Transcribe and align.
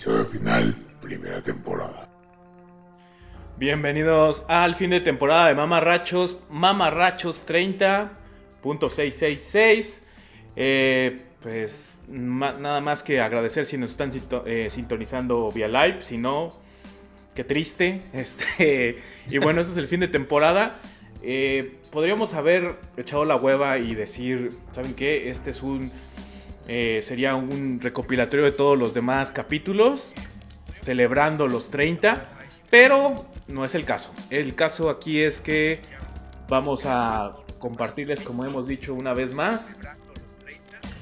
episodio 0.00 0.24
final, 0.24 0.74
primera 1.02 1.42
temporada. 1.42 2.08
Bienvenidos 3.58 4.42
al 4.48 4.74
fin 4.74 4.88
de 4.88 5.02
temporada 5.02 5.48
de 5.48 5.54
Mamarrachos, 5.54 6.38
Mamarrachos 6.48 7.46
30.666. 7.46 9.98
Eh, 10.56 11.20
pues 11.42 11.94
nada 12.08 12.80
más 12.80 13.02
que 13.02 13.20
agradecer 13.20 13.66
si 13.66 13.76
nos 13.76 13.90
están 13.90 14.10
eh, 14.46 14.68
sintonizando 14.70 15.52
vía 15.52 15.68
live, 15.68 15.98
si 16.00 16.16
no, 16.16 16.48
qué 17.34 17.44
triste. 17.44 18.00
Este, 18.14 19.00
y 19.28 19.36
bueno, 19.36 19.60
este 19.60 19.72
es 19.72 19.78
el 19.78 19.86
fin 19.86 20.00
de 20.00 20.08
temporada. 20.08 20.78
Eh, 21.22 21.78
podríamos 21.92 22.32
haber 22.32 22.76
echado 22.96 23.26
la 23.26 23.36
hueva 23.36 23.76
y 23.76 23.94
decir, 23.94 24.48
¿saben 24.72 24.94
qué? 24.94 25.28
Este 25.28 25.50
es 25.50 25.62
un. 25.62 25.92
Eh, 26.66 27.00
sería 27.02 27.34
un 27.34 27.80
recopilatorio 27.80 28.44
de 28.44 28.52
todos 28.52 28.78
los 28.78 28.94
demás 28.94 29.30
capítulos, 29.30 30.12
celebrando 30.82 31.46
los 31.48 31.70
30, 31.70 32.28
pero 32.70 33.26
no 33.48 33.64
es 33.64 33.74
el 33.74 33.84
caso. 33.84 34.12
El 34.30 34.54
caso 34.54 34.90
aquí 34.90 35.20
es 35.20 35.40
que 35.40 35.80
vamos 36.48 36.82
a 36.86 37.36
compartirles, 37.58 38.20
como 38.20 38.44
hemos 38.44 38.66
dicho 38.66 38.94
una 38.94 39.12
vez 39.14 39.34
más, 39.34 39.66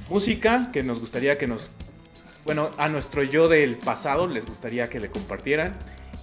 música 0.09 0.71
que 0.73 0.83
nos 0.83 1.01
gustaría 1.01 1.39
que 1.39 1.47
nos. 1.47 1.71
Bueno, 2.45 2.71
a 2.79 2.89
nuestro 2.89 3.23
yo 3.23 3.49
del 3.49 3.77
pasado 3.77 4.27
les 4.27 4.47
gustaría 4.47 4.89
que 4.89 5.01
le 5.01 5.11
compartieran. 5.11 5.77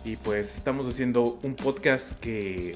Y 0.03 0.17
pues 0.17 0.55
estamos 0.55 0.87
haciendo 0.87 1.39
un 1.41 1.55
podcast 1.55 2.11
que 2.19 2.75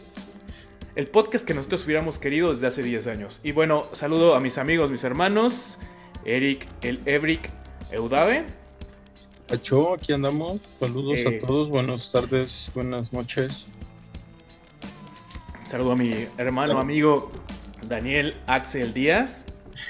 el 0.95 1.07
podcast 1.07 1.45
que 1.45 1.53
nosotros 1.53 1.85
hubiéramos 1.85 2.17
querido 2.17 2.53
desde 2.53 2.67
hace 2.67 2.83
10 2.83 3.07
años. 3.07 3.39
Y 3.43 3.51
bueno, 3.51 3.83
saludo 3.93 4.35
a 4.35 4.39
mis 4.39 4.57
amigos, 4.57 4.89
mis 4.89 5.03
hermanos, 5.03 5.77
Eric, 6.25 6.67
el 6.81 6.99
Ebrick, 7.05 7.49
Eudave. 7.91 8.45
Pacho, 9.47 9.93
aquí 9.93 10.13
andamos. 10.13 10.61
Saludos 10.61 11.19
a 11.25 11.29
eh, 11.29 11.39
todos, 11.39 11.69
buenas 11.69 12.11
tardes, 12.11 12.71
buenas 12.75 13.11
noches. 13.13 13.67
Saludo 15.69 15.93
a 15.93 15.95
mi 15.95 16.27
hermano, 16.37 16.79
amigo 16.79 17.31
Daniel 17.87 18.35
Axel 18.47 18.93
Díaz. 18.93 19.43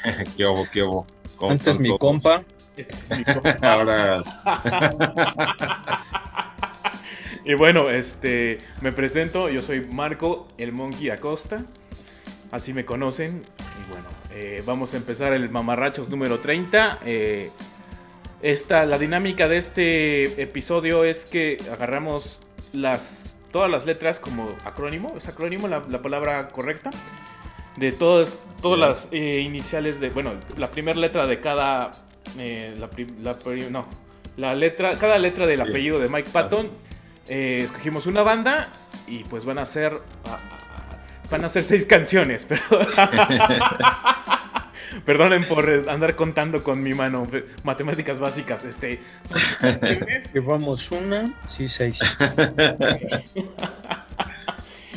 qué 0.37 0.45
obo, 0.45 0.67
qué 0.71 0.81
obo. 0.81 1.05
Este 1.51 1.71
es 1.71 1.79
mi 1.79 1.97
compa. 1.97 2.43
Este 2.77 2.95
es 2.95 3.17
mi 3.17 3.23
compa. 3.23 3.57
Ahora. 3.61 4.23
Y 7.45 7.55
bueno, 7.55 7.89
este, 7.89 8.59
me 8.81 8.91
presento, 8.91 9.49
yo 9.49 9.63
soy 9.63 9.81
Marco 9.81 10.47
el 10.59 10.71
Monkey 10.71 11.09
Acosta, 11.09 11.63
así 12.51 12.73
me 12.73 12.85
conocen. 12.85 13.41
Y 13.81 13.89
bueno, 13.89 14.07
eh, 14.31 14.63
vamos 14.65 14.93
a 14.93 14.97
empezar 14.97 15.33
el 15.33 15.49
Mamarrachos 15.49 16.09
número 16.09 16.39
30. 16.39 16.99
Eh, 17.05 17.51
esta, 18.41 18.85
la 18.85 18.97
dinámica 18.97 19.47
de 19.47 19.57
este 19.57 20.41
episodio 20.41 21.03
es 21.03 21.25
que 21.25 21.57
agarramos 21.71 22.39
las, 22.73 23.23
todas 23.51 23.69
las 23.69 23.85
letras 23.85 24.19
como 24.19 24.49
acrónimo, 24.63 25.13
es 25.17 25.27
acrónimo 25.27 25.67
la, 25.67 25.81
palabra 25.81 26.47
correcta, 26.47 26.89
de 27.75 27.91
todas, 27.91 28.29
todas 28.61 28.79
las 28.79 29.07
eh, 29.11 29.41
iniciales 29.41 29.99
de, 29.99 30.09
bueno, 30.09 30.33
la 30.57 30.67
primera 30.67 30.97
letra 30.97 31.27
de 31.27 31.41
cada, 31.41 31.91
la, 32.37 32.89
no, 33.69 33.85
la 34.37 34.55
letra, 34.55 34.97
cada 34.97 35.19
letra 35.19 35.45
del 35.45 35.61
apellido 35.61 35.99
de 35.99 36.07
Mike 36.07 36.29
Patton 36.31 36.69
eh, 37.29 37.61
escogimos 37.63 38.07
una 38.07 38.23
banda 38.23 38.69
y 39.05 39.23
pues 39.25 39.45
van 39.45 39.59
a 39.59 39.65
ser 39.65 39.93
van 41.29 41.45
a 41.45 41.49
ser 41.49 41.63
seis 41.63 41.85
canciones, 41.85 42.47
pero 42.47 42.61
Perdonen 45.05 45.47
por 45.47 45.69
andar 45.87 46.15
contando 46.15 46.63
con 46.63 46.81
mi 46.81 46.95
mano 46.95 47.27
matemáticas 47.63 48.19
básicas, 48.19 48.65
este 48.65 48.99
llevamos 50.33 50.91
una, 50.91 51.31
sí 51.47 51.67
seis. 51.67 51.99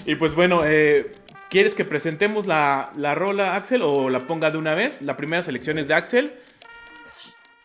y 0.06 0.14
pues 0.14 0.34
bueno, 0.34 0.62
eh, 0.64 1.12
¿quieres 1.50 1.74
que 1.74 1.84
presentemos 1.84 2.46
la, 2.46 2.90
la 2.96 3.14
rola 3.14 3.54
Axel 3.54 3.82
o 3.82 4.08
la 4.08 4.20
ponga 4.20 4.50
de 4.50 4.56
una 4.58 4.74
vez? 4.74 5.02
La 5.02 5.16
primera 5.16 5.42
selección 5.42 5.78
es 5.78 5.88
de 5.88 5.94
Axel. 5.94 6.32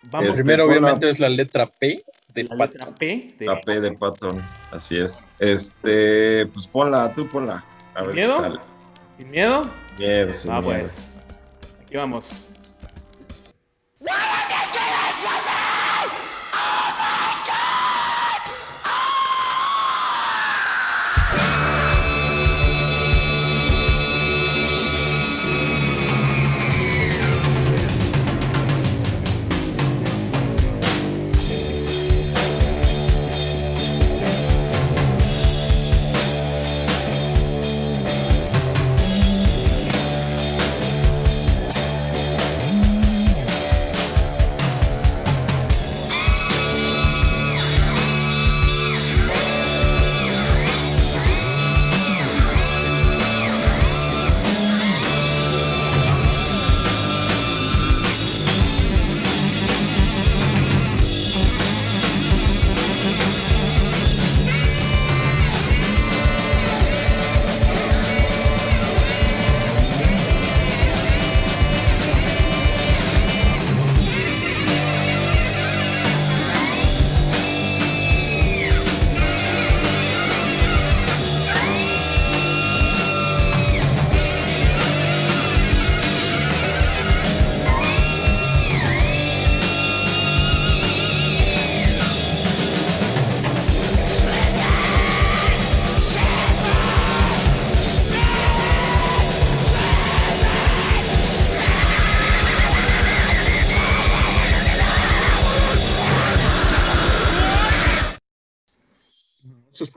Vamos. 0.03 0.36
Primero 0.36 0.66
obviamente 0.66 1.09
es 1.09 1.20
la 1.20 1.30
letra 1.30 1.66
P 1.66 2.03
la 2.44 2.56
letra 2.56 2.94
P. 2.94 3.36
De 3.40 3.46
la 3.46 3.62
P 3.62 3.80
de 3.80 3.91
Patton, 3.94 4.41
así 4.72 4.97
es. 4.97 5.25
Este, 5.40 6.46
pues 6.47 6.68
ponla, 6.68 7.14
tú 7.14 7.28
ponla. 7.28 7.64
A 7.97 8.03
ver 8.03 8.13
miedo? 8.13 8.38
Sale. 8.38 8.59
¿Sin 9.18 9.31
miedo? 9.31 9.63
Miedo, 9.97 10.31
sin 10.31 10.52
ah, 10.52 10.62
miedo. 10.62 10.74
pues. 10.81 10.97
Aquí 11.81 11.97
vamos. 11.97 12.30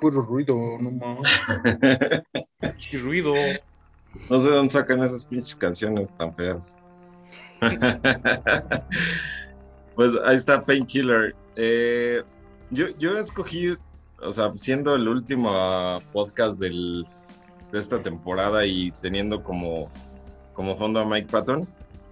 Puro 0.01 0.23
ruido, 0.23 0.55
no 0.81 0.91
mames. 0.91 1.43
Qué 2.91 2.99
ruido. 2.99 3.35
No 4.29 4.41
sé 4.41 4.49
dónde 4.49 4.73
sacan 4.73 5.03
esas 5.03 5.25
pinches 5.25 5.55
canciones 5.55 6.13
tan 6.15 6.35
feas. 6.35 6.77
pues 9.95 10.13
ahí 10.25 10.37
está 10.37 10.65
Painkiller. 10.65 11.35
Eh, 11.57 12.23
yo, 12.71 12.89
yo 12.99 13.19
escogí, 13.19 13.77
o 14.21 14.33
sea, 14.33 14.53
siendo 14.57 14.95
el 14.95 15.07
último 15.09 16.01
podcast 16.13 16.59
del, 16.59 17.07
de 17.73 17.79
esta 17.79 18.03
temporada 18.03 18.67
y 18.67 18.93
teniendo 19.01 19.43
como, 19.43 19.91
como 20.55 20.77
fondo 20.77 21.01
a 21.01 21.05
Mike 21.05 21.29
Patton, 21.31 21.69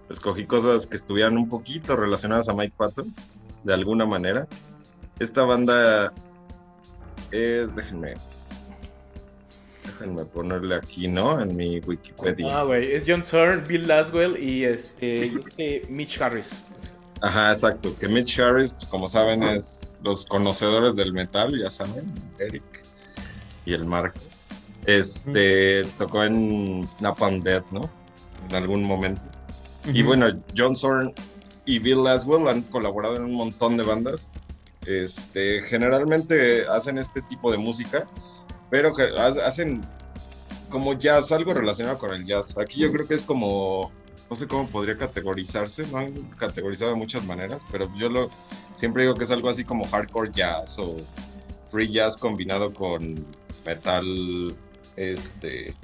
escogí 0.09 0.45
cosas 0.45 0.87
que 0.87 0.95
estuvieran 0.95 1.37
un 1.37 1.49
poquito 1.49 1.95
relacionadas 1.95 2.49
a 2.49 2.53
Mike 2.53 2.75
Patton, 2.77 3.13
de 3.63 3.73
alguna 3.73 4.05
manera. 4.05 4.47
Esta 5.19 5.43
banda 5.43 6.13
es, 7.31 7.75
déjenme, 7.75 8.15
déjenme 9.85 10.25
ponerle 10.25 10.75
aquí, 10.75 11.07
¿no? 11.07 11.39
En 11.41 11.55
mi 11.55 11.79
Wikipedia. 11.79 12.59
Ah, 12.59 12.63
güey, 12.63 12.91
es 12.91 13.03
John 13.07 13.23
Zorn, 13.23 13.65
Bill 13.67 13.87
Laswell 13.87 14.37
y 14.41 14.65
este, 14.65 15.25
este 15.25 15.85
Mitch 15.89 16.21
Harris. 16.21 16.61
Ajá, 17.21 17.51
exacto, 17.51 17.93
que 17.97 18.07
Mitch 18.07 18.39
Harris, 18.39 18.71
pues 18.71 18.85
como 18.85 19.07
saben, 19.07 19.43
es 19.43 19.91
los 20.03 20.25
conocedores 20.25 20.95
del 20.95 21.11
metal, 21.11 21.57
ya 21.57 21.69
saben, 21.69 22.05
Eric 22.39 22.63
y 23.65 23.73
el 23.73 23.85
Mark. 23.85 24.13
Este, 24.85 25.83
tocó 25.97 26.23
en 26.23 26.87
Napalm 27.01 27.41
Dead, 27.41 27.63
¿no? 27.71 27.89
En 28.49 28.55
algún 28.55 28.83
momento. 28.83 29.21
Y 29.93 30.01
bueno, 30.01 30.27
John 30.57 30.75
Zorn 30.75 31.13
y 31.65 31.79
Bill 31.79 32.03
Laswell 32.03 32.47
han 32.47 32.61
colaborado 32.63 33.15
en 33.15 33.23
un 33.23 33.33
montón 33.33 33.77
de 33.77 33.83
bandas 33.83 34.31
Este, 34.85 35.61
generalmente 35.63 36.65
hacen 36.67 36.97
este 36.97 37.21
tipo 37.21 37.51
de 37.51 37.57
música, 37.57 38.07
pero 38.69 38.93
hacen 39.17 39.85
como 40.69 40.93
jazz, 40.93 41.31
algo 41.31 41.53
relacionado 41.53 41.97
con 41.97 42.13
el 42.13 42.25
jazz. 42.25 42.57
Aquí 42.57 42.81
yo 42.81 42.91
creo 42.91 43.07
que 43.07 43.15
es 43.15 43.23
como, 43.23 43.91
no 44.29 44.35
sé 44.35 44.47
cómo 44.47 44.67
podría 44.67 44.97
categorizarse, 44.97 45.85
no 45.87 45.97
han 45.97 46.13
categorizado 46.37 46.91
de 46.91 46.97
muchas 46.97 47.25
maneras, 47.25 47.65
pero 47.71 47.91
yo 47.97 48.09
lo 48.09 48.29
siempre 48.75 49.03
digo 49.03 49.15
que 49.15 49.25
es 49.25 49.31
algo 49.31 49.49
así 49.49 49.65
como 49.65 49.85
hardcore 49.87 50.31
jazz 50.31 50.79
o 50.79 50.95
free 51.69 51.91
jazz 51.91 52.15
combinado 52.15 52.73
con 52.73 53.25
metal, 53.65 54.55
este, 54.95 55.75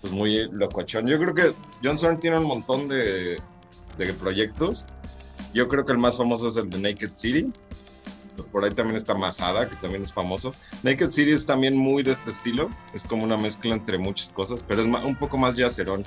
pues 0.00 0.12
muy 0.12 0.48
locochón. 0.50 1.06
Yo 1.06 1.18
creo 1.18 1.34
que 1.34 1.54
John 1.82 1.96
Zorn 1.96 2.20
tiene 2.20 2.38
un 2.38 2.44
montón 2.44 2.88
de, 2.88 3.40
de 3.96 4.12
proyectos. 4.14 4.86
Yo 5.52 5.68
creo 5.68 5.84
que 5.84 5.92
el 5.92 5.98
más 5.98 6.16
famoso 6.16 6.48
es 6.48 6.56
el 6.56 6.68
de 6.68 6.78
Naked 6.78 7.14
City. 7.14 7.52
Por 8.42 8.64
ahí 8.64 8.70
también 8.70 8.96
está 8.96 9.14
Masada, 9.14 9.68
que 9.68 9.76
también 9.76 10.02
es 10.02 10.12
famoso. 10.12 10.54
Naked 10.82 11.10
City 11.10 11.30
es 11.30 11.46
también 11.46 11.76
muy 11.76 12.02
de 12.02 12.12
este 12.12 12.30
estilo. 12.30 12.70
Es 12.92 13.04
como 13.04 13.24
una 13.24 13.36
mezcla 13.36 13.74
entre 13.74 13.98
muchas 13.98 14.30
cosas, 14.30 14.64
pero 14.66 14.82
es 14.82 14.86
un 14.86 15.16
poco 15.16 15.38
más 15.38 15.56
yacerón. 15.56 16.02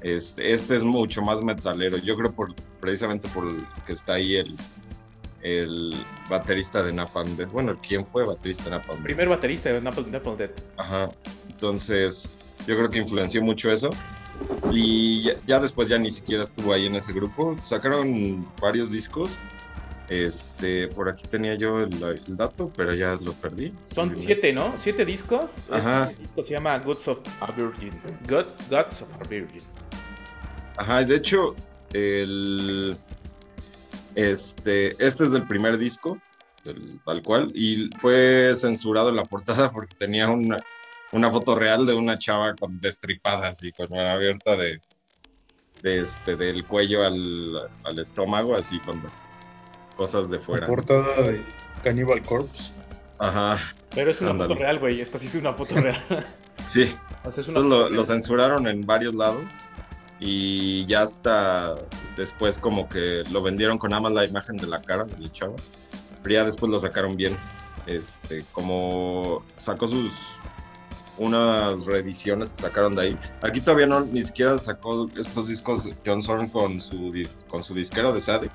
Este, 0.00 0.52
este 0.52 0.76
es 0.76 0.84
mucho 0.84 1.22
más 1.22 1.42
metalero. 1.42 1.96
Yo 1.96 2.16
creo 2.16 2.32
por 2.32 2.54
precisamente 2.80 3.28
por 3.28 3.48
el 3.48 3.66
que 3.86 3.94
está 3.94 4.14
ahí 4.14 4.36
el, 4.36 4.54
el 5.42 5.94
baterista 6.28 6.82
de 6.82 6.92
Napalm 6.92 7.36
Death. 7.36 7.50
Bueno, 7.50 7.78
¿quién 7.80 8.04
fue 8.04 8.26
baterista 8.26 8.64
de 8.64 8.70
Napalm 8.70 8.98
Death? 8.98 9.04
Primer 9.04 9.28
baterista 9.28 9.72
de 9.72 9.80
Napalm, 9.80 10.10
Napalm 10.10 10.36
Death. 10.36 10.60
Ajá. 10.76 11.08
Entonces, 11.48 12.28
yo 12.66 12.76
creo 12.76 12.90
que 12.90 12.98
influenció 12.98 13.42
mucho 13.42 13.70
eso. 13.70 13.90
Y 14.72 15.22
ya, 15.22 15.34
ya 15.46 15.60
después 15.60 15.88
ya 15.88 15.98
ni 15.98 16.10
siquiera 16.10 16.42
estuvo 16.42 16.72
ahí 16.72 16.86
en 16.86 16.96
ese 16.96 17.12
grupo. 17.12 17.56
Sacaron 17.62 18.46
varios 18.60 18.90
discos. 18.90 19.38
Este, 20.08 20.88
por 20.88 21.08
aquí 21.08 21.26
tenía 21.28 21.54
yo 21.54 21.78
el, 21.78 22.02
el 22.02 22.36
dato, 22.36 22.70
pero 22.76 22.94
ya 22.94 23.14
lo 23.22 23.32
perdí. 23.32 23.72
Son 23.94 24.18
siete, 24.18 24.52
¿no? 24.52 24.74
Siete 24.78 25.04
discos. 25.04 25.52
Ajá. 25.70 26.08
Este 26.10 26.22
disco 26.22 26.42
se 26.42 26.50
llama 26.52 26.78
Gods 26.78 27.08
of 27.08 27.18
a 27.40 27.50
Virgin. 27.52 27.92
God, 28.28 28.44
Gods 28.68 29.02
of 29.02 29.08
a 29.20 29.24
Virgin. 29.28 29.62
Ajá, 30.76 31.04
de 31.04 31.16
hecho, 31.16 31.54
el, 31.92 32.96
este, 34.14 34.90
este 35.04 35.24
es 35.24 35.32
del 35.32 35.46
primer 35.46 35.78
disco, 35.78 36.20
el- 36.64 37.00
tal 37.04 37.22
cual, 37.22 37.50
y 37.54 37.88
fue 37.96 38.52
censurado 38.56 39.08
en 39.08 39.16
la 39.16 39.24
portada 39.24 39.70
porque 39.72 39.94
tenía 39.98 40.28
una, 40.28 40.62
una 41.12 41.30
foto 41.30 41.54
real 41.54 41.86
de 41.86 41.94
una 41.94 42.18
chava 42.18 42.56
con 42.56 42.80
destripadas 42.80 43.62
y 43.62 43.72
con 43.72 43.88
la 43.90 44.12
abierta 44.12 44.56
de, 44.56 44.80
de 45.82 46.00
este, 46.00 46.36
del 46.36 46.66
cuello 46.66 47.04
al, 47.04 47.70
al 47.84 47.98
estómago, 47.98 48.54
así 48.54 48.80
con 48.80 49.00
las 49.02 49.16
cosas 49.96 50.30
de 50.30 50.36
La 50.38 50.42
fuera. 50.42 50.66
portada 50.66 51.22
de 51.22 51.42
Cannibal 51.82 52.22
Corpse. 52.22 52.70
Ajá, 53.18 53.58
Pero 53.94 54.10
es 54.10 54.20
una 54.20 54.34
foto 54.34 54.54
real, 54.56 54.78
güey. 54.80 55.00
Esta 55.00 55.18
sí 55.18 55.26
es 55.28 55.34
una 55.36 55.52
foto 55.54 55.76
real. 55.76 55.96
sí. 56.64 56.94
o 57.24 57.30
sea, 57.30 57.42
es 57.42 57.48
una 57.48 57.60
Entonces 57.60 57.64
lo, 57.70 57.76
foto 57.76 57.88
lo 57.88 57.88
real. 57.90 58.04
censuraron 58.06 58.66
en 58.66 58.84
varios 58.84 59.14
lados 59.14 59.44
y 60.20 60.84
ya 60.86 61.02
hasta 61.02 61.74
después 62.16 62.58
como 62.58 62.88
que 62.88 63.22
lo 63.30 63.42
vendieron 63.42 63.78
con 63.78 63.90
nada 63.90 64.02
más 64.02 64.12
la 64.12 64.24
imagen 64.24 64.56
de 64.56 64.66
la 64.66 64.80
cara 64.82 65.04
del 65.04 65.30
chavo. 65.32 65.56
Pero 66.22 66.34
ya 66.34 66.44
después 66.44 66.70
lo 66.72 66.78
sacaron 66.80 67.16
bien. 67.16 67.36
Este, 67.86 68.44
como 68.52 69.44
sacó 69.58 69.86
sus 69.88 70.12
unas 71.16 71.84
reediciones 71.84 72.52
que 72.52 72.62
sacaron 72.62 72.96
de 72.96 73.02
ahí. 73.02 73.18
Aquí 73.42 73.60
todavía 73.60 73.86
no 73.86 74.00
ni 74.00 74.22
siquiera 74.22 74.58
sacó 74.58 75.08
estos 75.16 75.48
discos 75.48 75.88
John 76.04 76.22
Zorn 76.22 76.48
con 76.48 76.80
su 76.80 77.12
con 77.48 77.62
su 77.62 77.74
disquero 77.74 78.12
de 78.12 78.20
Sadik, 78.20 78.50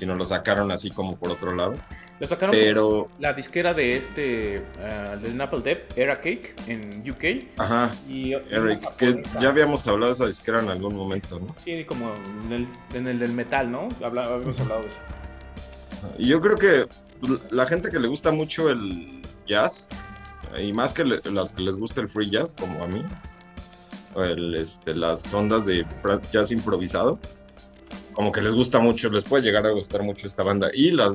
sino 0.00 0.14
lo 0.14 0.24
sacaron 0.24 0.70
así 0.72 0.88
como 0.90 1.18
por 1.18 1.30
otro 1.30 1.54
lado. 1.54 1.74
Lo 2.20 2.26
sacaron 2.26 2.54
Pero 2.54 3.08
la 3.18 3.34
disquera 3.34 3.74
de 3.74 3.98
este, 3.98 4.62
ah, 4.82 5.16
del 5.20 5.36
Napalm 5.36 5.62
Death, 5.62 5.96
Era 5.98 6.16
Cake, 6.22 6.54
en 6.68 7.02
UK. 7.08 7.46
ajá, 7.58 7.90
Y 8.08 8.32
Eric, 8.32 8.96
que 8.96 9.22
ya 9.38 9.50
habíamos 9.50 9.86
hablado 9.86 10.10
de 10.10 10.14
esa 10.14 10.26
disquera 10.26 10.60
en 10.60 10.70
algún 10.70 10.94
momento, 10.96 11.38
¿no? 11.38 11.54
Sí, 11.62 11.84
como 11.84 12.14
en 12.46 12.52
el, 12.52 12.68
en 12.94 13.08
el 13.08 13.18
del 13.18 13.32
metal, 13.32 13.70
¿no? 13.70 13.88
Habla- 14.02 14.24
habíamos 14.24 14.58
hablado 14.58 14.80
de 14.82 14.88
eso. 14.88 14.98
Y 16.16 16.28
yo 16.28 16.40
creo 16.40 16.56
que 16.56 16.86
la 17.50 17.66
gente 17.66 17.90
que 17.90 18.00
le 18.00 18.08
gusta 18.08 18.32
mucho 18.32 18.70
el 18.70 19.20
jazz, 19.46 19.88
y 20.58 20.72
más 20.72 20.94
que 20.94 21.04
le- 21.04 21.20
las 21.30 21.52
que 21.52 21.60
les 21.62 21.76
gusta 21.76 22.00
el 22.00 22.08
free 22.08 22.30
jazz, 22.30 22.54
como 22.58 22.82
a 22.82 22.86
mí, 22.86 23.04
el, 24.16 24.54
este, 24.54 24.94
las 24.94 25.32
ondas 25.34 25.66
de 25.66 25.86
jazz 26.32 26.50
improvisado, 26.52 27.18
como 28.20 28.32
que 28.32 28.42
les 28.42 28.52
gusta 28.52 28.80
mucho, 28.80 29.08
les 29.08 29.24
puede 29.24 29.42
llegar 29.42 29.66
a 29.66 29.70
gustar 29.70 30.02
mucho 30.02 30.26
esta 30.26 30.42
banda. 30.42 30.70
Y 30.74 30.90
las, 30.90 31.14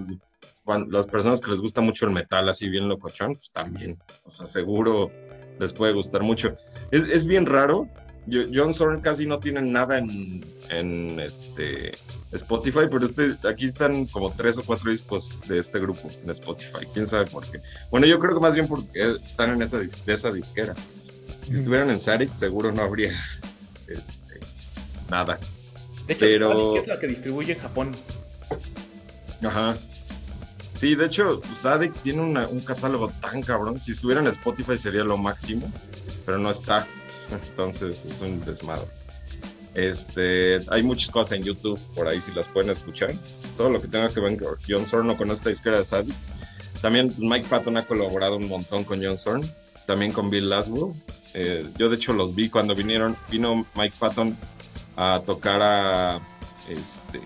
las 0.90 1.06
personas 1.06 1.40
que 1.40 1.52
les 1.52 1.62
gusta 1.62 1.80
mucho 1.80 2.08
el 2.08 2.12
metal, 2.12 2.50
así 2.50 2.68
bien 2.68 2.90
locochón, 2.90 3.36
pues 3.36 3.52
también. 3.52 4.00
O 4.24 4.32
sea, 4.32 4.48
seguro 4.48 5.12
les 5.60 5.72
puede 5.72 5.94
gustar 5.94 6.24
mucho. 6.24 6.56
Es, 6.90 7.04
es 7.04 7.28
bien 7.28 7.46
raro. 7.46 7.88
John 8.28 8.74
Zorn 8.74 9.02
casi 9.02 9.28
no 9.28 9.38
tiene 9.38 9.62
nada 9.62 10.00
en, 10.00 10.44
en 10.72 11.20
este 11.20 11.94
Spotify, 12.32 12.88
pero 12.90 13.06
este, 13.06 13.36
aquí 13.48 13.68
están 13.68 14.08
como 14.08 14.32
tres 14.32 14.58
o 14.58 14.64
cuatro 14.64 14.90
discos 14.90 15.40
de 15.48 15.60
este 15.60 15.78
grupo 15.78 16.10
en 16.24 16.32
Spotify. 16.32 16.88
¿Quién 16.92 17.06
sabe 17.06 17.28
por 17.28 17.46
qué? 17.46 17.62
Bueno, 17.92 18.08
yo 18.08 18.18
creo 18.18 18.34
que 18.34 18.42
más 18.42 18.56
bien 18.56 18.68
porque 18.68 19.12
están 19.24 19.52
en 19.52 19.62
esa, 19.62 19.78
de 19.78 20.12
esa 20.12 20.32
disquera. 20.32 20.74
Si 21.44 21.54
estuvieran 21.54 21.92
en 21.92 22.02
Sarix, 22.02 22.36
seguro 22.36 22.72
no 22.72 22.82
habría 22.82 23.12
este, 23.88 24.40
nada. 25.12 25.38
De 26.08 26.14
hecho, 26.14 26.20
Pero- 26.20 26.76
es 26.78 26.88
la 26.88 27.00
que 27.00 27.08
distribuye 27.08 27.54
en 27.54 27.60
Japón. 27.60 27.96
Ajá. 29.44 29.76
Sí, 30.76 30.96
de 30.96 31.06
hecho, 31.06 31.42
Sadik 31.56 31.94
tiene 32.02 32.22
una- 32.22 32.48
un 32.48 32.60
catálogo 32.60 33.10
tan 33.22 33.42
cabrón. 33.42 33.80
Si 33.82 33.92
estuviera 33.92 34.22
en 34.22 34.28
Spotify 34.28 34.78
sería 34.78 35.04
lo 35.04 35.18
máximo, 35.18 35.72
pero 36.26 36.38
no 36.38 36.50
está. 36.50 36.86
Entonces 37.32 38.04
es 38.06 38.22
un 38.22 38.44
desmadre. 38.46 38.86
Este, 39.74 40.60
hay 40.70 40.84
muchas 40.84 41.10
cosas 41.12 41.34
en 41.34 41.44
YouTube 41.44 41.80
por 41.96 42.08
ahí 42.08 42.22
si 42.22 42.32
las 42.32 42.48
pueden 42.48 42.70
escuchar. 42.72 43.14
Todo 43.58 43.70
lo 43.70 43.82
que 43.82 43.88
tenga 43.88 44.10
que 44.10 44.20
ver 44.20 44.38
con 44.38 44.56
John 44.68 44.86
Zorn 44.86 45.16
con 45.16 45.32
esta 45.32 45.50
disquera 45.50 45.78
de 45.80 45.86
Sadik. 45.86 46.16
También 46.82 47.14
Mike 47.18 47.48
Patton 47.50 47.78
ha 47.78 47.86
colaborado 47.86 48.38
un 48.38 48.48
montón 48.48 48.84
con 48.84 49.04
John 49.04 49.18
Zorn, 49.18 49.50
también 49.88 50.12
con 50.12 50.30
Bill 50.30 50.50
Laswell. 50.50 50.94
Eh, 51.34 51.66
yo 51.78 51.90
de 51.90 51.96
hecho 51.98 52.14
los 52.14 52.36
vi 52.36 52.50
cuando 52.50 52.76
vinieron, 52.76 53.18
vino 53.30 53.66
Mike 53.76 53.96
Patton 54.00 54.38
a 54.96 55.22
tocar 55.26 55.62
a 55.62 56.20
este 56.70 57.22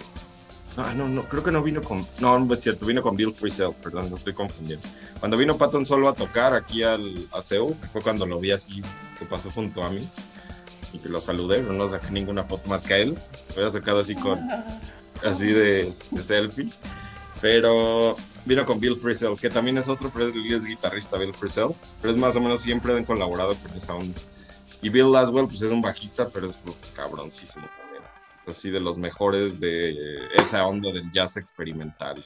no, 0.77 0.94
no, 0.94 1.07
no, 1.10 1.24
creo 1.24 1.44
que 1.44 1.51
no 1.51 1.63
vino 1.63 1.81
con. 1.81 2.05
No, 2.20 2.39
no 2.39 2.53
es 2.53 2.62
cierto, 2.62 2.86
vino 2.86 3.01
con 3.01 3.15
Bill 3.15 3.34
Frisell, 3.34 3.74
perdón, 3.74 4.10
lo 4.10 4.15
estoy 4.15 4.34
confundiendo. 4.34 4.88
Cuando 5.20 5.36
vino 5.36 5.58
Patton 5.58 5.86
solo 5.86 6.08
a 6.08 6.13
tocar 6.13 6.53
aquí 6.53 6.84
al, 6.84 7.27
a 7.34 7.41
Seúl, 7.41 7.75
fue 7.91 8.01
cuando 8.01 8.25
lo 8.25 8.39
vi 8.39 8.51
así, 8.51 8.82
que 9.17 9.25
pasó 9.25 9.51
junto 9.51 9.84
a 9.84 9.89
mí, 9.89 10.08
y 10.93 11.00
que 11.00 11.10
lo 11.10 11.20
saludé, 11.20 11.62
no 11.62 11.88
saqué 11.88 12.12
ninguna 12.12 12.43
foto 12.43 12.70
más 12.70 12.84
que 12.84 12.93
a 12.93 12.98
él. 13.00 13.17
Lo 13.55 13.62
había 13.62 13.72
sacado 13.72 14.00
así 14.00 14.15
con. 14.15 14.39
así 15.25 15.48
de, 15.48 15.91
de 16.12 16.24
selfie. 16.24 16.70
Pero 17.41 18.15
vino 18.46 18.65
con 18.65 18.79
Bill 18.79 18.96
Frisell, 18.96 19.38
que 19.38 19.50
también 19.50 19.77
es 19.77 19.89
otro, 19.89 20.12
pero 20.13 20.27
es 20.27 20.65
guitarrista, 20.65 21.17
Bill 21.17 21.34
Frisell. 21.34 21.70
Pero 22.01 22.13
es 22.13 22.20
más 22.20 22.36
o 22.36 22.41
menos 22.41 22.62
siempre 22.62 22.96
han 22.96 23.05
colaborado 23.05 23.55
con 23.55 23.75
esa 23.75 23.96
onda. 23.96 24.20
Y 24.81 24.89
Bill 24.89 25.12
Laswell, 25.12 25.48
pues 25.48 25.62
es 25.62 25.71
un 25.71 25.81
bajista, 25.81 26.29
pero 26.29 26.48
es 26.48 26.55
pues, 26.57 26.75
cabroncísimo 26.95 27.67
también. 27.77 28.03
Es 28.39 28.48
así 28.48 28.69
de 28.69 28.79
los 28.79 28.98
mejores 28.98 29.59
de 29.59 30.27
esa 30.36 30.65
onda 30.65 30.91
del 30.91 31.12
jazz 31.12 31.38
experimental. 31.38 32.24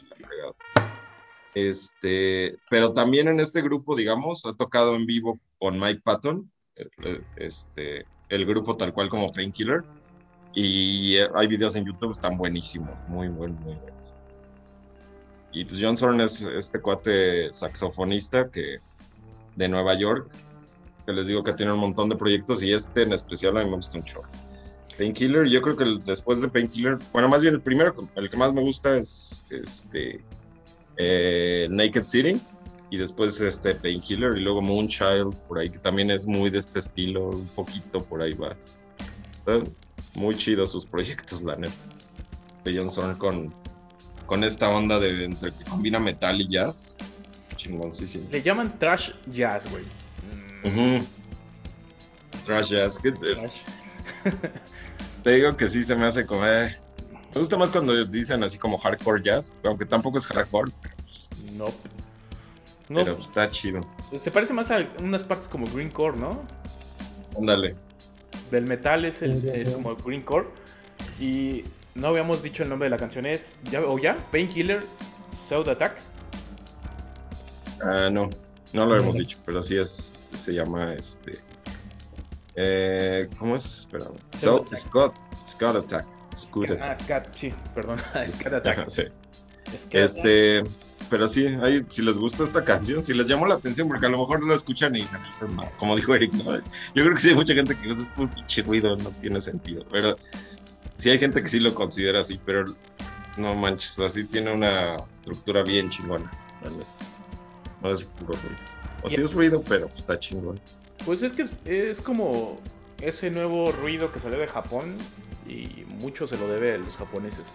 Este, 1.55 2.57
pero 2.69 2.93
también 2.93 3.27
en 3.27 3.39
este 3.39 3.61
grupo, 3.61 3.95
digamos, 3.95 4.45
ha 4.45 4.53
tocado 4.53 4.95
en 4.95 5.05
vivo 5.05 5.39
con 5.59 5.79
Mike 5.79 6.01
Patton, 6.03 6.51
eh, 6.75 6.89
eh, 7.03 7.21
este, 7.37 8.05
el 8.29 8.45
grupo 8.45 8.75
tal 8.75 8.93
cual 8.93 9.09
como 9.09 9.31
Painkiller. 9.31 9.83
Y 10.55 11.17
eh, 11.17 11.29
hay 11.33 11.47
videos 11.47 11.75
en 11.75 11.85
YouTube, 11.85 12.11
están 12.11 12.37
buenísimos, 12.37 12.95
muy 13.07 13.27
buen, 13.27 13.55
muy 13.55 13.75
buenos. 13.75 14.13
Y 15.51 15.65
pues 15.65 15.79
John 15.81 15.97
Zorn 15.97 16.21
es 16.21 16.41
este 16.41 16.79
cuate 16.79 17.53
saxofonista 17.53 18.49
que 18.49 18.79
de 19.55 19.67
Nueva 19.67 19.95
York, 19.95 20.31
que 21.05 21.11
les 21.13 21.27
digo 21.27 21.43
que 21.43 21.53
tiene 21.53 21.71
un 21.73 21.79
montón 21.79 22.09
de 22.09 22.15
proyectos 22.15 22.63
y 22.63 22.71
este 22.73 23.03
en 23.03 23.13
especial 23.13 23.57
a 23.57 23.63
mí 23.63 23.69
me 23.69 23.75
gusta. 23.77 23.99
Painkiller, 24.97 25.47
yo 25.47 25.61
creo 25.61 25.75
que 25.75 25.83
el- 25.83 26.03
después 26.03 26.41
de 26.41 26.47
Painkiller, 26.49 26.97
bueno, 27.11 27.27
más 27.27 27.41
bien 27.41 27.55
el 27.55 27.61
primero, 27.61 27.95
el 28.15 28.29
que 28.29 28.37
más 28.37 28.53
me 28.53 28.61
gusta 28.61 28.95
es 28.97 29.43
este 29.49 30.23
eh, 30.97 31.67
Naked 31.69 32.05
City 32.05 32.39
y 32.91 32.97
después 32.97 33.41
este 33.41 33.73
Painkiller 33.73 34.37
y 34.37 34.41
luego 34.41 34.61
Moonchild 34.61 35.35
por 35.47 35.57
ahí 35.57 35.69
que 35.71 35.79
también 35.79 36.11
es 36.11 36.27
muy 36.27 36.49
de 36.51 36.59
este 36.59 36.77
estilo, 36.79 37.29
un 37.29 37.47
poquito 37.47 38.03
por 38.03 38.21
ahí 38.21 38.33
va. 38.33 38.55
Están 39.39 39.73
muy 40.15 40.37
chidos 40.37 40.71
sus 40.71 40.85
proyectos, 40.85 41.41
la 41.41 41.55
neta. 41.55 41.73
De 42.63 42.77
John 42.77 42.91
Zorn 42.91 43.17
con, 43.17 43.53
con 44.27 44.43
esta 44.43 44.69
onda 44.69 44.99
de 44.99 45.25
entre 45.25 45.51
que 45.51 45.63
combina 45.65 45.99
metal 45.99 46.39
y 46.39 46.47
jazz. 46.47 46.93
Chingoncísimo. 47.57 48.27
Le 48.31 48.41
llaman 48.43 48.77
trash 48.77 49.09
jazz, 49.27 49.69
güey. 49.71 49.83
Mm, 50.63 50.67
Ujú. 50.67 51.05
Trash 52.45 52.69
jazz. 52.69 52.99
que 52.99 53.11
te, 53.11 53.35
trash. 53.35 53.57
te 55.23 55.31
digo 55.31 55.55
que 55.55 55.67
sí 55.67 55.83
se 55.83 55.95
me 55.95 56.05
hace 56.05 56.25
como. 56.25 56.45
eh, 56.45 56.75
Me 57.33 57.39
gusta 57.39 57.57
más 57.57 57.69
cuando 57.71 58.03
dicen 58.05 58.43
así 58.43 58.57
como 58.57 58.77
hardcore 58.77 59.21
jazz, 59.23 59.53
aunque 59.63 59.85
tampoco 59.85 60.17
es 60.17 60.27
hardcore. 60.27 60.71
Nope. 61.53 61.73
No, 62.89 62.99
pero 62.99 63.17
está 63.17 63.49
chido. 63.49 63.81
Se 64.19 64.29
parece 64.29 64.53
más 64.53 64.69
a 64.69 64.85
unas 65.01 65.23
partes 65.23 65.47
como 65.47 65.65
Green 65.73 65.89
Core, 65.89 66.17
¿no? 66.17 66.41
Ándale. 67.37 67.75
Del 68.51 68.65
metal 68.65 69.05
es, 69.05 69.21
el, 69.21 69.43
es 69.47 69.69
como 69.69 69.95
Green 69.95 70.21
Core. 70.21 70.47
Y 71.19 71.63
no 71.95 72.07
habíamos 72.09 72.43
dicho 72.43 72.61
el 72.63 72.69
nombre 72.69 72.87
de 72.87 72.89
la 72.91 72.97
canción, 72.97 73.25
es. 73.25 73.55
¿ya, 73.71 73.81
¿O 73.81 73.97
ya? 73.97 74.15
Painkiller 74.31 74.83
South 75.47 75.67
Attack. 75.69 75.97
Ah, 77.81 78.09
no. 78.11 78.29
No 78.73 78.85
lo 78.85 78.97
hemos 78.97 79.15
dicho, 79.15 79.37
pero 79.45 79.63
sí 79.63 79.77
es. 79.77 80.13
Se 80.37 80.53
llama 80.53 80.93
este. 80.93 81.39
Eh, 82.55 83.29
¿Cómo 83.37 83.55
es? 83.55 83.79
Espera. 83.79 84.05
Scott, 84.75 85.15
Scott 85.47 85.75
Attack. 85.75 86.05
Ah, 86.81 86.95
Scott, 86.95 87.27
sí, 87.35 87.53
perdón. 87.73 87.99
Scott 88.29 88.53
Attack. 88.53 88.89
sí. 88.89 89.03
este. 89.91 90.63
Pero 91.09 91.27
sí, 91.27 91.45
ahí, 91.61 91.85
si 91.89 92.01
les 92.01 92.17
gusta 92.17 92.43
esta 92.43 92.63
canción, 92.63 93.03
si 93.03 93.13
les 93.13 93.27
llamó 93.27 93.45
la 93.45 93.55
atención, 93.55 93.87
porque 93.87 94.05
a 94.05 94.09
lo 94.09 94.17
mejor 94.17 94.39
no 94.39 94.47
la 94.47 94.55
escuchan 94.55 94.95
y 94.95 95.01
dicen, 95.01 95.19
como 95.77 95.95
dijo 95.95 96.15
Eric, 96.15 96.33
¿no? 96.33 96.55
Yo 96.55 96.63
creo 97.03 97.13
que 97.13 97.19
sí 97.19 97.29
hay 97.29 97.35
mucha 97.35 97.53
gente 97.53 97.75
que 97.75 97.91
es 97.91 97.99
un 98.17 98.29
pinche 98.29 98.61
ruido, 98.63 98.95
no 98.95 99.11
tiene 99.21 99.41
sentido. 99.41 99.85
Pero 99.91 100.15
sí 100.97 101.09
hay 101.09 101.19
gente 101.19 101.41
que 101.41 101.49
sí 101.49 101.59
lo 101.59 101.75
considera 101.75 102.21
así, 102.21 102.39
pero 102.43 102.65
no 103.37 103.53
manches, 103.53 103.99
así 103.99 104.23
tiene 104.23 104.53
una 104.53 104.95
estructura 105.11 105.63
bien 105.63 105.89
chingona. 105.89 106.31
No 107.81 107.89
es 107.91 108.01
puro 108.01 108.33
ruido. 108.33 108.72
O 109.03 109.09
sí 109.09 109.21
es 109.21 109.33
ruido, 109.33 109.61
pero 109.67 109.89
está 109.95 110.17
chingón. 110.17 110.59
Pues 111.05 111.21
es 111.21 111.33
que 111.33 111.45
es, 111.65 112.01
como 112.01 112.59
ese 113.01 113.29
nuevo 113.29 113.71
ruido 113.71 114.11
que 114.11 114.19
salió 114.19 114.39
de 114.39 114.47
Japón 114.47 114.95
y 115.47 115.83
mucho 115.99 116.25
se 116.25 116.37
lo 116.37 116.47
debe 116.47 116.73
a 116.73 116.77
los 116.77 116.95
japoneses. 116.95 117.45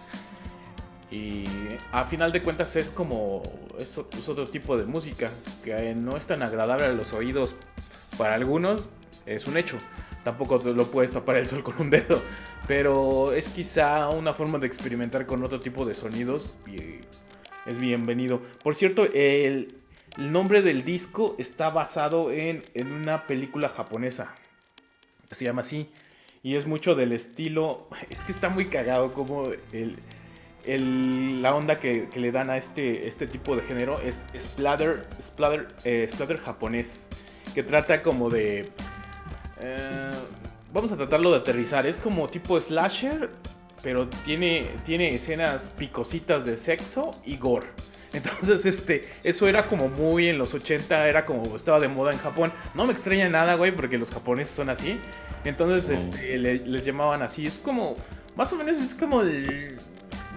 Y 1.11 1.43
a 1.91 2.05
final 2.05 2.31
de 2.31 2.43
cuentas 2.43 2.75
es 2.75 2.91
como 2.91 3.41
es, 3.79 3.97
otro 3.97 4.47
tipo 4.47 4.77
de 4.77 4.85
música 4.85 5.31
que 5.63 5.95
no 5.95 6.15
es 6.17 6.27
tan 6.27 6.43
agradable 6.43 6.85
a 6.85 6.91
los 6.91 7.13
oídos 7.13 7.55
para 8.17 8.35
algunos, 8.35 8.81
es 9.25 9.47
un 9.47 9.57
hecho. 9.57 9.77
Tampoco 10.23 10.61
lo 10.63 10.91
puedes 10.91 11.11
tapar 11.11 11.37
el 11.37 11.47
sol 11.47 11.63
con 11.63 11.75
un 11.79 11.89
dedo, 11.89 12.21
pero 12.67 13.33
es 13.33 13.49
quizá 13.49 14.09
una 14.09 14.33
forma 14.33 14.59
de 14.59 14.67
experimentar 14.67 15.25
con 15.25 15.43
otro 15.43 15.59
tipo 15.59 15.85
de 15.85 15.95
sonidos 15.95 16.53
y 16.67 16.99
es 17.65 17.79
bienvenido. 17.79 18.41
Por 18.61 18.75
cierto, 18.75 19.05
el, 19.05 19.78
el 20.17 20.31
nombre 20.31 20.61
del 20.61 20.83
disco 20.83 21.35
está 21.37 21.69
basado 21.69 22.31
en, 22.31 22.63
una 22.91 23.27
película 23.27 23.69
japonesa. 23.69 24.33
Se 25.31 25.45
llama 25.45 25.61
así. 25.61 25.89
Y 26.41 26.55
es 26.55 26.65
mucho 26.65 26.95
del 26.95 27.13
estilo. 27.13 27.87
Es 28.09 28.21
que 28.21 28.31
está 28.31 28.49
muy 28.49 28.65
cagado 28.65 29.13
como 29.13 29.49
la 30.65 31.55
onda 31.55 31.79
que, 31.79 32.09
le 32.15 32.31
dan 32.31 32.49
a 32.49 32.57
este, 32.57 33.07
este 33.07 33.27
tipo 33.27 33.55
de 33.55 33.61
género 33.63 33.99
es 34.01 34.23
splatter, 34.37 35.07
splatter, 35.21 35.67
eh, 35.83 36.07
japonés. 36.43 37.07
Que 37.53 37.63
trata 37.63 38.03
como 38.03 38.29
de. 38.29 38.69
Eh, 39.61 40.11
vamos 40.73 40.91
a 40.91 40.97
tratarlo 40.97 41.31
de 41.31 41.37
aterrizar. 41.37 41.85
Es 41.85 41.97
como 41.97 42.27
tipo 42.27 42.59
slasher. 42.59 43.29
Pero 43.81 44.09
tiene, 44.25 44.65
tiene 44.83 45.15
escenas 45.15 45.69
picositas 45.77 46.45
de 46.45 46.57
sexo 46.57 47.11
y 47.25 47.37
gore. 47.37 47.67
Entonces, 48.13 48.65
este, 48.65 49.07
eso 49.23 49.47
era 49.47 49.67
como 49.67 49.87
muy 49.87 50.29
en 50.29 50.37
los 50.37 50.53
80, 50.53 51.07
era 51.07 51.25
como 51.25 51.55
estaba 51.55 51.79
de 51.79 51.87
moda 51.87 52.11
en 52.11 52.17
Japón. 52.17 52.51
No 52.73 52.85
me 52.85 52.93
extraña 52.93 53.29
nada, 53.29 53.55
güey, 53.55 53.71
porque 53.71 53.97
los 53.97 54.11
japoneses 54.11 54.55
son 54.55 54.69
así. 54.69 54.99
Entonces, 55.45 55.89
este, 55.89 56.37
les 56.37 56.85
llamaban 56.85 57.21
así. 57.21 57.45
Es 57.45 57.55
como, 57.55 57.95
más 58.35 58.51
o 58.53 58.55
menos 58.55 58.77
es 58.77 58.95
como 58.95 59.21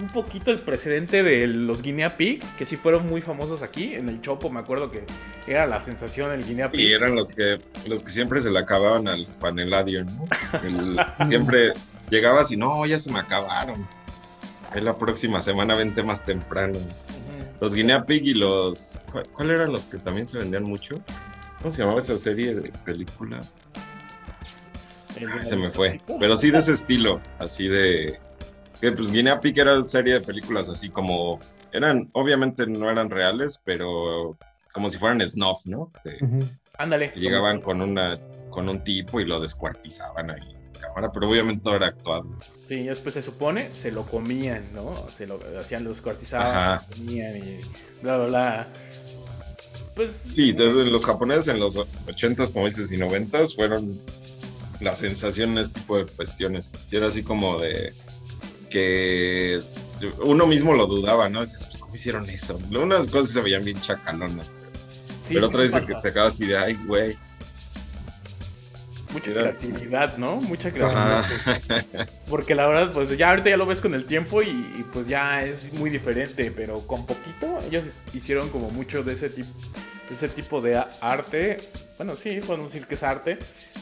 un 0.01 0.09
poquito 0.13 0.51
el 0.51 0.61
precedente 0.61 1.23
de 1.23 1.47
los 1.47 1.83
Guinea 1.83 2.17
Pig, 2.17 2.43
que 2.57 2.65
sí 2.67 2.77
fueron 2.77 3.09
muy 3.09 3.21
famosos 3.21 3.63
aquí. 3.63 3.95
En 3.95 4.09
el 4.09 4.21
Chopo 4.21 4.51
me 4.51 4.61
acuerdo 4.61 4.91
que 4.91 5.05
era 5.47 5.67
la 5.67 5.81
sensación 5.81 6.33
el 6.33 6.45
Guinea 6.45 6.71
Pig. 6.71 6.81
Y 6.81 6.93
eran 6.93 7.15
los 7.15 7.33
que, 7.33 7.59
los 7.87 8.03
que 8.03 8.11
siempre 8.11 8.41
se 8.41 8.51
le 8.51 8.59
acababan 8.59 9.09
al 9.09 9.27
paneladio, 9.41 10.05
¿no? 10.05 10.25
siempre 11.27 11.73
llegabas 12.11 12.51
y 12.53 12.57
no, 12.57 12.85
ya 12.87 12.99
se 12.99 13.11
me 13.11 13.19
acabaron. 13.19 13.87
Es 14.75 14.83
la 14.83 14.97
próxima 14.97 15.43
semana, 15.43 15.75
vente 15.75 16.03
más 16.03 16.25
temprano. 16.25 16.79
Los 17.63 17.77
Guinea 17.77 18.05
Pig 18.05 18.27
y 18.27 18.35
los. 18.35 18.99
¿Cuál, 19.35 19.51
eran 19.53 19.71
los 19.71 19.87
que 19.87 19.97
también 19.97 20.27
se 20.27 20.37
vendían 20.37 20.65
mucho? 20.65 20.97
¿Cómo 21.59 21.71
se 21.71 21.83
llamaba 21.83 22.01
esa 22.01 22.19
serie 22.19 22.57
de 22.57 22.73
película? 22.85 23.41
se 25.45 25.57
me 25.57 25.71
fue. 25.71 26.01
Pero 26.19 26.37
sí 26.37 26.51
de 26.51 26.59
ese 26.59 26.73
estilo, 26.73 27.21
así 27.39 27.69
de. 27.69 28.19
Que 28.81 28.91
pues 28.91 29.13
Guinea 29.13 29.41
Pig 29.41 29.57
era 29.61 29.77
una 29.77 29.85
serie 29.85 30.15
de 30.15 30.21
películas 30.23 30.69
así 30.69 30.91
como. 30.91 31.39
Eran, 31.71 32.11
obviamente 32.15 32.67
no 32.67 32.91
eran 32.91 33.11
reales, 33.11 33.61
pero 33.65 34.37
como 34.73 34.91
si 34.91 34.99
fueran 34.99 35.21
snuff, 35.21 35.65
¿no? 35.67 35.93
Ándale. 36.79 37.13
Llegaban 37.15 37.61
con 37.61 37.81
una 37.81 38.19
con 38.51 38.69
un 38.69 38.83
tipo 38.83 39.21
y 39.21 39.25
lo 39.25 39.39
descuartizaban 39.39 40.33
ahí 40.33 40.62
pero 41.13 41.29
obviamente 41.29 41.63
todo 41.63 41.77
era 41.77 41.87
actuado. 41.87 42.27
Sí, 42.69 42.85
después 42.85 43.15
se 43.15 43.23
supone, 43.23 43.73
se 43.75 43.91
lo 43.91 44.05
comían, 44.05 44.65
¿no? 44.75 44.93
Se 45.09 45.27
lo 45.27 45.41
hacían, 45.59 45.85
los 45.85 46.01
cuartizaban, 46.01 46.81
comían 46.97 47.37
y 47.37 47.59
bla, 48.03 48.19
bla, 48.19 48.27
bla. 48.27 48.69
Pues, 49.95 50.11
sí, 50.27 50.51
entonces 50.51 50.87
los 50.87 51.05
japoneses 51.05 51.49
en 51.49 51.61
los 51.61 51.77
80s, 51.77 52.53
como 52.53 52.67
dices, 52.67 52.91
y 52.93 52.97
90s 52.97 53.55
fueron 53.55 54.01
la 54.81 54.95
sensación 54.95 55.51
en 55.53 55.59
este 55.59 55.81
tipo 55.81 55.99
de 55.99 56.07
cuestiones. 56.07 56.71
Y 56.91 56.97
era 56.97 57.09
así 57.09 57.23
como 57.23 57.59
de 57.59 57.93
que 58.71 59.61
uno 60.23 60.47
mismo 60.47 60.75
lo 60.75 60.87
dudaba, 60.87 61.29
¿no? 61.29 61.43
Dices, 61.43 61.65
pues, 61.65 61.79
¿cómo 61.79 61.95
hicieron 61.95 62.29
eso? 62.31 62.59
Unas 62.71 63.07
cosas 63.09 63.33
se 63.33 63.41
veían 63.43 63.65
bien 63.65 63.81
chacalonas, 63.81 64.53
pero, 65.29 65.47
otras 65.47 65.73
dice 65.73 65.87
que 65.87 65.95
te 65.95 66.09
acabas 66.09 66.35
así 66.35 66.47
de, 66.47 66.57
ay, 66.57 66.79
güey, 66.87 67.17
mucha 69.13 69.33
creatividad, 69.33 70.17
¿no? 70.17 70.37
Mucha 70.37 70.71
creatividad. 70.73 71.25
Porque 72.29 72.55
la 72.55 72.67
verdad, 72.67 72.93
pues 72.93 73.17
ya 73.17 73.31
ahorita 73.31 73.51
ya 73.51 73.57
lo 73.57 73.67
ves 73.67 73.81
con 73.81 73.95
el 73.95 74.07
tiempo 74.07 74.43
y, 74.43 74.85
pues 74.93 75.07
ya 75.07 75.45
es 75.45 75.73
muy 75.75 75.91
diferente, 75.91 76.51
pero 76.51 76.81
con 76.87 77.07
poquito 77.07 77.61
ellos 77.67 77.85
hicieron 78.15 78.49
como 78.51 78.71
mucho 78.71 79.03
de 79.03 79.15
ese 79.15 79.31
tipo, 79.31 79.51
de 80.09 80.15
ese 80.15 80.29
tipo 80.29 80.61
de 80.61 80.83
arte. 81.01 81.61
Bueno, 81.99 82.17
sí, 82.17 82.41
podemos 82.47 82.73
decir 82.73 82.87
que 82.87 82.95
es 82.95 83.03
arte. 83.03 83.39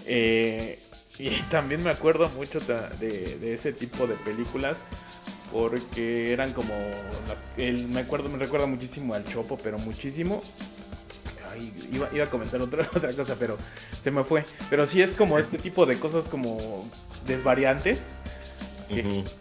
Eh, 0.06 0.78
y 1.18 1.28
también 1.50 1.82
me 1.82 1.90
acuerdo 1.90 2.28
mucho 2.30 2.60
de, 2.60 3.36
de, 3.38 3.54
ese 3.54 3.72
tipo 3.72 4.06
de 4.06 4.14
películas 4.16 4.78
porque 5.52 6.32
eran 6.32 6.52
como 6.52 6.72
las, 7.28 7.42
el, 7.56 7.88
me 7.88 8.00
acuerdo 8.00 8.28
me 8.28 8.38
recuerda 8.38 8.66
muchísimo 8.66 9.14
al 9.14 9.24
Chopo 9.24 9.58
pero 9.60 9.78
muchísimo 9.78 10.42
iba, 11.92 12.08
iba, 12.12 12.24
a 12.24 12.28
comentar 12.28 12.60
otra, 12.60 12.88
otra 12.94 13.12
cosa, 13.12 13.36
pero 13.38 13.56
se 14.02 14.10
me 14.10 14.24
fue. 14.24 14.44
Pero 14.68 14.86
sí 14.86 15.02
es 15.02 15.12
como 15.12 15.38
este 15.38 15.58
tipo 15.58 15.86
de 15.86 15.98
cosas 15.98 16.24
como 16.24 16.88
desvariantes. 17.26 18.12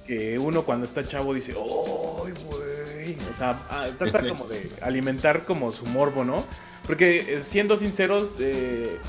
Que, 0.06 0.38
uno 0.38 0.64
cuando 0.64 0.86
está 0.86 1.04
chavo 1.04 1.34
dice, 1.34 1.54
¡ay, 1.54 2.34
güey! 2.46 3.18
O 3.34 3.38
sea, 3.38 3.60
trata 3.98 4.28
como 4.28 4.48
de 4.48 4.70
alimentar 4.82 5.44
como 5.46 5.72
su 5.72 5.88
morbo, 5.88 6.24
¿no? 6.24 6.46
Porque 6.86 7.36
eh, 7.36 7.42
siendo 7.42 7.76
sinceros, 7.78 8.30
eh, 8.40 9.00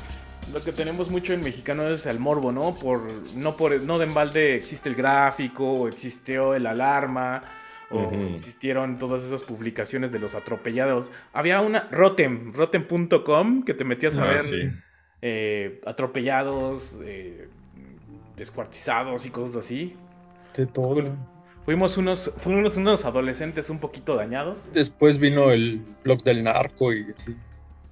lo 0.53 0.63
que 0.63 0.73
tenemos 0.73 1.11
mucho 1.11 1.35
en 1.35 1.43
mexicano 1.43 1.89
es 1.89 2.07
el 2.07 2.19
morbo, 2.19 2.53
¿no? 2.53 2.75
Por, 2.75 3.03
no, 3.35 3.57
por, 3.57 3.79
no 3.83 3.99
de 3.99 4.05
embalde 4.05 4.55
existe 4.57 4.89
el 4.89 4.95
gráfico, 4.95 5.65
o 5.65 5.89
existió 5.89 6.55
el 6.55 6.67
alarma, 6.67 7.43
o 7.91 8.11
existieron 8.35 8.99
todas 8.99 9.23
esas 9.23 9.43
publicaciones 9.43 10.13
de 10.13 10.19
los 10.19 10.35
atropellados. 10.35 11.11
Había 11.33 11.61
una 11.61 11.89
Rotem, 11.91 12.53
rotem.com, 12.53 13.65
que 13.65 13.75
te 13.75 13.85
metías 13.85 14.17
a 14.17 14.25
ah, 14.25 14.33
ver 14.33 14.43
eh, 15.23 15.81
atropellados, 15.85 16.99
eh, 17.03 17.49
descuartizados 18.37 19.27
y 19.27 19.31
cosas 19.31 19.57
así. 19.57 19.97
De 20.57 20.67
todo. 20.67 21.03
Fuimos 21.65 21.97
unos, 21.99 22.33
fuimos 22.39 22.77
unos 22.77 23.05
adolescentes 23.05 23.71
un 23.71 23.79
poquito 23.79 24.17
dañados. 24.17 24.69
Después 24.73 25.19
vino 25.19 25.51
el 25.51 25.83
blog 26.05 26.23
del 26.23 26.45
narco 26.45 26.93
y 26.93 27.05
así. 27.11 27.37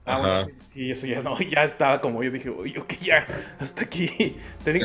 Ah, 0.08 0.46
sí, 0.72 0.90
eso 0.90 1.06
ya 1.06 1.22
no, 1.22 1.38
ya 1.40 1.64
estaba 1.64 2.00
como 2.00 2.22
yo 2.22 2.30
dije, 2.30 2.48
oye, 2.48 2.78
ok, 2.78 2.94
ya, 3.00 3.26
hasta 3.60 3.82
aquí, 3.82 4.36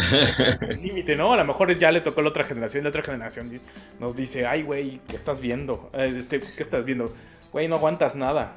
límite, 0.81 1.15
¿no? 1.15 1.33
A 1.33 1.37
lo 1.37 1.45
mejor 1.45 1.77
ya 1.77 1.91
le 1.91 2.01
tocó 2.01 2.19
a 2.19 2.23
la 2.23 2.29
otra 2.29 2.43
generación, 2.43 2.83
la 2.83 2.89
otra 2.89 3.03
generación 3.03 3.59
nos 3.99 4.15
dice, 4.15 4.45
ay, 4.45 4.63
güey, 4.63 4.99
¿qué 5.07 5.15
estás 5.15 5.39
viendo? 5.39 5.89
Eh, 5.93 6.13
este, 6.17 6.39
¿Qué 6.39 6.63
estás 6.63 6.83
viendo? 6.85 7.13
Güey, 7.51 7.67
no 7.67 7.75
aguantas 7.75 8.15
nada. 8.15 8.53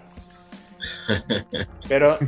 Pero, 1.89 2.19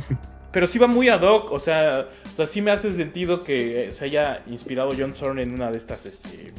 pero 0.51 0.67
sí 0.67 0.79
va 0.79 0.87
muy 0.87 1.09
ad 1.09 1.21
hoc, 1.21 1.51
o 1.51 1.59
sea, 1.59 2.07
o 2.33 2.35
sea, 2.35 2.47
sí 2.47 2.61
me 2.61 2.71
hace 2.71 2.91
sentido 2.93 3.43
que 3.43 3.91
se 3.91 4.05
haya 4.05 4.41
inspirado 4.47 4.91
John 4.97 5.15
Zorn 5.15 5.39
en 5.39 5.53
una 5.53 5.71
de 5.71 5.77
estas 5.77 6.05
este, 6.05 6.53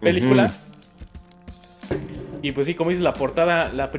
películas. 0.00 0.64
Y 2.42 2.52
pues 2.52 2.66
sí, 2.66 2.74
como 2.74 2.90
dices, 2.90 3.02
la 3.02 3.12
portada, 3.12 3.72
la 3.72 3.90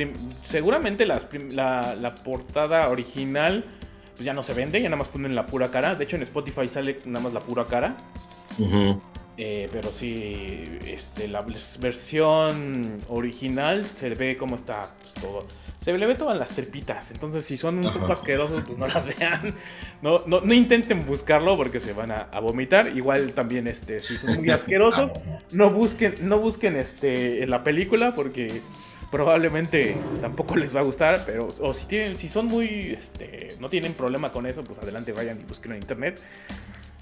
seguramente 0.45 1.05
la, 1.05 1.19
la, 1.53 2.15
portada 2.15 2.89
original 2.89 3.65
pues 4.13 4.25
ya 4.25 4.33
no 4.33 4.43
se 4.43 4.53
vende, 4.53 4.81
ya 4.81 4.89
nada 4.89 4.97
más 4.97 5.07
ponen 5.07 5.35
la 5.35 5.47
pura 5.47 5.69
cara. 5.69 5.95
De 5.95 6.03
hecho 6.03 6.15
en 6.15 6.23
Spotify 6.23 6.67
sale 6.67 6.99
nada 7.05 7.23
más 7.23 7.33
la 7.33 7.39
pura 7.39 7.65
cara. 7.65 7.95
Eh, 9.37 9.67
pero 9.71 9.91
sí, 9.91 10.79
este, 10.85 11.27
la 11.27 11.45
versión 11.79 12.99
original 13.07 13.85
se 13.95 14.09
ve 14.09 14.37
como 14.37 14.55
está 14.55 14.93
pues, 15.01 15.13
todo. 15.15 15.47
Se 15.81 15.97
le 15.97 16.05
ve 16.05 16.13
todas 16.13 16.37
las 16.37 16.49
tripitas. 16.49 17.09
Entonces, 17.09 17.43
si 17.43 17.57
son 17.57 17.83
un 17.83 17.91
poco 17.91 18.13
asquerosos, 18.13 18.63
pues 18.65 18.77
no 18.77 18.87
las 18.87 19.17
vean. 19.19 19.55
No, 20.01 20.21
no, 20.27 20.41
no 20.41 20.53
intenten 20.53 21.05
buscarlo 21.07 21.57
porque 21.57 21.79
se 21.79 21.93
van 21.93 22.11
a, 22.11 22.39
vomitar. 22.39 22.95
Igual 22.95 23.33
también, 23.33 23.67
este, 23.67 23.99
si 23.99 24.17
son 24.17 24.35
muy 24.35 24.49
asquerosos, 24.51 25.11
no 25.51 25.71
busquen, 25.71 26.15
no 26.21 26.37
busquen 26.37 26.75
este, 26.75 27.47
la 27.47 27.63
película 27.63 28.13
porque 28.13 28.61
probablemente 29.09 29.97
tampoco 30.21 30.55
les 30.55 30.75
va 30.75 30.81
a 30.81 30.83
gustar. 30.83 31.23
Pero, 31.25 31.47
o 31.59 31.73
si 31.73 31.85
tienen, 31.85 32.19
si 32.19 32.29
son 32.29 32.45
muy, 32.45 32.95
este, 32.99 33.55
no 33.59 33.67
tienen 33.67 33.93
problema 33.93 34.31
con 34.31 34.45
eso, 34.45 34.63
pues 34.63 34.77
adelante 34.77 35.13
vayan 35.13 35.41
y 35.41 35.45
busquen 35.45 35.71
en 35.71 35.79
internet. 35.79 36.21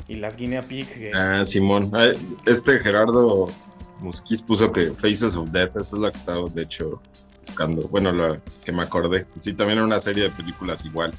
Y 0.08 0.16
las 0.16 0.38
guinea 0.38 0.62
pig. 0.62 0.88
Eh, 0.96 1.12
ah, 1.14 1.44
Simón. 1.44 1.92
Ah, 1.94 2.14
este 2.46 2.80
Gerardo 2.80 3.52
Musquiz 4.00 4.42
puso 4.42 4.72
que 4.72 4.92
Faces 4.92 5.36
of 5.36 5.50
Death, 5.50 5.76
esa 5.76 5.98
es 5.98 6.02
la 6.02 6.12
que 6.12 6.18
estaba, 6.18 6.50
de 6.50 6.62
hecho, 6.62 7.02
buscando. 7.40 7.88
Bueno, 7.88 8.12
la 8.12 8.40
que 8.64 8.72
me 8.72 8.84
acordé. 8.84 9.26
Sí, 9.36 9.54
también 9.54 9.80
una 9.80 10.00
serie 10.00 10.24
de 10.24 10.30
películas 10.30 10.86
igual, 10.86 11.14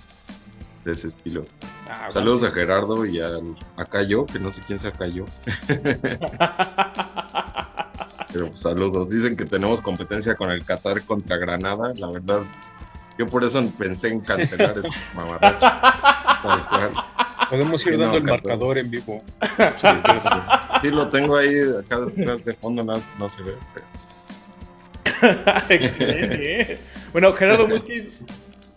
de 0.84 0.92
ese 0.92 1.08
estilo. 1.08 1.44
Ah, 1.88 2.08
Saludos 2.12 2.44
a 2.44 2.50
Gerardo 2.50 3.04
y 3.06 3.20
a, 3.20 3.30
a 3.76 3.84
Cayo, 3.84 4.26
que 4.26 4.38
no 4.38 4.50
sé 4.50 4.62
quién 4.66 4.78
sea 4.78 4.92
Cayo. 4.92 5.26
Pero 8.32 8.46
pues, 8.46 8.60
saludos. 8.60 9.10
Dicen 9.10 9.36
que 9.36 9.44
tenemos 9.44 9.80
competencia 9.80 10.34
con 10.36 10.50
el 10.50 10.64
Qatar 10.64 11.02
contra 11.02 11.36
Granada. 11.36 11.92
La 11.96 12.10
verdad, 12.10 12.42
yo 13.18 13.26
por 13.28 13.44
eso 13.44 13.62
pensé 13.78 14.08
en 14.08 14.20
cancelar 14.20 14.76
este 14.78 14.90
mamarracho. 15.14 15.66
Podemos 17.48 17.84
ir 17.86 17.98
dando 17.98 18.18
el 18.18 18.24
marcador 18.24 18.78
en 18.78 18.90
vivo. 18.90 19.22
Sí, 19.76 19.88
sí, 20.82 20.90
lo 20.90 21.08
tengo 21.08 21.36
ahí 21.36 21.54
acá 21.78 22.00
detrás 22.00 22.44
de 22.44 22.54
fondo, 22.54 22.84
nada 22.84 22.98
más 22.98 23.08
no 23.18 23.28
se 23.28 23.42
ve. 23.42 23.56
Excelente, 25.68 26.60
¿eh? 26.60 26.78
Bueno, 27.12 27.32
Gerardo 27.32 27.68
Muskis, 27.68 28.10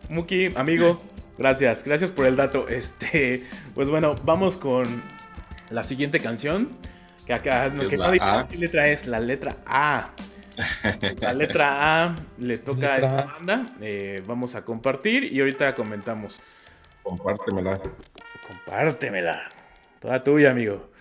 Muki, 0.09 0.51
amigo, 0.55 1.01
gracias, 1.37 1.83
gracias 1.83 2.11
por 2.11 2.25
el 2.25 2.35
dato. 2.35 2.67
Este, 2.67 3.43
pues 3.75 3.89
bueno, 3.89 4.15
vamos 4.23 4.57
con 4.57 4.83
la 5.69 5.83
siguiente 5.83 6.19
canción. 6.19 6.69
Que 7.25 7.33
acá 7.33 7.69
no, 7.69 7.87
que 7.87 7.97
¿qué 8.49 8.57
letra 8.57 8.89
es? 8.89 9.07
La 9.07 9.19
letra 9.19 9.55
A. 9.65 10.11
La 11.21 11.33
letra 11.33 12.03
A 12.03 12.15
le 12.37 12.57
toca 12.59 12.93
a 12.93 12.97
esta 12.97 13.25
banda. 13.25 13.65
Eh, 13.81 14.21
vamos 14.27 14.55
a 14.55 14.63
compartir 14.63 15.31
y 15.31 15.39
ahorita 15.39 15.73
comentamos. 15.73 16.41
Compártemela. 17.01 17.79
Compártemela. 18.47 19.49
Toda 19.99 20.21
tuya, 20.21 20.51
amigo. 20.51 20.92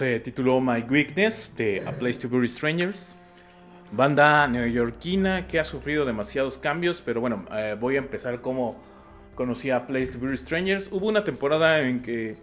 Se 0.00 0.18
tituló 0.18 0.62
My 0.62 0.82
Weakness 0.88 1.52
de 1.58 1.82
A 1.86 1.92
Place 1.92 2.20
to 2.20 2.28
Bury 2.30 2.48
Strangers. 2.48 3.14
Banda 3.92 4.48
neoyorquina 4.48 5.46
que 5.46 5.60
ha 5.60 5.64
sufrido 5.64 6.06
demasiados 6.06 6.56
cambios, 6.56 7.02
pero 7.04 7.20
bueno, 7.20 7.44
eh, 7.52 7.76
voy 7.78 7.96
a 7.96 7.98
empezar 7.98 8.40
como 8.40 8.80
conocí 9.34 9.68
a 9.68 9.86
Place 9.86 10.06
to 10.06 10.18
Bury 10.18 10.38
Strangers. 10.38 10.88
Hubo 10.90 11.06
una 11.06 11.22
temporada 11.22 11.82
en 11.82 12.00
que 12.00 12.38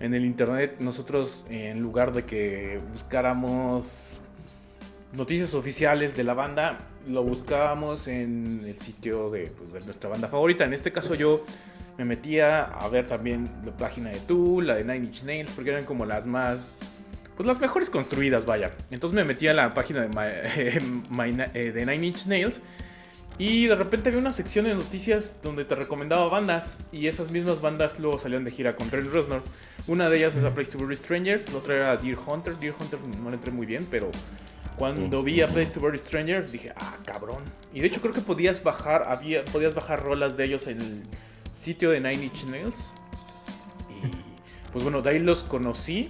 en 0.00 0.14
el 0.14 0.24
internet 0.24 0.76
nosotros 0.78 1.44
en 1.50 1.82
lugar 1.82 2.14
de 2.14 2.24
que 2.24 2.80
buscáramos 2.92 4.18
noticias 5.12 5.52
oficiales 5.52 6.16
de 6.16 6.24
la 6.24 6.32
banda, 6.32 6.78
lo 7.06 7.22
buscábamos 7.22 8.08
en 8.08 8.62
el 8.64 8.78
sitio 8.78 9.28
de, 9.28 9.48
pues, 9.48 9.70
de 9.74 9.80
nuestra 9.84 10.08
banda 10.08 10.28
favorita. 10.28 10.64
En 10.64 10.72
este 10.72 10.92
caso 10.92 11.14
yo 11.14 11.44
me 12.00 12.06
metía 12.06 12.62
a 12.64 12.88
ver 12.88 13.06
también 13.06 13.50
la 13.62 13.72
página 13.72 14.08
de 14.08 14.20
Tool, 14.20 14.66
la 14.66 14.76
de 14.76 14.84
Nine 14.84 15.04
Inch 15.04 15.22
Nails, 15.22 15.50
porque 15.50 15.68
eran 15.68 15.84
como 15.84 16.06
las 16.06 16.24
más, 16.24 16.72
pues 17.36 17.46
las 17.46 17.60
mejores 17.60 17.90
construidas, 17.90 18.46
vaya. 18.46 18.72
Entonces 18.90 19.14
me 19.14 19.22
metía 19.22 19.50
a 19.50 19.54
la 19.54 19.74
página 19.74 20.06
de, 20.06 20.78
eh, 21.54 21.72
de 21.72 21.86
Nine 21.86 22.06
Inch 22.06 22.24
Nails 22.24 22.58
y 23.36 23.66
de 23.66 23.74
repente 23.74 24.08
había 24.08 24.18
una 24.18 24.32
sección 24.32 24.64
de 24.64 24.74
noticias 24.74 25.34
donde 25.42 25.66
te 25.66 25.74
recomendaba 25.74 26.26
bandas 26.28 26.78
y 26.90 27.06
esas 27.06 27.30
mismas 27.30 27.60
bandas 27.60 27.98
luego 27.98 28.18
salían 28.18 28.44
de 28.44 28.50
gira 28.50 28.76
con 28.76 28.88
Trent 28.88 29.12
Reznor. 29.12 29.42
Una 29.86 30.08
de 30.08 30.16
ellas 30.16 30.34
es 30.36 30.44
A 30.44 30.54
Place 30.54 30.72
to 30.72 30.78
Bury 30.78 30.96
Strangers, 30.96 31.52
la 31.52 31.58
otra 31.58 31.76
era 31.76 31.96
Deer 31.98 32.16
Hunter. 32.26 32.56
Deer 32.56 32.72
Hunter 32.80 32.98
no 33.22 33.28
le 33.28 33.36
entré 33.36 33.52
muy 33.52 33.66
bien, 33.66 33.86
pero 33.90 34.10
cuando 34.78 35.22
vi 35.22 35.42
A 35.42 35.48
Place 35.48 35.72
to 35.74 35.80
Bury 35.80 35.98
Strangers 35.98 36.50
dije, 36.50 36.72
ah, 36.76 36.96
cabrón. 37.04 37.42
Y 37.74 37.80
de 37.80 37.88
hecho 37.88 38.00
creo 38.00 38.14
que 38.14 38.22
podías 38.22 38.62
bajar, 38.62 39.02
había, 39.06 39.44
podías 39.44 39.74
bajar 39.74 40.02
rolas 40.02 40.38
de 40.38 40.46
ellos 40.46 40.66
en 40.66 40.80
el 40.80 41.02
sitio 41.60 41.90
de 41.90 42.00
Nine 42.00 42.24
Inch 42.24 42.44
Nails. 42.44 42.88
Y 43.90 44.72
pues 44.72 44.82
bueno, 44.82 45.02
de 45.02 45.10
ahí 45.10 45.18
los 45.18 45.42
conocí. 45.44 46.08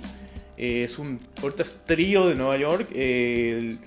Eh, 0.56 0.84
es 0.84 0.98
un 0.98 1.18
ahorita 1.42 1.62
es 1.62 1.78
trío 1.86 2.28
de 2.28 2.34
Nueva 2.34 2.56
York. 2.56 2.88
el, 2.92 3.78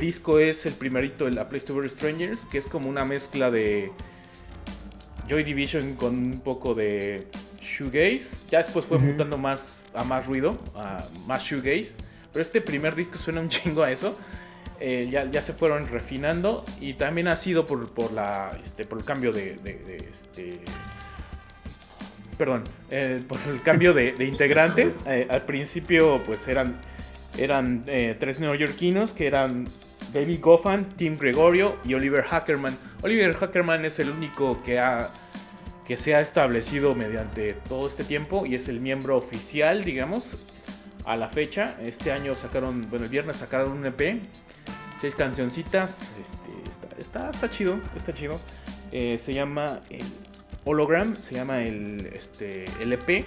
disco 0.00 0.38
es 0.38 0.64
el 0.66 0.74
primerito, 0.74 1.26
el 1.26 1.38
A 1.38 1.48
Place 1.48 1.66
to 1.66 1.74
Bury 1.74 1.88
Strangers, 1.88 2.40
que 2.50 2.58
es 2.58 2.66
como 2.66 2.88
una 2.88 3.04
mezcla 3.04 3.50
de 3.50 3.90
Joy 5.28 5.44
Division 5.44 5.94
con 5.94 6.14
un 6.14 6.40
poco 6.40 6.74
de 6.74 7.26
shoegaze. 7.60 8.48
Ya 8.50 8.58
después 8.58 8.84
fue 8.86 8.98
mutando 8.98 9.36
más 9.36 9.82
a 9.92 10.04
más 10.04 10.26
ruido, 10.26 10.56
a 10.74 11.04
más 11.26 11.42
shoegaze. 11.42 11.92
Pero 12.32 12.42
este 12.42 12.60
primer 12.60 12.94
disco 12.94 13.18
suena 13.18 13.40
un 13.40 13.48
chingo 13.48 13.82
a 13.82 13.90
eso. 13.90 14.16
Eh, 14.82 15.08
ya, 15.10 15.42
se 15.42 15.52
fueron 15.52 15.86
refinando 15.88 16.64
y 16.80 16.94
también 16.94 17.28
ha 17.28 17.36
sido 17.36 17.66
por, 17.66 17.92
por, 17.92 18.12
la, 18.12 18.58
este, 18.64 18.86
por 18.86 18.98
el 18.98 19.04
cambio 19.04 19.30
de, 19.30 19.58
este, 20.10 20.58
perdón, 22.38 22.64
eh, 22.90 23.22
por 23.28 23.38
el 23.46 23.60
cambio 23.62 23.92
de, 23.92 24.14
integrantes. 24.24 24.96
Eh, 25.06 25.26
al 25.28 25.42
principio 25.42 26.22
pues 26.24 26.48
eran, 26.48 26.76
eran 27.36 27.84
tres 27.84 28.40
neoyorquinos 28.40 29.12
que 29.12 29.26
eran 29.26 29.68
David 30.14 30.40
Goffan, 30.40 30.88
Tim 30.96 31.18
Gregorio 31.18 31.76
y 31.84 31.92
Oliver 31.92 32.22
Hackerman. 32.22 32.76
Oliver 33.02 33.34
Hackerman 33.34 33.84
es 33.84 33.98
el 33.98 34.08
único 34.08 34.62
que 34.62 34.78
ha 34.78 35.10
que 35.86 35.96
se 35.96 36.14
ha 36.14 36.20
establecido 36.20 36.94
mediante 36.94 37.54
todo 37.68 37.88
este 37.88 38.04
tiempo 38.04 38.46
y 38.46 38.54
es 38.54 38.68
el 38.68 38.78
miembro 38.78 39.16
oficial, 39.16 39.84
digamos, 39.84 40.24
a 41.04 41.16
la 41.16 41.28
fecha. 41.28 41.76
Este 41.82 42.12
año 42.12 42.36
sacaron, 42.36 42.88
bueno, 42.88 43.06
el 43.06 43.10
viernes 43.10 43.36
sacaron 43.38 43.72
un 43.72 43.86
EP 43.86 44.22
seis 45.00 45.14
cancioncitas. 45.14 45.96
Este, 46.20 47.00
está, 47.00 47.30
está, 47.30 47.50
chido, 47.50 47.80
está 47.96 48.12
chido. 48.12 48.38
Eh, 48.92 49.18
se 49.18 49.34
llama 49.34 49.80
el 49.90 50.04
Hologram, 50.64 51.16
se 51.16 51.34
llama 51.34 51.62
el, 51.62 52.10
este, 52.14 52.64
EP. 52.80 53.26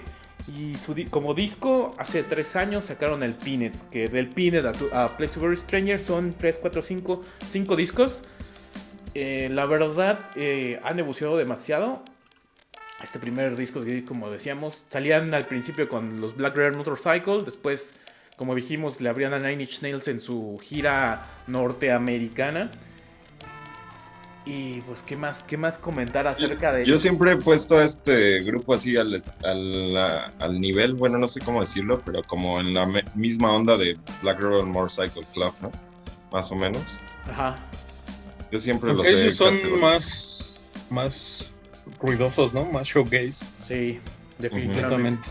Y 0.56 0.74
su 0.74 0.94
como 1.10 1.32
disco, 1.32 1.92
hace 1.96 2.22
tres 2.22 2.54
años 2.54 2.86
sacaron 2.86 3.22
el 3.22 3.32
Pinet, 3.32 3.72
que 3.88 4.08
del 4.08 4.28
Pinet 4.28 4.64
a, 4.92 5.16
Place 5.16 5.34
to 5.34 5.40
Very 5.40 5.56
Stranger 5.56 5.98
son 5.98 6.34
3, 6.34 6.58
4, 6.60 6.82
5, 6.82 7.22
5 7.48 7.76
discos. 7.76 8.22
Eh, 9.14 9.48
la 9.50 9.64
verdad, 9.64 10.18
eh, 10.36 10.80
han 10.84 10.98
evolucionado 10.98 11.38
demasiado. 11.38 12.02
Este 13.02 13.18
primer 13.18 13.56
disco, 13.56 13.82
como 14.06 14.30
decíamos, 14.30 14.82
salían 14.90 15.32
al 15.34 15.46
principio 15.46 15.88
con 15.88 16.20
los 16.20 16.36
Black 16.36 16.56
Rare 16.56 16.76
Motorcycle, 16.76 17.42
después, 17.44 17.94
como 18.36 18.54
dijimos, 18.54 19.00
le 19.00 19.08
abrían 19.08 19.34
a 19.34 19.38
Nine 19.38 19.62
Inch 19.62 19.80
Nails 19.82 20.08
en 20.08 20.20
su 20.20 20.58
gira 20.62 21.24
norteamericana. 21.46 22.70
Y 24.46 24.82
pues, 24.82 25.02
¿qué 25.02 25.16
más, 25.16 25.42
qué 25.42 25.56
más 25.56 25.78
comentar 25.78 26.26
acerca 26.26 26.70
de 26.72 26.84
Yo 26.84 26.98
siempre 26.98 27.32
he 27.32 27.36
puesto 27.36 27.78
a 27.78 27.84
este 27.84 28.40
grupo 28.42 28.74
así 28.74 28.94
al, 28.96 29.22
al, 29.42 29.96
al 30.38 30.60
nivel, 30.60 30.94
bueno, 30.94 31.16
no 31.16 31.26
sé 31.28 31.40
cómo 31.40 31.60
decirlo, 31.60 32.02
pero 32.04 32.22
como 32.24 32.60
en 32.60 32.74
la 32.74 32.84
me- 32.84 33.04
misma 33.14 33.52
onda 33.52 33.78
de 33.78 33.96
Black 34.20 34.40
Road 34.40 34.64
Motorcycle 34.66 35.24
Club, 35.32 35.54
¿no? 35.62 35.72
Más 36.30 36.50
o 36.52 36.56
menos. 36.56 36.82
Ajá. 37.30 37.56
Yo 38.52 38.58
siempre 38.58 38.90
Aunque 38.90 39.10
los 39.10 39.18
he 39.18 39.22
ellos 39.22 39.36
son 39.36 39.80
más, 39.80 40.60
más 40.90 41.54
ruidosos, 42.00 42.52
¿no? 42.52 42.66
Más 42.66 42.86
showgaze, 42.86 43.46
Sí, 43.66 43.98
definitivamente. 44.38 45.26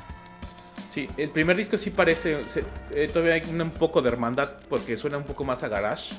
Sí, 0.93 1.09
el 1.17 1.31
primer 1.31 1.57
disco 1.57 1.75
sí 1.75 1.89
parece, 1.89 2.43
eh, 2.91 3.09
todavía 3.11 3.33
hay 3.33 3.43
un, 3.49 3.71
poco 3.71 4.03
de 4.03 4.09
hermandad 4.09 4.51
porque 4.69 4.95
suena 4.95 5.17
un 5.17 5.23
poco 5.23 5.43
más 5.43 5.63
a 5.63 5.67
garage 5.67 6.13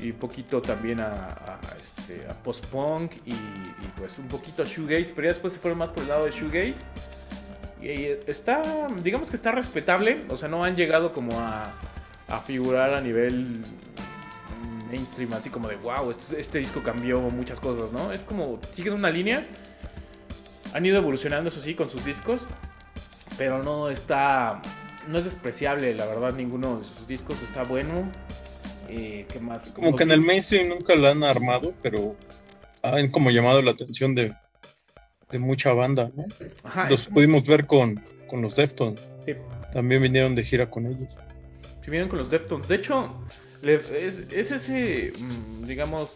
y 0.00 0.12
poquito 0.12 0.62
también 0.62 1.00
a, 1.00 1.58
este, 1.76 2.24
post-punk 2.44 3.10
y, 3.26 3.32
y, 3.32 3.92
pues 3.96 4.16
un 4.18 4.28
poquito 4.28 4.62
a 4.62 4.66
shoegaze, 4.66 5.12
pero 5.16 5.22
ya 5.26 5.32
después 5.32 5.54
se 5.54 5.58
fueron 5.58 5.78
más 5.78 5.88
por 5.88 6.04
el 6.04 6.10
lado 6.10 6.26
de 6.26 6.30
shoegaze 6.30 6.76
y, 7.82 7.88
eh, 7.88 8.20
está, 8.28 8.86
digamos 9.02 9.30
que 9.30 9.34
está 9.34 9.50
respetable, 9.50 10.22
o 10.28 10.36
sea, 10.36 10.48
no 10.48 10.62
han 10.62 10.76
llegado 10.76 11.12
como 11.12 11.40
a, 11.40 11.72
figurar 12.46 12.94
a 12.94 13.00
nivel 13.00 13.62
mainstream, 14.90 15.32
así 15.32 15.50
como 15.50 15.68
de 15.68 15.76
wow, 15.76 16.12
este, 16.12 16.40
este 16.40 16.58
disco 16.58 16.84
cambió 16.84 17.20
muchas 17.20 17.58
cosas, 17.58 17.90
¿no? 17.90 18.12
Es 18.12 18.20
como, 18.20 18.60
siguen 18.74 18.92
una 18.92 19.10
línea, 19.10 19.44
han 20.72 20.86
ido 20.86 20.98
evolucionando, 20.98 21.48
eso 21.48 21.60
sí, 21.60 21.74
con 21.74 21.90
sus 21.90 22.04
discos, 22.04 22.42
pero 23.36 23.62
no 23.62 23.88
está, 23.90 24.60
no 25.08 25.18
es 25.18 25.24
despreciable, 25.24 25.94
la 25.94 26.06
verdad, 26.06 26.32
ninguno 26.34 26.78
de 26.78 26.84
sus 26.84 27.06
discos 27.06 27.36
está 27.42 27.64
bueno. 27.64 28.10
Eh, 28.88 29.26
¿Qué 29.32 29.40
más? 29.40 29.68
Como 29.70 29.88
Los 29.90 29.96
que 29.96 30.04
en 30.04 30.12
el 30.12 30.20
mainstream 30.20 30.68
nunca 30.68 30.94
la 30.94 31.10
han 31.10 31.24
armado, 31.24 31.72
pero 31.82 32.16
han 32.82 33.08
como 33.10 33.30
llamado 33.30 33.62
la 33.62 33.70
atención 33.72 34.14
de, 34.14 34.32
de 35.30 35.38
mucha 35.38 35.72
banda, 35.72 36.10
¿no? 36.14 36.24
Ajá, 36.62 36.90
Los 36.90 37.02
es 37.02 37.06
pudimos 37.08 37.46
ver 37.46 37.66
con, 37.66 38.02
con 38.28 38.42
los 38.42 38.56
Deftones. 38.56 39.00
sí, 39.24 39.32
También 39.72 40.02
vinieron 40.02 40.34
de 40.34 40.44
gira 40.44 40.70
con 40.70 40.86
ellos. 40.86 41.16
sí 41.82 41.90
vienen 41.90 42.08
con 42.08 42.18
los 42.18 42.30
Deftones. 42.30 42.68
De 42.68 42.74
hecho, 42.76 43.24
es, 43.62 43.90
es 43.90 44.50
ese, 44.52 45.12
mm, 45.18 45.66
digamos, 45.66 46.10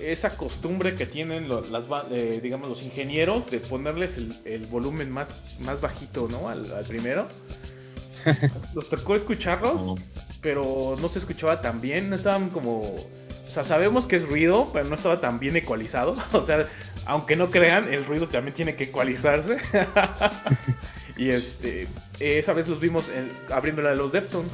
esa 0.00 0.36
costumbre 0.36 0.94
que 0.94 1.06
tienen 1.06 1.48
lo- 1.48 1.60
las, 1.66 1.84
eh, 2.10 2.40
digamos, 2.42 2.68
los 2.68 2.82
ingenieros 2.82 3.50
de 3.50 3.58
ponerles 3.60 4.16
el, 4.18 4.34
el 4.44 4.66
volumen 4.66 5.10
más, 5.10 5.28
más 5.60 5.80
bajito, 5.80 6.28
¿no? 6.30 6.48
Al, 6.48 6.72
al 6.72 6.84
primero. 6.84 7.26
Nos 8.74 8.88
tocó 8.88 9.14
escucharlos. 9.16 9.80
No. 9.80 9.94
pero 10.40 10.96
no 11.00 11.08
se 11.08 11.18
escuchaba 11.18 11.60
tan 11.62 11.80
bien, 11.80 12.10
no 12.10 12.16
estaban 12.16 12.50
como... 12.50 12.80
O 12.82 13.50
sea, 13.54 13.62
sabemos 13.64 14.06
que 14.06 14.16
es 14.16 14.26
ruido, 14.28 14.68
pero 14.72 14.86
no 14.88 14.94
estaba 14.96 15.20
tan 15.20 15.38
bien 15.38 15.56
ecualizado. 15.56 16.16
O 16.32 16.44
sea, 16.44 16.66
aunque 17.06 17.36
no 17.36 17.50
crean, 17.50 17.92
el 17.92 18.04
ruido 18.04 18.26
también 18.28 18.54
tiene 18.54 18.74
que 18.76 18.84
ecualizarse. 18.84 19.58
y 21.16 21.28
este, 21.30 21.86
esa 22.20 22.52
vez 22.52 22.66
los 22.68 22.80
vimos 22.80 23.04
en- 23.08 23.30
abriéndola 23.52 23.90
de 23.90 23.96
los 23.96 24.10
Deftones. 24.12 24.50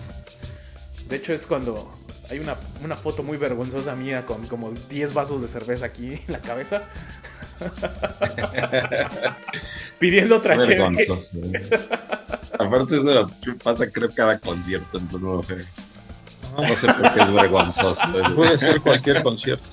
De 1.09 1.17
hecho, 1.17 1.33
es 1.33 1.47
cuando 1.47 1.93
hay 2.31 2.39
una, 2.39 2.57
una 2.83 2.97
foto 2.97 3.23
muy 3.23 3.37
vergonzosa 3.37 3.95
mía 3.97 4.25
con 4.25 4.47
como 4.47 4.71
10 4.71 5.15
vasos 5.15 5.43
de 5.43 5.49
cerveza 5.49 5.87
aquí 5.87 6.21
en 6.27 6.33
la 6.33 6.41
cabeza. 6.41 6.83
Pidiendo 9.99 10.37
otra. 10.37 10.57
Vergonzoso. 10.57 11.39
Aparte 12.59 12.97
eso 12.97 13.31
pasa 13.63 13.91
creo 13.91 14.11
cada 14.15 14.39
concierto, 14.39 14.99
entonces 14.99 15.23
no 15.23 15.43
sé. 15.43 15.57
No 16.57 16.77
sé 16.77 16.93
por 16.93 17.15
qué 17.15 17.23
es 17.23 17.33
vergonzoso. 17.33 18.01
Puede 18.37 18.59
ser 18.59 18.81
cualquier 18.81 19.23
concierto. 19.23 19.65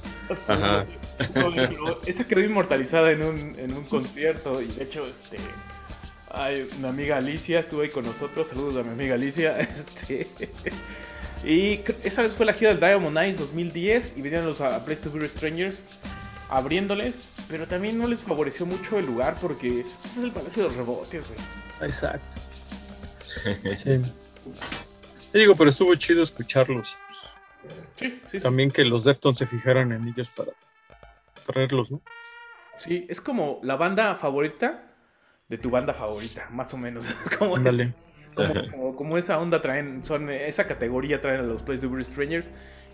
Ajá. 0.47 0.85
Pero 1.33 2.01
esa 2.05 2.25
quedó 2.25 2.41
inmortalizada 2.41 3.11
en 3.11 3.23
un, 3.23 3.55
en 3.57 3.73
un 3.73 3.83
concierto 3.85 4.61
y 4.61 4.67
de 4.67 4.83
hecho 4.83 5.03
este 5.05 5.37
hay 6.29 6.67
una 6.77 6.89
amiga 6.89 7.17
Alicia 7.17 7.59
estuvo 7.59 7.81
ahí 7.81 7.89
con 7.89 8.05
nosotros 8.05 8.47
saludos 8.47 8.77
a 8.77 8.83
mi 8.83 8.91
amiga 8.91 9.15
Alicia 9.15 9.59
este 9.59 10.27
y 11.43 11.81
esa 12.03 12.23
vez 12.23 12.33
fue 12.33 12.45
la 12.45 12.53
gira 12.53 12.71
del 12.71 12.79
Diamond 12.79 13.17
Eyes 13.17 13.39
2010 13.39 14.13
y 14.17 14.21
vinieron 14.21 14.47
los 14.47 14.61
a 14.61 14.83
Place 14.83 15.01
to 15.01 15.11
Be 15.11 15.27
Strangers 15.27 15.99
abriéndoles 16.49 17.29
pero 17.49 17.67
también 17.67 17.97
no 17.97 18.07
les 18.07 18.21
favoreció 18.21 18.65
mucho 18.65 18.99
el 18.99 19.05
lugar 19.05 19.35
porque 19.41 19.85
pues, 20.01 20.17
es 20.17 20.23
el 20.23 20.31
Palacio 20.31 20.63
de 20.63 20.69
los 20.69 20.77
Rebotes 20.77 21.27
güey 21.29 21.39
Exacto. 21.81 22.41
Sí. 23.75 24.01
Te 25.31 25.39
digo, 25.39 25.55
pero 25.55 25.69
estuvo 25.69 25.93
chido 25.95 26.23
escucharlos. 26.23 26.97
sí, 27.95 28.09
sí, 28.09 28.21
sí. 28.31 28.39
También 28.39 28.71
que 28.71 28.83
los 28.85 29.03
Deftones 29.03 29.37
se 29.37 29.47
fijaran 29.47 29.91
en 29.91 30.07
ellos 30.07 30.29
para 30.29 30.51
traerlos, 31.45 31.91
¿no? 31.91 32.01
Sí, 32.77 33.05
es 33.09 33.21
como 33.21 33.59
la 33.63 33.75
banda 33.75 34.15
favorita 34.15 34.91
de 35.47 35.57
tu 35.57 35.69
banda 35.69 35.93
favorita, 35.93 36.47
más 36.51 36.73
o 36.73 36.77
menos. 36.77 37.05
Es 37.25 37.37
como, 37.37 37.55
Ándale. 37.55 37.93
Como, 38.95 39.17
esa 39.17 39.39
onda 39.39 39.61
traen, 39.61 40.05
son 40.05 40.29
esa 40.29 40.67
categoría 40.67 41.21
traen 41.21 41.39
a 41.41 41.43
los 41.43 41.61
Place 41.63 41.81
to 41.81 41.89
Be 41.89 42.03
Strangers. 42.03 42.47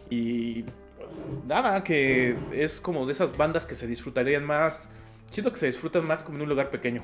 Y 0.09 0.63
pues, 0.63 1.39
nada, 1.47 1.83
que 1.83 2.35
es 2.51 2.79
como 2.79 3.05
de 3.05 3.13
esas 3.13 3.35
bandas 3.37 3.65
que 3.65 3.75
se 3.75 3.87
disfrutarían 3.87 4.45
más. 4.45 4.89
Siento 5.31 5.51
que 5.51 5.59
se 5.59 5.65
disfrutan 5.67 6.05
más 6.05 6.23
como 6.23 6.37
en 6.37 6.43
un 6.43 6.49
lugar 6.49 6.69
pequeño. 6.69 7.03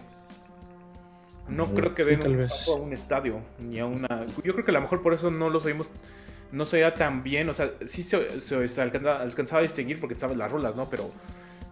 No 1.48 1.64
Ujú. 1.64 1.76
creo 1.76 1.96
que 1.96 2.06
den 2.06 2.20
tal 2.20 2.32
un 2.32 2.38
vez. 2.38 2.52
paso 2.52 2.74
a 2.74 2.76
un 2.78 2.94
estadio, 2.94 3.40
ni 3.60 3.80
a 3.80 3.86
una. 3.86 4.28
Yo 4.44 4.54
creo 4.54 4.64
que 4.66 4.72
a 4.72 4.74
lo 4.76 4.82
mejor 4.82 5.02
por 5.02 5.14
eso 5.14 5.32
no 5.32 5.50
los 5.50 5.66
oímos. 5.66 5.90
No 6.52 6.66
se 6.66 6.78
oía 6.78 6.94
tan 6.94 7.24
bien, 7.24 7.48
o 7.50 7.54
sea, 7.54 7.72
sí 7.88 8.02
se, 8.04 8.42
se- 8.42 8.68
se 8.68 8.82
alcanza- 8.82 9.20
alcanzaba 9.22 9.60
a 9.60 9.64
distinguir 9.64 10.00
porque 10.00 10.16
sabes 10.20 10.36
las 10.38 10.52
rolas, 10.52 10.76
¿no? 10.76 10.90
Pero 10.90 11.12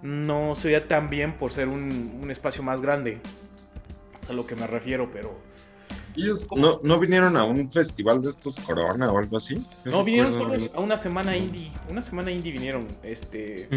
no 0.03 0.55
se 0.55 0.67
oía 0.69 0.87
tan 0.87 1.09
bien 1.09 1.33
por 1.33 1.51
ser 1.51 1.67
un, 1.67 2.19
un 2.21 2.29
espacio 2.31 2.61
más 2.63 2.81
grande. 2.81 3.19
Es 4.23 4.29
a 4.29 4.33
lo 4.33 4.45
que 4.47 4.55
me 4.55 4.65
refiero, 4.67 5.09
pero. 5.11 5.35
Ellos 6.17 6.47
no, 6.55 6.79
no 6.81 6.99
vinieron 6.99 7.37
a 7.37 7.43
un 7.43 7.69
festival 7.69 8.23
de 8.23 8.29
estos 8.29 8.59
Corona 8.59 9.11
o 9.11 9.19
algo 9.19 9.37
así. 9.37 9.63
No, 9.85 10.03
vinieron 10.03 10.33
a 10.73 10.79
una 10.79 10.97
semana 10.97 11.37
indie. 11.37 11.71
Una 11.89 12.01
semana 12.01 12.31
indie 12.31 12.51
vinieron. 12.51 12.87
Este. 13.03 13.69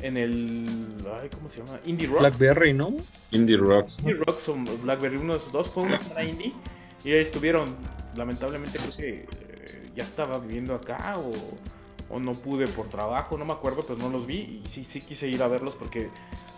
En 0.00 0.16
el. 0.16 0.66
Ay, 1.20 1.28
¿cómo 1.28 1.50
se 1.50 1.58
llama? 1.58 1.78
Indie 1.84 2.08
Rock. 2.08 2.20
Blackberry, 2.20 2.72
¿no? 2.72 2.94
Indie 3.32 3.58
Rocks. 3.58 3.98
Indie 3.98 4.14
Rock 4.14 4.40
son 4.40 4.64
Blackberry, 4.82 5.18
uno 5.18 5.34
de 5.34 5.40
esos 5.40 5.52
dos. 5.52 5.68
Fue 5.68 5.82
una 5.82 5.98
semana 5.98 6.24
indie. 6.24 6.54
Y 7.04 7.12
ahí 7.12 7.20
estuvieron. 7.20 7.76
Lamentablemente 8.16 8.78
creo 8.78 8.96
que 8.96 9.08
eh, 9.20 9.82
ya 9.94 10.02
estaba 10.02 10.38
viviendo 10.38 10.74
acá 10.74 11.18
o, 11.18 12.14
o 12.14 12.18
no 12.18 12.32
pude 12.32 12.66
por 12.68 12.88
trabajo, 12.88 13.36
no 13.36 13.44
me 13.44 13.52
acuerdo, 13.52 13.84
pero 13.86 13.98
no 13.98 14.08
los 14.08 14.26
vi. 14.26 14.62
Y 14.64 14.68
sí, 14.68 14.84
sí 14.84 15.02
quise 15.02 15.28
ir 15.28 15.42
a 15.42 15.48
verlos 15.48 15.74
porque 15.74 16.08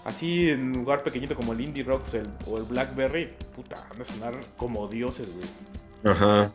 así 0.04 0.50
en 0.50 0.62
un 0.68 0.72
lugar 0.72 1.02
pequeñito 1.02 1.34
como 1.36 1.52
el 1.52 1.60
Indie 1.60 1.84
Rocks 1.84 2.14
el- 2.14 2.28
o 2.46 2.58
el 2.58 2.64
Blackberry, 2.64 3.30
puta, 3.54 3.86
van 3.90 4.02
a 4.02 4.04
sonar 4.04 4.40
como 4.56 4.88
dioses, 4.88 5.28
güey. 5.34 6.14
Ajá. 6.14 6.50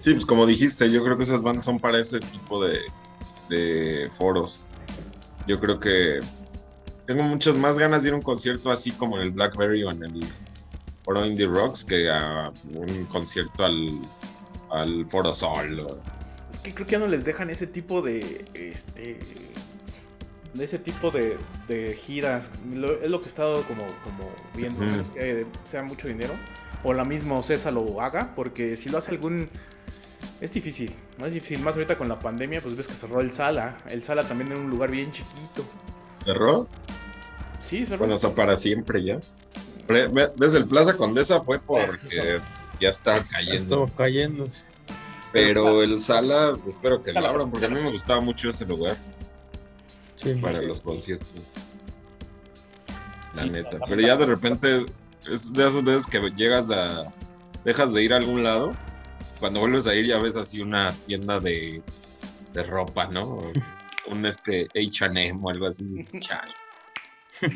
Sí, 0.00 0.12
pues 0.12 0.24
como 0.26 0.46
dijiste, 0.46 0.90
yo 0.90 1.02
creo 1.04 1.16
que 1.16 1.24
esas 1.24 1.42
bandas 1.42 1.64
son 1.64 1.78
para 1.78 1.98
ese 1.98 2.20
tipo 2.20 2.64
de, 2.64 2.80
de 3.48 4.08
foros. 4.16 4.60
Yo 5.46 5.58
creo 5.60 5.78
que 5.80 6.20
tengo 7.06 7.22
muchas 7.24 7.56
más 7.56 7.78
ganas 7.78 8.02
de 8.02 8.08
ir 8.08 8.14
a 8.14 8.16
un 8.16 8.22
concierto 8.22 8.70
así 8.70 8.90
como 8.92 9.16
en 9.16 9.22
el 9.22 9.30
Blackberry 9.32 9.82
o 9.84 9.90
en 9.90 10.02
el 10.04 10.20
Foro 11.04 11.26
Indie 11.26 11.46
Rocks 11.46 11.84
que 11.84 12.08
a 12.10 12.52
un 12.74 13.04
concierto 13.06 13.64
al, 13.64 13.90
al 14.70 15.06
Foro 15.06 15.32
Sol. 15.32 15.80
o- 15.80 15.98
Es 16.54 16.60
que 16.60 16.74
creo 16.74 16.86
que 16.86 16.92
ya 16.92 16.98
no 17.00 17.08
les 17.08 17.24
dejan 17.24 17.50
ese 17.50 17.66
tipo 17.66 18.02
de. 18.02 18.44
Este. 18.54 19.18
De 20.54 20.64
ese 20.64 20.78
tipo 20.78 21.10
de, 21.10 21.38
de 21.68 21.94
giras. 21.94 22.50
Lo- 22.74 23.00
es 23.02 23.10
lo 23.10 23.20
que 23.20 23.26
he 23.26 23.28
estado 23.28 23.62
como, 23.62 23.86
como 24.04 24.30
viendo. 24.54 24.84
Es 25.00 25.10
que 25.10 25.46
sea 25.66 25.82
mucho 25.82 26.08
dinero. 26.08 26.34
O 26.84 26.92
la 26.92 27.04
misma 27.04 27.38
Ocesa 27.38 27.70
lo 27.70 28.00
haga. 28.02 28.32
Porque 28.34 28.76
si 28.76 28.88
lo 28.88 28.98
hace 28.98 29.12
algún. 29.12 29.48
Es 30.40 30.52
difícil. 30.52 30.92
No 31.18 31.26
es 31.26 31.32
difícil. 31.32 31.60
Más 31.60 31.74
ahorita 31.74 31.96
con 31.96 32.08
la 32.08 32.18
pandemia, 32.18 32.60
pues 32.60 32.76
ves 32.76 32.86
que 32.86 32.94
cerró 32.94 33.20
el 33.20 33.32
Sala. 33.32 33.78
El 33.88 34.02
Sala 34.02 34.22
también 34.24 34.50
era 34.52 34.60
un 34.60 34.68
lugar 34.70 34.90
bien 34.90 35.10
chiquito. 35.12 35.64
¿Cerró? 36.24 36.68
Sí, 37.66 37.86
cerró. 37.86 37.98
Bueno, 38.00 38.14
o 38.16 38.18
sea, 38.18 38.34
para 38.34 38.56
siempre 38.56 39.02
ya. 39.04 39.18
¿Ves? 39.88 40.54
El 40.54 40.66
Plaza 40.66 40.96
Condesa 40.96 41.40
fue 41.42 41.58
porque 41.60 42.40
ya 42.80 42.88
está 42.88 43.22
cayendo. 43.24 43.54
estaba 43.84 43.86
cayendo. 43.96 44.48
Pero 45.32 45.82
el 45.82 45.98
Sala, 46.00 46.58
espero 46.66 47.02
que 47.02 47.12
lo 47.12 47.26
abran 47.26 47.50
porque 47.50 47.66
a 47.66 47.68
mí 47.70 47.80
me 47.80 47.90
gustaba 47.90 48.20
mucho 48.20 48.50
ese 48.50 48.66
lugar. 48.66 48.96
Sí. 50.22 50.34
para 50.40 50.62
los 50.62 50.80
conciertos. 50.82 51.28
La 53.34 53.42
Sí, 53.44 53.50
neta. 53.50 53.78
la- 53.78 53.86
Pero 53.86 54.00
ya 54.00 54.16
de 54.16 54.26
repente 54.26 54.86
es 55.30 55.52
de 55.52 55.66
esas 55.66 55.82
veces 55.84 56.06
que 56.06 56.20
llegas 56.36 56.70
a. 56.70 57.04
dejas 57.64 57.92
de 57.92 58.02
ir 58.02 58.12
a 58.12 58.16
algún 58.16 58.42
lado. 58.42 58.72
Cuando 59.40 59.60
vuelves 59.60 59.86
a 59.86 59.94
ir 59.94 60.06
ya 60.06 60.18
ves 60.18 60.36
así 60.36 60.60
una 60.60 60.92
tienda 61.06 61.40
de, 61.40 61.82
de 62.52 62.62
ropa, 62.64 63.06
¿no? 63.06 63.38
Un 64.06 64.26
este 64.26 64.70
H&M 64.74 65.38
o 65.42 65.50
algo 65.50 65.66
así. 65.66 65.84
dices, 65.84 66.20
"Chale, 66.26 66.54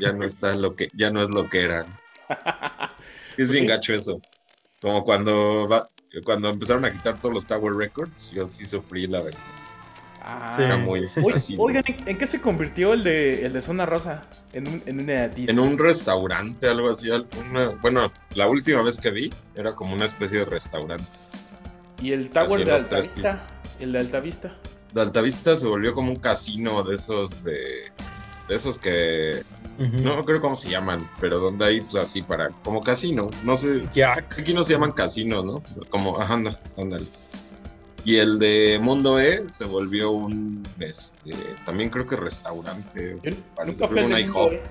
Ya 0.00 0.12
no 0.12 0.24
está 0.24 0.54
lo 0.54 0.74
que, 0.74 0.90
ya 0.94 1.10
no 1.10 1.22
es 1.22 1.28
lo 1.28 1.48
que 1.48 1.62
era. 1.62 1.86
Es 3.36 3.50
bien 3.50 3.66
gacho 3.66 3.92
eso. 3.92 4.22
Como 4.80 5.04
cuando 5.04 5.68
va- 5.68 5.88
cuando 6.24 6.48
empezaron 6.48 6.84
a 6.86 6.90
quitar 6.90 7.20
todos 7.20 7.34
los 7.34 7.46
Tower 7.46 7.74
Records, 7.74 8.30
yo 8.30 8.48
sí 8.48 8.64
sufrí 8.66 9.06
la 9.06 9.20
verdad. 9.22 9.38
Ah, 10.28 10.54
Sí. 10.56 10.62
Era 10.64 10.76
muy 10.76 11.06
oigan, 11.56 11.84
¿en, 12.04 12.18
qué 12.18 12.26
se 12.26 12.40
convirtió 12.40 12.92
el 12.94 13.04
de, 13.04 13.46
el 13.46 13.52
de 13.52 13.62
Zona 13.62 13.86
Rosa? 13.86 14.22
En, 14.52 14.66
un, 14.66 14.82
en 14.84 15.00
una 15.00 15.28
disco. 15.28 15.52
En 15.52 15.60
un 15.60 15.78
restaurante, 15.78 16.68
algo 16.68 16.90
así. 16.90 17.10
alguna- 17.10 17.70
bueno, 17.80 18.10
la 18.34 18.48
última 18.48 18.82
vez 18.82 18.98
que 18.98 19.10
vi 19.10 19.32
era 19.54 19.72
como 19.74 19.94
una 19.94 20.04
especie 20.04 20.38
de 20.40 20.44
restaurante. 20.46 21.04
Y 22.02 22.12
el 22.12 22.28
Tower 22.30 22.64
de 22.64 22.72
Altavista. 22.72 23.46
El 23.78 23.92
de 23.92 23.98
Altavista. 24.00 24.52
De 24.92 25.00
Altavista 25.00 25.54
se 25.54 25.66
volvió 25.66 25.94
como 25.94 26.10
un 26.10 26.16
casino 26.16 26.82
de 26.82 26.96
esos 26.96 27.44
de. 27.44 27.90
De 28.48 28.54
esos 28.54 28.78
que. 28.78 29.42
Ujú. 29.78 29.98
No 30.02 30.24
creo 30.24 30.40
cómo 30.40 30.56
se 30.56 30.70
llaman, 30.70 31.08
pero 31.20 31.38
donde 31.38 31.64
hay 31.66 31.80
pues 31.82 31.96
así 31.96 32.22
para. 32.22 32.48
Como 32.50 32.82
casino. 32.82 33.30
No 33.44 33.56
sé. 33.56 33.82
Jack. 33.94 34.38
Aquí 34.40 34.54
no 34.54 34.62
se 34.62 34.72
llaman 34.72 34.92
casinos, 34.92 35.44
¿no? 35.44 35.62
Como. 35.90 36.20
Ajá, 36.20 36.34
anda, 36.34 36.60
ándale. 36.76 37.06
Y 38.04 38.16
el 38.18 38.38
de 38.38 38.78
Mundo 38.80 39.18
E 39.18 39.48
se 39.50 39.64
volvió 39.64 40.12
un. 40.12 40.62
Este. 40.78 41.32
También 41.64 41.90
creo 41.90 42.06
que 42.06 42.14
restaurante. 42.16 43.18
Yo, 43.22 43.32
Parece 43.56 43.72
nunca 43.82 43.88
fui 43.88 44.02
un 44.04 44.10
de. 44.12 44.24
Mundo 44.26 44.50
E. 44.52 44.62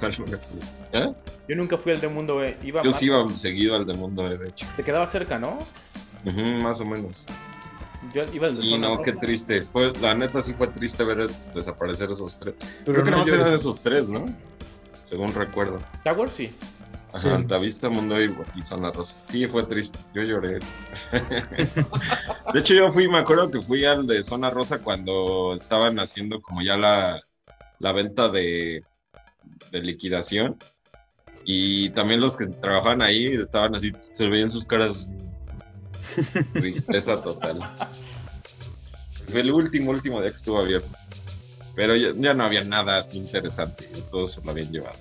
¿Eh? 0.93 1.13
Yo 1.49 1.55
nunca 1.57 1.77
fui 1.77 1.91
al 1.91 1.99
de 2.01 2.07
Mundo 2.07 2.43
E. 2.43 2.57
Iba 2.63 2.81
Yo 2.83 2.91
más- 2.91 2.99
sí 2.99 3.05
iba 3.07 3.37
seguido 3.37 3.75
al 3.75 3.85
de 3.85 3.93
Mundo 3.93 4.25
E, 4.27 4.37
de 4.37 4.47
hecho. 4.47 4.65
Te 4.77 4.83
quedaba 4.83 5.05
cerca, 5.05 5.37
¿no? 5.37 5.59
Ujú, 6.25 6.39
más 6.41 6.79
o 6.79 6.85
menos. 6.85 7.23
Yo 8.13 8.23
iba 8.33 8.47
al 8.47 8.55
de 8.55 8.61
Sí, 8.61 8.77
no, 8.77 9.01
qué 9.01 9.11
Rosa. 9.11 9.21
triste. 9.21 9.61
Fue, 9.63 9.91
la 9.99 10.13
neta 10.15 10.41
sí 10.41 10.53
fue 10.53 10.67
triste 10.67 11.03
ver 11.03 11.29
desaparecer 11.53 12.11
esos 12.11 12.37
tres. 12.37 12.53
Pero 12.85 13.03
Creo 13.03 13.03
que 13.03 13.11
no 13.11 13.17
no 13.17 13.33
eran 13.33 13.53
esos 13.53 13.81
tres, 13.81 14.07
¿no? 14.07 14.25
Según 15.03 15.33
recuerdo. 15.33 15.79
Tower, 16.03 16.29
sí. 16.29 16.51
Ajá, 17.15 17.21
Sí. 17.21 17.29
Altavista, 17.35 17.89
Mundo 17.89 18.21
y, 18.23 18.35
y 18.55 18.63
Zona 18.63 18.91
Rosa. 18.91 19.17
Sí, 19.21 19.47
fue 19.47 19.65
triste. 19.65 19.99
Yo 20.13 20.23
lloré. 20.23 20.59
de 22.53 22.59
hecho, 22.59 22.73
yo 22.73 22.91
fui, 22.91 23.07
me 23.09 23.19
acuerdo 23.19 23.49
que 23.51 23.61
fui 23.61 23.85
al 23.85 24.07
de 24.07 24.23
Zona 24.23 24.49
Rosa 24.49 24.79
cuando 24.83 25.53
estaban 25.55 25.99
haciendo 25.99 26.41
como 26.41 26.61
ya 26.61 26.77
la, 26.77 27.21
la 27.79 27.91
venta 27.93 28.29
de, 28.29 28.87
de 29.71 29.81
liquidación. 29.81 30.63
Y 31.45 31.91
también 31.91 32.21
los 32.21 32.37
que 32.37 32.47
trabajaban 32.47 33.01
ahí 33.01 33.27
estaban 33.27 33.75
así, 33.75 33.93
se 34.13 34.27
veían 34.29 34.51
sus 34.51 34.65
caras. 34.65 35.11
Tristeza 36.57 37.21
total. 37.21 37.65
Fue 39.27 39.41
el 39.41 39.51
último, 39.51 39.91
último 39.91 40.21
día 40.21 40.29
que 40.31 40.37
estuvo 40.37 40.59
abierto. 40.59 40.97
Pero 41.75 41.95
ya, 41.95 42.13
ya 42.15 42.33
no 42.33 42.45
había 42.45 42.63
nada 42.63 42.97
así 42.99 43.17
interesante. 43.17 43.87
Todos 44.11 44.33
se 44.33 44.41
lo 44.43 44.51
habían 44.51 44.71
llevado. 44.71 44.99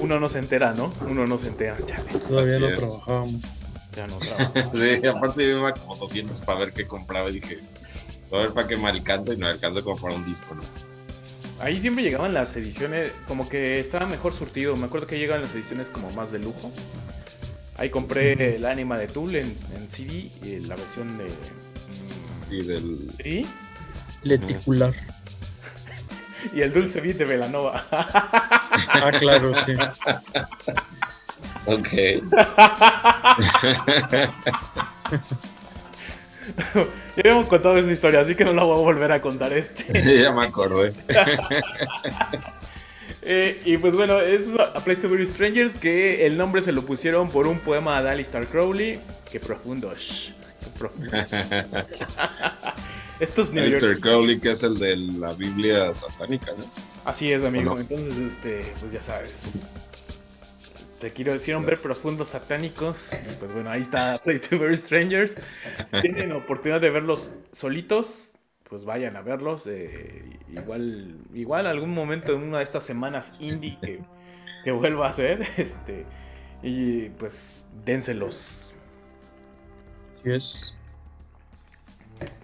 Uno 0.00 0.18
no 0.20 0.28
se 0.28 0.38
entera, 0.38 0.72
¿no? 0.74 0.92
Uno 1.08 1.26
no 1.26 1.38
se 1.38 1.48
entera. 1.48 1.76
Chale, 1.86 2.18
Todavía 2.26 2.52
Así 2.52 2.60
no 2.60 2.68
es. 2.68 2.78
trabajábamos. 2.78 3.40
ya 3.96 4.06
no 4.06 4.16
trabajo. 4.18 4.52
Sí, 4.74 5.06
aparte 5.06 5.42
yo 5.48 5.58
iba 5.58 5.74
como 5.74 5.96
200 5.96 6.40
para 6.42 6.58
ver 6.60 6.72
qué 6.72 6.86
compraba 6.86 7.28
y 7.30 7.34
dije, 7.34 7.58
a 8.32 8.36
ver 8.36 8.50
para 8.50 8.66
qué 8.68 8.76
me 8.76 8.88
alcanza 8.88 9.32
y 9.34 9.36
no 9.36 9.46
me 9.46 9.52
alcanza 9.52 9.82
como 9.82 9.96
para 9.98 10.14
un 10.14 10.24
disco, 10.24 10.54
¿no? 10.54 10.62
Ahí 11.60 11.78
siempre 11.80 12.02
llegaban 12.02 12.32
las 12.32 12.56
ediciones, 12.56 13.12
como 13.28 13.46
que 13.48 13.80
estaba 13.80 14.06
mejor 14.06 14.32
surtido. 14.32 14.76
Me 14.76 14.86
acuerdo 14.86 15.06
que 15.06 15.18
llegaban 15.18 15.42
las 15.42 15.54
ediciones 15.54 15.88
como 15.88 16.10
más 16.12 16.32
de 16.32 16.38
lujo. 16.38 16.72
Ahí 17.76 17.90
compré 17.90 18.56
el 18.56 18.64
Anima 18.64 18.96
de 18.98 19.06
Tool 19.08 19.34
en, 19.36 19.46
en 19.76 19.88
CD, 19.90 20.30
y 20.42 20.60
la 20.60 20.76
versión 20.76 21.18
de. 21.18 21.28
Y 22.50 22.62
del... 22.62 23.10
¿Sí? 23.22 23.46
Leticular. 24.22 24.94
Y 26.54 26.62
el 26.62 26.72
Dulce 26.72 27.00
Beat 27.00 27.16
de 27.16 27.24
Velanova. 27.24 27.84
Ah, 28.92 29.10
claro, 29.18 29.52
sí. 29.64 29.74
Ok. 31.66 31.88
ya 37.16 37.20
habíamos 37.22 37.46
contado 37.48 37.76
esa 37.78 37.90
historia, 37.90 38.20
así 38.20 38.34
que 38.34 38.44
no 38.44 38.52
la 38.52 38.62
voy 38.64 38.78
a 38.78 38.82
volver 38.82 39.12
a 39.12 39.20
contar 39.20 39.52
este. 39.52 40.22
ya 40.22 40.32
me 40.32 40.44
acordé. 40.44 40.92
Eh, 43.22 43.60
y 43.64 43.76
pues 43.76 43.94
bueno, 43.94 44.20
es 44.20 44.48
A 44.58 44.82
Place 44.82 45.02
to 45.02 45.08
Bury 45.08 45.26
Strangers, 45.26 45.74
que 45.74 46.26
el 46.26 46.36
nombre 46.38 46.62
se 46.62 46.72
lo 46.72 46.82
pusieron 46.82 47.30
por 47.30 47.46
un 47.46 47.58
poema 47.58 48.02
de 48.02 48.10
Alistair 48.10 48.46
Crowley. 48.46 48.98
Qué 49.30 49.40
profundo, 49.40 49.92
Estos 53.20 53.52
York. 53.52 53.82
Mr. 53.82 54.00
Crowley, 54.00 54.40
que 54.40 54.52
es 54.52 54.62
el 54.62 54.78
de 54.78 54.96
la 54.96 55.34
Biblia 55.34 55.92
satánica, 55.92 56.52
¿no? 56.56 56.64
Así 57.04 57.30
es, 57.32 57.44
amigo. 57.44 57.78
Entonces, 57.78 58.16
este, 58.16 58.72
pues 58.80 58.92
ya 58.92 59.02
sabes. 59.02 59.34
Te 61.00 61.10
quiero 61.10 61.34
hicieron 61.34 61.66
ver 61.66 61.78
profundos 61.78 62.28
satánicos. 62.28 63.10
Pues 63.38 63.52
bueno, 63.52 63.70
ahí 63.70 63.82
está 63.82 64.18
Place 64.24 64.48
to 64.48 64.58
Bury 64.58 64.76
Strangers. 64.76 65.34
Si 65.86 66.00
tienen 66.00 66.32
oportunidad 66.32 66.80
de 66.80 66.90
verlos 66.90 67.34
solitos, 67.52 68.30
pues 68.68 68.84
vayan 68.84 69.16
a 69.16 69.22
verlos. 69.22 69.66
eh, 69.66 70.38
igual, 70.48 71.16
igual 71.34 71.66
algún 71.66 71.90
momento 71.90 72.34
en 72.34 72.42
una 72.42 72.58
de 72.58 72.64
estas 72.64 72.84
semanas 72.84 73.34
indie 73.38 73.78
que, 73.82 74.00
que 74.64 74.72
vuelva 74.72 75.08
a 75.08 75.12
ser. 75.12 75.46
Este, 75.56 76.06
y 76.62 77.08
pues 77.10 77.66
dénselos. 77.84 78.59
Así 80.20 80.30
es. 80.32 80.74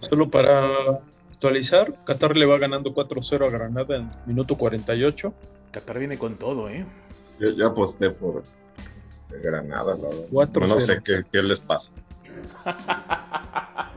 Solo 0.01 0.29
para 0.29 0.67
actualizar, 1.31 1.93
Qatar 2.03 2.35
le 2.35 2.45
va 2.45 2.57
ganando 2.57 2.93
4-0 2.93 3.45
a 3.45 3.49
Granada 3.49 3.95
en 3.97 4.09
minuto 4.25 4.55
48. 4.57 5.33
Qatar 5.71 5.99
viene 5.99 6.17
con 6.17 6.35
todo, 6.37 6.69
¿eh? 6.69 6.85
Yo, 7.39 7.51
yo 7.51 7.67
aposté 7.67 8.09
por 8.09 8.43
Granada, 9.43 9.95
la 9.95 10.09
verdad. 10.09 10.67
No 10.67 10.79
sé 10.79 11.01
qué, 11.03 11.23
qué 11.31 11.43
les 11.43 11.59
pasa. 11.59 11.91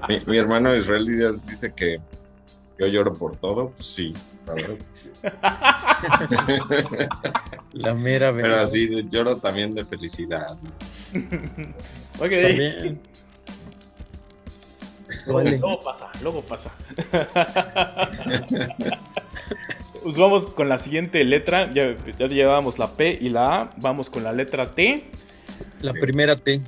Mi, 0.09 0.21
mi 0.27 0.37
hermano 0.39 0.75
Israel 0.77 1.07
Díaz 1.07 1.47
dice 1.47 1.73
que 1.73 1.99
yo 2.79 2.87
lloro 2.87 3.13
por 3.15 3.37
todo. 3.37 3.71
Pues 3.71 3.87
sí, 3.87 4.15
la 4.47 4.55
verdad. 4.55 4.77
La 7.73 7.95
mera 7.95 8.33
Pero 8.35 8.49
verdad. 8.49 8.63
así 8.63 9.07
lloro 9.11 9.37
también 9.37 9.75
de 9.75 9.85
felicidad. 9.85 10.57
Ok. 12.19 12.31
También. 12.31 13.01
Vale. 15.33 15.59
Luego 15.59 15.81
pasa, 15.81 16.11
luego 16.23 16.43
pasa. 16.43 16.71
Pues 20.03 20.17
vamos 20.17 20.47
con 20.47 20.69
la 20.71 20.79
siguiente 20.79 21.23
letra. 21.25 21.71
Ya, 21.73 21.95
ya 22.19 22.27
llevábamos 22.27 22.79
la 22.79 22.93
P 22.97 23.19
y 23.21 23.29
la 23.29 23.61
A. 23.63 23.71
Vamos 23.77 24.09
con 24.09 24.25
la 24.25 24.33
letra 24.33 24.75
T. 24.75 25.05
La 25.83 25.93
primera 25.93 26.37
T. 26.37 26.63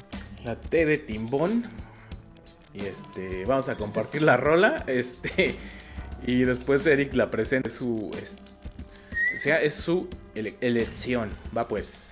La 0.44 0.54
T 0.56 0.84
de 0.84 0.98
timbón. 0.98 1.64
Y 2.74 2.84
este, 2.84 3.46
vamos 3.46 3.70
a 3.70 3.76
compartir 3.76 4.20
la 4.20 4.36
rola. 4.36 4.84
Este, 4.86 5.54
y 6.26 6.42
después 6.44 6.84
Eric 6.86 7.14
la 7.14 7.30
presente 7.30 7.70
su. 7.70 8.10
es- 8.22 8.36
o 9.34 9.40
sea, 9.40 9.62
es 9.62 9.74
su 9.74 10.08
ele- 10.34 10.56
elección. 10.60 11.30
Va 11.56 11.66
pues. 11.66 12.04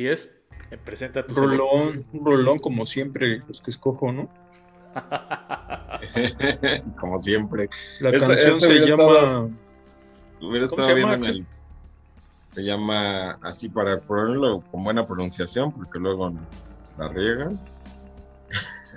Así 0.00 0.08
es. 0.08 0.32
Eh, 0.70 0.78
presenta 0.82 1.26
tu 1.26 1.34
Rolón, 1.34 2.06
un 2.12 2.24
rolón 2.24 2.58
como 2.58 2.86
siempre, 2.86 3.42
los 3.46 3.60
que 3.60 3.70
escojo, 3.70 4.10
¿no? 4.12 4.30
Como 6.98 7.18
siempre. 7.18 7.68
La 8.00 8.08
Esta- 8.10 8.28
canción 8.28 8.54
este 8.58 8.66
se 8.66 8.86
llama... 8.88 9.02
estado- 9.02 9.50
Hubiera 10.40 10.68
¿Cómo 10.68 10.82
estado 10.82 10.88
se 10.88 10.94
bien 10.94 11.08
en 11.10 11.24
el. 11.26 11.46
Se 12.48 12.64
llama 12.64 13.32
así 13.42 13.68
para 13.68 14.00
ponerlo 14.00 14.62
con 14.70 14.82
buena 14.82 15.04
pronunciación, 15.04 15.70
porque 15.70 15.98
luego 15.98 16.32
la 16.98 17.08
riegan. 17.08 17.58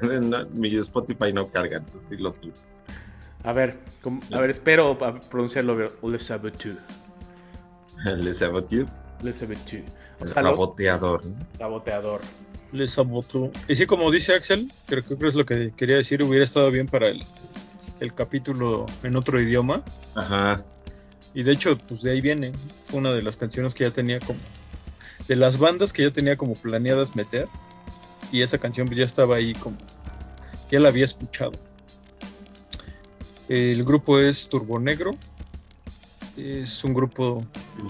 No, 0.02 0.46
mi 0.54 0.76
Spotify 0.78 1.32
no 1.34 1.48
carga, 1.50 1.78
entonces 1.78 2.10
dilo 2.10 2.32
tú. 2.34 2.52
A 3.44 3.54
ver, 3.54 3.78
com- 4.02 4.20
a 4.34 4.40
ver, 4.40 4.50
espero 4.50 4.98
a 5.06 5.20
pronunciarlo 5.20 5.76
bien. 5.78 5.90
Le 6.02 6.18
saboteur. 6.20 6.78
Le 8.18 8.34
saboteur, 8.34 8.88
Le 9.22 9.32
saboteur. 9.34 9.84
El 10.24 10.28
saboteador. 10.30 11.26
¿no? 11.26 11.36
saboteador. 11.58 12.22
Les 12.72 12.92
sabotó. 12.92 13.52
Y 13.68 13.76
sí, 13.76 13.86
como 13.86 14.10
dice 14.10 14.34
Axel, 14.34 14.72
creo, 14.88 15.04
creo 15.04 15.20
que 15.20 15.28
es 15.28 15.36
lo 15.36 15.46
que 15.46 15.72
quería 15.76 15.98
decir, 15.98 16.24
hubiera 16.24 16.44
estado 16.44 16.72
bien 16.72 16.88
para 16.88 17.08
el, 17.08 17.24
el 18.00 18.14
capítulo 18.14 18.86
en 19.04 19.16
otro 19.16 19.40
idioma. 19.40 19.84
Ajá. 20.16 20.64
Y 21.34 21.44
de 21.44 21.52
hecho, 21.52 21.78
pues 21.78 22.02
de 22.02 22.12
ahí 22.12 22.22
viene. 22.22 22.54
Fue 22.86 23.00
una 23.00 23.12
de 23.12 23.22
las 23.22 23.38
canciones 23.38 23.74
que 23.74 23.84
ya 23.84 23.92
tenía 23.92 24.20
como. 24.20 24.40
De 25.28 25.36
las 25.36 25.58
bandas 25.58 25.94
que 25.94 26.04
ya 26.04 26.12
tenía 26.12 26.36
como 26.38 26.54
planeadas 26.56 27.16
meter. 27.16 27.48
Y 28.32 28.42
esa 28.42 28.58
canción 28.58 28.88
pues, 28.88 28.98
ya 28.98 29.06
estaba 29.06 29.38
ahí 29.38 29.54
como. 29.54 29.78
Ya 30.70 30.80
la 30.80 30.90
había 30.90 31.06
escuchado. 31.06 31.54
El 33.50 33.84
grupo 33.84 34.20
es 34.20 34.50
Turbo 34.50 34.80
Negro. 34.80 35.12
Es 36.38 36.84
un 36.84 36.94
grupo 36.94 37.44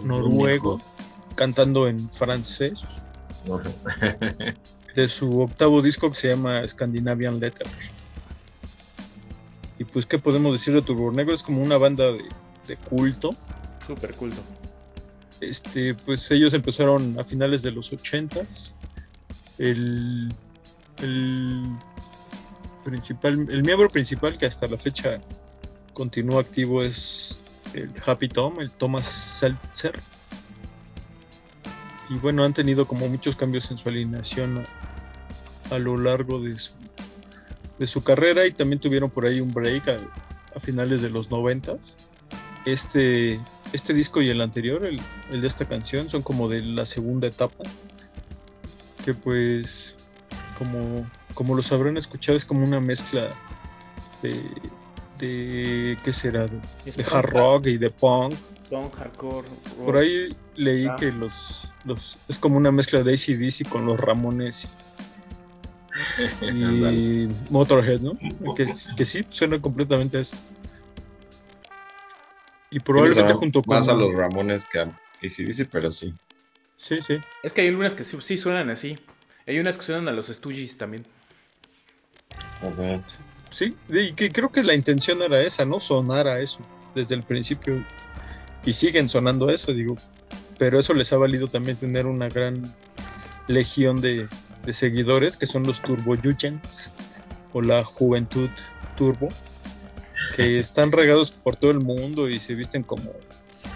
noruego 0.03 0.81
cantando 1.35 1.87
en 1.87 2.09
francés. 2.09 2.83
De 4.95 5.09
su 5.09 5.41
octavo 5.41 5.81
disco 5.81 6.09
que 6.09 6.15
se 6.15 6.29
llama 6.29 6.67
Scandinavian 6.67 7.39
Letter. 7.39 7.67
Y 9.79 9.85
pues, 9.85 10.05
¿qué 10.05 10.19
podemos 10.19 10.53
decir 10.53 10.73
de 10.73 10.81
Turbo 10.81 11.11
Negro? 11.11 11.33
Es 11.33 11.41
como 11.41 11.63
una 11.63 11.77
banda 11.77 12.05
de, 12.11 12.23
de 12.67 12.77
culto. 12.77 13.35
Super 13.87 14.13
culto. 14.13 14.41
Este, 15.41 15.93
pues 15.93 16.29
ellos 16.31 16.53
empezaron 16.53 17.19
a 17.19 17.23
finales 17.23 17.61
de 17.63 17.71
los 17.71 17.91
80s. 17.91 18.73
El, 19.57 20.33
el 21.01 21.63
principal, 22.83 23.47
el 23.49 23.63
miembro 23.63 23.89
principal 23.89 24.37
que 24.37 24.45
hasta 24.45 24.67
la 24.67 24.77
fecha 24.77 25.19
continúa 25.93 26.41
activo 26.41 26.83
es 26.83 27.41
el 27.73 27.91
Happy 28.05 28.29
Tom, 28.29 28.59
el 28.59 28.71
Thomas 28.71 29.07
Seltzer. 29.07 29.99
Y 32.09 32.15
bueno, 32.15 32.43
han 32.43 32.53
tenido 32.53 32.85
como 32.85 33.07
muchos 33.07 33.35
cambios 33.35 33.69
en 33.71 33.77
su 33.77 33.89
alineación 33.89 34.59
a, 34.59 35.75
a 35.75 35.79
lo 35.79 35.97
largo 35.97 36.39
de 36.41 36.57
su, 36.57 36.73
de 37.79 37.87
su 37.87 38.03
carrera 38.03 38.45
y 38.45 38.51
también 38.51 38.79
tuvieron 38.79 39.09
por 39.09 39.25
ahí 39.25 39.39
un 39.39 39.53
break 39.53 39.87
a, 39.87 39.97
a 40.55 40.59
finales 40.59 41.01
de 41.01 41.09
los 41.09 41.29
90s. 41.29 41.95
Este, 42.65 43.39
este 43.73 43.93
disco 43.93 44.21
y 44.21 44.29
el 44.29 44.41
anterior, 44.41 44.85
el, 44.85 45.01
el 45.31 45.41
de 45.41 45.47
esta 45.47 45.65
canción, 45.65 46.09
son 46.09 46.21
como 46.21 46.47
de 46.47 46.61
la 46.61 46.85
segunda 46.85 47.27
etapa. 47.27 47.63
Que 49.03 49.13
pues, 49.13 49.95
como, 50.57 51.05
como 51.33 51.55
los 51.55 51.71
habrán 51.71 51.97
escuchado, 51.97 52.37
es 52.37 52.45
como 52.45 52.63
una 52.63 52.79
mezcla 52.79 53.31
de, 54.21 54.39
de 55.19 55.97
¿qué 56.03 56.13
será? 56.13 56.45
De, 56.47 57.05
hard 57.11 57.29
rock 57.29 57.67
y 57.67 57.77
de 57.77 57.89
punk. 57.89 58.33
Hardcore. 58.81 59.47
rock. 59.47 59.85
Por 59.85 59.97
ahí 59.97 60.35
leí 60.55 60.87
Ah. 60.87 60.95
que 60.97 61.11
los, 61.11 61.67
los 61.85 62.17
es 62.27 62.37
como 62.37 62.57
una 62.57 62.71
mezcla 62.71 63.03
de 63.03 63.13
ACDC 63.13 63.67
con 63.69 63.85
los 63.85 63.99
Ramones 63.99 64.67
y 66.41 67.27
Motorhead, 67.49 68.01
¿no? 68.01 68.17
Que, 68.55 68.71
que 68.97 69.05
sí, 69.05 69.23
suena 69.29 69.61
completamente 69.61 70.17
a 70.17 70.21
eso. 70.21 70.35
Y 72.71 72.79
probablemente 72.79 73.33
junto 73.33 73.61
con... 73.61 73.77
Más 73.77 73.87
a 73.87 73.93
los 73.93 74.13
Ramones 74.15 74.65
que 74.65 74.79
a 74.79 74.83
ACDC, 75.21 75.69
pero 75.71 75.91
sí. 75.91 76.13
Sí, 76.77 76.97
sí. 77.05 77.17
Es 77.43 77.53
que 77.53 77.61
hay 77.61 77.67
algunas 77.67 77.93
que 77.93 78.03
sí, 78.03 78.17
sí 78.21 78.37
suenan 78.37 78.69
así. 78.71 78.97
Hay 79.45 79.59
unas 79.59 79.77
que 79.77 79.83
suenan 79.83 80.07
a 80.07 80.11
los 80.11 80.27
Stooges 80.27 80.77
también. 80.77 81.05
Sí, 83.49 83.75
y 83.89 84.13
que 84.13 84.31
creo 84.31 84.51
que 84.51 84.63
la 84.63 84.73
intención 84.73 85.21
era 85.21 85.41
esa, 85.41 85.65
¿no? 85.65 85.79
Sonar 85.79 86.27
a 86.27 86.39
eso 86.39 86.59
desde 86.95 87.13
el 87.13 87.23
principio. 87.23 87.83
Y 88.65 88.73
siguen 88.73 89.09
sonando 89.09 89.49
eso, 89.49 89.73
digo. 89.73 89.95
Pero 90.57 90.79
eso 90.79 90.93
les 90.93 91.11
ha 91.13 91.17
valido 91.17 91.47
también 91.47 91.77
tener 91.77 92.05
una 92.05 92.29
gran 92.29 92.61
legión 93.47 94.01
de, 94.01 94.27
de 94.65 94.73
seguidores, 94.73 95.37
que 95.37 95.45
son 95.45 95.63
los 95.63 95.81
Turbo 95.81 96.15
Yujens, 96.15 96.91
o 97.53 97.61
la 97.61 97.83
Juventud 97.83 98.49
Turbo, 98.95 99.29
que 100.35 100.59
están 100.59 100.91
regados 100.91 101.31
por 101.31 101.55
todo 101.55 101.71
el 101.71 101.79
mundo 101.79 102.29
y 102.29 102.39
se 102.39 102.55
visten 102.55 102.83
como 102.83 103.11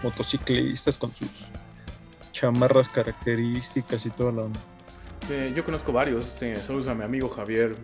motociclistas 0.03 0.97
con 0.97 1.13
sus 1.13 1.47
chamarras 2.31 2.89
características 2.89 4.05
y 4.05 4.09
toda 4.11 4.31
la 4.31 4.41
onda. 4.43 4.59
Eh, 5.29 5.51
yo 5.55 5.63
conozco 5.65 5.91
varios. 5.91 6.25
eh, 6.41 6.57
saludos 6.65 6.87
a 6.87 6.93
mi 6.93 7.03
amigo 7.03 7.27
Javier, 7.29 7.75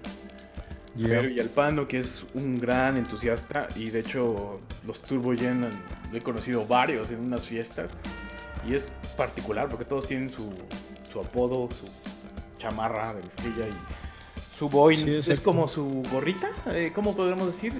Yeah. 0.95 1.07
Javier 1.15 1.27
Villalpando, 1.29 1.87
que 1.87 1.99
es 1.99 2.23
un 2.35 2.59
gran 2.59 2.97
entusiasta. 2.97 3.67
Y 3.75 3.89
de 3.89 3.99
hecho, 4.01 4.59
los 4.85 5.01
Turbo 5.01 5.33
Gen 5.35 5.67
he 6.13 6.21
conocido 6.21 6.65
varios 6.65 7.09
en 7.11 7.19
unas 7.19 7.47
fiestas. 7.47 7.91
Y 8.67 8.75
es 8.75 8.89
particular 9.17 9.67
porque 9.69 9.85
todos 9.85 10.07
tienen 10.07 10.29
su, 10.29 10.53
su 11.11 11.19
apodo, 11.19 11.67
su 11.71 11.85
chamarra 12.59 13.13
de 13.13 13.21
mezclilla 13.23 13.67
y 13.67 14.55
su 14.57 14.69
boin. 14.69 15.21
Sí, 15.21 15.31
es 15.31 15.39
como 15.39 15.67
su 15.67 16.03
gorrita, 16.11 16.49
eh, 16.67 16.91
¿cómo 16.93 17.13
decir? 17.47 17.73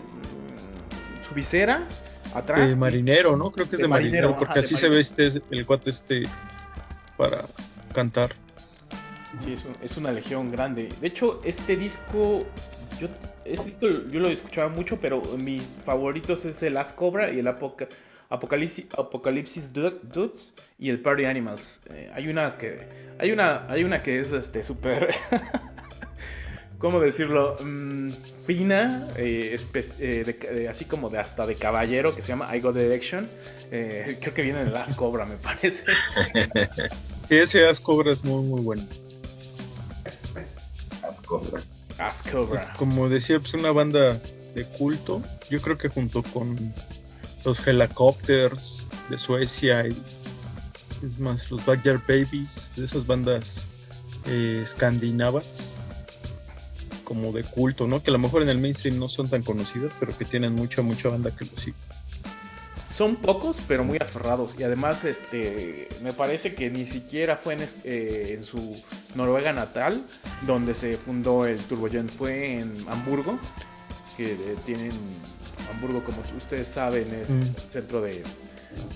Su 1.28 1.34
visera 1.34 1.86
atrás. 2.34 2.70
de 2.70 2.76
marinero, 2.76 3.38
¿no? 3.38 3.52
Creo 3.52 3.70
que 3.70 3.76
es 3.76 3.78
De 3.78 3.84
de, 3.84 3.88
marinero, 3.88 4.30
marinero, 4.30 4.38
porque 4.40 4.60
ajá, 4.60 4.60
así 4.60 4.76
se 4.76 4.90
ve 4.90 5.00
este 5.00 5.32
el 5.52 5.66
cuate 5.66 5.92
este 5.92 6.24
para 7.16 7.46
cantar. 7.94 8.32
Sí, 9.46 9.54
es, 9.54 9.64
un- 9.66 9.76
es 9.82 9.98
una 9.98 10.12
legión 10.12 10.52
grande. 10.52 10.90
De 11.00 11.08
hecho, 11.08 11.42
este 11.44 11.76
disco, 11.78 12.46
yo, 13.00 13.08
disco 13.46 13.88
yo 14.12 14.20
lo 14.20 14.30
escuchaba 14.30 14.70
mucho, 14.70 14.98
pero 15.00 15.22
mis 15.38 15.62
favoritos 15.86 16.46
es 16.46 16.62
el 16.64 16.78
As 16.78 16.94
Cobra 16.94 17.32
y 17.32 17.40
el 17.40 17.48
Apoca- 17.48 17.88
Apocalipsis, 18.30 18.86
Apocalipsis 18.98 19.72
Du- 19.74 20.00
Dudes 20.04 20.54
y 20.80 20.90
el 20.90 21.00
Party 21.00 21.26
Animals. 21.26 21.82
Eh, 21.92 22.10
hay 22.14 22.28
una 22.28 22.58
que, 22.58 22.80
hay 23.20 23.32
una, 23.32 23.66
hay 23.70 23.84
una 23.84 24.02
que 24.02 24.20
es 24.20 24.32
este 24.32 24.64
súper, 24.64 25.14
¿cómo 26.80 27.00
decirlo? 27.00 27.56
Mm, 27.64 28.10
fina, 28.46 29.08
eh, 29.18 29.56
eh, 30.00 30.24
de- 30.26 30.34
de- 30.54 30.68
así 30.70 30.86
como 30.86 31.10
de 31.10 31.20
hasta 31.20 31.46
de 31.46 31.56
caballero 31.56 32.16
que 32.16 32.22
se 32.22 32.30
llama 32.30 32.56
I 32.56 32.60
Got 32.60 32.76
Direction. 32.76 33.28
Eh, 33.72 34.18
creo 34.22 34.34
que 34.34 34.42
viene 34.42 34.62
en 34.62 34.68
el 34.68 34.76
As 34.76 34.96
Cobra, 34.96 35.26
me 35.26 35.36
parece. 35.38 35.84
Que 37.30 37.42
ese 37.44 37.66
As 37.68 37.80
Cobra 37.80 38.12
es 38.12 38.24
muy 38.26 38.44
muy 38.44 38.62
bueno. 38.62 38.84
Asco. 41.04 41.42
As 41.98 42.22
Cobra. 42.22 42.74
Como 42.78 43.10
decía, 43.10 43.40
pues 43.40 43.54
una 43.54 43.72
banda 43.72 44.20
de 44.56 44.66
culto. 44.78 45.22
Yo 45.50 45.62
creo 45.62 45.78
que 45.78 45.90
junto 45.90 46.24
con 46.24 46.74
los 47.46 47.68
Helicopters 47.68 48.88
de 49.10 49.18
Suecia 49.18 49.88
y 49.88 49.98
es 51.06 51.20
más 51.20 51.52
los 51.52 51.66
Backyard 51.66 52.02
Babies, 52.08 52.74
de 52.76 52.86
esas 52.86 53.06
bandas 53.06 53.66
eh, 54.28 54.62
escandinavas 54.64 55.74
como 57.04 57.34
de 57.34 57.44
culto, 57.44 57.88
¿no? 57.88 58.02
Que 58.02 58.10
a 58.10 58.14
lo 58.14 58.20
mejor 58.20 58.42
en 58.42 58.50
el 58.50 58.58
mainstream 58.58 58.98
no 58.98 59.10
son 59.10 59.30
tan 59.30 59.44
conocidas, 59.44 59.94
pero 60.00 60.18
que 60.18 60.24
tienen 60.26 60.54
mucha 60.54 60.82
mucha 60.82 61.10
banda 61.10 61.32
que 61.36 61.46
lo 61.46 61.58
sigue. 61.58 61.78
Son 62.96 63.16
pocos, 63.16 63.58
pero 63.68 63.84
muy 63.84 63.98
aferrados. 63.98 64.52
Y 64.60 64.64
además, 64.64 65.04
este, 65.04 65.90
me 66.04 66.14
parece 66.14 66.54
que 66.54 66.70
ni 66.70 66.86
siquiera 66.86 67.36
fue 67.38 67.56
en, 67.56 67.66
eh, 67.84 68.36
en 68.38 68.44
su 68.44 68.80
Noruega 69.16 69.52
natal 69.52 70.04
donde 70.46 70.76
se 70.76 70.96
fundó 70.98 71.46
el 71.48 71.58
Turbogen. 71.60 72.08
Fue 72.08 72.60
en 72.60 72.72
Hamburgo, 72.90 73.40
que 74.16 74.34
eh, 74.34 74.38
tienen 74.66 74.92
Hamburgo, 75.72 76.04
como 76.04 76.22
ustedes 76.38 76.68
saben, 76.68 77.08
es 77.14 77.30
Mm. 77.30 77.42
el 77.42 77.56
centro 77.72 78.02
de... 78.02 78.24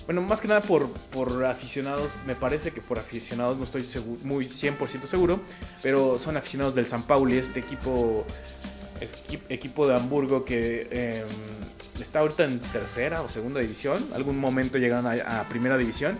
Bueno, 0.06 0.22
más 0.22 0.40
que 0.40 0.48
nada 0.48 0.60
por, 0.60 0.88
por 1.12 1.44
aficionados, 1.44 2.10
me 2.26 2.34
parece 2.34 2.72
que 2.72 2.80
por 2.80 2.98
aficionados, 2.98 3.58
no 3.58 3.64
estoy 3.64 3.82
segu- 3.82 4.20
muy 4.22 4.46
100% 4.48 5.06
seguro, 5.08 5.40
pero 5.82 6.18
son 6.18 6.36
aficionados 6.36 6.74
del 6.74 6.86
San 6.88 7.02
Pauli, 7.04 7.38
este 7.38 7.60
equipo, 7.60 8.26
equipo 9.48 9.86
de 9.86 9.94
Hamburgo 9.96 10.44
que 10.44 10.86
eh, 10.90 11.24
está 12.00 12.20
ahorita 12.20 12.44
en 12.44 12.60
tercera 12.60 13.22
o 13.22 13.28
segunda 13.28 13.60
división, 13.60 14.04
algún 14.14 14.38
momento 14.38 14.78
llegaron 14.78 15.06
a, 15.06 15.40
a 15.40 15.44
primera 15.44 15.76
división, 15.76 16.18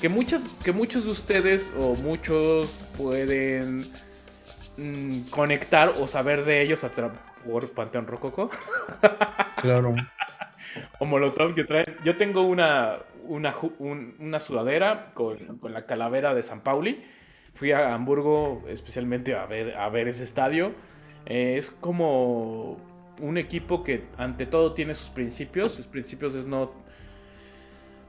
que 0.00 0.08
muchos, 0.08 0.42
que 0.64 0.72
muchos 0.72 1.04
de 1.04 1.10
ustedes 1.10 1.68
o 1.76 1.94
muchos 1.96 2.68
pueden 2.96 3.84
mm, 4.76 5.30
conectar 5.30 5.92
o 6.00 6.06
saber 6.06 6.44
de 6.44 6.62
ellos 6.62 6.84
a 6.84 6.90
por 7.44 7.70
Panteón 7.70 8.06
Rococo 8.06 8.50
Claro. 9.56 9.94
o 10.98 11.04
Molotov 11.04 11.54
que 11.54 11.64
traen. 11.64 11.96
Yo 12.04 12.16
tengo 12.16 12.42
una, 12.42 12.98
una, 13.24 13.54
un- 13.78 14.14
una 14.18 14.40
sudadera 14.40 15.12
con, 15.14 15.58
con 15.58 15.72
la 15.72 15.86
calavera 15.86 16.34
de 16.34 16.42
San 16.42 16.60
Pauli 16.60 17.02
Fui 17.54 17.72
a 17.72 17.92
Hamburgo 17.94 18.62
especialmente 18.68 19.34
a 19.34 19.44
ver, 19.46 19.76
a 19.76 19.88
ver 19.88 20.08
ese 20.08 20.24
estadio. 20.24 20.72
Eh, 21.26 21.56
es 21.58 21.70
como 21.70 22.76
un 23.20 23.38
equipo 23.38 23.84
que 23.84 24.04
ante 24.16 24.46
todo 24.46 24.72
tiene 24.74 24.94
sus 24.94 25.10
principios. 25.10 25.72
Sus 25.72 25.86
principios 25.86 26.34
es 26.34 26.46
no, 26.46 26.70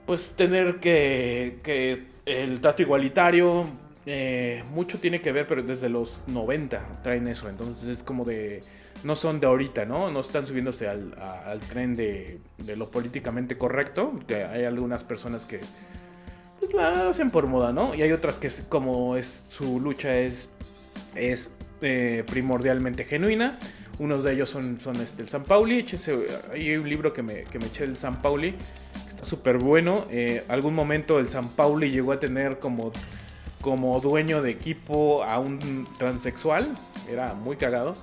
pues 0.06 0.32
tener 0.36 0.80
que, 0.80 1.60
que 1.64 2.04
el 2.26 2.62
trato 2.62 2.82
igualitario. 2.82 3.66
eh, 4.06 4.64
mucho 4.72 5.00
tiene 5.00 5.22
que 5.22 5.32
ver, 5.32 5.46
pero 5.48 5.62
desde 5.62 5.88
los 5.90 6.20
90 6.28 6.82
traen 7.04 7.28
eso. 7.28 7.50
Entonces 7.50 7.88
es 7.88 8.04
como 8.04 8.26
de 8.26 8.64
no 9.04 9.16
son 9.16 9.40
de 9.40 9.48
ahorita, 9.48 9.86
¿no? 9.86 10.10
No 10.12 10.20
están 10.22 10.46
subiéndose 10.48 10.88
al, 10.88 11.14
a- 11.20 11.52
al 11.52 11.60
tren 11.60 11.96
de, 11.96 12.40
de 12.58 12.76
lo 12.76 12.90
políticamente 12.90 13.58
correcto, 13.58 14.14
que 14.28 14.44
hay 14.44 14.64
algunas 14.64 15.04
personas 15.04 15.46
que 15.46 15.60
pues, 16.60 16.74
la 16.74 17.10
hacen 17.10 17.32
por 17.32 17.48
moda, 17.48 17.72
¿no? 17.74 17.94
Y 17.96 18.02
hay 18.02 18.12
otras 18.12 18.38
que 18.38 18.50
como 18.70 19.16
es 19.18 19.44
su 19.50 19.80
lucha 19.80 20.18
es, 20.18 20.50
es 21.16 21.50
eh, 21.82 22.24
primordialmente 22.30 23.06
genuina. 23.06 23.58
Unos 24.00 24.24
de 24.24 24.34
ellos 24.34 24.50
son, 24.50 24.80
este, 25.02 25.24
el 25.24 25.30
San 25.30 25.44
Pauli. 25.44 25.86
hay 26.52 26.76
un 26.76 26.90
libro 26.90 27.14
que 27.14 27.22
me, 27.22 27.42
eché 27.42 27.86
del 27.86 27.98
San 27.98 28.22
Pauli, 28.22 28.52
que 28.52 29.10
está 29.10 29.24
súper 29.24 29.58
bueno. 29.58 30.06
Eh, 30.10 30.44
algún 30.48 30.74
momento 30.74 31.20
el 31.20 31.30
San 31.30 31.50
Pauli 31.50 31.92
llegó 31.92 32.12
a 32.12 32.20
tener 32.20 32.60
como, 32.60 32.92
como 33.62 34.00
dueño 34.00 34.42
de 34.42 34.52
equipo 34.52 35.24
a 35.24 35.40
un 35.40 35.88
transexual. 35.98 36.68
Era 37.10 37.34
muy 37.34 37.58
cagado. 37.58 37.96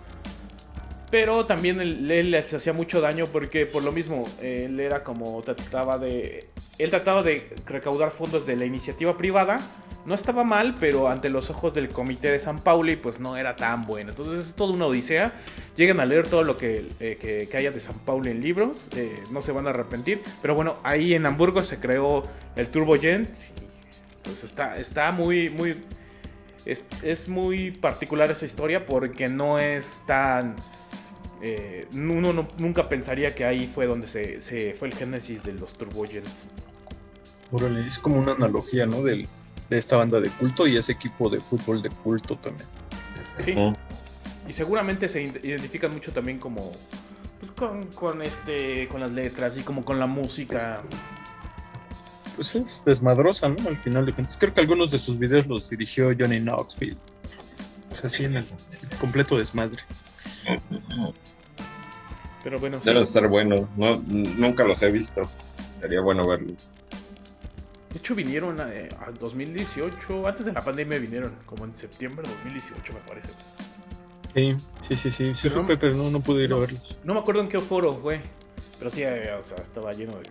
Pero 1.11 1.47
también 1.47 1.81
él, 1.81 2.11
él 2.11 2.35
hacía 2.35 2.73
mucho 2.73 3.01
daño 3.01 3.27
porque 3.27 3.65
por 3.65 3.83
lo 3.83 3.93
mismo 3.93 4.29
él 4.43 4.79
era 4.79 5.03
como 5.03 5.41
trataba 5.43 5.99
de 5.99 6.51
él 6.79 6.91
trataba 6.91 7.23
de 7.23 7.51
recaudar 7.67 8.11
fondos 8.11 8.47
de 8.47 8.57
la 8.57 8.65
iniciativa 8.65 9.17
privada. 9.17 9.61
No 10.07 10.15
estaba 10.15 10.43
mal, 10.43 10.75
pero 10.81 11.09
ante 11.09 11.29
los 11.29 11.51
ojos 11.51 11.75
del 11.75 11.91
comité 11.91 12.31
de 12.31 12.39
San 12.41 12.61
Pauli, 12.61 12.97
pues 12.97 13.21
no 13.21 13.37
era 13.37 13.57
tan 13.57 13.83
bueno. 13.83 14.11
Entonces 14.11 14.47
es 14.49 14.55
toda 14.55 14.73
una 14.73 14.87
odisea. 14.87 15.35
Lleguen 15.77 16.01
a 16.01 16.07
leer 16.07 16.27
todo 16.29 16.45
lo 16.45 16.57
que, 16.57 16.89
eh, 17.01 17.47
que, 17.51 17.57
haya 17.57 17.73
de 17.73 17.81
San 17.81 17.99
Pauli 17.99 18.31
en 18.31 18.41
libros. 18.41 18.89
eh, 18.97 19.23
no 19.31 19.43
se 19.43 19.53
van 19.53 19.67
a 19.67 19.71
arrepentir. 19.71 20.23
Pero 20.41 20.55
bueno, 20.55 20.77
ahí 20.83 21.13
en 21.15 21.27
Hamburgo 21.27 21.63
se 21.63 21.79
creó 21.79 22.25
el 22.57 22.69
Turbo 22.69 22.97
Gent. 22.99 23.29
y, 23.29 24.23
Pues 24.23 24.45
está, 24.45 24.79
está 24.79 25.13
muy, 25.13 25.51
muy. 25.51 25.77
Es, 26.65 26.85
es 27.03 27.29
muy 27.29 27.71
particular 27.73 28.31
esa 28.31 28.47
historia 28.47 28.87
porque 28.87 29.29
no 29.29 29.59
es 29.59 30.01
tan. 30.07 30.57
eh, 31.43 31.87
uno 31.93 32.33
no- 32.33 32.49
nunca 32.59 32.89
pensaría 32.89 33.35
que 33.35 33.45
ahí 33.45 33.67
fue 33.73 33.87
donde 33.87 34.07
se, 34.07 34.41
se 34.41 34.73
fue 34.75 34.89
el 34.89 34.95
génesis 34.95 35.43
de 35.45 35.53
los 35.53 35.73
Turbogents. 35.75 36.47
Órale, 37.51 37.87
es 37.87 37.99
como 37.99 38.19
una 38.19 38.33
analogía, 38.33 38.87
¿no? 38.87 39.03
Del, 39.03 39.27
de 39.71 39.79
esta 39.79 39.97
banda 39.97 40.21
de 40.21 40.29
culto 40.31 40.67
y 40.67 40.77
ese 40.77 40.93
equipo 40.93 41.29
de 41.31 41.41
fútbol 41.41 41.83
de 41.83 41.91
culto 41.91 42.37
también. 42.37 42.69
Sí. 43.45 43.55
Y 44.49 44.53
seguramente 44.53 45.09
se 45.09 45.23
id- 45.25 45.45
identifican 45.45 45.93
mucho 45.93 46.13
también 46.13 46.39
como 46.39 46.73
pues 47.41 47.53
con, 47.53 47.87
con 47.89 48.23
este 48.23 48.89
con 48.89 49.01
las 49.01 49.11
letras 49.13 49.57
y 49.57 49.63
como 49.63 49.85
con 49.85 49.99
la 49.99 50.07
música. 50.07 50.83
Pues 52.37 52.55
es 52.55 52.83
desmadrosa, 52.85 53.49
¿no? 53.49 53.57
Al 53.69 53.77
final 53.77 54.07
de 54.07 54.13
cuentas. 54.13 54.37
Creo 54.39 54.55
que 54.55 54.61
algunos 54.61 54.91
de 54.91 54.99
sus 54.99 55.19
videos 55.19 55.47
los 55.47 55.71
dirigió 55.71 56.11
Johnny 56.19 56.41
Knoxville. 56.41 56.97
Pues 57.91 58.05
así 58.05 58.25
en 58.25 58.37
el 58.37 58.45
completo 59.01 59.37
desmadre. 59.37 59.83
Pero 62.45 62.59
bueno, 62.61 62.79
sí. 62.79 62.85
Deben 62.87 63.03
estar 63.03 63.27
buenos. 63.29 63.71
No, 63.77 63.97
nunca 64.07 64.65
los 64.65 64.81
he 64.83 64.91
visto. 64.91 65.29
Sería 65.81 66.01
bueno 66.01 66.27
verlos. 66.27 66.65
De 67.93 67.99
hecho 67.99 68.15
vinieron 68.15 68.61
a, 68.61 68.73
eh, 68.75 68.91
a 69.07 69.11
2018, 69.13 70.27
antes 70.27 70.47
de 70.47 70.53
la 70.53 70.63
pandemia 70.63 70.99
vinieron, 70.99 71.35
como 71.47 71.65
en 71.65 71.77
septiembre 71.77 72.27
de 72.29 72.35
2018 72.35 72.93
me 72.93 73.01
parece. 73.01 73.29
Sí, 74.35 74.57
sí, 74.89 74.97
sí, 74.97 75.11
sí. 75.11 75.35
Sí 75.35 75.49
Pero 75.49 75.55
no- 75.57 75.63
supe, 75.63 75.77
pero 75.79 75.95
no, 75.95 76.11
no 76.11 76.21
pude 76.21 76.45
ir 76.45 76.53
a 76.53 76.55
no. 76.57 76.61
verlos. 76.61 76.97
No 77.05 77.15
me 77.15 77.21
acuerdo 77.21 77.41
en 77.43 77.49
qué 77.49 77.59
foro 77.61 77.95
fue, 77.95 78.21
pero 78.79 78.91
sí, 78.91 79.03
eh, 79.03 79.33
o 79.33 79.43
sea, 79.43 79.59
estaba 79.59 79.93
lleno 79.93 80.13
de 80.19 80.25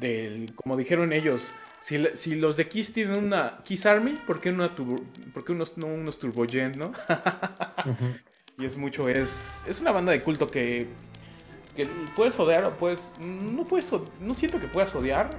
del 0.00 0.54
como 0.54 0.76
dijeron 0.76 1.12
ellos, 1.12 1.52
si, 1.80 1.98
los 2.36 2.56
de 2.56 2.68
Kiss 2.68 2.92
tienen 2.92 3.24
una 3.24 3.58
Kiss 3.64 3.84
Army, 3.86 4.12
¿por 4.26 4.40
qué, 4.40 4.50
una 4.50 4.74
turbo- 4.74 5.02
por 5.34 5.44
qué 5.44 5.52
unos 5.52 5.76
no 5.76 5.86
unos 5.86 6.18
Turbogent, 6.18 6.76
no? 6.76 6.92
Y 8.58 8.66
es 8.66 8.76
mucho, 8.76 9.08
es, 9.08 9.56
es 9.66 9.80
una 9.80 9.92
banda 9.92 10.12
de 10.12 10.22
culto 10.22 10.50
que, 10.50 10.86
que 11.74 11.86
puedes 12.14 12.38
odiar 12.38 12.64
o 12.64 12.76
puedes, 12.76 13.00
no 13.18 13.64
puedes, 13.64 13.90
no 14.20 14.34
siento 14.34 14.60
que 14.60 14.68
puedas 14.68 14.94
odiar, 14.94 15.30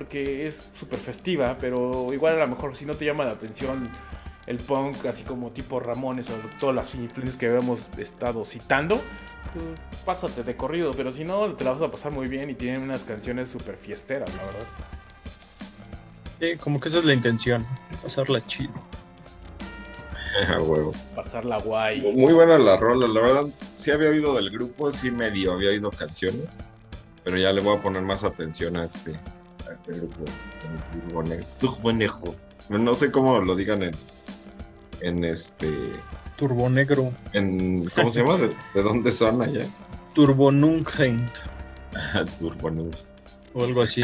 porque 0.00 0.46
es 0.46 0.62
súper 0.80 0.98
festiva, 0.98 1.58
pero 1.60 2.10
igual 2.14 2.36
a 2.36 2.46
lo 2.46 2.48
mejor 2.48 2.74
si 2.74 2.86
no 2.86 2.94
te 2.94 3.04
llama 3.04 3.26
la 3.26 3.32
atención 3.32 3.86
el 4.46 4.56
punk, 4.56 5.04
así 5.04 5.24
como 5.24 5.50
tipo 5.50 5.78
Ramones 5.78 6.30
o 6.30 6.32
todas 6.58 6.74
las 6.74 6.94
influencias 6.94 7.36
que 7.36 7.54
hemos 7.54 7.80
estado 7.98 8.46
citando, 8.46 8.98
pues 9.52 9.78
pásate 10.06 10.42
de 10.42 10.56
corrido, 10.56 10.92
pero 10.96 11.12
si 11.12 11.22
no, 11.22 11.52
te 11.52 11.64
la 11.64 11.72
vas 11.72 11.82
a 11.82 11.90
pasar 11.90 12.12
muy 12.12 12.28
bien 12.28 12.48
y 12.48 12.54
tienen 12.54 12.80
unas 12.80 13.04
canciones 13.04 13.50
súper 13.50 13.76
fiesteras, 13.76 14.34
la 14.36 14.44
verdad. 14.46 14.66
Sí, 16.40 16.56
como 16.56 16.80
que 16.80 16.88
esa 16.88 17.00
es 17.00 17.04
la 17.04 17.12
intención, 17.12 17.66
pasarla 18.02 18.44
chido. 18.46 18.72
A 20.48 20.62
huevo. 20.62 20.94
Pasarla 21.14 21.58
guay. 21.58 22.00
Muy 22.16 22.32
buena 22.32 22.56
la 22.56 22.78
rola, 22.78 23.06
la 23.06 23.20
verdad. 23.20 23.46
Sí 23.76 23.90
había 23.90 24.08
oído 24.08 24.34
del 24.34 24.48
grupo, 24.48 24.92
sí 24.92 25.10
medio 25.10 25.52
había 25.52 25.68
oído 25.68 25.90
canciones. 25.90 26.56
Pero 27.22 27.36
ya 27.36 27.52
le 27.52 27.60
voy 27.60 27.76
a 27.76 27.82
poner 27.82 28.00
más 28.00 28.24
atención 28.24 28.78
a 28.78 28.86
este, 28.86 29.20
a 29.70 29.74
este 29.74 29.92
grupo. 29.92 30.24
Turbonejo. 31.60 32.34
No, 32.68 32.94
sé 32.94 33.10
cómo 33.10 33.40
lo 33.40 33.56
digan 33.56 33.82
en, 33.82 33.94
en 35.00 35.24
este, 35.24 35.68
Turbo 36.36 36.68
Negro, 36.68 37.12
en, 37.32 37.88
¿cómo 37.88 38.12
se 38.12 38.20
llama? 38.20 38.36
¿De, 38.36 38.48
de 38.74 38.82
dónde 38.82 39.10
son 39.12 39.42
allá? 39.42 39.66
Turbo 40.14 40.52
Nunheim 40.52 41.26
Turbonejo. 42.38 42.90
o 43.54 43.64
algo 43.64 43.82
así. 43.82 44.02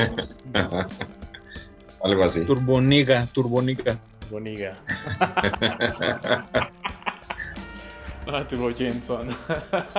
Algo 2.03 2.25
así. 2.25 2.45
Turboniga, 2.45 3.27
Turboniga. 3.33 3.99
Boniga. 4.31 4.77
ah, 8.27 8.45
Turbo 8.49 8.71
Jenson. 8.73 9.29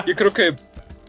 Yo 0.05 0.15
creo 0.15 0.33
que 0.33 0.55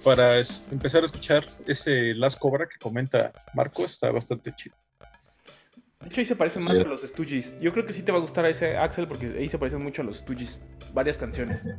para 0.08 0.38
es- 0.38 0.60
empezar 0.70 1.02
a 1.02 1.06
escuchar 1.06 1.46
ese 1.66 2.14
Las 2.14 2.36
Cobra 2.36 2.66
que 2.68 2.78
comenta 2.78 3.32
Marco 3.54 3.84
está 3.84 4.10
bastante 4.10 4.54
chido. 4.54 4.74
De 6.00 6.06
hecho, 6.08 6.20
ahí 6.20 6.26
se 6.26 6.36
parecen 6.36 6.62
Sí. 6.62 6.68
más 6.68 6.78
a 6.78 6.82
los 6.84 7.02
Stooges. 7.02 7.54
Yo 7.60 7.72
creo 7.72 7.84
que 7.84 7.92
sí 7.92 8.02
te 8.02 8.12
va 8.12 8.18
a 8.18 8.20
gustar 8.20 8.46
ese 8.46 8.76
Axel 8.76 9.06
porque 9.08 9.26
ahí 9.38 9.48
se 9.48 9.58
parecen 9.58 9.82
mucho 9.82 10.02
a 10.02 10.04
los 10.04 10.18
Stooges. 10.18 10.58
Varias 10.94 11.16
canciones. 11.18 11.64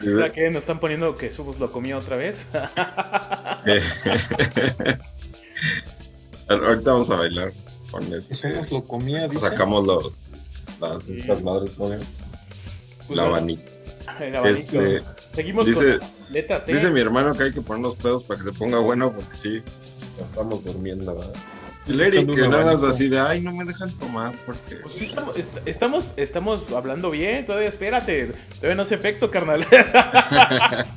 o 0.00 0.16
sea 0.16 0.30
que 0.32 0.48
nos 0.50 0.60
están 0.60 0.78
poniendo 0.80 1.16
que 1.16 1.32
Subus 1.32 1.58
lo 1.58 1.72
comía 1.72 1.96
otra 1.98 2.16
vez. 2.16 2.46
Ahorita 6.48 6.92
vamos 6.92 7.10
a 7.10 7.16
bailar 7.16 7.52
con 7.90 8.12
este. 8.12 8.34
Somos 8.34 8.70
lo 8.70 8.84
comía, 8.84 9.26
dice. 9.28 9.40
Sacamos 9.48 9.84
los 9.86 10.24
las 10.80 11.04
Sí. 11.04 11.18
estas 11.20 11.42
madres 11.42 11.72
con 11.72 11.92
el, 11.92 11.98
Pues 13.06 13.16
la 13.16 13.22
bueno, 13.24 13.36
abanico. 13.36 13.62
el 14.20 14.36
abanico. 14.36 14.80
Este, 14.80 15.02
Seguimos 15.34 15.66
dice- 15.66 15.98
con 15.98 16.08
letra 16.32 16.64
T. 16.64 16.72
Dice 16.72 16.90
mi 16.90 17.00
hermano 17.00 17.34
que 17.34 17.44
hay 17.44 17.52
que 17.52 17.60
poner 17.60 17.82
los 17.82 17.96
pedos 17.96 18.24
para 18.24 18.38
que 18.38 18.44
se 18.44 18.52
ponga 18.52 18.78
bueno 18.78 19.12
porque 19.12 19.34
sí, 19.34 19.62
ya 20.18 20.24
estamos 20.24 20.64
durmiendo, 20.64 21.14
¿verdad? 21.14 21.34
Y 21.86 21.92
el 21.92 22.00
Eric, 22.00 22.34
que 22.34 22.48
nada 22.48 22.64
más 22.64 22.82
así 22.82 23.10
de, 23.10 23.20
ay, 23.20 23.42
no 23.42 23.52
me 23.52 23.66
dejan 23.66 23.92
tomar 23.98 24.32
porque... 24.46 24.76
Pues 24.76 24.94
sí, 24.94 25.04
estamos, 25.04 25.36
est- 25.36 25.68
estamos, 25.68 26.12
estamos 26.16 26.62
hablando 26.74 27.10
bien, 27.10 27.44
todavía 27.44 27.68
espérate, 27.68 28.32
todavía 28.56 28.74
no 28.74 28.82
hace 28.84 28.94
efecto, 28.94 29.30
carnal. 29.30 29.66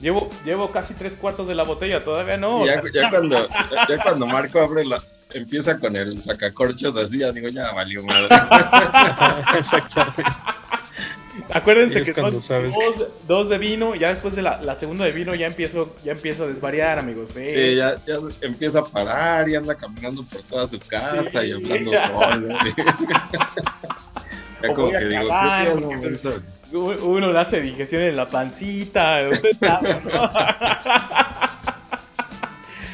llevo, 0.00 0.30
llevo 0.44 0.70
casi 0.70 0.94
tres 0.94 1.14
cuartos 1.14 1.48
de 1.48 1.56
la 1.56 1.64
botella, 1.64 2.04
todavía 2.04 2.36
no. 2.36 2.64
Sí, 2.64 2.70
ya, 2.92 3.02
ya 3.02 3.10
cuando, 3.10 3.48
ya, 3.48 3.88
ya 3.88 4.02
cuando 4.02 4.26
Marco 4.26 4.60
abre 4.60 4.84
la... 4.84 5.02
Empieza 5.32 5.80
con 5.80 5.96
el 5.96 6.22
sacacorchos 6.22 6.94
así, 6.96 7.18
ya 7.18 7.32
digo, 7.32 7.48
ya 7.48 7.72
valió 7.72 8.04
madre. 8.04 8.28
Exactamente. 9.58 10.22
Acuérdense 11.52 12.00
es 12.00 12.06
que 12.06 12.14
son 12.14 12.40
sabes 12.40 12.74
dos, 12.74 13.08
dos 13.26 13.48
de 13.48 13.58
vino, 13.58 13.94
ya 13.94 14.08
después 14.10 14.36
de 14.36 14.42
la, 14.42 14.60
la 14.62 14.76
segunda 14.76 15.04
de 15.04 15.12
vino 15.12 15.34
ya 15.34 15.46
empiezo, 15.46 15.94
ya 16.04 16.12
empiezo 16.12 16.44
a 16.44 16.46
desvariar, 16.46 16.98
amigos. 16.98 17.30
Sí, 17.34 17.74
ya, 17.76 17.96
ya 18.06 18.16
empieza 18.40 18.80
a 18.80 18.84
parar 18.84 19.48
y 19.48 19.54
anda 19.56 19.74
caminando 19.74 20.24
por 20.24 20.42
toda 20.42 20.66
su 20.66 20.78
casa 20.78 21.22
Sí. 21.42 21.48
y 21.48 21.52
hablando 21.52 21.92
solo. 21.92 22.48
ya 24.62 24.70
O 24.70 24.74
como 24.74 24.90
que 24.90 25.04
digo, 25.04 25.28
es 25.62 25.80
momento. 25.80 26.42
Uno 26.72 27.30
le 27.30 27.38
hace 27.38 27.60
digestión 27.60 28.02
en 28.02 28.16
la 28.16 28.26
pancita, 28.26 29.28
usted 29.30 29.50
sabe, 29.58 30.00
¿no? 30.04 30.10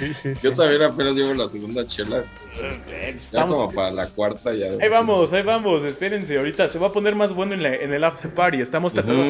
Sí, 0.00 0.14
sí, 0.14 0.34
sí. 0.34 0.48
Yo 0.48 0.54
también 0.54 0.82
apenas 0.82 1.14
llevo 1.14 1.34
la 1.34 1.46
segunda 1.46 1.84
chela. 1.84 2.24
Ya 2.60 3.08
Estamos- 3.08 3.56
como 3.56 3.72
para 3.72 3.90
la 3.90 4.08
cuarta 4.08 4.54
ya. 4.54 4.68
Ahí 4.80 4.88
vamos, 4.88 5.32
ahí 5.32 5.42
vamos, 5.42 5.84
espérense, 5.84 6.38
ahorita 6.38 6.68
se 6.68 6.78
va 6.78 6.88
a 6.88 6.92
poner 6.92 7.14
más 7.14 7.34
bueno 7.34 7.54
en, 7.54 7.62
la- 7.62 7.74
en 7.76 7.92
el 7.92 8.02
after 8.02 8.32
party, 8.32 8.60
estamos 8.60 8.92
tratando 8.92 9.22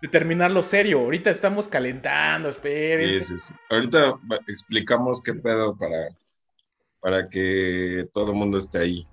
de 0.00 0.08
terminarlo 0.08 0.62
serio, 0.62 1.00
ahorita 1.00 1.30
estamos 1.30 1.68
calentando, 1.68 2.48
espérense. 2.48 3.24
sí, 3.24 3.38
sí. 3.38 3.54
Ahorita 3.68 4.14
explicamos 4.46 5.20
qué 5.20 5.34
pedo 5.34 5.76
para, 5.76 6.08
para 7.00 7.28
que 7.28 8.06
todo 8.14 8.30
el 8.30 8.36
mundo 8.36 8.58
esté 8.58 8.78
ahí, 8.78 9.06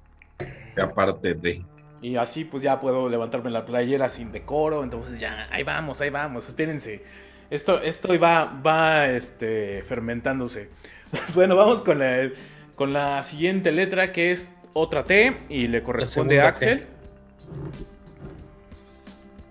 sea 0.73 0.93
parte 0.93 1.33
de. 1.33 1.65
Y 2.01 2.15
así 2.15 2.45
pues 2.45 2.63
ya 2.63 2.79
puedo 2.79 3.09
levantarme 3.09 3.49
la 3.49 3.65
playera 3.65 4.07
sin 4.07 4.31
decoro, 4.31 4.83
entonces 4.83 5.19
ya, 5.19 5.47
ahí 5.51 5.63
vamos, 5.63 5.99
ahí 6.01 6.09
vamos, 6.09 6.47
espérense. 6.47 7.01
Esto, 7.49 7.81
esto 7.81 8.17
va, 8.19 8.45
va 8.45 9.07
este, 9.09 9.81
fermentándose. 9.83 10.69
bueno, 11.35 11.55
vamos 11.55 11.81
con 11.81 11.99
la, 11.99 12.29
con 12.75 12.93
la 12.93 13.23
siguiente 13.23 13.71
letra 13.71 14.11
que 14.11 14.31
es 14.31 14.49
otra 14.73 15.03
T 15.03 15.37
y 15.49 15.67
le 15.67 15.83
corresponde 15.83 16.41
a 16.41 16.49
Axel. 16.49 16.81
T. 16.81 16.99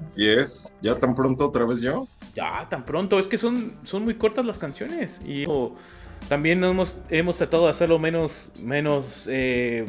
Así 0.01 0.29
es, 0.29 0.73
ya 0.81 0.95
tan 0.99 1.15
pronto 1.15 1.47
otra 1.47 1.65
vez 1.65 1.81
yo. 1.81 2.07
Ya, 2.35 2.67
tan 2.71 2.85
pronto, 2.85 3.19
es 3.19 3.27
que 3.27 3.37
son, 3.37 3.75
son 3.85 4.05
muy 4.05 4.15
cortas 4.15 4.45
las 4.47 4.59
canciones. 4.59 5.21
Y 5.27 5.45
también 6.29 6.63
hemos, 6.63 6.97
hemos 7.11 7.37
tratado 7.37 7.65
de 7.65 7.71
hacerlo 7.71 7.99
menos, 7.99 8.51
menos, 8.63 9.27
eh, 9.29 9.87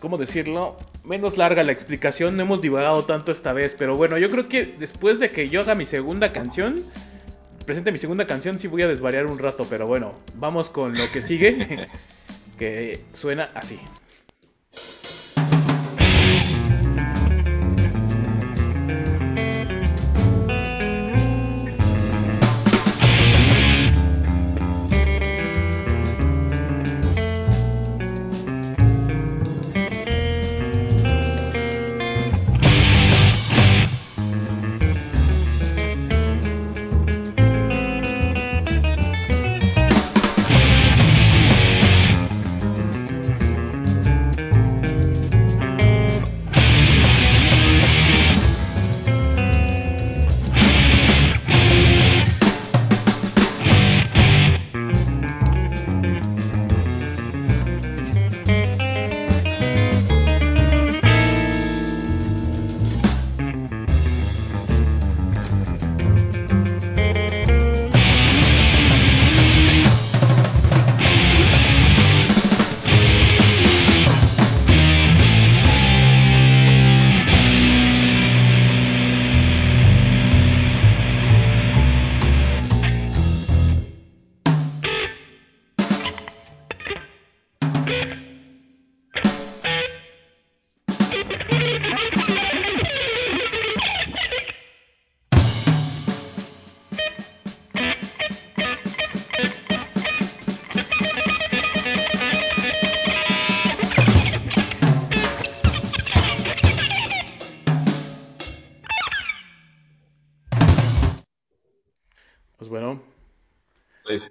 ¿cómo 0.00 0.16
decirlo? 0.16 0.76
Menos 1.04 1.36
larga 1.36 1.62
la 1.64 1.72
explicación, 1.72 2.36
no 2.36 2.44
hemos 2.44 2.62
divagado 2.62 3.04
tanto 3.04 3.30
esta 3.30 3.52
vez. 3.52 3.76
Pero 3.78 3.96
bueno, 3.96 4.16
yo 4.16 4.30
creo 4.30 4.48
que 4.48 4.64
después 4.78 5.18
de 5.18 5.28
que 5.28 5.50
yo 5.50 5.60
haga 5.60 5.74
mi 5.74 5.84
segunda 5.84 6.32
canción, 6.32 6.82
presente 7.64 7.92
mi 7.92 7.98
segunda 7.98 8.26
canción, 8.26 8.58
sí 8.58 8.68
voy 8.68 8.82
a 8.82 8.88
desvariar 8.88 9.26
un 9.26 9.38
rato. 9.38 9.66
Pero 9.68 9.86
bueno, 9.86 10.12
vamos 10.34 10.70
con 10.70 10.94
lo 10.94 11.10
que 11.12 11.22
sigue, 11.22 11.88
que 12.58 13.04
suena 13.12 13.48
así. 13.54 13.78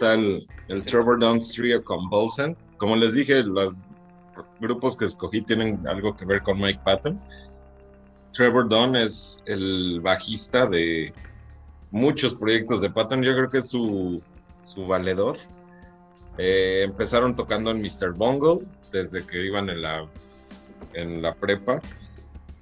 Está 0.01 0.13
el, 0.15 0.85
Trevor 0.85 1.19
Downs 1.19 1.53
Trio 1.53 1.83
Convulsant. 1.83 2.57
Como 2.77 2.95
les 2.95 3.13
dije, 3.13 3.43
los 3.43 3.85
grupos 4.59 4.95
que 4.97 5.05
escogí 5.05 5.41
tienen 5.41 5.87
algo 5.87 6.15
que 6.15 6.25
ver 6.25 6.41
con 6.41 6.59
Mike 6.59 6.81
Patton. 6.83 7.21
Trevor 8.31 8.67
Dunn 8.67 8.95
es 8.95 9.39
el 9.45 9.99
bajista 10.01 10.65
de 10.65 11.13
muchos 11.91 12.33
proyectos 12.33 12.81
de 12.81 12.89
Patton. 12.89 13.21
Yo 13.21 13.33
creo 13.33 13.49
que 13.49 13.59
es 13.59 13.69
su, 13.69 14.21
su 14.63 14.87
valedor. 14.87 15.37
Eh, 16.37 16.83
empezaron 16.83 17.35
tocando 17.35 17.69
en 17.69 17.81
Mr. 17.81 18.13
Bungle 18.13 18.65
desde 18.91 19.25
que 19.25 19.45
iban 19.45 19.69
en 19.69 19.81
la, 19.83 20.07
en 20.93 21.21
la 21.21 21.35
prepa. 21.35 21.81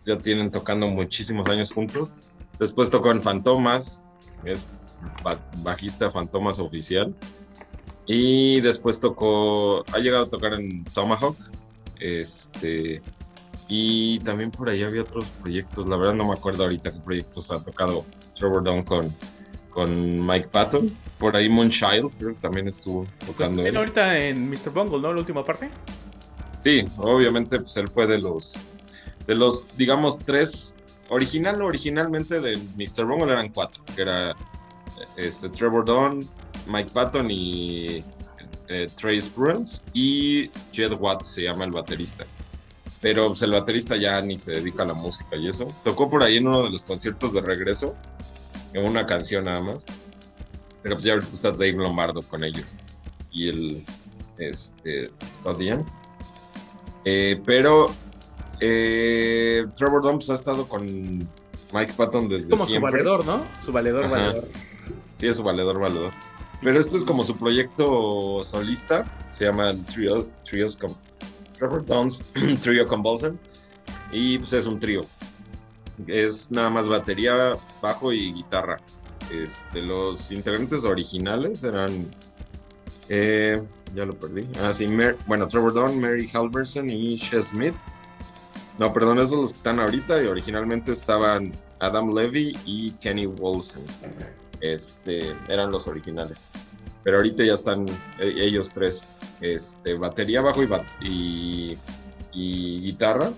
Ya 0.06 0.18
tienen 0.18 0.52
tocando 0.52 0.88
muchísimos 0.88 1.48
años 1.48 1.72
juntos. 1.72 2.12
Después 2.60 2.90
tocó 2.90 3.12
en 3.12 3.22
Fantomas, 3.22 4.02
es 4.44 4.66
bajista 5.64 6.12
Fantomas 6.12 6.60
oficial. 6.60 7.14
Y 8.06 8.60
después 8.62 9.00
tocó, 9.00 9.84
ha 9.94 10.00
llegado 10.00 10.26
a 10.26 10.30
tocar 10.30 10.54
en 10.54 10.84
Tomahawk. 10.86 11.38
Este, 12.00 13.02
y 13.68 14.20
también 14.20 14.50
por 14.50 14.70
ahí 14.70 14.84
había 14.84 15.02
otros 15.02 15.26
proyectos. 15.42 15.86
La 15.88 15.96
verdad 15.96 16.16
no 16.16 16.26
me 16.26 16.34
acuerdo 16.34 16.64
ahorita 16.64 16.92
qué 16.92 17.00
proyectos 17.00 17.52
ha 17.52 17.64
tocado 17.64 18.06
Trevor 18.36 18.64
Dunn 18.64 18.84
con, 18.84 19.14
con 19.70 20.26
Mike 20.26 20.48
Patton. 20.52 20.90
Por 21.20 21.36
ahí 21.36 21.50
Moonchild, 21.50 22.12
creo 22.18 22.34
que 22.34 22.42
también 22.42 22.68
estuvo 22.68 23.04
pues 23.04 23.20
tocando 23.20 23.58
también 23.58 23.68
él. 23.68 23.78
ahorita 23.78 24.20
en 24.20 24.50
Mr. 24.50 24.72
Bungle, 24.74 25.02
¿no? 25.02 25.14
La 25.14 25.20
última 25.20 25.46
parte. 25.46 25.70
Sí, 26.58 26.86
obviamente, 26.98 27.60
pues 27.60 27.78
él 27.78 27.88
fue 27.90 28.08
de 28.08 28.18
los, 28.18 28.58
de 29.28 29.36
los, 29.36 29.78
digamos, 29.78 30.18
tres, 30.20 30.74
original, 31.10 31.62
originalmente 31.62 32.40
de 32.40 32.58
Mr. 32.58 33.06
Bungle 33.06 33.32
eran 33.32 33.50
cuatro, 33.50 33.84
que 33.96 34.02
era 34.02 34.36
este, 35.18 35.50
Trevor 35.50 35.86
Dunn, 35.86 36.28
Mike 36.68 36.92
Patton 36.94 37.30
y 37.30 38.04
eh, 38.68 38.88
Trey 38.96 39.22
Spruance, 39.22 39.82
y 39.94 40.50
Jed 40.72 40.94
Watts 40.94 41.28
se 41.28 41.44
llama 41.44 41.66
el 41.66 41.72
baterista. 41.72 42.26
Pero 43.02 43.28
pues, 43.28 43.42
el 43.42 43.52
baterista 43.52 43.96
ya 43.96 44.22
ni 44.22 44.38
se 44.38 44.52
dedica 44.52 44.84
a 44.84 44.88
la 44.88 44.94
música 44.94 45.36
y 45.38 45.48
eso. 45.48 45.74
Tocó 45.84 46.10
por 46.10 46.24
ahí 46.24 46.38
en 46.38 46.48
uno 46.48 46.64
de 46.64 46.70
los 46.70 46.84
conciertos 46.84 47.34
de 47.34 47.42
regreso, 47.42 47.96
en 48.74 48.86
una 48.86 49.06
canción 49.06 49.46
nada 49.46 49.62
más. 49.62 49.86
Pero 50.82 50.96
pues 50.96 51.06
ya 51.06 51.14
ahorita 51.14 51.34
está 51.34 51.52
Dave 51.52 51.74
Lombardo 51.74 52.22
con 52.22 52.44
ellos. 52.44 52.66
Y 53.32 53.50
el 53.50 53.86
este, 54.38 55.10
Scott 55.28 55.60
Ian. 55.60 55.86
Eh, 57.06 57.42
pero 57.46 57.88
eh, 58.60 59.66
Trevor 59.76 60.02
Dunn 60.02 60.16
pues, 60.18 60.30
ha 60.30 60.36
estado 60.36 60.68
con 60.68 61.28
Mike 61.74 61.94
Patton 61.96 62.30
desde 62.30 62.50
Como 62.50 62.68
su 62.68 62.80
valedor, 62.80 63.26
¿no? 63.26 63.44
Su 63.64 63.72
valedor, 63.72 64.06
Ajá. 64.06 64.14
valedor. 64.14 64.48
Sí, 65.20 65.28
es 65.28 65.42
valedor, 65.42 65.80
valedor. 65.80 66.12
Pero 66.62 66.80
este 66.80 66.98
es 66.98 67.04
como 67.06 67.24
su 67.24 67.36
proyecto 67.38 68.42
solista. 68.44 69.04
Se 69.32 69.46
llama 69.46 69.70
el 69.72 69.84
Trio, 69.86 70.28
Trios 70.44 70.76
con 70.78 70.96
Trevor 71.58 71.86
Dunn's 71.86 72.24
Trio 72.62 72.88
Convulsant. 72.88 73.40
Y 74.12 74.40
pues 74.40 74.54
es 74.54 74.66
un 74.66 74.80
trío. 74.80 75.06
Es 76.08 76.50
nada 76.52 76.70
más 76.70 76.88
batería, 76.88 77.56
bajo 77.82 78.14
y 78.14 78.34
guitarra. 78.34 78.78
Este, 79.32 79.82
los 79.82 80.32
integrantes 80.32 80.84
originales 80.86 81.64
eran. 81.64 82.08
eh, 83.10 83.62
ya 83.96 84.06
lo 84.06 84.14
perdí. 84.14 84.48
Ah, 84.62 84.72
sí, 84.72 84.88
bueno, 85.28 85.48
Trevor 85.48 85.74
Dunn, 85.74 86.00
Mary 86.00 86.30
Halverson 86.32 86.90
y 86.90 87.16
Shea 87.18 87.42
Smith. 87.42 87.76
No, 88.78 88.94
perdón, 88.94 89.18
esos 89.18 89.32
son 89.32 89.42
los 89.42 89.52
que 89.52 89.58
están 89.58 89.80
ahorita. 89.80 90.24
Y 90.24 90.28
originalmente 90.28 90.92
estaban 90.94 91.52
Adam 91.80 92.14
Levy 92.14 92.58
y 92.66 92.92
Kenny 92.92 93.26
Wolsen 93.26 93.84
este, 94.62 95.36
eran 95.48 95.72
los 95.72 95.88
originales. 95.88 96.40
Pero 97.04 97.18
ahorita 97.18 97.44
ya 97.44 97.54
están 97.54 97.86
eh, 98.20 98.34
ellos 98.38 98.74
tres, 98.74 99.04
este, 99.42 99.94
batería, 99.96 100.42
bajo 100.42 100.62
y, 100.64 100.66
ba- 100.68 100.86
y, 101.00 101.78
y 102.34 102.80
guitarra. 102.82 103.32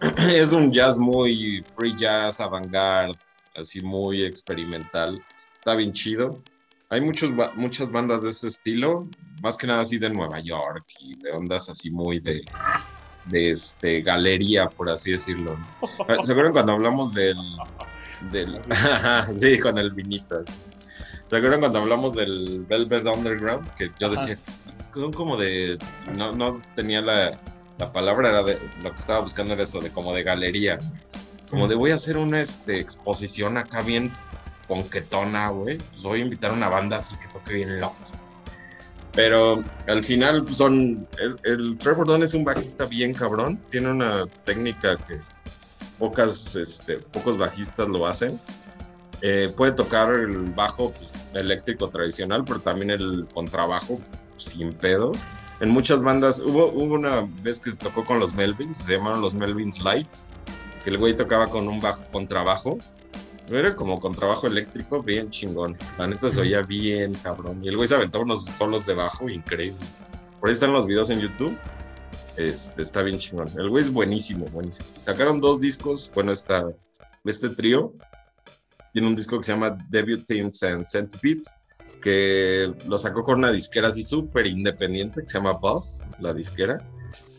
es 0.34 0.52
un 0.52 0.72
jazz 0.72 0.98
muy 0.98 1.64
free 1.76 1.96
jazz, 1.96 2.40
avant-garde, 2.40 3.18
así 3.54 3.80
muy 3.80 4.24
experimental. 4.24 5.22
Está 5.54 5.74
bien 5.74 5.92
chido. 5.92 6.42
Hay 6.90 7.00
muchos, 7.00 7.30
muchas 7.56 7.90
bandas 7.90 8.22
de 8.22 8.30
ese 8.30 8.48
estilo, 8.48 9.08
más 9.40 9.56
que 9.56 9.66
nada 9.66 9.80
así 9.80 9.98
de 9.98 10.10
Nueva 10.10 10.40
York 10.40 10.84
y 11.00 11.16
de 11.22 11.32
ondas 11.32 11.70
así 11.70 11.90
muy 11.90 12.20
de, 12.20 12.42
de 13.24 13.50
este, 13.50 14.02
galería, 14.02 14.68
por 14.68 14.90
así 14.90 15.12
decirlo. 15.12 15.56
¿no? 15.56 16.24
¿Se 16.24 16.32
acuerdan 16.32 16.52
cuando 16.52 16.72
hablamos 16.72 17.14
del, 17.14 17.36
del 18.30 18.58
sí, 19.36 19.58
con 19.58 19.78
el 19.78 19.90
vinito. 19.92 20.38
así. 20.38 20.52
¿Se 21.28 21.36
acuerdan 21.36 21.60
cuando 21.60 21.78
hablamos 21.78 22.14
del 22.14 22.64
Velvet 22.68 23.06
Underground? 23.06 23.68
Que 23.74 23.90
yo 23.98 24.08
Ajá. 24.08 24.16
decía, 24.26 24.38
son 24.94 25.12
como 25.12 25.36
de. 25.36 25.78
No, 26.14 26.32
no 26.32 26.56
tenía 26.74 27.00
la, 27.00 27.38
la 27.78 27.92
palabra, 27.92 28.28
era 28.28 28.42
de. 28.42 28.58
Lo 28.82 28.90
que 28.90 28.96
estaba 28.96 29.20
buscando 29.20 29.54
era 29.54 29.62
eso, 29.62 29.80
de 29.80 29.90
como 29.90 30.12
de 30.14 30.22
galería. 30.22 30.78
Como 31.48 31.68
de 31.68 31.74
voy 31.74 31.90
a 31.90 31.96
hacer 31.96 32.16
una 32.16 32.40
este, 32.40 32.80
exposición 32.80 33.56
acá 33.56 33.82
bien 33.82 34.12
ponquetona, 34.68 35.48
güey. 35.50 35.78
Pues 35.78 36.02
voy 36.02 36.20
a 36.20 36.22
invitar 36.22 36.50
a 36.50 36.54
una 36.54 36.68
banda 36.68 36.98
así 36.98 37.16
que 37.16 37.28
toque 37.28 37.54
bien 37.54 37.80
loco. 37.80 37.96
Pero 39.14 39.62
al 39.86 40.04
final 40.04 40.42
pues, 40.44 40.56
son. 40.56 41.06
El, 41.18 41.36
el 41.44 41.78
Trevor 41.78 42.06
Dunn 42.06 42.22
es 42.22 42.34
un 42.34 42.44
bajista 42.44 42.84
bien 42.84 43.14
cabrón. 43.14 43.58
Tiene 43.70 43.90
una 43.90 44.26
técnica 44.44 44.96
que 44.96 45.20
pocas, 46.02 46.56
este, 46.56 46.96
pocos 46.96 47.38
bajistas 47.38 47.86
lo 47.86 48.08
hacen. 48.08 48.40
Eh, 49.20 49.52
puede 49.56 49.70
tocar 49.70 50.12
el 50.12 50.50
bajo 50.50 50.90
pues, 50.90 51.12
eléctrico 51.32 51.90
tradicional, 51.90 52.42
pero 52.44 52.58
también 52.58 52.90
el 52.90 53.28
contrabajo 53.32 54.00
sin 54.36 54.72
pedos. 54.72 55.16
En 55.60 55.70
muchas 55.70 56.02
bandas, 56.02 56.40
hubo, 56.40 56.72
hubo 56.72 56.94
una 56.94 57.24
vez 57.44 57.60
que 57.60 57.70
tocó 57.70 58.04
con 58.04 58.18
los 58.18 58.34
Melvins, 58.34 58.78
se 58.78 58.96
llamaron 58.96 59.20
los 59.20 59.32
Melvins 59.32 59.80
Light, 59.80 60.08
que 60.82 60.90
el 60.90 60.98
güey 60.98 61.16
tocaba 61.16 61.46
con 61.46 61.68
un 61.68 61.80
bajo 61.80 62.02
contrabajo. 62.10 62.78
Era 63.48 63.76
como 63.76 64.00
contrabajo 64.00 64.48
eléctrico, 64.48 65.04
bien 65.04 65.30
chingón. 65.30 65.76
La 65.98 66.08
neta 66.08 66.30
se 66.30 66.40
oía 66.40 66.62
bien 66.62 67.14
cabrón. 67.14 67.62
Y 67.62 67.68
el 67.68 67.76
güey 67.76 67.86
se 67.86 67.94
aventó 67.94 68.22
unos 68.22 68.44
solos 68.46 68.86
de 68.86 68.94
bajo 68.94 69.28
increíbles. 69.28 69.88
Por 70.40 70.48
ahí 70.48 70.54
están 70.54 70.72
los 70.72 70.84
videos 70.84 71.10
en 71.10 71.20
YouTube. 71.20 71.56
Este, 72.36 72.82
está 72.82 73.02
bien 73.02 73.18
chingón. 73.18 73.48
El 73.56 73.68
güey 73.68 73.82
es 73.82 73.92
buenísimo, 73.92 74.46
buenísimo. 74.46 74.86
Sacaron 75.00 75.40
dos 75.40 75.60
discos, 75.60 76.10
bueno, 76.14 76.32
esta, 76.32 76.72
este 77.24 77.50
trío 77.50 77.94
tiene 78.92 79.08
un 79.08 79.16
disco 79.16 79.38
que 79.38 79.44
se 79.44 79.52
llama 79.52 79.78
Debut 79.90 80.24
Teams 80.26 80.62
and 80.62 80.84
Centipedes, 80.84 81.52
que 82.00 82.72
lo 82.86 82.98
sacó 82.98 83.22
con 83.22 83.38
una 83.38 83.50
disquera 83.50 83.88
así 83.88 84.02
súper 84.02 84.46
independiente 84.46 85.22
que 85.22 85.28
se 85.28 85.34
llama 85.34 85.52
Buzz, 85.52 86.04
la 86.20 86.34
disquera. 86.34 86.86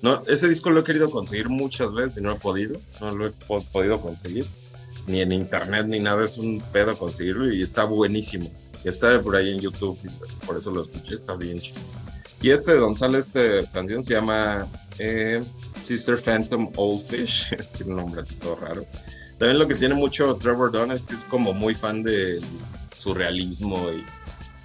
No, 0.02 0.22
ese 0.28 0.48
disco 0.48 0.70
lo 0.70 0.82
he 0.82 0.84
querido 0.84 1.10
conseguir 1.10 1.50
muchas 1.50 1.94
veces 1.94 2.18
y 2.18 2.22
no 2.22 2.32
he 2.32 2.36
podido, 2.36 2.80
no 3.02 3.16
lo 3.16 3.28
he 3.28 3.32
po 3.32 3.64
podido 3.72 4.00
conseguir, 4.00 4.46
ni 5.08 5.22
en 5.22 5.32
internet 5.32 5.86
ni 5.88 6.00
nada, 6.00 6.24
es 6.24 6.38
un 6.38 6.62
pedo 6.72 6.96
conseguirlo 6.98 7.52
y 7.52 7.62
está 7.62 7.84
buenísimo. 7.84 8.50
Y 8.84 8.90
está 8.90 9.22
por 9.22 9.36
ahí 9.36 9.52
en 9.52 9.60
YouTube, 9.60 9.98
por 10.46 10.58
eso 10.58 10.72
lo 10.72 10.82
escuché, 10.82 11.16
está 11.16 11.36
bien 11.36 11.60
chido. 11.60 11.80
Y 12.42 12.50
este 12.52 12.74
de 12.74 12.80
Don 12.80 12.96
Sale, 12.96 13.20
esta 13.20 13.40
canción 13.72 14.04
se 14.04 14.16
llama 14.16 14.68
eh, 15.00 15.42
Sister 15.82 16.20
Phantom 16.20 16.70
Old 16.76 17.02
Fish, 17.02 17.56
tiene 17.78 17.94
un 17.94 18.00
nombre 18.00 18.22
así 18.22 18.36
todo 18.36 18.58
raro. 18.58 18.86
También 19.38 19.60
lo 19.60 19.68
que 19.68 19.76
tiene 19.76 19.96
mucho 19.96 20.36
Trevor 20.36 20.72
Dunn 20.72 20.92
es 20.92 21.06
que 21.06 21.16
es 21.16 21.24
como 21.24 21.54
muy 21.54 21.74
fan 21.74 22.04
de 22.04 22.42
surrealismo 22.96 23.92
y 23.92 24.04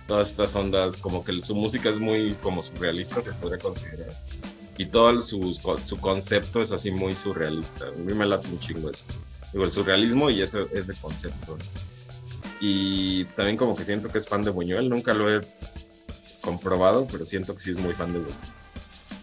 todas 0.09 0.31
estas 0.31 0.57
ondas, 0.57 0.97
como 0.97 1.25
que 1.25 1.41
su 1.41 1.55
música 1.55 1.89
es 1.89 2.01
muy 2.01 2.35
como 2.43 2.63
surrealista, 2.63 3.23
se 3.23 3.33
podría 3.33 3.59
considerar. 3.59 4.13
Y 4.77 4.87
todo 4.87 5.21
su, 5.21 5.55
su 5.85 6.01
concepto 6.01 6.61
es 6.61 6.73
así 6.73 6.91
muy 6.91 7.15
surrealista. 7.15 7.87
A 7.87 7.91
mí 7.93 8.15
me 8.15 8.27
late 8.27 8.49
un 8.49 8.59
chingo 8.61 8.91
eso. 8.91 9.05
Digo, 9.53 9.65
el 9.65 9.73
surrealismo 9.73 10.31
y 10.31 10.43
ese, 10.43 10.67
ese 10.73 10.95
concepto. 10.95 11.59
Y 12.61 13.25
también 13.37 13.57
como 13.57 13.77
que 13.77 13.85
siento 13.85 14.09
que 14.09 14.19
es 14.19 14.29
fan 14.29 14.43
de 14.43 14.51
Buñuel, 14.51 14.89
nunca 14.89 15.15
lo 15.15 15.33
he 15.33 15.47
comprobado, 16.41 17.07
pero 17.11 17.25
siento 17.25 17.55
que 17.55 17.61
sí 17.61 17.71
es 17.71 17.79
muy 17.79 17.95
fan 17.95 18.13
de 18.13 18.21
Buñuel. 18.21 18.37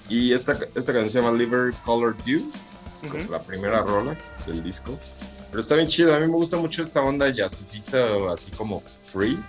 Y 0.09 0.33
esta, 0.33 0.53
esta 0.53 0.93
canción 0.93 1.09
se 1.09 1.21
llama 1.21 1.37
Liver 1.37 1.73
Colored 1.83 2.15
Dew, 2.25 2.51
es 2.95 3.11
como 3.11 3.23
la 3.31 3.39
primera 3.39 3.81
rola 3.81 4.15
del 4.45 4.63
disco. 4.63 4.97
Pero 5.49 5.61
está 5.61 5.75
bien 5.75 5.87
chido, 5.87 6.13
a 6.13 6.19
mí 6.19 6.27
me 6.27 6.33
gusta 6.33 6.57
mucho 6.57 6.81
esta 6.81 7.01
onda 7.01 7.33
jazzcita, 7.33 8.31
así 8.31 8.51
como 8.51 8.81
free 8.81 9.39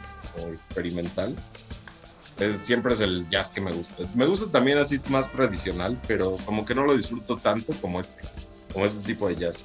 o 0.40 0.48
experimental. 0.48 1.34
Es, 2.38 2.58
siempre 2.58 2.92
es 2.92 3.00
el 3.00 3.28
jazz 3.28 3.50
que 3.50 3.60
me 3.60 3.72
gusta. 3.72 4.04
Me 4.14 4.26
gusta 4.26 4.50
también 4.50 4.78
así 4.78 5.00
más 5.08 5.30
tradicional, 5.30 5.98
pero 6.06 6.36
como 6.44 6.64
que 6.64 6.74
no 6.74 6.84
lo 6.84 6.96
disfruto 6.96 7.36
tanto 7.36 7.72
como 7.80 8.00
este, 8.00 8.22
como 8.72 8.84
este 8.84 9.04
tipo 9.04 9.28
de 9.28 9.36
jazz. 9.36 9.64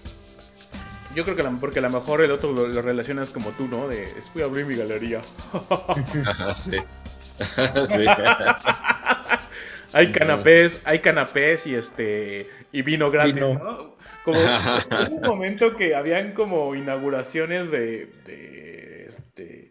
Yo 1.15 1.23
creo 1.23 1.35
que 1.35 1.43
la, 1.43 1.51
porque 1.51 1.79
a 1.79 1.81
lo 1.81 1.89
mejor 1.89 2.21
el 2.21 2.31
otro 2.31 2.51
lo, 2.51 2.67
lo, 2.67 2.81
relacionas 2.81 3.31
como 3.31 3.49
tú, 3.51 3.67
¿no? 3.67 3.87
De, 3.87 4.03
es 4.03 4.31
voy 4.33 4.43
a 4.43 4.45
abrir 4.45 4.65
mi 4.65 4.75
galería. 4.75 5.21
sí. 6.55 6.71
sí. 7.85 8.05
hay 9.93 10.11
canapés, 10.11 10.81
hay 10.85 10.99
canapés 10.99 11.67
y 11.67 11.75
este 11.75 12.49
y 12.71 12.81
vino 12.81 13.11
gratis, 13.11 13.35
vino. 13.35 13.53
¿no? 13.53 13.95
Como 14.23 14.39
hubo 15.09 15.15
un 15.15 15.21
momento 15.21 15.75
que 15.75 15.95
habían 15.95 16.33
como 16.33 16.75
inauguraciones 16.75 17.71
de, 17.71 18.07
de 18.25 19.07
este 19.07 19.70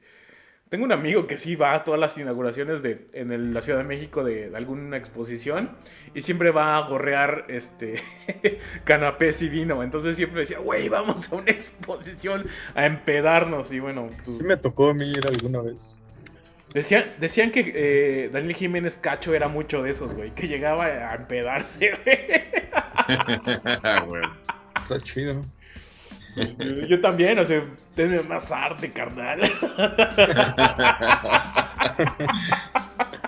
tengo 0.70 0.84
un 0.84 0.92
amigo 0.92 1.26
que 1.26 1.36
sí 1.36 1.56
va 1.56 1.74
a 1.74 1.82
todas 1.82 1.98
las 1.98 2.16
inauguraciones 2.16 2.80
de 2.80 3.08
en 3.12 3.32
el, 3.32 3.52
la 3.52 3.60
Ciudad 3.60 3.78
de 3.78 3.84
México 3.84 4.22
de, 4.22 4.50
de, 4.50 4.56
alguna 4.56 4.96
exposición 4.96 5.70
y 6.14 6.22
siempre 6.22 6.52
va 6.52 6.76
a 6.76 6.88
gorrear 6.88 7.44
este 7.48 8.00
canapés 8.84 9.42
y 9.42 9.48
vino. 9.48 9.82
Entonces 9.82 10.16
siempre 10.16 10.42
decía, 10.42 10.60
güey, 10.60 10.88
vamos 10.88 11.32
a 11.32 11.36
una 11.36 11.50
exposición 11.50 12.46
a 12.76 12.86
empedarnos. 12.86 13.72
Y 13.72 13.80
bueno, 13.80 14.10
pues. 14.24 14.38
Sí, 14.38 14.44
me 14.44 14.56
tocó 14.56 14.90
a 14.90 14.94
mí 14.94 15.10
ir 15.10 15.26
alguna 15.28 15.60
vez. 15.60 15.98
Decían, 16.72 17.14
decían 17.18 17.50
que 17.50 17.72
eh, 17.74 18.30
Daniel 18.32 18.54
Jiménez 18.54 18.96
Cacho 18.96 19.34
era 19.34 19.48
mucho 19.48 19.82
de 19.82 19.90
esos, 19.90 20.14
güey, 20.14 20.32
que 20.36 20.46
llegaba 20.46 20.84
a 20.84 21.16
empedarse, 21.16 21.90
güey. 22.04 22.18
Está 24.82 25.00
chido. 25.02 25.44
Yo, 26.88 27.00
también, 27.00 27.38
o 27.38 27.44
sea, 27.44 27.64
tenme 27.94 28.22
más 28.22 28.50
arte, 28.50 28.92
carnal. 28.92 29.40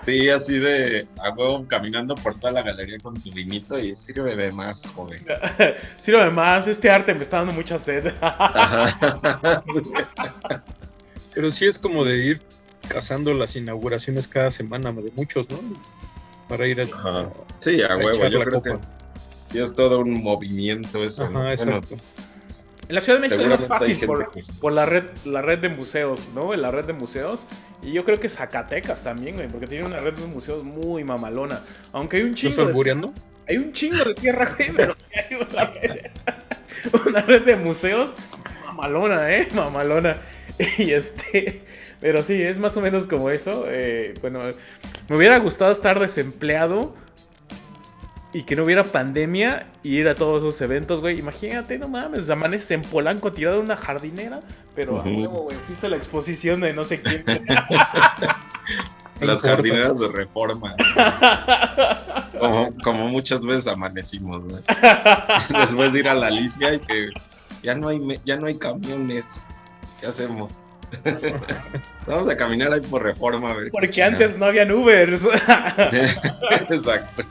Sí, 0.03 0.29
así 0.29 0.59
de 0.59 1.07
a 1.17 1.29
huevo 1.29 1.65
caminando 1.65 2.13
por 2.15 2.37
toda 2.37 2.51
la 2.51 2.61
galería 2.61 2.97
con 2.99 3.19
tu 3.21 3.31
vinito 3.31 3.79
y 3.79 3.95
sírveme 3.95 4.51
más, 4.51 4.85
joven. 4.93 5.25
sírveme 6.01 6.31
más, 6.31 6.67
este 6.67 6.89
arte 6.89 7.13
me 7.13 7.21
está 7.21 7.37
dando 7.37 7.53
mucha 7.53 7.79
sed. 7.79 8.13
Pero 11.33 11.51
sí 11.51 11.65
es 11.65 11.79
como 11.79 12.03
de 12.03 12.17
ir 12.17 12.41
cazando 12.89 13.33
las 13.33 13.55
inauguraciones 13.55 14.27
cada 14.27 14.51
semana 14.51 14.91
de 14.91 15.11
muchos, 15.15 15.49
¿no? 15.49 15.59
Para 16.49 16.67
ir 16.67 16.81
a, 16.81 16.83
Ajá. 16.83 17.29
Sí, 17.59 17.81
a, 17.81 17.93
a 17.93 17.97
huevo, 17.97 18.27
yo 18.27 18.41
creo 18.41 18.61
copa. 18.61 18.81
que 18.81 18.85
sí 19.51 19.59
es 19.59 19.73
todo 19.73 19.99
un 19.99 20.21
movimiento 20.21 21.01
eso. 21.01 21.23
Ajá, 21.23 21.53
exacto. 21.53 21.95
En 22.89 22.95
la 22.95 23.01
Ciudad 23.01 23.19
de 23.19 23.27
México 23.27 23.41
es 23.41 23.49
más 23.49 23.67
fácil 23.67 24.05
por, 24.05 24.31
que... 24.31 24.41
por, 24.59 24.73
la 24.73 24.85
red 24.85 25.05
la 25.25 25.41
red 25.41 25.59
de 25.59 25.69
museos, 25.69 26.29
¿no? 26.33 26.53
La 26.55 26.71
red 26.71 26.85
de 26.85 26.93
museos. 26.93 27.43
Y 27.81 27.91
yo 27.91 28.03
creo 28.03 28.19
que 28.19 28.29
Zacatecas 28.29 29.03
también, 29.03 29.35
güey, 29.35 29.47
porque 29.47 29.67
tiene 29.67 29.85
una 29.85 29.99
red 29.99 30.13
de 30.13 30.27
museos 30.27 30.63
muy 30.63 31.03
mamalona. 31.03 31.61
Aunque 31.91 32.17
hay 32.17 32.23
un 32.23 32.35
chingo. 32.35 32.51
¿Estás 32.51 32.67
albureando? 32.67 33.07
De, 33.07 33.53
hay 33.53 33.57
un 33.57 33.73
chingo 33.73 34.03
de 34.03 34.13
tierra, 34.13 34.53
güey, 34.57 34.71
pero 34.75 34.95
hay 35.13 35.35
una 35.35 35.65
red, 35.65 36.11
una 37.07 37.21
red 37.21 37.41
de 37.43 37.55
museos 37.55 38.11
mamalona, 38.73 39.33
¿eh? 39.33 39.47
Mamalona. 39.53 40.17
Y 40.77 40.91
este. 40.91 41.61
Pero 41.99 42.21
sí, 42.23 42.41
es 42.41 42.59
más 42.59 42.75
o 42.75 42.81
menos 42.81 43.07
como 43.07 43.29
eso. 43.29 43.65
Eh, 43.67 44.13
bueno, 44.21 44.41
me 45.09 45.15
hubiera 45.15 45.37
gustado 45.39 45.71
estar 45.71 45.99
desempleado 45.99 46.95
y 48.33 48.43
que 48.43 48.55
no 48.55 48.63
hubiera 48.63 48.83
pandemia 48.83 49.67
y 49.83 49.97
ir 49.97 50.09
a 50.09 50.15
todos 50.15 50.39
esos 50.39 50.59
eventos, 50.61 51.01
güey. 51.01 51.19
Imagínate, 51.19 51.77
no 51.77 51.87
mames, 51.87 52.29
amaneces 52.29 52.71
en 52.71 52.81
Polanco 52.81 53.31
tirado 53.31 53.59
en 53.59 53.65
una 53.65 53.77
jardinera, 53.77 54.41
pero 54.75 54.99
a 54.99 55.03
huevo, 55.03 55.43
güey, 55.43 55.55
fuiste 55.67 55.85
a 55.85 55.89
la 55.91 55.97
exposición 55.97 56.59
de 56.59 56.73
no 56.73 56.83
sé 56.83 57.01
quién. 57.01 57.23
Las 59.21 59.43
jardineras 59.43 59.99
de 59.99 60.07
reforma. 60.09 60.75
Como, 62.39 62.75
como, 62.83 63.07
muchas 63.07 63.45
veces 63.45 63.67
amanecimos, 63.67 64.45
güey. 64.45 64.61
Después 65.49 65.93
de 65.93 65.99
ir 65.99 66.09
a 66.09 66.13
la 66.13 66.27
Alicia 66.27 66.73
y 66.73 66.79
que 66.79 67.09
ya 67.61 67.73
no 67.73 67.87
hay, 67.87 68.01
ya 68.25 68.35
no 68.35 68.47
hay 68.47 68.55
camiones. 68.55 69.45
¿Qué 70.01 70.07
hacemos? 70.07 70.51
Vamos 72.07 72.29
a 72.29 72.35
caminar 72.35 72.73
ahí 72.73 72.81
por 72.81 73.01
reforma 73.01 73.51
a 73.51 73.55
ver. 73.55 73.71
Porque 73.71 74.03
antes 74.03 74.37
no 74.37 74.45
habían 74.45 74.71
Ubers. 74.71 75.25
Exacto. 76.69 77.23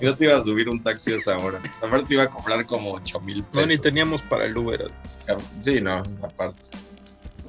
Yo 0.00 0.16
te 0.16 0.24
iba 0.24 0.38
a 0.38 0.42
subir 0.42 0.68
un 0.68 0.82
taxi 0.82 1.12
a 1.12 1.16
esa 1.16 1.36
hora. 1.36 1.60
Aparte 1.82 2.06
te 2.08 2.14
iba 2.14 2.22
a 2.22 2.28
cobrar 2.28 2.64
como 2.64 2.92
8 2.92 3.20
mil 3.20 3.44
pesos. 3.44 3.60
No, 3.60 3.66
ni 3.66 3.78
teníamos 3.78 4.22
para 4.22 4.46
el 4.46 4.56
Uber. 4.56 4.90
Sí, 5.58 5.80
no, 5.80 6.02
aparte. 6.22 6.62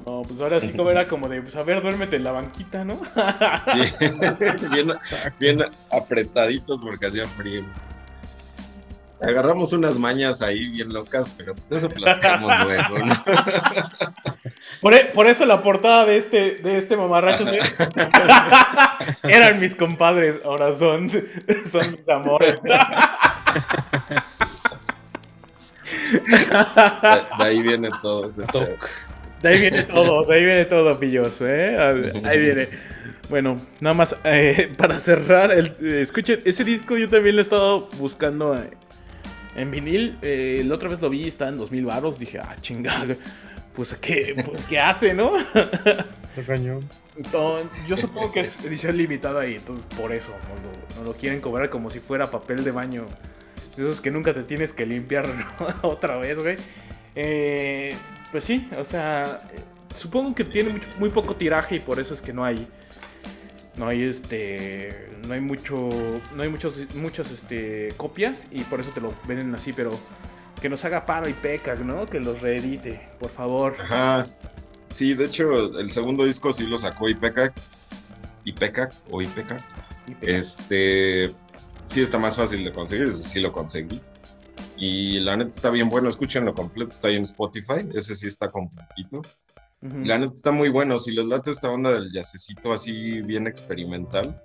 No, 0.04 0.22
pues 0.22 0.38
ahora 0.40 0.60
sí 0.60 0.70
como 0.72 0.90
era 0.90 1.08
como 1.08 1.28
de, 1.28 1.40
pues 1.40 1.56
a 1.56 1.62
ver, 1.62 1.80
duérmete 1.80 2.16
en 2.16 2.24
la 2.24 2.32
banquita, 2.32 2.84
¿no? 2.84 3.00
bien, 4.70 4.92
bien 5.40 5.64
apretaditos 5.90 6.82
porque 6.82 7.06
hacía 7.06 7.26
frío. 7.26 7.64
Agarramos 9.26 9.72
unas 9.72 9.98
mañas 9.98 10.42
ahí 10.42 10.68
bien 10.68 10.92
locas, 10.92 11.30
pero 11.36 11.54
pues 11.54 11.72
eso 11.72 11.88
platicamos 11.88 12.52
luego, 12.64 12.98
¿no? 12.98 13.14
Por, 14.80 14.94
e, 14.94 15.06
por, 15.06 15.26
eso 15.26 15.46
la 15.46 15.62
portada 15.62 16.04
de 16.04 16.16
este, 16.16 16.56
de 16.56 16.78
este 16.78 16.96
mamarracho 16.96 17.44
eran 19.22 19.58
mis 19.58 19.74
compadres, 19.74 20.40
ahora 20.44 20.74
son, 20.74 21.10
son 21.66 21.92
mis 21.92 22.08
amores. 22.08 22.60
De, 22.62 22.70
de 27.38 27.44
ahí 27.44 27.62
viene 27.62 27.88
todo 28.02 28.26
ese 28.26 28.44
Toc, 28.44 28.88
De 29.42 29.48
ahí 29.48 29.60
viene 29.60 29.82
todo, 29.84 30.24
de 30.24 30.34
ahí 30.34 30.44
viene 30.44 30.64
todo, 30.66 30.98
pilloso, 30.98 31.48
¿eh? 31.48 31.78
Ahí 32.24 32.38
viene. 32.38 32.68
Bueno, 33.30 33.56
nada 33.80 33.94
más 33.94 34.16
eh, 34.24 34.70
para 34.76 35.00
cerrar, 35.00 35.50
el, 35.50 35.74
eh, 35.80 36.00
escuchen, 36.02 36.40
ese 36.44 36.62
disco 36.62 36.96
yo 36.96 37.08
también 37.08 37.36
lo 37.36 37.40
he 37.40 37.42
estado 37.42 37.88
buscando 37.98 38.54
eh, 38.54 38.70
en 39.56 39.70
vinil. 39.70 40.18
Eh, 40.22 40.62
la 40.66 40.74
otra 40.74 40.88
vez 40.88 41.00
lo 41.00 41.10
vi, 41.10 41.26
estaba 41.28 41.50
en 41.50 41.56
2000 41.56 41.84
baros. 41.86 42.18
Dije, 42.18 42.38
ah, 42.38 42.56
chingada, 42.60 43.16
pues 43.74 43.94
¿qué, 43.94 44.40
pues, 44.46 44.62
¿qué 44.64 44.78
hace, 44.78 45.14
no? 45.14 45.32
Cañón. 46.46 46.88
Entonces, 47.16 47.68
yo 47.86 47.96
supongo 47.96 48.32
que 48.32 48.40
es 48.40 48.56
edición 48.64 48.96
limitada 48.96 49.42
ahí, 49.42 49.54
entonces 49.54 49.86
por 49.96 50.12
eso 50.12 50.30
no 50.48 50.96
lo, 50.96 51.04
no 51.04 51.12
lo 51.12 51.16
quieren 51.16 51.40
cobrar 51.40 51.70
como 51.70 51.88
si 51.90 52.00
fuera 52.00 52.30
papel 52.30 52.64
de 52.64 52.72
baño. 52.72 53.06
De 53.76 53.82
esos 53.84 54.00
que 54.00 54.10
nunca 54.10 54.34
te 54.34 54.42
tienes 54.42 54.72
que 54.72 54.84
limpiar 54.86 55.26
¿no? 55.82 55.88
otra 55.88 56.16
vez, 56.16 56.38
güey. 56.38 56.56
Eh, 57.14 57.94
pues 58.32 58.42
sí, 58.44 58.68
o 58.76 58.84
sea, 58.84 59.42
supongo 59.94 60.34
que 60.34 60.42
tiene 60.44 60.70
mucho- 60.70 60.88
muy 60.98 61.10
poco 61.10 61.36
tiraje 61.36 61.76
y 61.76 61.78
por 61.80 62.00
eso 62.00 62.14
es 62.14 62.20
que 62.20 62.32
no 62.32 62.44
hay 62.44 62.66
no 63.76 63.88
hay 63.88 64.04
este 64.04 65.08
no 65.26 65.34
hay 65.34 65.40
mucho 65.40 65.88
no 66.34 66.42
hay 66.42 66.48
muchos 66.48 66.74
muchas 66.94 67.30
este 67.30 67.92
copias 67.96 68.46
y 68.50 68.62
por 68.62 68.80
eso 68.80 68.90
te 68.90 69.00
lo 69.00 69.12
venden 69.26 69.54
así, 69.54 69.72
pero 69.72 69.98
que 70.60 70.68
nos 70.68 70.84
haga 70.84 71.04
paro 71.04 71.28
y 71.28 71.34
¿no? 71.84 72.06
Que 72.06 72.20
los 72.20 72.40
reedite, 72.40 73.08
por 73.18 73.30
favor. 73.30 73.76
Ajá. 73.80 74.26
Sí, 74.90 75.14
de 75.14 75.26
hecho, 75.26 75.78
el 75.78 75.90
segundo 75.90 76.24
disco 76.24 76.52
sí 76.52 76.66
lo 76.66 76.78
sacó 76.78 77.08
Ipecac. 77.08 77.52
Ipecac 78.44 78.94
o 79.10 79.20
Ipecac. 79.20 79.62
Este. 80.20 81.32
Sí 81.84 82.00
está 82.00 82.18
más 82.18 82.36
fácil 82.36 82.64
de 82.64 82.72
conseguir, 82.72 83.10
sí 83.12 83.40
lo 83.40 83.52
conseguí. 83.52 84.00
Y 84.76 85.20
la 85.20 85.36
neta 85.36 85.50
está 85.50 85.70
bien 85.70 85.90
bueno, 85.90 86.08
escúchenlo 86.08 86.54
completo, 86.54 86.92
está 86.92 87.08
ahí 87.08 87.16
en 87.16 87.24
Spotify, 87.24 87.86
ese 87.94 88.14
sí 88.14 88.26
está 88.26 88.50
completito. 88.50 89.22
La 89.84 90.16
neta 90.16 90.32
está 90.32 90.50
muy 90.50 90.70
bueno, 90.70 90.98
si 90.98 91.12
les 91.12 91.26
late 91.26 91.50
esta 91.50 91.70
onda 91.70 91.92
del 91.92 92.10
jazzecito 92.10 92.72
así 92.72 93.20
bien 93.20 93.46
experimental. 93.46 94.40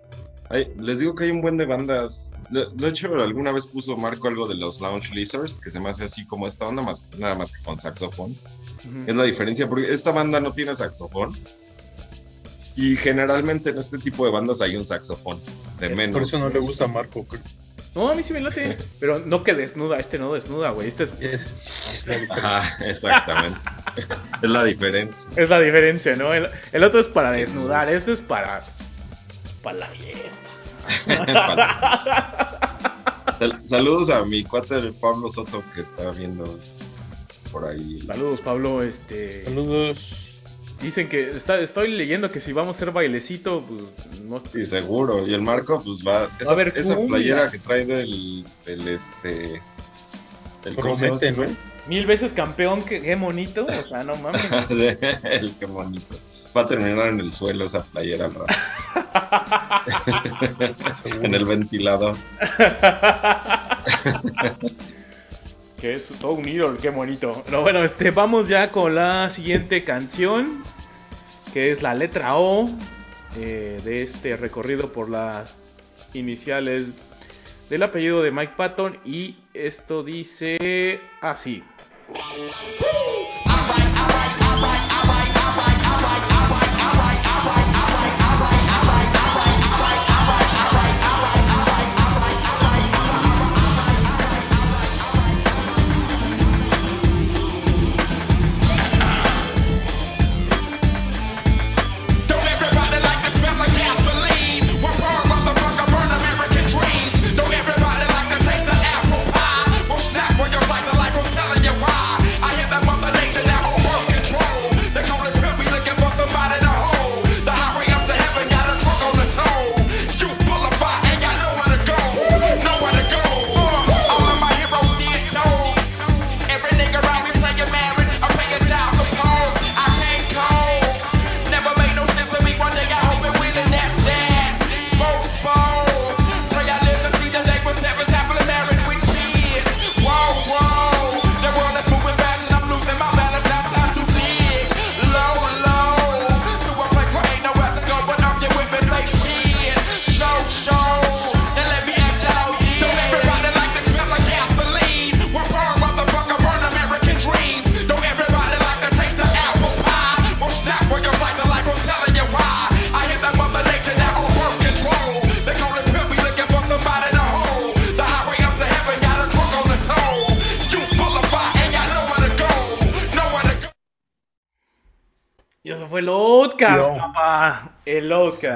Les 0.78 1.00
digo 1.00 1.16
que 1.16 1.26
hay 1.26 1.32
un 1.32 1.42
buen 1.42 1.56
de 1.56 1.66
bandas. 1.66 2.30
De, 2.50 2.88
hecho, 2.90 3.14
alguna 3.16 3.54
vez 3.54 3.66
puso 3.66 3.96
Marco 3.96 4.28
algo 4.28 4.48
de 4.48 4.56
los 4.56 4.82
Lounge 4.82 5.14
Lizards, 5.14 5.58
que 5.58 5.72
se 5.72 5.80
me 5.80 5.90
hace 5.90 6.04
así 6.04 6.26
como 6.26 6.46
esta 6.46 6.68
onda, 6.68 6.82
más, 6.82 7.06
nada 7.18 7.36
más 7.36 7.52
que 7.52 7.64
con 7.64 7.80
saxofón. 7.80 8.36
Es 9.08 9.16
la 9.16 9.24
diferencia, 9.24 9.70
porque 9.70 9.94
esta 9.94 10.12
banda 10.12 10.42
no 10.42 10.52
tiene 10.52 10.76
saxofón. 10.76 11.32
Y 12.76 12.98
generalmente 12.98 13.70
en 13.70 13.78
este 13.78 13.98
tipo 13.98 14.26
de 14.26 14.32
bandas 14.32 14.62
hay 14.62 14.76
un 14.76 14.86
saxofón, 14.86 15.40
de 15.80 15.90
menos. 15.96 16.14
Por 16.14 16.24
eso 16.24 16.40
no 16.40 16.50
le 16.50 16.60
gusta 16.60 16.86
a 16.86 16.88
Marco. 16.88 17.24
creo. 17.24 17.42
No, 17.96 18.10
a 18.10 18.16
mí 18.16 18.22
sí 18.24 18.34
me 18.34 18.40
late. 18.42 18.78
Pero 19.00 19.20
no 19.26 19.44
que 19.44 19.54
desnuda, 19.56 19.98
este 20.00 20.20
no 20.20 20.34
desnuda, 20.34 20.70
güey. 20.70 20.88
Este 20.90 21.04
es, 21.06 21.12
Es, 21.20 21.42
es. 22.08 22.32
Ajá, 22.32 22.86
exactamente. 22.86 23.60
es 24.42 24.50
la 24.50 24.64
diferencia. 24.64 25.28
es 25.36 25.50
la 25.50 25.60
diferencia, 25.60 26.16
¿no? 26.16 26.34
El, 26.34 26.48
el 26.72 26.84
otro 26.84 27.00
es 27.00 27.08
para 27.08 27.32
desnudar, 27.32 27.90
este 27.90 28.12
es 28.14 28.22
para. 28.22 28.62
para 29.64 29.80
la 29.80 29.88
fiesta. 29.88 30.30
Sal- 33.40 33.62
saludos 33.66 34.10
a 34.10 34.24
mi 34.26 34.44
cuate 34.44 34.92
Pablo 35.02 35.30
Soto 35.30 35.64
que 35.74 35.82
está 35.82 36.12
viendo 36.12 36.60
por 37.52 37.66
ahí. 37.68 38.00
Saludos, 38.06 38.42
Pablo. 38.42 38.84
Este. 38.84 39.46
Saludos. 39.46 40.29
Dicen 40.82 41.10
que. 41.10 41.30
Está, 41.30 41.60
estoy 41.60 41.92
leyendo 41.92 42.32
que 42.32 42.40
si 42.40 42.54
vamos 42.54 42.76
a 42.76 42.78
hacer 42.78 42.92
bailecito, 42.92 43.64
pues. 43.64 44.22
No, 44.22 44.42
Sí, 44.48 44.66
seguro. 44.66 45.28
Y 45.28 45.34
el 45.34 45.42
Marco, 45.42 45.82
pues 45.84 46.06
va. 46.06 46.30
Esa, 46.40 46.52
haber 46.52 46.74
esa 46.76 46.96
cumbia. 46.96 47.18
playera 47.18 47.52
que 47.52 47.60
trae 47.60 47.86
del, 47.86 48.46
del 48.66 48.88
este. 48.88 49.62
El, 50.66 50.76
¿cómo 50.76 50.96
se 50.96 51.06
llama 51.06 51.20
Promete, 51.20 51.44
este 51.44 51.54
¿no? 51.54 51.70
Mil 51.88 52.06
veces 52.06 52.34
campeón, 52.34 52.84
que, 52.84 53.02
qué 53.02 53.16
bonito. 53.16 53.66
O 53.66 53.88
sea, 53.88 54.04
no 54.04 54.16
mames. 54.16 54.42
el 54.70 55.54
qué 55.60 55.66
bonito. 55.66 56.16
Va 56.56 56.62
a 56.62 56.68
terminar 56.68 57.10
en 57.10 57.20
el 57.20 57.32
suelo 57.32 57.66
esa 57.66 57.84
playera 57.84 58.26
al 58.26 58.36
rato. 58.36 58.56
en 61.06 61.34
el 61.34 61.46
ventilador. 61.46 62.16
Que 65.80 65.94
es 65.94 66.08
todo 66.20 66.34
un 66.34 66.48
ídolo, 66.48 66.78
qué 66.78 66.90
bonito. 66.90 67.42
Pero 67.46 67.62
bueno, 67.62 67.84
este, 67.84 68.12
vamos 68.12 68.48
ya 68.48 68.72
con 68.72 68.96
la 68.96 69.30
siguiente 69.30 69.84
canción, 69.84 70.64
que 71.54 71.72
es 71.72 71.82
la 71.82 71.94
letra 71.96 72.38
O 72.38 72.70
eh, 73.38 73.80
de 73.84 74.04
este 74.04 74.36
recorrido 74.36 74.92
por 74.92 75.10
las 75.10 75.58
iniciales 76.14 76.88
del 77.70 77.84
apellido 77.84 78.22
de 78.22 78.32
Mike 78.32 78.54
Patton. 78.58 79.00
Y 79.06 79.38
esto 79.54 80.04
dice 80.04 81.00
así. 81.22 81.64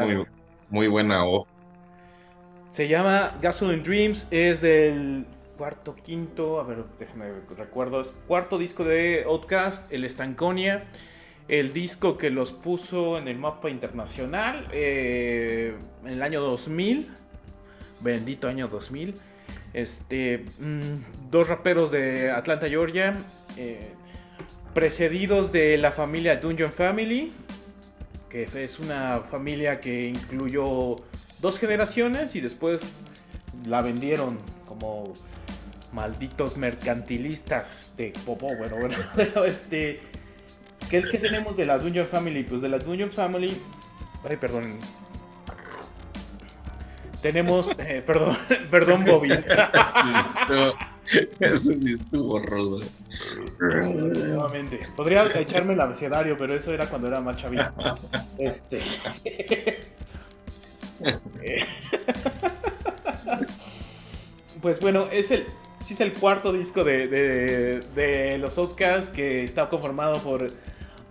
Muy, 0.06 0.26
muy 0.70 0.88
buena 0.88 1.26
O. 1.26 1.48
Se 2.72 2.88
llama 2.88 3.32
Gasoline 3.42 3.84
Dreams, 3.84 4.28
es 4.32 4.62
del 4.62 5.26
cuarto, 5.58 5.96
quinto, 5.96 6.60
a 6.60 6.64
ver, 6.64 6.84
déjame 7.00 7.26
recuerdo, 7.56 8.02
es 8.02 8.14
cuarto 8.28 8.58
disco 8.58 8.84
de 8.84 9.24
Outcast, 9.26 9.92
el 9.92 10.10
Stanconia, 10.10 10.86
el 11.48 11.74
disco 11.74 12.18
que 12.18 12.30
los 12.30 12.52
puso 12.52 13.18
en 13.18 13.28
el 13.28 13.38
mapa 13.38 13.70
internacional 13.70 14.68
eh, 14.72 15.76
en 16.04 16.10
el 16.10 16.22
año 16.24 16.42
2000, 16.42 17.10
bendito 18.02 18.48
año 18.48 18.68
2000, 18.68 19.14
este, 19.74 20.46
mm, 20.60 21.30
dos 21.30 21.48
raperos 21.48 21.92
de 21.92 22.32
Atlanta, 22.32 22.68
Georgia, 22.68 23.18
eh, 23.58 23.92
precedidos 24.74 25.52
de 25.52 25.78
la 25.78 25.92
familia 25.92 26.38
Dungeon 26.38 26.72
Family, 26.72 27.32
que 28.34 28.64
es 28.64 28.80
una 28.80 29.20
familia 29.30 29.80
que 29.80 30.08
incluyó 30.08 30.96
dos 31.40 31.60
generaciones 31.60 32.36
y 32.36 32.42
después 32.42 32.82
la 33.68 33.84
vendieron 33.84 34.40
como 34.68 35.14
malditos 35.92 36.58
mercantilistas 36.58 37.94
de 37.96 38.12
popó. 38.26 38.56
Bueno, 38.58 38.78
bueno, 38.78 38.98
pero 39.16 39.46
este. 39.46 40.00
¿qué, 40.90 41.04
qué 41.04 41.20
tenemos 41.20 41.56
de 41.56 41.68
la 41.68 41.78
Dungeon 41.78 42.08
Family? 42.08 42.44
Pues 42.44 42.60
de 42.62 42.70
la 42.70 42.80
Dungeon 42.80 43.12
Family. 43.12 43.56
Ay, 44.28 44.38
perdón. 44.38 44.80
Tenemos. 47.22 47.70
eh, 47.78 48.02
perdón, 48.04 48.36
perdón, 48.72 49.06
Bobby. 49.06 49.30
Eso 51.40 51.74
sí 51.74 51.94
estuvo 51.94 52.40
rudo. 52.40 52.82
Nuevamente. 53.60 54.80
Podría 54.96 55.26
echarme 55.40 55.74
el 55.74 55.82
abecedario, 55.82 56.38
pero 56.38 56.54
eso 56.56 56.74
era 56.74 56.88
cuando 56.88 57.08
era 57.08 57.22
más 57.22 57.38
chavito. 57.38 57.72
Este. 58.38 58.82
pues 64.62 64.80
bueno, 64.80 65.06
es 65.12 65.32
el. 65.32 65.46
Sí, 65.86 65.94
es 65.96 66.00
el 66.00 66.14
cuarto 66.14 66.54
disco 66.54 66.84
de, 66.86 67.08
de, 67.08 67.82
de 67.94 68.38
los 68.38 68.58
Outcasts 68.58 69.12
que 69.12 69.44
está 69.44 69.68
conformado 69.68 70.14
por 70.24 70.48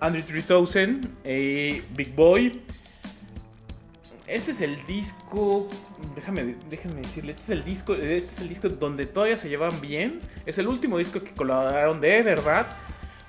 Andrew 0.01 0.25
3000 0.25 1.09
y 1.25 1.81
Big 1.95 2.15
Boy. 2.15 2.63
Este 4.33 4.51
es 4.53 4.61
el 4.61 4.85
disco. 4.87 5.69
Déjame, 6.15 6.57
decirle, 7.01 7.33
este 7.33 7.43
es 7.43 7.51
el 7.51 7.65
disco. 7.65 7.95
Este 7.95 8.17
es 8.35 8.41
el 8.41 8.49
disco 8.49 8.69
donde 8.69 9.07
todavía 9.07 9.37
se 9.39 9.49
llevan 9.49 9.81
bien. 9.81 10.21
Es 10.47 10.59
el 10.59 10.69
último 10.69 10.99
disco 10.99 11.23
que 11.23 11.33
colaboraron 11.33 12.01
de 12.01 12.23
verdad. 12.23 12.67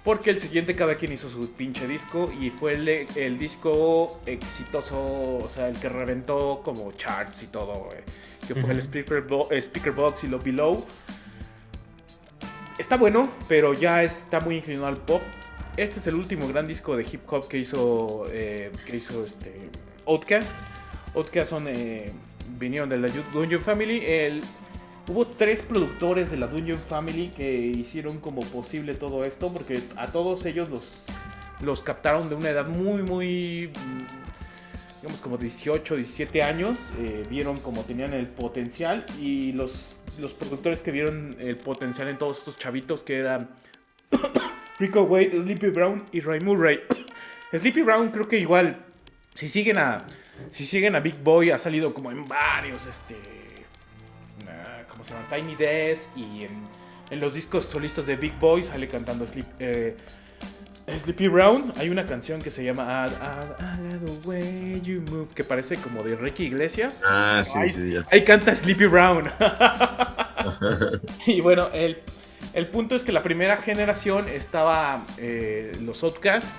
Porque 0.03 0.29
el 0.31 0.39
siguiente 0.39 0.75
cada 0.75 0.95
quien 0.95 1.13
hizo 1.13 1.29
su 1.29 1.51
pinche 1.53 1.87
disco. 1.87 2.31
Y 2.39 2.49
fue 2.49 2.73
el, 2.73 2.87
el 3.15 3.37
disco 3.39 4.21
exitoso. 4.25 4.97
O 5.43 5.49
sea, 5.53 5.67
el 5.69 5.77
que 5.77 5.89
reventó 5.89 6.61
como 6.63 6.91
charts 6.93 7.43
y 7.43 7.47
todo. 7.47 7.89
eh, 7.93 8.03
que 8.47 8.55
fue 8.55 8.71
el 8.71 8.79
speaker, 8.79 9.21
Bo- 9.21 9.49
Speaker 9.51 9.91
Box 9.93 10.23
y 10.23 10.27
lo 10.27 10.39
Below. 10.39 10.85
Está 12.77 12.97
bueno, 12.97 13.29
pero 13.47 13.73
ya 13.73 14.03
está 14.03 14.39
muy 14.39 14.57
inclinado 14.57 14.87
al 14.87 14.97
pop. 14.97 15.21
Este 15.77 15.99
es 15.99 16.07
el 16.07 16.15
último 16.15 16.47
gran 16.47 16.67
disco 16.67 16.95
de 16.95 17.03
hip 17.03 17.21
hop 17.31 17.47
que 17.47 17.57
hizo, 17.59 18.25
eh, 18.31 18.71
que 18.85 18.97
hizo 18.97 19.23
este, 19.25 19.69
Outkast. 20.05 20.51
Outkast 21.15 21.49
son, 21.49 21.67
eh, 21.67 22.11
vinieron 22.59 22.89
de 22.89 22.97
la 22.97 23.07
Dungeon 23.31 23.61
Family. 23.61 24.01
Hubo 25.07 25.27
tres 25.27 25.63
productores 25.63 26.31
de 26.31 26.37
la 26.37 26.47
Dungeon 26.47 26.79
Family 26.79 27.27
que 27.35 27.53
hicieron 27.53 28.19
como 28.19 28.41
posible 28.41 28.93
todo 28.95 29.25
esto, 29.25 29.51
porque 29.51 29.81
a 29.97 30.07
todos 30.07 30.45
ellos 30.45 30.69
los, 31.61 31.81
captaron 31.81 32.29
de 32.29 32.35
una 32.35 32.49
edad 32.49 32.67
muy, 32.67 33.03
muy, 33.03 33.69
digamos 35.01 35.21
como 35.21 35.37
18, 35.37 35.97
17 35.97 36.41
años. 36.41 36.77
eh, 36.99 37.23
vieron 37.29 37.59
como 37.59 37.81
tenían 37.83 38.13
el 38.13 38.27
potencial 38.27 39.05
y 39.19 39.51
los, 39.51 39.97
los 40.19 40.33
productores 40.33 40.81
que 40.81 40.91
vieron 40.91 41.35
el 41.39 41.57
potencial 41.57 42.07
en 42.07 42.17
todos 42.17 42.39
estos 42.39 42.57
chavitos 42.57 43.03
que 43.03 43.17
eran 43.17 43.49
Rico 44.79 45.03
Wade, 45.03 45.31
Sleepy 45.43 45.67
Brown 45.67 46.03
y 46.13 46.21
Ray 46.21 46.39
Murray. 46.39 46.79
Sleepy 47.51 47.81
Brown 47.81 48.09
creo 48.09 48.27
que 48.27 48.39
igual, 48.39 48.77
si 49.35 49.49
siguen 49.49 49.77
a, 49.77 49.97
si 50.51 50.65
siguen 50.65 50.95
a 50.95 50.99
Big 50.99 51.17
Boy, 51.23 51.51
ha 51.51 51.59
salido 51.59 51.93
como 51.93 52.11
en 52.11 52.25
varios, 52.25 52.85
este, 52.85 53.15
ah, 54.47 54.83
¿cómo 54.89 55.03
se 55.03 55.13
llama? 55.13 55.27
Tiny 55.29 55.55
Desk 55.55 56.09
y 56.15 56.45
en, 56.45 56.67
en 57.09 57.19
los 57.19 57.33
discos 57.33 57.65
solistas 57.65 58.05
de 58.05 58.15
Big 58.15 58.37
Boy 58.39 58.63
sale 58.63 58.87
cantando 58.87 59.27
Sleep, 59.27 59.45
eh, 59.59 59.95
Sleepy 61.03 61.27
Brown. 61.27 61.71
Hay 61.77 61.89
una 61.89 62.05
canción 62.05 62.41
que 62.41 62.51
se 62.51 62.63
llama 62.63 63.07
the 63.07 64.27
way 64.27 64.81
you 64.81 65.01
move, 65.09 65.27
que 65.33 65.43
parece 65.43 65.77
como 65.77 66.03
de 66.03 66.15
Ricky 66.15 66.45
Iglesias. 66.45 67.01
Ah, 67.05 67.41
sí, 67.43 67.57
Ay, 67.59 67.69
sí, 67.69 67.91
ya 67.91 68.03
sé. 68.03 68.15
Ahí 68.15 68.23
canta 68.23 68.53
Sleepy 68.53 68.85
Brown. 68.87 69.31
y 71.25 71.41
bueno, 71.41 71.69
el, 71.73 71.99
el 72.53 72.67
punto 72.67 72.95
es 72.95 73.03
que 73.03 73.11
la 73.11 73.23
primera 73.23 73.57
generación 73.57 74.27
estaba 74.27 75.03
eh, 75.17 75.71
los 75.81 76.03
Outcasts 76.03 76.57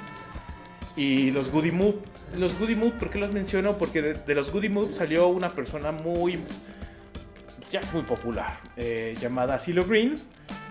y 0.96 1.30
los 1.30 1.50
Goody 1.50 1.70
Mood. 1.70 1.96
Los 2.38 2.58
Goody 2.58 2.74
Mood, 2.74 2.92
¿por 2.92 3.10
qué 3.10 3.18
los 3.18 3.32
menciono? 3.32 3.76
Porque 3.76 4.02
de, 4.02 4.14
de 4.14 4.34
los 4.34 4.50
Goody 4.50 4.68
Mood 4.68 4.92
salió 4.94 5.28
una 5.28 5.50
persona 5.50 5.92
muy, 5.92 6.38
ya 7.70 7.80
muy 7.92 8.02
popular, 8.02 8.58
eh, 8.76 9.16
llamada 9.20 9.58
CeeLo 9.58 9.84
Green. 9.84 10.14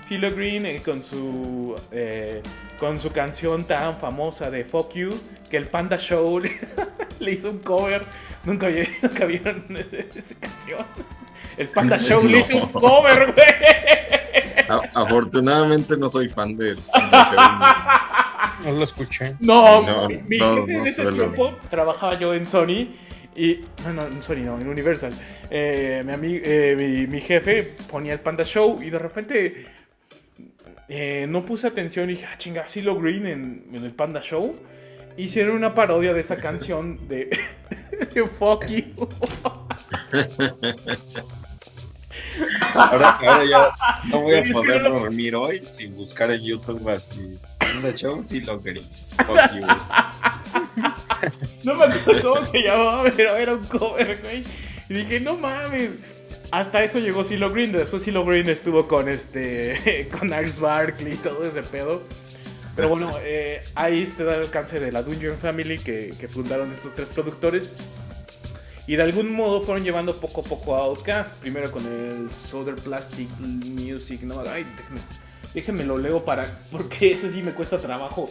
CeeLo 0.08 0.34
Green 0.34 0.66
eh, 0.66 0.82
con 0.84 1.04
su 1.04 1.76
eh, 1.92 2.42
con 2.80 3.00
su 3.00 3.12
canción 3.12 3.64
tan 3.64 3.98
famosa 3.98 4.50
de 4.50 4.66
Fuck 4.66 4.94
You, 4.94 5.10
que 5.50 5.58
el 5.58 5.68
Panda 5.68 5.98
Show 5.98 6.40
le, 6.40 6.52
le 7.20 7.32
hizo 7.32 7.52
un 7.52 7.60
cover. 7.60 8.06
Nunca, 8.44 8.68
nunca 9.02 9.26
vieron 9.26 9.64
esa 10.16 10.36
canción. 10.40 10.86
El 11.58 11.68
Panda 11.70 11.98
Show 11.98 12.26
le 12.28 12.40
hizo 12.40 12.58
un 12.58 12.70
cover, 12.72 13.34
güey. 13.34 13.48
Afortunadamente 14.96 15.96
no 15.98 16.10
soy 16.10 16.28
fan 16.30 16.58
de 16.58 16.76
No 18.64 18.72
lo 18.72 18.84
escuché. 18.84 19.36
No, 19.40 19.82
No, 19.82 20.08
mi, 20.08 20.22
mi 20.24 20.38
no, 20.38 20.56
jefe 20.56 20.74
no 20.74 20.80
en 20.80 20.88
ese 20.88 21.06
tiempo 21.06 21.56
trabajaba 21.70 22.18
yo 22.18 22.34
en 22.34 22.48
Sony 22.48 22.88
y 23.36 23.60
no, 23.86 23.94
no, 23.94 24.04
en 24.08 24.24
Sony 24.24 24.38
no, 24.46 24.60
en 24.60 24.68
Universal. 24.68 25.14
Eh, 25.50 26.04
mi, 26.20 26.40
eh, 26.44 26.76
mi, 26.78 27.08
mi 27.08 27.22
jefe 27.22 27.74
ponía 27.90 28.14
el 28.14 28.20
Panda 28.20 28.44
Show 28.44 28.82
y 28.82 28.90
de 28.90 29.00
repente 29.00 29.66
eh, 30.90 31.26
no 31.30 31.44
puse 31.46 31.68
atención 31.68 32.10
y 32.10 32.14
dije, 32.14 32.26
ah, 32.32 32.38
chinga, 32.38 32.68
Silo 32.68 32.96
Green 33.00 33.26
en, 33.28 33.66
en 33.74 33.84
el 33.84 33.92
Panda 33.92 34.22
Show. 34.22 34.56
Hicieron 35.18 35.56
una 35.56 35.76
parodia 35.76 36.14
de 36.14 36.22
esa 36.22 36.38
canción 36.48 37.08
de, 37.08 37.30
de 38.14 38.28
Fuck 38.28 38.66
You. 38.68 39.10
Ahora, 42.74 43.10
ahora 43.10 43.46
ya 43.46 43.72
no 44.10 44.22
voy 44.22 44.36
a 44.36 44.44
poder 44.52 44.84
dormir 44.84 45.36
hoy 45.36 45.60
sin 45.60 45.96
buscar 45.96 46.32
en 46.32 46.42
YouTube 46.42 46.88
así. 46.90 47.38
Panda 47.74 47.96
Show 47.96 48.22
sí 48.22 48.42
lo 48.42 48.62
quería. 48.62 48.84
Fuck 49.26 49.54
you. 49.56 49.66
No 51.64 51.76
me 51.76 51.86
acuerdo 51.86 52.34
cómo 52.34 52.46
se 52.46 52.62
llamaba, 52.62 53.04
pero 53.16 53.36
era 53.36 53.54
un 53.54 53.66
cover, 53.66 54.20
güey. 54.22 54.44
Y 54.90 54.94
dije, 54.94 55.20
no 55.20 55.38
mames. 55.38 55.92
Hasta 56.52 56.84
eso 56.84 57.00
llegó 57.00 57.24
Silo 57.24 57.52
Green. 57.52 57.72
Después 57.72 58.04
Silo 58.04 58.26
Green 58.26 58.48
estuvo 58.50 58.88
con 58.88 59.10
este. 59.10 60.08
con 60.20 60.34
Ars 60.34 60.60
Barkley 60.60 61.14
y 61.14 61.18
todo 61.18 61.46
ese 61.46 61.64
pedo. 61.64 62.04
Pero 62.76 62.90
bueno, 62.90 63.12
eh, 63.22 63.62
ahí 63.76 64.06
te 64.06 64.24
da 64.24 64.36
el 64.36 64.42
alcance 64.42 64.80
de 64.80 64.92
la 64.92 65.04
Dungeon 65.04 65.38
Family 65.38 65.78
que, 65.78 66.14
que 66.20 66.28
fundaron 66.28 66.72
estos 66.72 66.94
tres 66.96 67.10
productores. 67.10 67.70
Y 68.86 68.96
de 68.98 69.04
algún 69.04 69.32
modo 69.32 69.62
fueron 69.62 69.84
llevando 69.84 70.16
poco 70.16 70.42
a 70.42 70.44
poco 70.44 70.76
a 70.76 70.80
Outkast. 70.80 71.36
Primero 71.40 71.72
con 71.72 71.86
el 71.86 72.30
Solar 72.30 72.76
Plastic 72.76 73.30
Music. 73.40 74.22
No, 74.24 74.42
ay, 74.42 74.66
déjenme, 74.78 75.00
déjenme 75.54 75.84
lo 75.84 75.98
leo 75.98 76.24
para. 76.26 76.46
Porque 76.72 77.12
ese 77.12 77.32
sí 77.32 77.42
me 77.42 77.52
cuesta 77.54 77.78
trabajo 77.78 78.30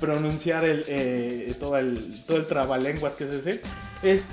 pronunciar 0.00 0.64
el, 0.64 0.84
eh, 0.88 1.54
todo 1.60 1.78
el 1.78 2.22
todo 2.26 2.36
el 2.38 2.46
trabalenguas 2.46 3.14
que 3.14 3.24
es 3.24 3.32
ese. 3.32 3.62
Es 4.02 4.24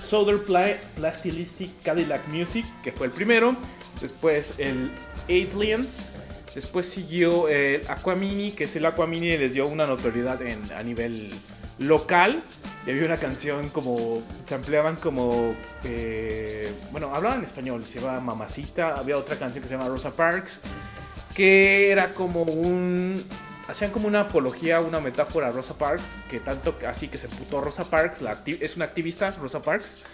Pla 0.48 0.76
Plastilistic 0.96 1.70
Cadillac 1.84 2.28
Music, 2.28 2.66
que 2.84 2.92
fue 2.92 3.08
el 3.08 3.14
primero. 3.14 3.56
Después 4.02 4.56
el 4.58 4.92
Aliens. 5.28 6.10
Después 6.56 6.88
siguió 6.88 7.48
el 7.48 7.84
Aquamini, 7.88 8.52
que 8.52 8.64
es 8.64 8.76
el 8.76 8.86
Aquamini 8.88 9.28
y 9.28 9.38
les 9.38 9.54
dio 9.54 9.68
una 9.68 9.86
notoriedad 9.86 10.42
en, 10.42 10.60
a 10.72 10.82
nivel 10.82 11.30
local. 11.78 12.42
Y 12.88 12.90
había 12.90 13.06
una 13.06 13.18
canción 13.18 13.70
como. 13.70 14.24
Se 14.46 14.56
ampliaban 14.56 14.96
como. 14.96 15.54
eh, 15.84 16.72
bueno, 16.92 17.14
hablaban 17.14 17.44
español, 17.44 17.84
se 17.84 18.00
llama 18.00 18.20
Mamacita. 18.20 18.96
Había 18.96 19.18
otra 19.18 19.36
canción 19.36 19.62
que 19.62 19.70
se 19.70 19.76
llama 19.76 19.88
Rosa 19.88 20.10
Parks. 20.10 20.60
Que 21.40 21.90
era 21.90 22.10
como 22.16 22.42
un. 22.42 23.24
Hacían 23.70 23.92
como 23.92 24.10
una 24.10 24.20
apología, 24.20 24.82
una 24.82 25.00
metáfora 25.00 25.48
a 25.48 25.52
Rosa 25.52 25.78
Parks. 25.78 26.04
Que 26.30 26.42
tanto 26.42 26.78
así 26.86 27.08
que 27.08 27.18
se 27.18 27.30
putó 27.30 27.62
Rosa 27.62 27.90
Parks. 27.90 28.22
La 28.22 28.38
es 28.46 28.76
una 28.76 28.84
activista, 28.84 29.32
Rosa 29.32 29.62
Parks. 29.62 30.06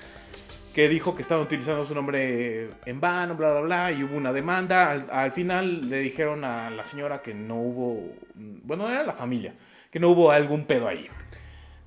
Que 0.76 0.88
dijo 0.88 1.15
que 1.15 1.23
estaban 1.23 1.43
utilizando 1.43 1.84
su 1.84 1.95
nombre 1.95 2.69
en 2.86 3.01
vano, 3.01 3.34
bla, 3.34 3.53
bla, 3.53 3.61
bla. 3.61 3.91
Y 3.91 4.03
hubo 4.03 4.15
una 4.15 4.34
demanda. 4.34 4.91
Al, 4.91 5.07
al 5.09 5.32
final 5.32 5.89
le 5.89 5.97
dijeron 5.97 6.43
a 6.43 6.69
la 6.69 6.84
señora 6.84 7.23
que 7.23 7.34
no 7.34 7.55
hubo. 7.55 8.13
Bueno, 8.36 8.88
era 8.88 9.03
la 9.03 9.13
familia. 9.13 9.55
Que 9.89 9.99
no 9.99 10.09
hubo 10.09 10.30
algún 10.30 10.65
pedo 10.65 10.88
ahí. 10.88 11.09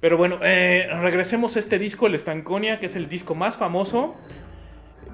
Pero 0.01 0.16
bueno, 0.16 0.41
eh, 0.43 0.89
regresemos 1.01 1.55
a 1.55 1.61
este 1.61 1.78
disco, 1.78 2.09
el 2.09 2.18
Stanconia, 2.18 2.80
que 2.80 2.86
es 2.86 2.97
el 2.97 3.09
disco 3.09 3.36
más 3.36 3.57
famoso. 3.57 4.16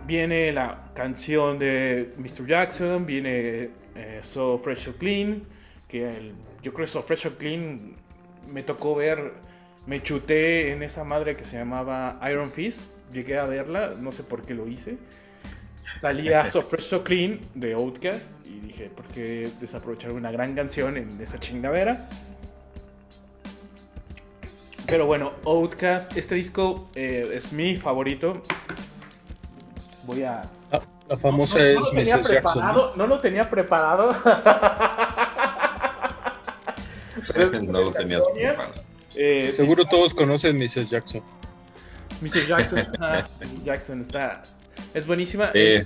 Viene 0.07 0.51
la 0.51 0.93
canción 0.95 1.59
de 1.59 2.15
Mr. 2.17 2.47
Jackson, 2.47 3.05
viene 3.05 3.84
eh, 3.95 4.21
So 4.23 4.59
Fresh 4.59 4.85
So 4.85 4.93
Clean, 4.97 5.43
que 5.89 6.09
el- 6.17 6.35
yo 6.63 6.73
creo 6.73 6.87
que 6.87 6.93
So 6.93 7.03
Fresh 7.03 7.21
So 7.21 7.37
Clean 7.37 7.95
me 8.51 8.63
tocó 8.63 8.95
ver, 8.95 9.33
me 9.87 10.03
chuté 10.03 10.73
en 10.73 10.83
esa 10.83 11.05
madre 11.05 11.37
que 11.37 11.45
se 11.45 11.57
llamaba 11.59 12.19
Iron 12.31 12.51
Fist, 12.51 12.83
llegué 13.13 13.39
a 13.39 13.45
verla, 13.45 13.95
no 14.01 14.13
sé 14.13 14.23
por 14.23 14.43
qué 14.43 14.55
lo 14.55 14.67
hice. 14.69 14.97
Salía 16.01 16.47
So 16.51 16.63
Fresh 16.63 16.85
So 16.85 17.05
Clean 17.05 17.41
de 17.55 17.75
Outkast 17.75 18.31
y 18.47 18.61
dije, 18.61 18.91
¿por 18.91 19.07
qué 19.07 19.51
desaprovechar 19.61 20.13
una 20.13 20.31
gran 20.31 20.55
canción 20.55 20.97
en 20.97 21.21
esa 21.21 21.39
chingadera? 21.39 22.09
Pero 24.87 25.07
bueno, 25.07 25.33
Outkast, 25.45 26.17
este 26.17 26.35
disco 26.35 26.89
eh, 26.95 27.31
es 27.35 27.53
mi 27.53 27.77
favorito. 27.77 28.41
Voy 30.07 30.23
a. 30.25 30.43
La, 31.09 31.17
famosa 31.19 31.59
no, 31.59 31.65
no 31.65 31.69
es 31.69 31.75
lo 31.85 31.91
tenía 31.91 32.17
Mrs. 32.17 32.29
Jackson. 32.31 32.33
¿no? 32.35 32.73
preparado, 32.73 32.93
no 32.97 33.07
lo 33.07 33.21
tenía 33.21 33.51
preparado. 33.51 34.09
No 37.63 37.81
lo 37.81 37.93
tenías 37.93 38.23
preparado. 38.33 38.75
eh, 39.15 39.53
Seguro 39.55 39.85
todos 39.87 40.15
conocen 40.15 40.59
Mrs. 40.59 40.91
Jackson. 40.91 41.23
Mr. 42.21 42.47
Jackson, 42.47 42.79
ajá, 43.01 43.27
Mrs. 43.41 43.65
Jackson 43.65 44.01
está. 44.01 44.43
Es 44.93 45.07
buenísima. 45.07 45.51
Eh, 45.55 45.85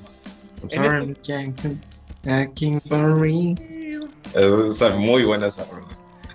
En 0.62 0.70
sorry, 0.70 1.16
Jackson. 1.22 1.80
For 2.88 3.14
me. 3.16 3.54
Es, 4.34 4.80
es 4.82 4.94
muy 4.94 5.24
buena 5.24 5.46
esa 5.46 5.64
rola. 5.66 5.86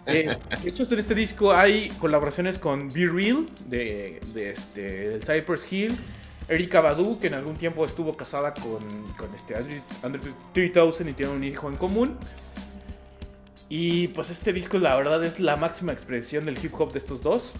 Eh, 0.05 0.35
de 0.63 0.69
hecho, 0.69 0.83
en 0.83 0.99
este 0.99 1.15
disco 1.15 1.51
hay 1.53 1.89
colaboraciones 1.99 2.57
con 2.59 2.87
Be 2.89 3.07
Real, 3.07 3.45
de, 3.67 4.21
de 4.33 4.51
este, 4.51 5.09
del 5.09 5.21
Cypress 5.21 5.71
Hill, 5.71 5.95
Erika 6.47 6.81
Badu, 6.81 7.19
que 7.19 7.27
en 7.27 7.35
algún 7.35 7.55
tiempo 7.55 7.85
estuvo 7.85 8.15
casada 8.15 8.53
con, 8.53 8.79
con 9.17 9.33
este 9.33 9.55
Andrew, 9.55 9.81
Andrew 10.01 10.33
3000 10.53 11.09
y 11.09 11.13
tiene 11.13 11.31
un 11.31 11.43
hijo 11.43 11.69
en 11.69 11.75
común. 11.75 12.17
Y 13.69 14.09
pues 14.09 14.29
este 14.29 14.53
disco 14.53 14.77
la 14.77 14.95
verdad 14.95 15.23
es 15.23 15.39
la 15.39 15.55
máxima 15.55 15.93
expresión 15.93 16.45
del 16.45 16.63
hip 16.63 16.73
hop 16.79 16.91
de 16.91 16.99
estos 16.99 17.21
dos. 17.21 17.53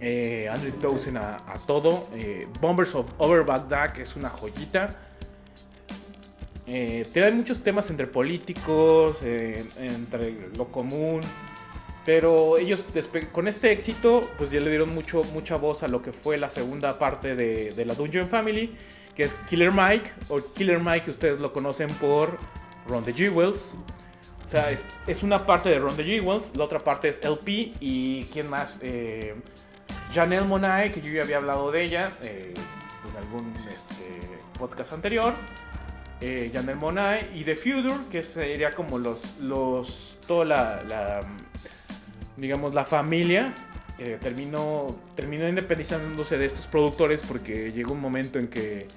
Eh, 0.00 0.48
Andrew 0.52 0.72
3000 0.80 1.16
a, 1.16 1.36
a 1.36 1.58
todo. 1.66 2.08
Eh, 2.14 2.46
Bombers 2.60 2.94
of 2.94 3.06
Over 3.18 3.44
Baghdad 3.44 3.98
es 3.98 4.16
una 4.16 4.30
joyita. 4.30 4.96
Eh, 6.68 7.32
muchos 7.32 7.62
temas 7.62 7.90
entre 7.90 8.08
políticos, 8.08 9.18
eh, 9.22 9.64
entre 9.78 10.48
lo 10.56 10.66
común, 10.66 11.20
pero 12.06 12.56
ellos 12.56 12.86
con 13.32 13.48
este 13.48 13.72
éxito 13.72 14.30
pues 14.38 14.52
ya 14.52 14.60
le 14.60 14.70
dieron 14.70 14.94
mucho, 14.94 15.24
mucha 15.24 15.56
voz 15.56 15.82
a 15.82 15.88
lo 15.88 16.00
que 16.00 16.12
fue 16.12 16.38
la 16.38 16.48
segunda 16.48 17.00
parte 17.00 17.34
de, 17.34 17.72
de 17.72 17.84
la 17.84 17.94
Dungeon 17.94 18.28
Family, 18.28 18.74
que 19.16 19.24
es 19.24 19.34
Killer 19.50 19.72
Mike, 19.72 20.12
o 20.28 20.40
Killer 20.54 20.78
Mike 20.78 21.10
ustedes 21.10 21.40
lo 21.40 21.52
conocen 21.52 21.88
por 21.94 22.38
Ron 22.86 23.04
the 23.04 23.12
Jewels. 23.12 23.74
O 24.46 24.48
sea, 24.48 24.70
es, 24.70 24.86
es 25.08 25.24
una 25.24 25.44
parte 25.44 25.68
de 25.68 25.80
Ron 25.80 25.96
the 25.96 26.04
Jewels, 26.04 26.52
la 26.54 26.64
otra 26.64 26.78
parte 26.78 27.08
es 27.08 27.20
LP 27.24 27.72
y 27.80 28.24
quién 28.32 28.48
más, 28.48 28.78
eh, 28.82 29.34
Janelle 30.14 30.46
Monae, 30.46 30.92
que 30.92 31.00
yo 31.00 31.10
ya 31.12 31.22
había 31.22 31.38
hablado 31.38 31.72
de 31.72 31.82
ella 31.82 32.12
eh, 32.22 32.54
en 33.10 33.16
algún 33.16 33.52
este, 33.68 34.38
podcast 34.56 34.92
anterior 34.92 35.34
eh, 36.20 36.50
Janelle 36.52 36.78
Monae 36.78 37.30
y 37.34 37.44
The 37.44 37.56
Feudor, 37.56 38.04
que 38.10 38.22
sería 38.22 38.72
como 38.72 38.98
los, 38.98 39.38
los 39.38 40.16
toda 40.26 40.44
la, 40.44 41.20
digamos, 42.36 42.74
la 42.74 42.84
familia, 42.84 43.54
eh, 43.98 44.18
terminó, 44.22 44.96
terminó 45.14 45.48
independizándose 45.48 46.38
de 46.38 46.46
estos 46.46 46.66
productores 46.66 47.22
porque 47.22 47.72
llegó 47.72 47.92
un 47.92 48.00
momento 48.00 48.38
en 48.38 48.48
que 48.48 48.88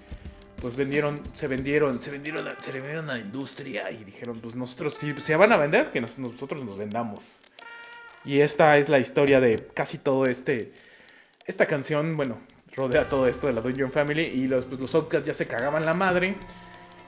pues 0.59 0.75
vendieron, 0.75 1.21
se 1.35 1.47
vendieron, 1.47 2.01
se 2.01 2.11
vendieron, 2.11 2.47
a- 2.47 2.57
se 2.61 2.71
vendieron 2.71 3.09
a 3.09 3.13
la 3.13 3.19
industria 3.19 3.91
y 3.91 4.03
dijeron, 4.03 4.41
pues 4.41 4.55
nosotros 4.55 4.95
si 4.95 5.13
se 5.21 5.35
van 5.37 5.51
a 5.53 5.57
vender, 5.57 5.91
que 5.91 6.01
nos- 6.01 6.17
nosotros 6.19 6.63
nos 6.65 6.77
vendamos. 6.77 7.43
Y 8.23 8.41
esta 8.41 8.77
es 8.77 8.89
la 8.89 8.99
historia 8.99 9.39
de 9.39 9.67
casi 9.73 9.97
todo 9.97 10.25
este, 10.27 10.73
esta 11.45 11.65
canción, 11.67 12.17
bueno, 12.17 12.39
rodea 12.75 13.09
todo 13.09 13.27
esto 13.27 13.47
de 13.47 13.53
la 13.53 13.61
Dungeon 13.61 13.91
Family 13.91 14.23
y 14.23 14.47
los, 14.47 14.65
pues, 14.65 14.79
los 14.79 14.93
Outcasts 14.95 15.27
ya 15.27 15.33
se 15.33 15.47
cagaban 15.47 15.85
la 15.85 15.93
madre 15.93 16.35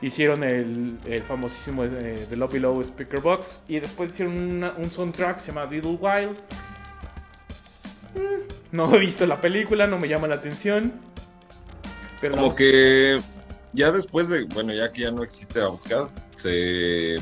hicieron 0.01 0.43
el, 0.43 0.97
el 1.05 1.21
famosísimo 1.21 1.83
eh, 1.83 2.25
The 2.29 2.35
Love 2.35 2.53
Below 2.53 2.81
Speaker 2.81 3.19
Box 3.19 3.59
y 3.67 3.79
después 3.79 4.11
hicieron 4.11 4.37
una- 4.37 4.73
un 4.77 4.89
soundtrack 4.89 5.35
que 5.37 5.41
se 5.41 5.47
llama 5.51 5.65
Little 5.65 5.97
Wild. 5.99 6.37
Mm, 8.15 8.75
No 8.75 8.95
he 8.95 8.99
visto 8.99 9.25
la 9.25 9.39
película, 9.41 9.87
no 9.87 9.97
me 9.99 10.07
llama 10.07 10.27
la 10.27 10.35
atención. 10.35 10.91
Pero 12.19 12.35
Como 12.35 12.55
que 12.55 13.19
ya 13.73 13.91
después 13.91 14.29
de, 14.29 14.43
bueno, 14.45 14.73
ya 14.73 14.91
que 14.91 15.01
ya 15.01 15.11
no 15.11 15.23
existe 15.23 15.59
Outcast, 15.61 16.17
se 16.31 17.15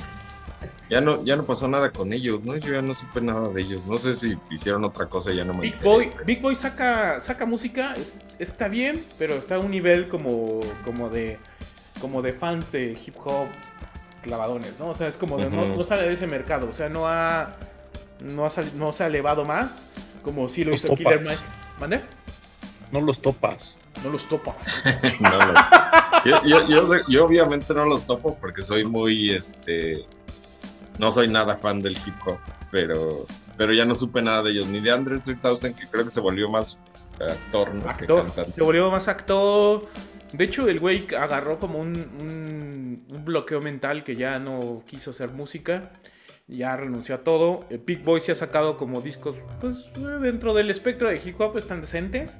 ya 0.89 0.99
no 1.01 1.23
ya 1.23 1.35
no 1.35 1.45
pasó 1.45 1.67
nada 1.67 1.91
con 1.91 2.11
ellos, 2.13 2.43
¿no? 2.43 2.57
Yo 2.57 2.73
ya 2.73 2.81
no 2.81 2.93
supe 2.95 3.21
nada 3.21 3.49
de 3.49 3.61
ellos. 3.61 3.85
No 3.85 3.97
sé 3.97 4.15
si 4.15 4.37
hicieron 4.49 4.83
otra 4.83 5.05
cosa, 5.05 5.31
ya 5.31 5.45
no 5.45 5.53
me 5.53 5.61
Big 5.61 5.73
enteré. 5.73 5.89
Boy, 5.89 6.11
Big 6.25 6.41
Boy 6.41 6.55
saca, 6.55 7.19
saca 7.21 7.45
música, 7.45 7.93
es- 7.93 8.13
está 8.39 8.67
bien, 8.67 9.03
pero 9.17 9.35
está 9.35 9.55
a 9.55 9.59
un 9.59 9.69
nivel 9.71 10.09
como, 10.09 10.59
como 10.83 11.09
de 11.09 11.37
como 12.01 12.21
de 12.21 12.33
fans 12.33 12.71
de 12.71 12.97
hip 13.05 13.15
hop 13.23 13.47
clavadones, 14.21 14.73
¿no? 14.79 14.89
O 14.89 14.95
sea, 14.95 15.07
es 15.07 15.17
como 15.17 15.37
de, 15.37 15.49
no, 15.49 15.83
sale 15.83 16.03
de 16.03 16.13
ese 16.13 16.27
mercado, 16.27 16.67
o 16.69 16.73
sea, 16.73 16.89
no 16.89 17.07
ha 17.07 17.51
no 18.21 18.45
ha 18.45 18.51
no 18.75 18.91
se 18.91 19.03
ha 19.03 19.07
elevado 19.07 19.45
más 19.45 19.71
como 20.23 20.49
si 20.49 20.63
lo 20.65 20.71
Los 20.71 20.83
hizo 20.83 20.95
Killer 20.95 21.21
topas. 21.21 21.29
Mike. 21.39 21.43
¿Mande? 21.79 22.01
No 22.91 23.01
los 23.01 23.21
topas. 23.21 23.77
No 24.03 24.09
los 24.09 24.27
topas. 24.27 24.55
No 25.21 25.37
los- 25.45 25.55
yo, 26.25 26.43
yo, 26.43 26.67
yo 26.67 26.85
sé- 26.85 27.03
yo 27.07 27.25
obviamente 27.25 27.73
no 27.73 27.85
los 27.85 28.03
topo 28.03 28.35
porque 28.41 28.61
soy 28.61 28.83
muy, 28.83 29.31
este, 29.31 30.05
no 30.97 31.11
soy 31.11 31.29
nada 31.29 31.55
fan 31.55 31.79
del 31.79 31.93
hip 31.97 32.15
hop, 32.25 32.37
pero, 32.71 33.25
pero 33.57 33.71
ya 33.73 33.85
no 33.85 33.95
supe 33.95 34.21
nada 34.21 34.43
de 34.43 34.51
ellos, 34.51 34.67
ni 34.67 34.81
de 34.81 34.91
Andrew 34.91 35.21
3000, 35.21 35.73
que 35.75 35.87
creo 35.87 36.03
que 36.03 36.09
se 36.09 36.19
volvió 36.19 36.49
más 36.49 36.77
actor, 37.21 37.73
¿no? 37.73 37.83
que 37.83 37.89
Actor. 37.89 38.23
cantante. 38.25 38.51
Se 38.51 38.61
volvió 38.63 38.91
más 38.91 39.07
actor. 39.07 39.87
De 40.33 40.45
hecho, 40.45 40.67
el 40.69 40.79
güey 40.79 41.05
agarró 41.17 41.59
como 41.59 41.79
un, 41.79 41.93
un, 42.19 43.05
un 43.09 43.25
bloqueo 43.25 43.61
mental 43.61 44.03
que 44.03 44.15
ya 44.15 44.39
no 44.39 44.83
quiso 44.85 45.11
hacer 45.11 45.29
música. 45.31 45.91
Ya 46.47 46.75
renunció 46.75 47.15
a 47.15 47.19
todo. 47.19 47.65
El 47.69 47.79
Big 47.79 48.03
Boy 48.03 48.21
se 48.21 48.31
ha 48.31 48.35
sacado 48.35 48.77
como 48.77 49.01
discos, 49.01 49.35
pues 49.61 49.75
eh, 49.97 50.19
dentro 50.21 50.53
del 50.53 50.69
espectro 50.71 51.09
de 51.09 51.21
hip 51.23 51.39
hop 51.39 51.57
están 51.57 51.81
decentes. 51.81 52.31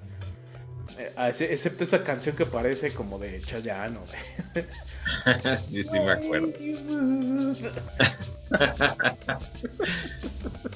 Eh, 0.98 1.12
excepto 1.52 1.84
esa 1.84 2.04
canción 2.04 2.36
que 2.36 2.46
parece 2.48 2.92
como 2.92 3.20
de 3.20 3.40
Chayanne. 3.40 3.98
o 3.98 4.02
de- 5.44 5.56
sí, 5.58 5.84
sí, 5.84 6.00
me 6.00 6.12
acuerdo. 6.12 6.50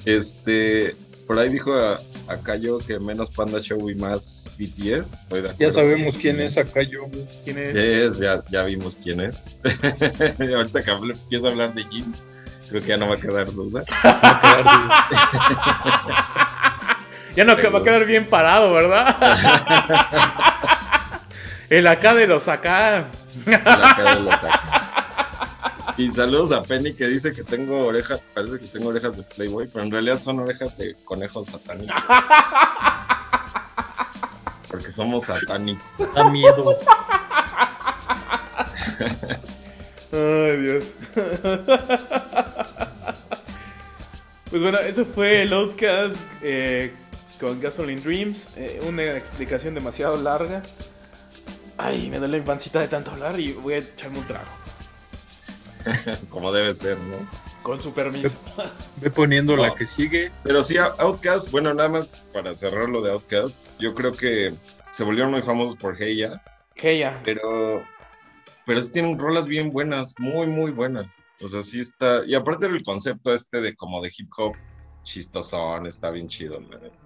Este, 0.04 0.94
por 1.26 1.38
ahí 1.38 1.48
dijo 1.48 1.72
a, 1.74 1.98
a 2.28 2.36
Cayo 2.38 2.78
que 2.78 2.98
menos 2.98 3.30
Panda 3.30 3.60
Show 3.60 3.90
y 3.90 3.94
más 3.94 4.48
BTS. 4.58 5.26
Ya 5.58 5.70
sabemos 5.70 6.16
quién 6.18 6.40
es 6.40 6.56
acá 6.56 6.82
yo. 6.82 7.02
¿Quién 7.44 7.58
es? 7.58 8.18
Ya, 8.18 8.42
ya 8.50 8.62
vimos 8.62 8.96
quién 9.02 9.20
es. 9.20 9.42
Ahorita 10.54 10.82
que 10.82 10.90
hable- 10.90 11.12
empieza 11.14 11.48
a 11.48 11.50
hablar 11.50 11.74
de 11.74 11.84
jeans, 11.90 12.26
creo 12.70 12.80
que 12.82 12.88
ya 12.88 12.96
no 12.96 13.08
va 13.08 13.14
a 13.16 13.20
quedar 13.20 13.52
duda. 13.52 13.84
Ya 17.36 17.44
no 17.44 17.56
que 17.56 17.66
va 17.68 17.80
a 17.80 17.82
quedar 17.82 18.04
bien 18.04 18.26
parado, 18.26 18.72
¿verdad? 18.72 19.16
El 21.68 21.84
acá 21.88 22.14
de 22.14 22.28
los 22.28 22.46
acá. 22.46 23.06
La 23.44 23.60
cara 23.96 24.14
de 24.14 24.20
los 24.22 24.40
saca. 24.40 24.83
Y 25.96 26.10
saludos 26.12 26.50
a 26.52 26.62
Penny 26.62 26.92
que 26.92 27.06
dice 27.06 27.32
que 27.32 27.44
tengo 27.44 27.86
orejas, 27.86 28.22
parece 28.34 28.58
que 28.58 28.66
tengo 28.66 28.88
orejas 28.88 29.16
de 29.16 29.22
Playboy, 29.22 29.68
pero 29.72 29.84
en 29.84 29.92
realidad 29.92 30.20
son 30.20 30.40
orejas 30.40 30.76
de 30.76 30.94
conejos 31.04 31.46
satánicos. 31.46 31.94
Porque 34.68 34.90
somos 34.90 35.24
satánicos. 35.24 35.84
Da 36.14 36.28
miedo. 36.30 36.76
Ay, 40.12 40.56
Dios. 40.60 40.84
Pues 44.50 44.62
bueno, 44.62 44.78
eso 44.78 45.04
fue 45.04 45.42
el 45.42 45.52
Outcast 45.52 46.16
eh, 46.42 46.92
con 47.40 47.60
Gasoline 47.60 48.00
Dreams. 48.00 48.46
eh, 48.56 48.80
una 48.86 49.16
explicación 49.16 49.74
demasiado 49.74 50.16
larga. 50.20 50.62
Ay, 51.76 52.08
me 52.08 52.18
duele 52.18 52.38
la 52.38 52.44
pancita 52.44 52.80
de 52.80 52.86
tanto 52.88 53.10
hablar 53.10 53.38
y 53.40 53.52
voy 53.52 53.74
a 53.74 53.78
echarme 53.78 54.18
un 54.18 54.26
trago. 54.26 54.46
Como 56.30 56.52
debe 56.52 56.74
ser, 56.74 56.98
¿no? 56.98 57.16
Con 57.62 57.80
su 57.80 57.92
permiso. 57.92 58.34
Ve 58.96 59.10
poniendo 59.10 59.56
la 59.56 59.74
que 59.74 59.86
sigue. 59.86 60.30
Pero 60.42 60.62
sí, 60.62 60.76
Outcast, 60.76 61.50
bueno, 61.50 61.72
nada 61.74 61.88
más 61.88 62.08
para 62.32 62.54
cerrar 62.54 62.88
lo 62.88 63.02
de 63.02 63.12
Outcast, 63.12 63.56
yo 63.78 63.94
creo 63.94 64.12
que 64.12 64.52
se 64.90 65.04
volvieron 65.04 65.32
muy 65.32 65.42
famosos 65.42 65.76
por 65.76 66.00
Heya, 66.00 66.42
Que 66.74 66.98
ya. 66.98 67.20
pero 67.24 67.84
pero 68.66 68.80
sí 68.80 68.92
tienen 68.92 69.18
rolas 69.18 69.46
bien 69.46 69.72
buenas, 69.72 70.14
muy 70.18 70.46
muy 70.46 70.70
buenas. 70.70 71.22
O 71.40 71.48
sea, 71.48 71.62
sí 71.62 71.80
está, 71.80 72.24
y 72.26 72.34
aparte 72.34 72.68
del 72.68 72.82
concepto 72.82 73.32
este 73.34 73.60
de 73.60 73.74
como 73.74 74.00
de 74.00 74.10
hip 74.16 74.30
hop 74.36 74.54
chistosón, 75.02 75.86
está 75.86 76.10
bien 76.10 76.28
chido. 76.28 76.58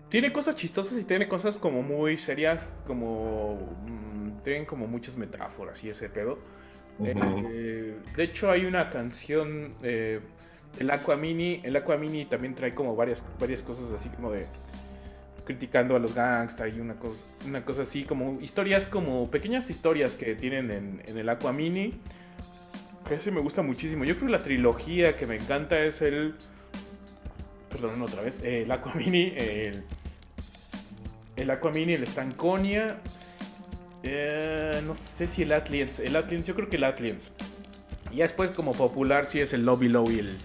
Tiene 0.08 0.32
cosas 0.32 0.54
chistosas 0.54 0.96
y 0.98 1.04
tiene 1.04 1.28
cosas 1.28 1.58
como 1.58 1.82
muy 1.82 2.16
serias, 2.16 2.72
como... 2.86 3.76
mm, 3.86 4.42
tienen 4.44 4.64
como 4.64 4.86
muchas 4.86 5.16
metáforas 5.16 5.82
y 5.84 5.90
ese 5.90 6.08
pedo. 6.08 6.38
Eh, 7.04 7.96
de 8.16 8.22
hecho, 8.22 8.50
hay 8.50 8.64
una 8.64 8.90
canción, 8.90 9.74
eh, 9.82 10.20
el 10.78 10.90
Aquamini. 10.90 11.60
El 11.64 11.76
Aquamini 11.76 12.24
también 12.24 12.54
trae 12.54 12.74
como 12.74 12.96
varias, 12.96 13.24
varias 13.38 13.62
cosas 13.62 13.90
así 13.92 14.08
como 14.08 14.32
de 14.32 14.46
criticando 15.44 15.96
a 15.96 15.98
los 15.98 16.14
gangsters 16.14 16.76
y 16.76 16.80
una 16.80 16.94
cosa, 16.96 17.18
una 17.46 17.64
cosa 17.64 17.82
así, 17.82 18.04
como 18.04 18.38
historias, 18.40 18.86
como 18.86 19.30
pequeñas 19.30 19.70
historias 19.70 20.14
que 20.14 20.34
tienen 20.34 20.70
en, 20.70 21.02
en 21.06 21.16
el 21.16 21.28
Aquamini. 21.28 21.94
Ese 23.10 23.30
me 23.30 23.40
gusta 23.40 23.62
muchísimo. 23.62 24.04
Yo 24.04 24.14
creo 24.16 24.26
que 24.26 24.32
la 24.32 24.42
trilogía 24.42 25.16
que 25.16 25.26
me 25.26 25.36
encanta 25.36 25.82
es 25.82 26.02
el. 26.02 26.34
Perdón, 27.70 28.02
otra 28.02 28.22
vez. 28.22 28.42
el 28.42 28.70
Aquamini, 28.70 29.32
el. 29.36 29.84
El 31.36 31.50
Aquamini, 31.50 31.94
el 31.94 32.06
Stanconia. 32.06 32.98
Eh, 34.02 34.82
no 34.86 34.94
sé 34.94 35.26
si 35.26 35.42
el 35.42 35.52
Atliens. 35.52 35.98
El 36.00 36.16
Atliens, 36.16 36.46
yo 36.46 36.54
creo 36.54 36.68
que 36.68 36.76
el 36.76 36.84
Atliens. 36.84 37.30
Y 38.10 38.16
ya 38.16 38.24
después, 38.24 38.50
como 38.50 38.72
popular, 38.74 39.26
sí 39.26 39.40
es 39.40 39.52
el 39.52 39.64
Lobby 39.64 39.88
Low 39.88 40.10
y 40.10 40.20
el 40.20 40.38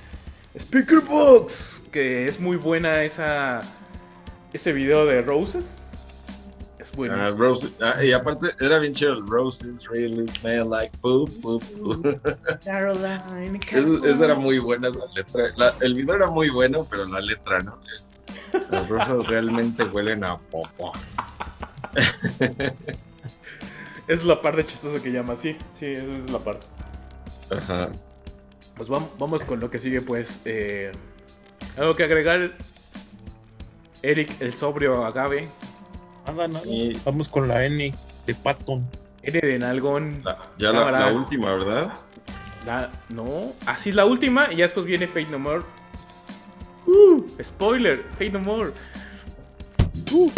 Speaker 0.55 1.01
Box. 1.01 1.83
Que 1.91 2.25
es 2.25 2.39
muy 2.39 2.57
buena 2.57 3.03
esa. 3.03 3.61
Ese 4.53 4.73
video 4.73 5.05
de 5.05 5.21
Roses. 5.21 5.79
Es 6.79 6.91
bueno. 6.91 7.15
Ah, 7.15 7.29
Rose- 7.31 7.71
ah, 7.81 8.03
y 8.03 8.11
aparte 8.11 8.49
era 8.59 8.77
bien 8.79 8.93
chido. 8.93 9.13
el 9.13 9.25
Roses 9.25 9.87
really 9.89 10.27
smell 10.27 10.69
like 10.69 10.91
poop, 11.01 11.31
poop, 11.41 11.63
poop. 11.81 12.05
Caroline, 12.65 13.59
Es- 13.71 14.03
esa 14.03 14.25
era 14.25 14.35
muy 14.35 14.59
buena 14.59 14.89
esa 14.89 15.05
letra. 15.15 15.45
La- 15.55 15.75
el 15.79 15.93
video 15.95 16.15
era 16.15 16.27
muy 16.27 16.49
bueno, 16.49 16.85
pero 16.89 17.05
la 17.05 17.21
letra, 17.21 17.61
¿no? 17.63 17.75
Las 18.69 18.89
rosas 18.89 19.25
realmente 19.27 19.85
huelen 19.85 20.23
a 20.25 20.37
popo. 20.37 20.91
Es 24.07 24.23
la 24.23 24.41
parte 24.41 24.65
chistosa 24.65 25.01
que 25.01 25.11
llama, 25.11 25.35
sí, 25.35 25.55
sí, 25.79 25.85
esa 25.87 26.03
es 26.03 26.29
la 26.29 26.39
parte. 26.39 26.65
Ajá. 27.55 27.89
Pues 28.75 28.89
vam- 28.89 29.07
vamos 29.19 29.43
con 29.43 29.59
lo 29.59 29.69
que 29.69 29.79
sigue, 29.79 30.01
pues. 30.01 30.39
eh, 30.45 30.91
algo 31.77 31.95
que 31.95 32.03
agregar. 32.03 32.51
Eric, 34.01 34.29
el 34.41 34.53
sobrio 34.53 35.05
agave. 35.05 35.47
Nada, 36.27 36.47
nada. 36.47 36.65
Y- 36.65 36.99
Vamos 37.05 37.29
con 37.29 37.47
la 37.47 37.63
N 37.65 37.93
de 38.25 38.35
Patton. 38.35 38.85
N 39.21 39.39
de 39.39 39.59
Nalgón. 39.59 40.21
La- 40.23 40.37
ya 40.57 40.71
la, 40.73 41.13
última, 41.13 41.53
¿verdad? 41.55 41.93
La- 42.65 42.89
no, 43.09 43.53
así 43.65 43.89
es 43.91 43.95
la 43.95 44.05
última 44.05 44.51
y 44.51 44.57
ya 44.57 44.65
después 44.65 44.85
viene 44.85 45.07
Fate 45.07 45.27
No 45.29 45.39
More. 45.39 45.61
Uh, 46.85 47.23
spoiler, 47.41 48.03
Fate 48.13 48.31
No 48.31 48.39
More. 48.41 48.71
¿Cómo 50.09 50.31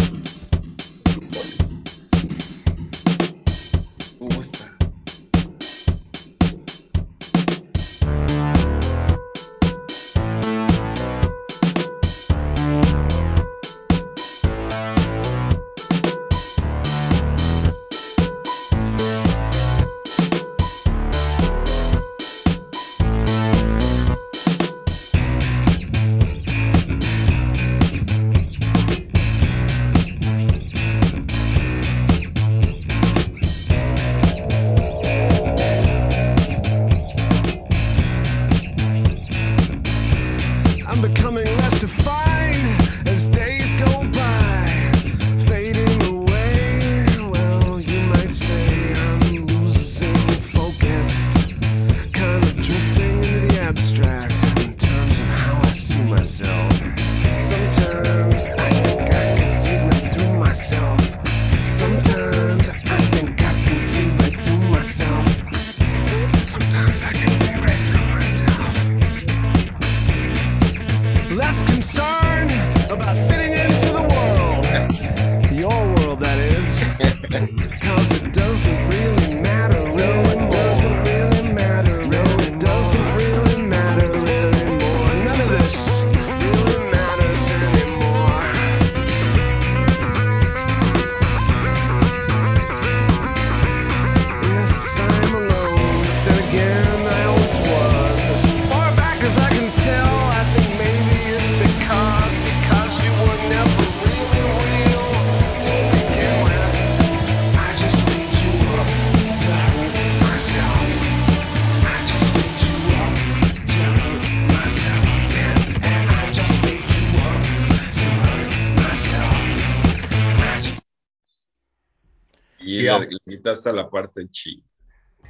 quitaste 123.37 123.71
la 123.73 123.89
parte 123.89 124.27
chi. 124.29 124.63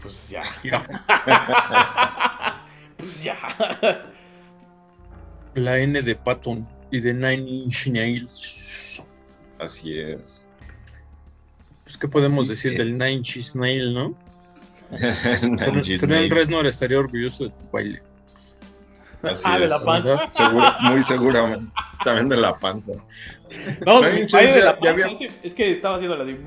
Pues 0.02 0.30
ya. 0.30 0.44
Pues 2.98 3.24
ya. 3.24 3.38
La 5.56 5.78
N 5.80 6.02
de 6.02 6.16
Patton 6.16 6.68
y 6.92 7.00
de 7.02 7.14
Nine 7.14 7.50
Inch 7.50 7.88
Nails. 7.88 9.04
Así 9.60 10.00
es. 10.00 10.50
Pues, 11.84 11.98
¿qué 11.98 12.08
podemos 12.08 12.46
Sí, 12.46 12.50
decir 12.52 12.72
sí. 12.72 12.78
del 12.78 12.94
Nine 12.94 13.12
Inch 13.12 13.56
Nail, 13.56 13.94
no? 13.94 14.16
Tren. 16.00 16.30
Reznor 16.30 16.68
estaría 16.68 17.00
orgulloso 17.00 17.44
de 17.46 17.50
tu 17.50 17.70
baile. 17.72 18.02
Así 19.24 19.44
Ah, 19.46 19.58
de 19.60 19.66
es. 19.66 19.72
la 19.72 19.80
panza. 19.84 20.32
Seguro- 20.34 20.76
muy 20.82 21.04
seguramente. 21.04 21.72
También 22.04 22.30
de 22.30 22.38
la 22.38 22.56
panza. 22.56 22.94
No, 23.86 24.00
Nine 24.02 24.14
mi 24.14 24.22
Inch 24.22 24.32
de 24.32 24.62
ya 24.82 24.90
había- 24.90 25.08
es 25.44 25.54
que 25.54 25.72
estaba 25.72 25.96
haciendo 25.96 26.16
la 26.18 26.24
de. 26.26 26.40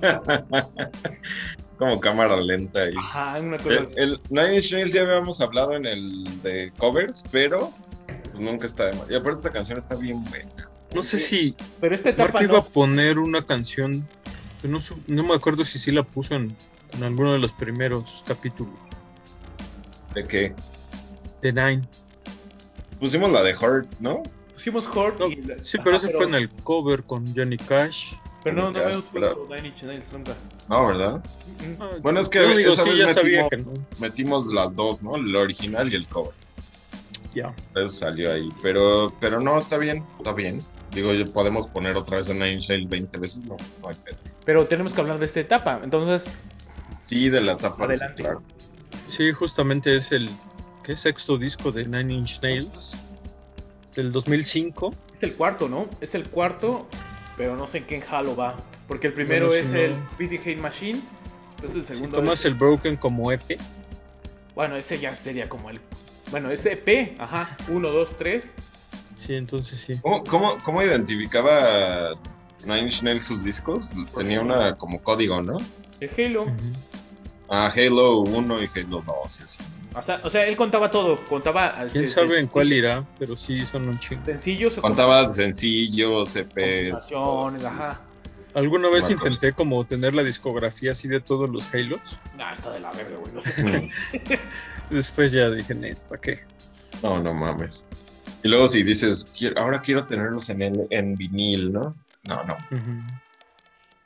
Como 1.78 1.98
cámara 2.00 2.38
lenta 2.40 2.80
ahí. 2.82 2.94
Ajá, 2.96 3.40
una 3.40 3.56
cosa. 3.56 3.74
El, 3.74 3.88
el 3.96 4.20
Nine 4.28 4.56
Inch 4.56 4.72
Nails 4.72 4.92
ya 4.92 5.02
habíamos 5.02 5.40
hablado 5.40 5.72
en 5.74 5.86
el 5.86 6.42
de 6.42 6.72
covers, 6.76 7.24
pero 7.30 7.72
pues 8.06 8.40
nunca 8.40 8.66
está 8.66 8.86
de 8.86 8.96
más. 8.98 9.10
Y 9.10 9.14
aparte 9.14 9.38
esta 9.38 9.50
canción 9.52 9.78
está 9.78 9.94
bien 9.96 10.22
buena. 10.24 10.50
No 10.94 11.02
sé 11.02 11.18
si 11.18 11.54
Pero 11.80 11.94
esta 11.94 12.10
etapa 12.10 12.32
Marco 12.34 12.44
iba 12.44 12.58
a 12.58 12.62
poner 12.64 13.18
una 13.18 13.46
canción. 13.46 14.06
que 14.60 14.68
No, 14.68 14.80
me 15.24 15.34
acuerdo 15.34 15.64
si 15.64 15.78
sí 15.78 15.90
la 15.92 16.02
puso 16.02 16.34
en, 16.34 16.54
en 16.94 17.02
alguno 17.04 17.32
de 17.32 17.38
los 17.38 17.52
primeros 17.52 18.24
capítulos 18.26 18.74
¿De 20.14 20.26
qué? 20.26 20.54
de 21.40 21.52
Nine. 21.52 21.82
Pusimos 22.98 23.30
la 23.32 23.42
de 23.42 23.54
Hurt, 23.54 23.88
¿no? 24.00 24.22
Pusimos. 24.52 24.86
No, 25.18 25.26
y 25.28 25.36
la- 25.36 25.64
sí, 25.64 25.78
ajá, 25.78 25.84
pero 25.84 25.96
ese 25.96 26.10
fue 26.10 26.26
en 26.26 26.34
el 26.34 26.50
cover 26.50 27.04
con 27.04 27.24
Johnny 27.34 27.56
Cash. 27.56 28.12
Pero 28.42 28.56
no, 28.56 28.70
no 28.70 28.72
pero- 28.72 29.02
puesto 29.10 29.46
Nine 29.54 29.68
Inch 29.68 29.82
Nails 29.82 30.12
nunca. 30.12 30.32
No, 30.68 30.86
¿verdad? 30.86 31.24
Ah, 31.80 31.90
Bueno, 32.02 32.20
es 32.20 32.28
que 32.28 32.40
digo, 32.56 32.72
esa 32.72 32.84
sí, 32.84 32.88
vez 32.90 32.98
ya 32.98 33.12
sabía 33.14 33.42
metimos- 33.44 33.50
que 33.50 33.56
no. 33.80 33.86
Metimos 34.00 34.46
las 34.52 34.74
dos, 34.74 35.02
¿no? 35.02 35.16
El 35.16 35.34
original 35.36 35.92
y 35.92 35.96
el 35.96 36.06
cover. 36.08 36.32
Ya. 37.34 37.54
Eso 37.76 37.88
salió 37.88 38.32
ahí. 38.32 38.48
Pero, 38.62 39.12
pero 39.20 39.40
no, 39.40 39.58
está 39.58 39.76
bien, 39.78 40.04
está 40.18 40.32
bien. 40.32 40.58
Digo, 40.92 41.10
podemos 41.32 41.66
poner 41.68 41.96
otra 41.96 42.16
vez 42.16 42.28
a 42.30 42.32
Nine 42.32 42.54
Inch 42.54 42.68
Nails 42.68 42.88
20 42.88 43.18
veces, 43.18 43.44
no, 43.44 43.56
no 43.82 43.88
hay 43.88 43.94
pedo. 43.94 44.16
Pero 44.44 44.66
tenemos 44.66 44.92
que 44.94 45.00
hablar 45.00 45.18
de 45.20 45.26
esta 45.26 45.40
etapa. 45.40 45.80
Entonces, 45.84 46.24
Sí, 47.04 47.28
de 47.28 47.40
la 47.40 47.56
tapa 47.56 47.86
de 47.86 47.94
Adelante. 47.94 48.22
claro. 48.22 48.42
Sí, 49.08 49.32
justamente 49.32 49.96
es 49.96 50.12
el 50.12 50.28
¿qué? 50.84 50.96
sexto 50.96 51.38
disco 51.38 51.70
de 51.72 51.84
Nine 51.84 52.14
Inch 52.14 52.40
Nails 52.42 52.96
del 53.94 54.12
2005. 54.12 54.94
es 55.14 55.22
el 55.22 55.34
cuarto, 55.34 55.68
¿no? 55.68 55.88
Es 56.00 56.14
el 56.14 56.28
cuarto, 56.28 56.88
pero 57.36 57.56
no 57.56 57.66
sé 57.66 57.78
en 57.78 57.84
qué 57.84 58.02
Halo 58.10 58.36
va. 58.36 58.56
Porque 58.88 59.06
el 59.08 59.12
primero 59.14 59.48
Bueno, 59.48 59.60
si 59.62 59.66
es 59.76 59.90
no- 59.90 60.24
el 60.24 60.28
the 60.28 60.38
Hate 60.38 60.56
Machine. 60.60 61.00
Entonces 61.56 61.76
el 61.76 61.84
Si 61.84 61.94
segundo. 61.94 62.16
tomas 62.16 62.40
es- 62.40 62.44
el 62.46 62.54
Broken 62.54 62.96
como 62.96 63.30
E 63.30 63.34
EP, 63.36 63.58
Bueno, 64.54 64.76
ese 64.76 64.98
ya 64.98 65.14
sería 65.14 65.48
como 65.48 65.70
el. 65.70 65.80
Bueno, 66.30 66.50
ese 66.50 66.72
EP, 66.72 67.14
ajá. 67.18 67.56
1, 67.68 67.88
2, 67.90 68.16
3. 68.18 68.44
sí, 69.14 69.34
entonces 69.34 69.78
sí. 69.80 69.98
¿Cómo, 70.02 70.24
cómo, 70.24 70.58
cómo 70.64 70.82
identificaba 70.82 72.10
Nine 72.64 72.80
Inch 72.80 73.02
Nails 73.02 73.26
sus 73.26 73.44
discos? 73.44 73.90
Tenía 74.16 74.40
una 74.40 74.76
como 74.76 75.00
código, 75.02 75.42
¿no? 75.42 75.56
El 76.00 76.10
Halo. 76.16 76.42
Ujú. 76.44 76.54
Ah, 77.48 77.70
Halo 77.74 78.18
1 78.20 78.62
y 78.62 78.68
Halo 78.74 79.02
2 79.06 79.40
y 79.40 79.42
así. 79.42 79.58
Hasta, 79.94 80.20
o 80.22 80.30
sea, 80.30 80.46
él 80.46 80.56
contaba 80.56 80.90
todo. 80.90 81.16
Contaba. 81.24 81.74
Quién 81.90 82.04
desde- 82.04 82.14
sabe 82.14 82.38
en 82.38 82.46
cuál 82.46 82.72
irá, 82.72 83.04
pero 83.18 83.36
sí 83.36 83.64
son 83.66 83.88
un 83.88 83.98
chingo. 83.98 84.24
Sencillos 84.24 84.76
Contaba 84.76 85.30
sencillos, 85.32 86.36
EPs. 86.36 87.10
ajá. 87.66 88.00
Alguna 88.54 88.88
vez 88.88 89.02
Marco. 89.08 89.12
intenté 89.26 89.52
como 89.52 89.84
tener 89.84 90.12
la 90.14 90.22
discografía 90.24 90.92
así 90.92 91.06
de 91.08 91.20
todos 91.20 91.48
los 91.50 91.72
Halos. 91.72 92.18
Nah, 92.36 92.52
está 92.52 92.72
de 92.72 92.80
la 92.80 92.90
verga, 92.92 93.16
güey. 93.16 93.32
No 93.32 93.40
sé. 93.42 93.52
Mm. 93.62 93.90
Después 94.90 95.30
ya 95.32 95.50
dije, 95.50 95.74
¿para 96.08 96.20
qué? 96.20 96.40
No, 97.02 97.20
no 97.22 97.32
mames. 97.32 97.84
Y 98.42 98.48
luego 98.48 98.66
si 98.68 98.82
dices, 98.82 99.24
"Quiero- 99.36 99.60
ahora 99.60 99.80
quiero 99.82 100.06
tenerlos 100.06 100.48
en, 100.50 100.62
el, 100.62 100.86
en 100.90 101.14
vinil, 101.16 101.72
¿no? 101.72 101.94
No, 102.26 102.42
no. 102.44 102.56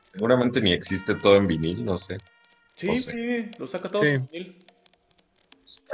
Seguramente 0.06 0.60
ni 0.60 0.72
existe 0.72 1.14
todo 1.14 1.36
en 1.36 1.46
vinil, 1.46 1.84
no 1.84 1.96
sé. 1.96 2.18
Sí, 2.76 2.86
No 2.88 2.96
sé. 2.96 3.12
sí, 3.12 3.50
lo 3.58 3.66
saca 3.66 3.90
todo. 3.90 4.02
Sí. 4.02 4.08
en 4.08 4.28
vinil. 4.30 4.63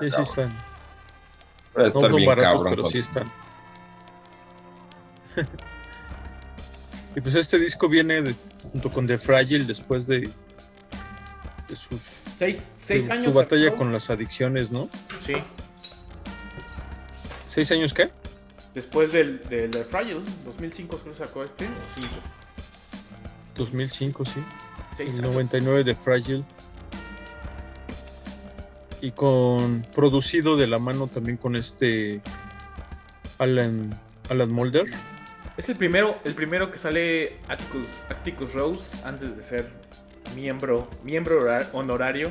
Sí, 0.01 0.11
sí 0.11 0.23
están. 0.23 0.49
Debe 0.49 0.59
No 1.77 1.87
estar 1.87 2.03
son 2.03 2.17
bien 2.17 2.29
baratos, 2.29 2.53
cabrón. 2.63 2.75
pero 2.77 2.89
sí 2.91 2.99
están. 2.99 3.31
y 7.17 7.21
pues 7.21 7.35
este 7.35 7.59
disco 7.59 7.89
viene 7.89 8.23
de- 8.23 8.35
junto 8.73 8.91
con 8.93 9.07
The 9.07 9.19
Fragile 9.19 9.65
después 9.65 10.07
de, 10.07 10.21
de 11.69 11.75
sus, 11.75 12.01
Seis, 12.39 12.67
seis 12.81 13.07
su, 13.07 13.13
años. 13.13 13.25
su 13.25 13.33
batalla 13.33 13.75
con 13.77 13.93
las 13.93 14.11
adicciones, 14.11 14.71
¿no? 14.71 14.89
Sí. 15.27 15.35
¿Seis 17.49 17.71
años 17.73 17.93
qué? 17.93 18.11
Después 18.75 19.13
del, 19.13 19.43
del 19.49 19.71
The 19.71 19.85
Fragile, 19.85 20.21
2005 20.45 20.99
creo 20.99 21.13
que 21.15 21.19
sacó 21.19 21.43
este, 21.43 21.65
o 21.67 21.69
5. 21.97 22.09
2005, 23.57 24.25
sí. 24.25 24.43
Seis 24.97 25.15
El 25.15 25.21
años. 25.21 25.33
99 25.33 25.85
de 25.85 25.95
Fragile. 25.95 26.45
Y 29.01 29.13
con 29.13 29.83
producido 29.95 30.57
de 30.57 30.67
la 30.67 30.79
mano 30.79 31.07
también 31.07 31.37
con 31.37 31.57
este 31.57 32.21
Alan 33.39 33.99
Alan 34.29 34.53
Mulder. 34.53 34.87
Es 35.57 35.69
el 35.69 35.77
primero, 35.77 36.17
el 36.25 36.35
primero 36.35 36.71
que 36.71 36.79
sale 36.79 37.37
Atticus, 37.49 37.87
Atticus 38.09 38.53
Rose 38.55 38.81
antes 39.05 39.37
de 39.37 39.43
ser 39.43 39.71
miembro, 40.35 40.89
miembro 41.03 41.47
honorario 41.73 42.31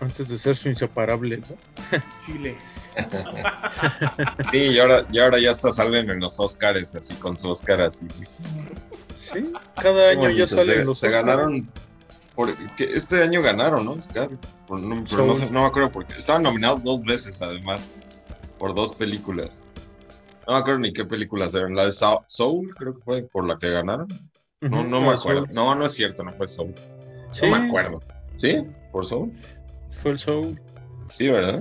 Antes 0.00 0.28
de 0.28 0.38
ser 0.38 0.56
su 0.56 0.68
inseparable, 0.68 1.38
¿no? 1.38 2.00
Chile. 2.26 2.56
Sí, 4.50 4.58
y 4.58 4.78
ahora, 4.80 5.06
y 5.12 5.20
ahora 5.20 5.38
ya 5.38 5.52
hasta 5.52 5.70
salen 5.70 6.10
en 6.10 6.18
los 6.18 6.40
Oscars, 6.40 6.96
así 6.96 7.14
con 7.14 7.36
su 7.36 7.48
Oscar 7.48 7.80
así. 7.82 8.08
Sí, 9.32 9.52
cada 9.80 10.10
año 10.10 10.30
ya 10.30 10.48
salen 10.48 10.78
se, 10.78 10.84
los 10.84 10.98
se 10.98 11.10
ganaron. 11.10 11.70
Por, 12.38 12.54
que 12.76 12.84
este 12.84 13.20
año 13.20 13.42
ganaron, 13.42 13.84
¿no? 13.84 13.92
Oscar. 13.94 14.30
Por- 14.68 14.80
no, 14.80 15.02
pero 15.10 15.26
no, 15.26 15.34
sé- 15.34 15.50
no 15.50 15.62
me 15.62 15.66
acuerdo 15.66 15.90
por 15.90 16.06
qué. 16.06 16.14
Estaban 16.16 16.44
nominados 16.44 16.84
dos 16.84 17.02
veces, 17.02 17.42
además. 17.42 17.80
Por 18.60 18.76
dos 18.76 18.94
películas. 18.94 19.60
No 20.46 20.52
me 20.52 20.60
acuerdo 20.60 20.78
ni 20.78 20.92
qué 20.92 21.04
películas 21.04 21.52
eran. 21.54 21.74
La 21.74 21.84
de 21.86 21.90
Soul, 21.92 22.72
creo 22.76 22.94
que 22.94 23.02
fue 23.02 23.22
por 23.24 23.44
la 23.44 23.58
que 23.58 23.70
ganaron. 23.70 24.06
No, 24.60 24.84
no 24.84 25.00
me 25.00 25.08
acuerdo. 25.08 25.46
Soul. 25.46 25.52
No, 25.52 25.74
no 25.74 25.84
es 25.86 25.92
cierto, 25.92 26.22
no 26.22 26.32
fue 26.32 26.46
Soul. 26.46 26.72
Sí, 27.32 27.46
No 27.50 27.58
me 27.58 27.66
acuerdo. 27.66 28.00
¿Sí? 28.36 28.62
¿Por 28.92 29.04
Soul? 29.04 29.32
Fue 29.90 30.12
el 30.12 30.18
Soul. 30.20 30.60
Sí, 31.10 31.26
¿verdad? 31.26 31.60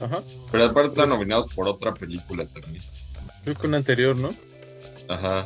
Ajá. 0.00 0.22
Pero 0.50 0.64
aparte 0.64 0.88
están 0.88 1.10
nominados 1.10 1.52
por 1.54 1.68
otra 1.68 1.92
película 1.92 2.46
también. 2.46 2.82
Creo 3.42 3.56
que 3.56 3.66
un 3.66 3.74
anterior, 3.74 4.16
¿no? 4.16 4.30
Ajá. 5.10 5.44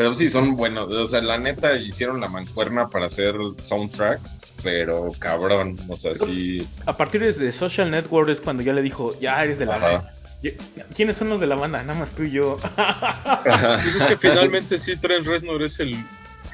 Pero 0.00 0.14
sí, 0.14 0.30
son 0.30 0.56
buenos. 0.56 0.88
O 0.88 1.04
sea, 1.04 1.20
la 1.20 1.36
neta 1.36 1.76
hicieron 1.76 2.22
la 2.22 2.28
mancuerna 2.28 2.88
para 2.88 3.04
hacer 3.04 3.34
soundtracks, 3.62 4.54
pero 4.62 5.12
cabrón. 5.18 5.76
O 5.90 5.96
sea, 5.98 6.14
sí. 6.14 6.66
A 6.86 6.96
partir 6.96 7.20
de 7.36 7.52
Social 7.52 7.90
Network 7.90 8.30
es 8.30 8.40
cuando 8.40 8.62
ya 8.62 8.72
le 8.72 8.80
dijo, 8.80 9.14
ya 9.20 9.44
eres 9.44 9.58
de 9.58 9.66
la 9.66 9.76
banda. 9.76 10.14
¿Quiénes 10.96 11.18
son 11.18 11.28
los 11.28 11.38
de 11.38 11.46
la 11.46 11.54
banda? 11.56 11.82
Nada 11.82 12.00
más 12.00 12.12
tú 12.12 12.22
y 12.22 12.30
yo. 12.30 12.56
Pues 13.44 13.94
es 13.94 14.04
que 14.06 14.16
finalmente 14.16 14.78
sí, 14.78 14.96
Trent 14.96 15.26
Reznor 15.26 15.62
es 15.62 15.78
el, 15.80 15.94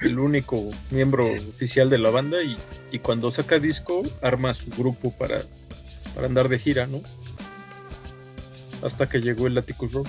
el 0.02 0.18
único 0.18 0.68
miembro 0.90 1.26
oficial 1.26 1.88
de 1.88 1.98
la 1.98 2.10
banda 2.10 2.42
y, 2.42 2.56
y 2.90 2.98
cuando 2.98 3.30
saca 3.30 3.60
disco 3.60 4.02
arma 4.22 4.54
su 4.54 4.70
grupo 4.70 5.12
para, 5.12 5.40
para 6.16 6.26
andar 6.26 6.48
de 6.48 6.58
gira, 6.58 6.88
¿no? 6.88 7.00
Hasta 8.82 9.08
que 9.08 9.20
llegó 9.20 9.46
el 9.46 9.56
Atticus 9.56 9.92
Rock. 9.92 10.08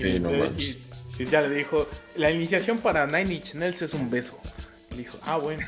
Sí, 0.00 0.18
no 0.18 0.34
y- 0.34 0.38
manches. 0.38 0.78
Y 1.18 1.24
ya 1.26 1.40
le 1.42 1.54
dijo, 1.54 1.88
la 2.16 2.30
iniciación 2.30 2.78
para 2.78 3.06
Nine 3.06 3.34
Inch 3.34 3.54
Nails 3.54 3.82
es 3.82 3.92
un 3.94 4.10
beso. 4.10 4.38
Y 4.92 4.96
dijo, 4.96 5.18
ah, 5.24 5.36
bueno. 5.36 5.66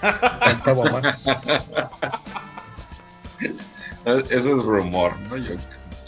Cantaba 0.00 0.90
más. 0.90 1.26
Eso 4.04 4.56
es 4.56 4.62
rumor, 4.62 5.18
¿no? 5.28 5.36
Yo 5.36 5.54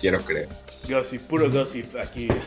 quiero 0.01 0.21
creer. 0.23 0.49
Gossip, 0.89 1.23
puro 1.23 1.51
gossip 1.51 1.97
aquí. 1.97 2.29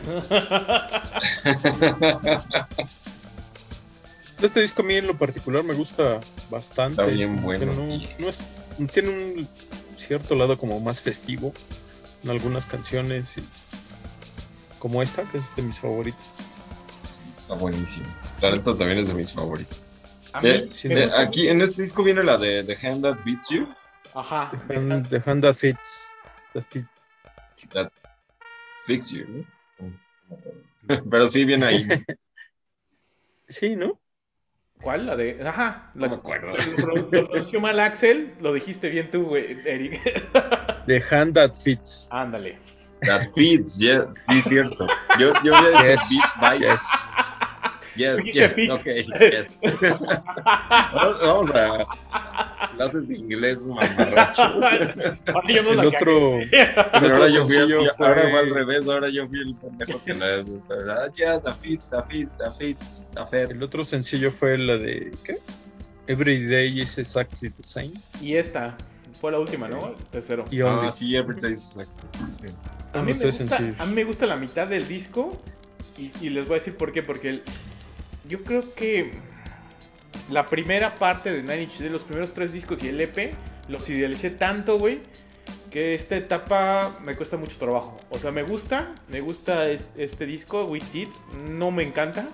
Este 4.42 4.60
disco 4.60 4.82
a 4.82 4.84
mí 4.84 4.96
en 4.96 5.06
lo 5.06 5.16
particular 5.16 5.64
me 5.64 5.72
gusta 5.72 6.20
bastante. 6.50 7.02
Está 7.02 7.14
bien 7.14 7.40
bueno. 7.40 7.72
No, 7.72 7.86
no 8.18 8.28
es, 8.28 8.42
tiene 8.92 9.08
un 9.08 9.48
cierto 9.96 10.34
lado 10.34 10.58
como 10.58 10.78
más 10.78 11.00
festivo 11.00 11.54
en 12.22 12.30
algunas 12.30 12.66
canciones 12.66 13.38
y 13.38 13.44
como 14.78 15.02
esta, 15.02 15.22
que 15.24 15.38
es 15.38 15.56
de 15.56 15.62
mis 15.62 15.78
favoritos. 15.78 16.20
Está 17.30 17.54
buenísimo. 17.54 18.06
La 18.40 18.50
neta 18.50 18.76
también 18.76 18.98
es 18.98 19.08
de 19.08 19.14
mis 19.14 19.32
favoritos. 19.32 19.80
A 20.32 20.40
mí, 20.40 20.48
Eh, 20.48 20.68
sí, 20.72 20.88
eh, 20.90 21.10
aquí 21.16 21.48
en 21.48 21.60
este 21.62 21.82
disco 21.82 22.02
viene 22.02 22.22
la 22.22 22.36
de 22.36 22.64
The 22.64 22.86
Hand 22.86 23.02
That 23.02 23.18
Beats 23.24 23.48
You. 23.50 23.68
Ajá. 24.14 24.50
The 24.68 24.74
Hand, 24.76 25.08
the 25.08 25.22
Hand 25.24 25.42
That 25.42 25.54
Fits. 25.54 26.06
That 26.52 26.62
Fit- 26.62 26.86
That 27.72 27.90
Fix 28.86 29.10
You, 29.10 29.24
¿no? 29.28 31.02
Pero 31.10 31.28
sí 31.28 31.44
viene 31.44 31.66
ahí. 31.66 31.86
Sí, 33.48 33.76
¿no? 33.76 34.00
¿Cuál? 34.80 35.06
La 35.06 35.14
de. 35.16 35.40
Ajá. 35.46 35.92
La, 35.94 36.08
No 36.08 36.14
me 36.16 36.18
acuerdo. 36.20 36.48
Lo, 36.48 36.76
pro- 36.76 36.96
lo 36.96 37.08
pronunció 37.28 37.60
mal 37.60 37.78
Axel. 37.78 38.34
Lo 38.40 38.52
dijiste 38.52 38.88
bien 38.88 39.08
tú, 39.12 39.22
güey, 39.22 39.56
Eric. 39.64 40.02
The 40.86 41.00
Hand 41.10 41.34
That 41.34 41.54
Fits. 41.54 42.08
Ándale. 42.10 42.58
That 43.02 43.22
Fits, 43.34 43.78
yeah, 43.78 44.06
sí, 44.28 44.42
cierto. 44.42 44.86
Yo, 45.18 45.32
yo 45.44 45.54
había 45.54 45.70
dicho 45.70 45.90
Yes, 45.90 46.00
Beat 46.10 46.40
by 46.40 46.58
yes. 46.58 46.82
Yes, 47.96 48.24
yes, 48.24 48.70
ok, 48.70 48.86
yes. 49.32 49.58
Vamos, 51.22 51.54
a 51.54 51.86
clases 52.76 53.08
de 53.08 53.16
inglés 53.16 53.66
mamarrachos. 53.66 54.62
Ahora 54.62 55.48
yo 55.48 55.62
no 55.62 55.70
El 55.70 55.76
la 55.78 55.84
otro. 55.88 56.38
Pero 56.50 57.14
ahora 57.14 57.28
yo 57.28 57.46
fui, 57.46 57.56
fue- 57.56 58.06
ahora 58.06 58.22
fue 58.22 58.38
al 58.38 58.50
revés, 58.50 58.88
ahora 58.88 59.08
yo 59.08 59.26
fui 59.28 59.40
el 59.40 59.54
pendejo 59.56 60.02
que 60.04 60.14
la 60.14 60.44
ah, 60.90 61.06
ya, 61.16 61.40
the 61.40 61.52
fits, 61.54 61.88
the 61.90 62.02
fits, 62.08 62.30
the 62.38 62.50
fits, 62.58 63.06
the 63.14 63.26
fits. 63.30 63.50
el 63.50 63.62
otro 63.62 63.84
sencillo 63.84 64.30
fue 64.30 64.58
la 64.58 64.76
de 64.76 65.12
¿qué? 65.24 65.38
Every 66.06 66.46
Day 66.46 66.80
is 66.80 66.98
exactly 66.98 67.50
the 67.50 67.62
same. 67.62 67.92
Y 68.20 68.36
esta 68.36 68.76
fue 69.20 69.32
la 69.32 69.38
última, 69.38 69.68
¿no? 69.68 69.92
Tercero. 70.10 70.44
Y 70.50 70.60
Only. 70.62 70.88
Ah, 70.88 70.92
sí, 70.92 71.16
every 71.16 71.40
day 71.40 71.52
is 71.52 71.74
like 71.76 71.90
this, 72.02 72.36
sí. 72.38 72.46
A 72.92 73.00
mí, 73.02 73.12
me 73.12 73.24
gusta, 73.24 73.32
sencillos. 73.32 73.80
a 73.80 73.86
mí 73.86 73.94
me 73.94 74.04
gusta 74.04 74.26
la 74.26 74.36
mitad 74.36 74.66
del 74.66 74.86
disco 74.88 75.40
y, 75.98 76.10
y 76.20 76.30
les 76.30 76.46
voy 76.46 76.56
a 76.56 76.58
decir 76.58 76.76
por 76.76 76.92
qué. 76.92 77.02
Porque 77.02 77.28
el- 77.30 77.42
yo 78.28 78.42
creo 78.44 78.74
que 78.74 79.12
la 80.30 80.46
primera 80.46 80.94
parte 80.96 81.32
de 81.32 81.42
Nine 81.42 81.62
Inch 81.64 81.78
Nails, 81.80 81.92
los 81.92 82.02
primeros 82.04 82.32
tres 82.34 82.52
discos 82.52 82.82
y 82.82 82.88
el 82.88 83.00
EP, 83.00 83.34
los 83.68 83.88
idealicé 83.88 84.30
tanto, 84.30 84.78
güey, 84.78 85.00
que 85.70 85.94
esta 85.94 86.16
etapa 86.16 86.96
me 87.04 87.14
cuesta 87.16 87.36
mucho 87.36 87.56
trabajo. 87.58 87.96
O 88.10 88.18
sea, 88.18 88.30
me 88.30 88.42
gusta, 88.42 88.94
me 89.08 89.20
gusta 89.20 89.68
es- 89.68 89.86
este, 89.96 90.24
disco, 90.26 90.64
With 90.64 90.82
It, 90.94 91.10
no 91.50 91.70
me 91.70 91.82
encanta. 91.82 92.28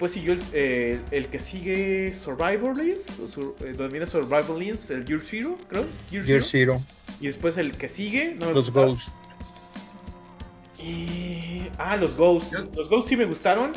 Después 0.00 0.12
siguió 0.12 0.32
el, 0.32 0.42
eh, 0.54 0.98
el 1.10 1.26
que 1.26 1.38
sigue 1.38 2.14
Survivalist, 2.14 3.20
o 3.20 3.28
sur- 3.28 3.54
eh, 3.60 3.74
donde 3.76 3.88
viene 3.88 4.06
Survivalist, 4.06 4.90
el 4.90 5.04
Year 5.04 5.20
Zero, 5.20 5.58
creo. 5.68 5.84
Year 6.10 6.24
Year 6.24 6.42
Zero. 6.42 6.78
Zero. 6.78 7.16
Y 7.20 7.26
después 7.26 7.58
el 7.58 7.72
que 7.76 7.86
sigue, 7.86 8.34
no 8.40 8.50
Los. 8.52 8.72
Ghosts. 8.72 9.14
Y. 10.78 11.66
Ah, 11.76 11.96
los 11.96 12.16
Ghosts. 12.16 12.50
Los 12.74 12.88
Ghosts 12.88 13.10
sí 13.10 13.16
me 13.18 13.26
gustaron. 13.26 13.72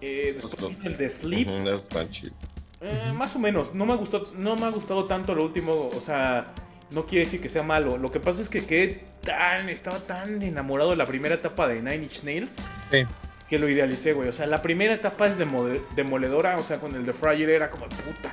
Eh, 0.00 0.38
Los 0.40 0.52
después 0.52 0.76
el 0.84 0.96
de 0.96 1.10
Sleep. 1.10 1.48
Ujú, 1.48 1.56
eso 1.68 1.74
está 1.74 2.08
chido. 2.08 2.32
Eh, 2.80 3.12
más 3.16 3.34
o 3.34 3.40
menos. 3.40 3.74
No 3.74 3.86
me 3.86 3.96
gustó. 3.96 4.22
No 4.36 4.54
me 4.54 4.66
ha 4.66 4.70
gustado 4.70 5.06
tanto 5.06 5.34
lo 5.34 5.44
último. 5.44 5.72
O 5.96 6.00
sea. 6.00 6.54
No 6.92 7.06
quiere 7.06 7.24
decir 7.24 7.40
que 7.40 7.48
sea 7.48 7.64
malo. 7.64 7.98
Lo 7.98 8.12
que 8.12 8.20
pasa 8.20 8.40
es 8.40 8.48
que 8.48 8.64
quedé 8.64 9.02
tan. 9.24 9.68
Estaba 9.68 9.98
tan 9.98 10.42
enamorado 10.42 10.90
de 10.90 10.96
la 10.96 11.06
primera 11.06 11.34
etapa 11.34 11.66
de 11.66 11.82
Nine 11.82 12.04
Inch 12.04 12.22
Nails. 12.22 12.52
Sí. 12.92 12.98
Que 13.50 13.58
lo 13.58 13.68
idealicé, 13.68 14.12
güey. 14.14 14.28
O 14.28 14.32
sea, 14.32 14.46
la 14.46 14.62
primera 14.62 14.94
etapa 14.94 15.26
es 15.26 15.36
demoledora. 15.36 16.56
O 16.58 16.62
sea, 16.62 16.78
con 16.78 16.94
el 16.94 17.04
de 17.04 17.12
Fragile 17.12 17.54
era 17.54 17.68
como 17.68 17.86
puta. 17.88 18.32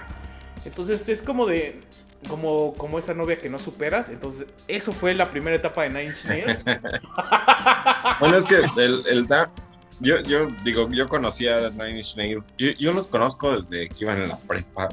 Entonces 0.64 1.10
es 1.10 1.22
como 1.22 1.46
de. 1.48 1.82
Como, 2.30 2.74
como 2.74 2.98
esa 3.00 3.14
novia 3.14 3.38
que 3.38 3.50
no 3.50 3.60
superas. 3.60 4.10
Entonces, 4.10 4.48
eso 4.68 4.92
fue 4.92 5.14
la 5.14 5.30
primera 5.30 5.56
etapa 5.56 5.84
de 5.84 5.90
Nine 5.90 6.06
Inch 6.06 6.26
Nails. 6.26 6.64
Bueno, 8.20 8.38
es 8.38 8.46
que 8.46 8.56
el, 8.78 9.04
el 9.08 9.28
da- 9.28 9.52
yo, 10.00 10.20
yo 10.22 10.48
digo, 10.64 10.90
yo 10.92 11.08
conocía 11.08 11.58
a 11.68 11.70
Nine 11.70 11.98
Inch 11.98 12.16
Nails. 12.16 12.54
Yo, 12.58 12.72
yo 12.72 12.92
los 12.92 13.08
conozco 13.08 13.60
desde 13.60 13.90
que 13.90 13.96
iban 14.06 14.22
en 14.22 14.30
la 14.30 14.38
prepa. 14.40 14.90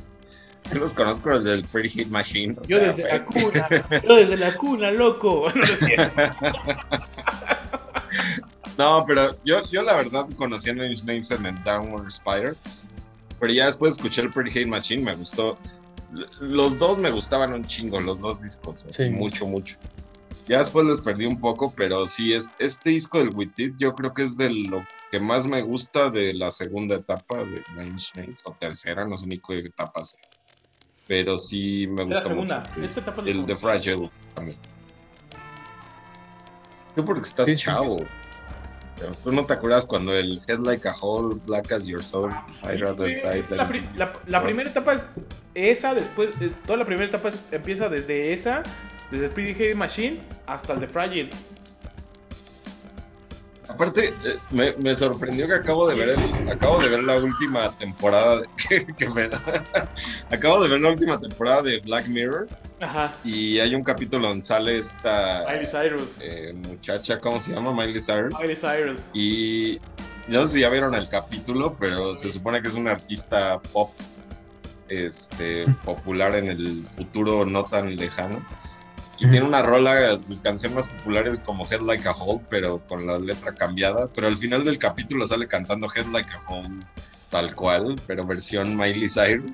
Yo 0.72 0.80
los 0.80 0.92
conozco 0.92 1.38
desde 1.38 1.54
el 1.54 1.64
Pretty 1.64 1.88
Hit 1.90 2.08
Machine. 2.08 2.54
Yo 2.66 2.78
sea, 2.78 2.92
desde 2.92 3.08
la 3.10 3.24
cuna, 3.24 3.68
yo 4.02 4.14
desde 4.16 4.36
la 4.36 4.54
cuna, 4.54 4.90
loco. 4.90 5.46
No, 5.54 5.62
no 8.78 8.98
es 9.00 9.04
pero 9.06 9.36
yo, 9.44 9.62
yo 9.70 9.82
la 9.82 9.94
verdad 9.94 10.26
conocí 10.36 10.70
a 10.70 10.74
Nine 10.74 10.96
Nails 11.04 11.30
en 11.30 11.46
el 11.46 11.62
Downward 11.62 12.08
Spider. 12.08 12.56
Pero 13.40 13.52
ya 13.52 13.66
después 13.66 13.94
escuché 13.94 14.22
el 14.22 14.30
Pretty 14.30 14.50
Hate 14.58 14.66
Machine, 14.66 15.02
me 15.02 15.14
gustó. 15.14 15.58
Los 16.40 16.78
dos 16.78 16.98
me 16.98 17.10
gustaban 17.10 17.52
un 17.52 17.64
chingo, 17.66 18.00
los 18.00 18.20
dos 18.20 18.42
discos, 18.42 18.84
así, 18.86 19.04
Sí. 19.04 19.10
mucho, 19.10 19.46
mucho. 19.46 19.76
Ya 20.46 20.58
después 20.58 20.86
les 20.86 21.00
perdí 21.00 21.26
un 21.26 21.40
poco, 21.40 21.72
pero 21.76 22.06
sí, 22.06 22.32
es, 22.32 22.50
este 22.58 22.90
disco 22.90 23.18
del 23.18 23.30
With 23.34 23.52
It 23.56 23.74
yo 23.78 23.94
creo 23.94 24.12
que 24.14 24.22
es 24.22 24.36
de 24.36 24.50
lo 24.50 24.84
que 25.10 25.18
más 25.18 25.46
me 25.46 25.62
gusta 25.62 26.10
de 26.10 26.34
la 26.34 26.50
segunda 26.50 26.96
etapa 26.96 27.38
de 27.44 27.64
Nine 27.68 27.90
Inch 27.90 28.14
Nails, 28.14 28.42
o 28.44 28.56
tercera, 28.60 29.06
no 29.06 29.16
sé 29.16 29.26
ni 29.26 29.40
qué 29.40 29.58
etapa 29.58 30.04
sea. 30.04 30.20
Pero 31.06 31.36
sí 31.38 31.86
me 31.88 32.02
la 32.02 32.04
gusta 32.04 32.28
segunda, 32.28 32.60
mucho. 32.60 32.82
esta 32.82 33.00
etapa 33.00 33.22
es 33.22 33.26
la 33.26 33.32
el 33.32 33.46
de. 33.46 33.56
Fragile 33.56 34.10
también. 34.34 34.58
Tú 36.94 37.04
porque 37.04 37.22
estás 37.22 37.46
Sí, 37.46 37.56
sí. 37.56 37.64
chavo. 37.64 37.96
Tú 39.22 39.32
no 39.32 39.44
te 39.44 39.52
acuerdas 39.54 39.84
cuando 39.86 40.14
el 40.14 40.40
Head 40.46 40.60
Like 40.60 40.88
a 40.88 40.94
Hole, 41.00 41.40
Black 41.46 41.72
as 41.72 41.86
Your 41.86 42.02
Soul, 42.02 42.30
I 42.62 42.76
rather 42.76 43.08
die 43.08 43.56
la, 43.56 43.68
pri- 43.68 43.88
la- 43.94 44.12
la 44.26 44.42
primera 44.42 44.70
etapa 44.70 44.92
es 44.94 45.02
esa, 45.54 45.94
después, 45.94 46.30
eh, 46.40 46.52
toda 46.66 46.78
la 46.78 46.84
primera 46.84 47.06
etapa 47.06 47.28
es- 47.28 47.40
empieza 47.50 47.88
desde 47.88 48.32
esa, 48.32 48.62
desde 49.10 49.26
el 49.26 49.30
Pretty 49.32 49.54
Heavy 49.54 49.74
Machine 49.74 50.20
hasta 50.46 50.74
el 50.74 50.80
de 50.80 50.86
Fragile. 50.88 51.30
Aparte, 53.68 54.08
eh, 54.24 54.38
me, 54.50 54.72
me 54.76 54.94
sorprendió 54.94 55.46
que 55.46 55.54
acabo 55.54 55.88
de 55.88 55.94
ver 55.94 56.10
el, 56.10 56.48
acabo 56.50 56.80
de 56.80 56.88
ver 56.88 57.02
la 57.02 57.16
última 57.18 57.70
temporada 57.72 58.40
de, 58.40 58.48
que, 58.68 58.86
que 58.94 59.08
me 59.10 59.28
acabo 60.30 60.62
de 60.62 60.68
ver 60.68 60.80
la 60.80 60.90
última 60.90 61.18
temporada 61.18 61.62
de 61.62 61.80
Black 61.80 62.06
Mirror 62.08 62.48
Ajá. 62.80 63.12
y 63.24 63.58
hay 63.60 63.74
un 63.74 63.82
capítulo 63.82 64.28
donde 64.28 64.44
sale 64.44 64.78
esta 64.78 65.44
Miley 65.48 65.66
Cyrus. 65.66 66.08
eh, 66.20 66.52
muchacha, 66.54 67.18
¿cómo 67.18 67.40
se 67.40 67.52
llama? 67.54 67.72
Miley 67.72 68.00
Cyrus. 68.00 68.34
Miley 68.38 68.56
Cyrus. 68.56 69.00
Y 69.14 69.78
no 70.28 70.46
sé 70.46 70.54
si 70.54 70.60
ya 70.60 70.70
vieron 70.70 70.94
el 70.94 71.08
capítulo, 71.08 71.76
pero 71.78 72.14
se 72.14 72.30
supone 72.32 72.60
que 72.62 72.68
es 72.68 72.74
una 72.74 72.92
artista 72.92 73.60
pop 73.72 73.90
este, 74.88 75.64
popular 75.84 76.34
en 76.34 76.48
el 76.48 76.84
futuro 76.96 77.44
no 77.46 77.64
tan 77.64 77.96
lejano. 77.96 78.44
Y 79.24 79.30
tiene 79.30 79.46
una 79.46 79.62
rola, 79.62 80.18
su 80.20 80.40
canción 80.42 80.74
más 80.74 80.88
popular 80.88 81.26
es 81.26 81.40
como 81.40 81.66
Head 81.70 81.80
Like 81.80 82.06
a 82.08 82.12
Hole, 82.12 82.42
pero 82.50 82.78
con 82.86 83.06
la 83.06 83.18
letra 83.18 83.54
cambiada. 83.54 84.08
Pero 84.14 84.26
al 84.26 84.36
final 84.36 84.64
del 84.64 84.78
capítulo 84.78 85.26
sale 85.26 85.48
cantando 85.48 85.88
Head 85.94 86.06
Like 86.06 86.30
a 86.30 86.42
Hole, 86.50 86.80
tal 87.30 87.54
cual, 87.54 87.96
pero 88.06 88.26
versión 88.26 88.76
Miley 88.76 89.08
Cyrus. 89.08 89.50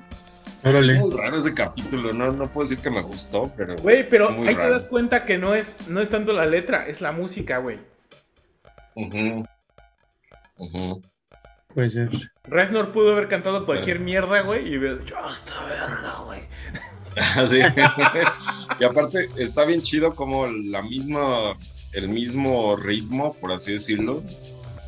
Es 0.63 0.99
muy 0.99 1.15
raro 1.17 1.37
ese 1.37 1.53
capítulo, 1.55 2.13
no, 2.13 2.31
no 2.31 2.51
puedo 2.51 2.69
decir 2.69 2.83
que 2.83 2.91
me 2.91 3.01
gustó, 3.01 3.51
pero... 3.57 3.75
Güey, 3.77 4.07
pero 4.07 4.29
Muy 4.31 4.47
ahí 4.47 4.53
raro. 4.55 4.67
te 4.67 4.73
das 4.73 4.83
cuenta 4.83 5.25
que 5.25 5.39
no 5.39 5.55
es, 5.55 5.87
no 5.87 6.01
es 6.01 6.09
tanto 6.11 6.33
la 6.33 6.45
letra, 6.45 6.85
es 6.87 7.01
la 7.01 7.11
música, 7.11 7.57
güey. 7.57 7.79
Ujú. 8.95 9.43
Ujú. 10.57 11.01
Puede 11.73 11.89
ser. 11.89 12.09
Reznor 12.43 12.91
pudo 12.91 13.13
haber 13.13 13.27
cantado 13.27 13.65
cualquier 13.65 13.99
mierda, 14.01 14.41
güey, 14.41 14.67
y 14.67 14.77
hubiera 14.77 14.95
dicho, 14.97 15.15
"Ah, 15.17 15.29
esta 15.31 15.63
verga, 15.65 16.13
güey. 16.25 16.41
Así. 17.35 17.59
y 18.79 18.83
aparte 18.83 19.29
está 19.37 19.65
bien 19.65 19.81
chido 19.81 20.15
como 20.15 20.47
la 20.47 20.81
misma, 20.81 21.57
el 21.93 22.07
mismo 22.09 22.75
ritmo, 22.75 23.33
por 23.33 23.51
así 23.51 23.73
decirlo, 23.73 24.23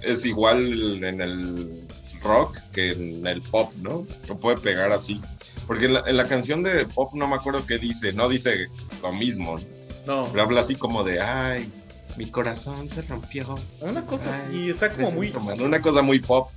es 0.01 0.25
igual 0.25 1.03
en 1.03 1.21
el 1.21 1.87
rock 2.23 2.57
que 2.71 2.91
en 2.91 3.27
el 3.27 3.41
pop, 3.41 3.73
¿no? 3.81 4.05
Lo 4.27 4.37
puede 4.37 4.57
pegar 4.57 4.91
así. 4.91 5.21
Porque 5.67 5.85
en 5.85 5.93
la, 5.93 6.03
en 6.07 6.17
la 6.17 6.25
canción 6.27 6.63
de 6.63 6.85
pop 6.85 7.13
no 7.13 7.27
me 7.27 7.35
acuerdo 7.35 7.65
qué 7.65 7.77
dice, 7.77 8.13
no 8.13 8.29
dice 8.29 8.67
lo 9.01 9.13
mismo, 9.13 9.57
¿no? 10.05 10.27
Pero 10.31 10.43
habla 10.43 10.61
así 10.61 10.75
como 10.75 11.03
de, 11.03 11.21
ay, 11.21 11.69
mi 12.17 12.25
corazón 12.27 12.89
se 12.89 13.01
rompió. 13.03 13.55
una 13.81 14.05
cosa 14.05 14.23
Ay, 14.33 14.55
así, 14.55 14.69
está 14.69 14.89
como 14.89 15.11
muy... 15.11 15.27
siento 15.27 15.45
mal". 15.45 15.61
Una 15.61 15.81
cosa 15.81 16.01
muy 16.01 16.19
pop 16.19 16.49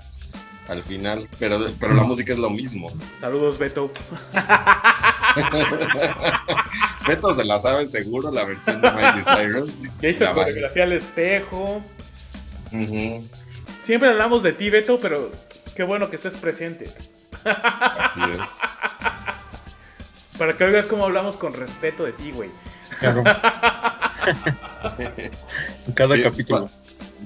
al 0.69 0.83
final, 0.83 1.29
pero, 1.39 1.65
pero 1.79 1.95
la 1.95 2.03
música 2.03 2.33
es 2.33 2.39
lo 2.39 2.51
mismo. 2.51 2.91
Saludos, 3.21 3.59
Beto. 3.59 3.91
Beto 7.07 7.35
se 7.35 7.45
la 7.45 7.59
sabe 7.61 7.87
seguro 7.87 8.31
la 8.31 8.45
versión 8.45 8.81
de 8.81 8.91
Miley 8.91 9.23
Cyrus. 9.23 9.83
Ya 10.01 10.09
hizo 10.09 10.33
coreografía 10.33 10.85
al 10.85 10.93
espejo. 10.93 11.83
Siempre 13.83 14.09
hablamos 14.09 14.43
de 14.43 14.53
ti, 14.53 14.71
Beto, 14.71 14.99
pero 15.01 15.31
qué 15.75 15.83
bueno 15.85 16.11
que 16.11 16.17
estés 16.17 16.35
presente. 16.35 16.91
Así 17.45 18.21
es. 18.33 18.41
Para 20.39 20.55
que 20.55 20.65
oigas 20.65 20.87
cómo 20.87 21.05
hablamos 21.05 21.37
con 21.37 21.53
respeto 21.55 22.05
de 22.05 22.13
ti, 22.13 22.33
güey. 22.33 22.51
Claro. 22.99 23.23
en 25.87 25.93
cada 25.95 26.21
capítulo. 26.21 26.67
Pa- 26.67 26.73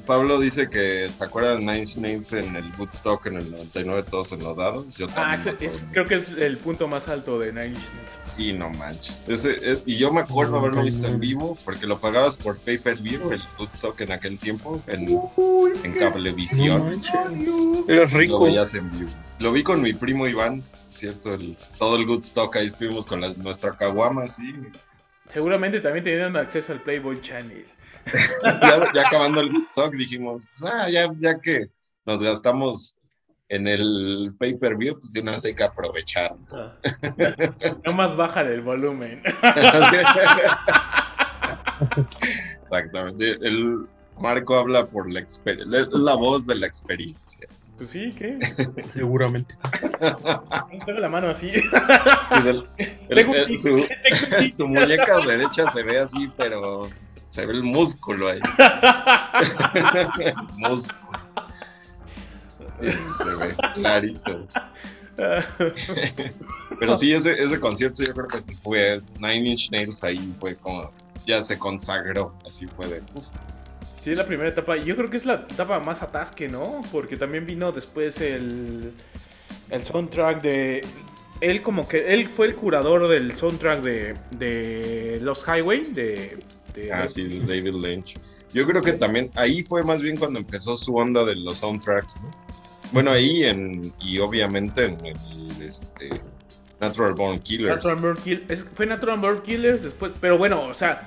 Pablo 0.06 0.38
dice 0.40 0.68
que 0.70 1.08
se 1.08 1.24
acuerda 1.24 1.52
de 1.56 1.58
Nine 1.60 1.78
Inch 1.80 1.96
Nails 1.96 2.32
en 2.32 2.56
el 2.56 2.64
Woodstock 2.78 3.26
en 3.26 3.36
el 3.36 3.50
99 3.50 4.04
todos 4.08 4.32
enlodados. 4.32 4.96
Yo 4.96 5.06
Ah, 5.16 5.34
es- 5.34 5.84
creo 5.92 6.06
que 6.06 6.16
es 6.16 6.30
el 6.38 6.56
punto 6.58 6.88
más 6.88 7.08
alto 7.08 7.38
de 7.38 7.52
Nine 7.52 7.66
Inch 7.68 7.78
Nails. 7.78 8.34
Sí, 8.36 8.52
no 8.52 8.70
manches. 8.70 9.24
Ese, 9.28 9.56
es- 9.72 9.82
y 9.86 9.96
yo 9.98 10.12
me 10.12 10.20
acuerdo 10.20 10.58
haberlo 10.58 10.82
visto 10.82 11.06
en 11.06 11.18
vivo 11.20 11.58
porque 11.64 11.86
lo 11.86 11.98
pagabas 11.98 12.36
por 12.36 12.56
pay 12.58 12.78
per 12.78 12.96
view 12.98 13.32
el 13.32 13.42
Woodstock 13.58 14.00
en 14.00 14.12
aquel 14.12 14.38
tiempo 14.38 14.80
en, 14.86 15.08
en 15.08 15.94
No 15.94 15.98
cablevisión. 15.98 17.02
Eras 17.88 18.12
lo 18.12 18.18
rico. 18.18 18.44
veías 18.44 18.74
en 18.74 18.90
vivo. 18.90 19.10
Lo 19.38 19.52
vi 19.52 19.62
con 19.62 19.82
mi 19.82 19.92
primo 19.92 20.26
Iván, 20.26 20.62
cierto, 20.90 21.34
el, 21.34 21.56
todo 21.78 21.96
el 21.96 22.08
Woodstock 22.08 22.54
ahí 22.56 22.66
estuvimos 22.66 23.06
con 23.06 23.20
la- 23.20 23.32
nuestra 23.34 23.76
caguama, 23.76 24.28
sí. 24.28 24.54
Seguramente 25.28 25.80
también 25.80 26.04
tenían 26.04 26.36
acceso 26.36 26.72
al 26.72 26.80
Playboy 26.82 27.20
Channel. 27.22 27.64
ya, 28.62 28.92
ya 28.92 29.02
acabando 29.06 29.40
el 29.40 29.52
Woodstock 29.52 29.92
dijimos, 29.94 30.42
ah, 30.62 30.88
ya, 30.90 31.10
ya 31.14 31.38
que 31.40 31.68
nos 32.06 32.22
gastamos 32.22 32.96
en 33.48 33.66
el 33.66 34.32
pay 34.38 34.54
per 34.56 34.76
view, 34.76 34.98
pues 34.98 35.12
de 35.12 35.20
una 35.20 35.32
vez 35.32 35.44
hay 35.44 35.54
que 35.54 35.64
aprovechar. 35.64 36.34
No 37.84 37.92
más 37.94 38.16
baja 38.16 38.42
el 38.42 38.60
volumen. 38.62 39.22
Exactamente. 42.62 43.32
El 43.42 43.86
Marco 44.18 44.56
habla 44.58 44.86
por 44.86 45.10
la 45.12 45.20
experiencia, 45.20 45.88
la 45.92 46.14
voz 46.14 46.46
de 46.46 46.54
la 46.56 46.66
experiencia. 46.66 47.48
Pues 47.78 47.90
sí, 47.90 48.12
¿qué? 48.12 48.38
Seguramente. 48.92 49.54
Tengo 50.84 51.00
la 51.00 51.08
mano 51.08 51.28
así. 51.30 51.50
Dice 51.50 52.50
el- 52.50 52.66
el- 52.76 53.08
Tengo 53.16 53.30
un 53.32 53.36
el- 53.38 53.56
su, 53.58 53.68
tengo 53.70 53.86
un 54.30 54.38
tic. 54.38 54.56
tu 54.56 54.68
muñeca 54.68 55.18
derecha 55.26 55.70
se 55.70 55.82
ve 55.82 55.98
así, 55.98 56.30
pero 56.36 56.82
se 57.30 57.46
ve 57.46 57.54
el 57.54 57.62
músculo 57.62 58.28
ahí. 58.28 58.40
músculo. 60.56 60.98
Sí, 62.78 62.90
se 63.16 63.34
ve 63.36 63.54
clarito. 63.74 64.46
Pero 66.78 66.96
sí, 66.96 67.12
ese, 67.12 67.40
ese 67.40 67.58
concierto 67.58 68.04
yo 68.04 68.12
creo 68.12 68.28
que 68.28 68.42
sí 68.42 68.54
fue 68.54 69.00
Nine 69.18 69.50
Inch 69.50 69.70
Nails 69.70 70.04
ahí 70.04 70.34
fue 70.38 70.56
como 70.56 70.90
ya 71.26 71.42
se 71.42 71.58
consagró, 71.58 72.34
así 72.46 72.66
fue 72.66 72.86
de 72.88 73.02
uf, 73.14 73.26
Sí, 74.02 74.12
es 74.12 74.16
la 74.16 74.26
primera 74.26 74.48
etapa. 74.48 74.78
Y 74.78 74.84
yo 74.84 74.96
creo 74.96 75.10
que 75.10 75.18
es 75.18 75.26
la 75.26 75.34
etapa 75.34 75.78
más 75.80 76.02
atasque, 76.02 76.48
¿no? 76.48 76.82
Porque 76.90 77.16
también 77.16 77.46
vino 77.46 77.70
después 77.70 78.20
el, 78.20 78.92
el 79.68 79.84
soundtrack 79.84 80.40
de... 80.40 80.80
Él 81.42 81.60
como 81.60 81.86
que... 81.86 82.14
Él 82.14 82.28
fue 82.28 82.46
el 82.46 82.56
curador 82.56 83.08
del 83.08 83.36
soundtrack 83.36 83.82
de, 83.82 84.16
de 84.30 85.18
Los 85.20 85.44
Highway, 85.46 85.84
de... 85.92 86.38
de 86.74 86.92
ah, 86.92 87.06
sí, 87.08 87.24
de 87.24 87.40
David 87.40 87.74
Lynch. 87.74 88.16
Yo 88.52 88.66
creo 88.66 88.82
que 88.82 88.92
también 88.94 89.30
ahí 89.36 89.62
fue 89.62 89.82
más 89.84 90.02
bien 90.02 90.16
cuando 90.16 90.38
empezó 90.40 90.76
su 90.76 90.94
onda 90.96 91.24
de 91.24 91.36
los 91.36 91.58
soundtracks, 91.58 92.16
¿no? 92.16 92.30
Bueno, 92.92 93.12
ahí 93.12 93.44
en, 93.44 93.92
y 94.00 94.18
obviamente 94.18 94.84
en 94.86 94.98
el 95.06 95.62
este, 95.62 96.10
Natural 96.80 97.14
Born 97.14 97.38
Killers. 97.38 97.76
Natural 97.76 97.96
Born 97.96 98.16
Kill- 98.18 98.44
es- 98.48 98.64
fue 98.74 98.86
Natural 98.86 99.18
Born 99.20 99.40
Killers 99.42 99.82
después, 99.84 100.10
pero 100.20 100.36
bueno, 100.38 100.62
o 100.62 100.74
sea, 100.74 101.06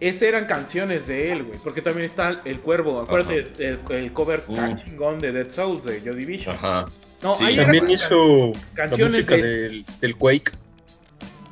esas 0.00 0.22
eran 0.22 0.46
canciones 0.46 1.06
de 1.06 1.32
él, 1.32 1.42
güey, 1.42 1.58
porque 1.62 1.82
también 1.82 2.06
está 2.06 2.40
El 2.46 2.60
Cuervo, 2.60 3.00
acuérdate 3.00 3.44
el, 3.58 3.80
el 3.90 4.12
cover 4.14 4.44
Mm. 4.48 4.54
tan 4.56 4.76
chingón 4.82 5.18
de 5.18 5.32
Dead 5.32 5.50
Souls 5.50 5.84
de 5.84 6.00
Joy 6.00 6.14
Division. 6.16 6.54
Ajá. 6.54 6.88
No, 7.22 7.34
Sí. 7.36 7.44
ahí 7.44 7.56
También 7.56 7.90
hizo 7.90 8.52
la 8.52 8.52
canciones 8.74 9.12
música 9.16 9.34
de- 9.36 9.42
del, 9.42 9.84
del 10.00 10.16
Quake. 10.16 10.52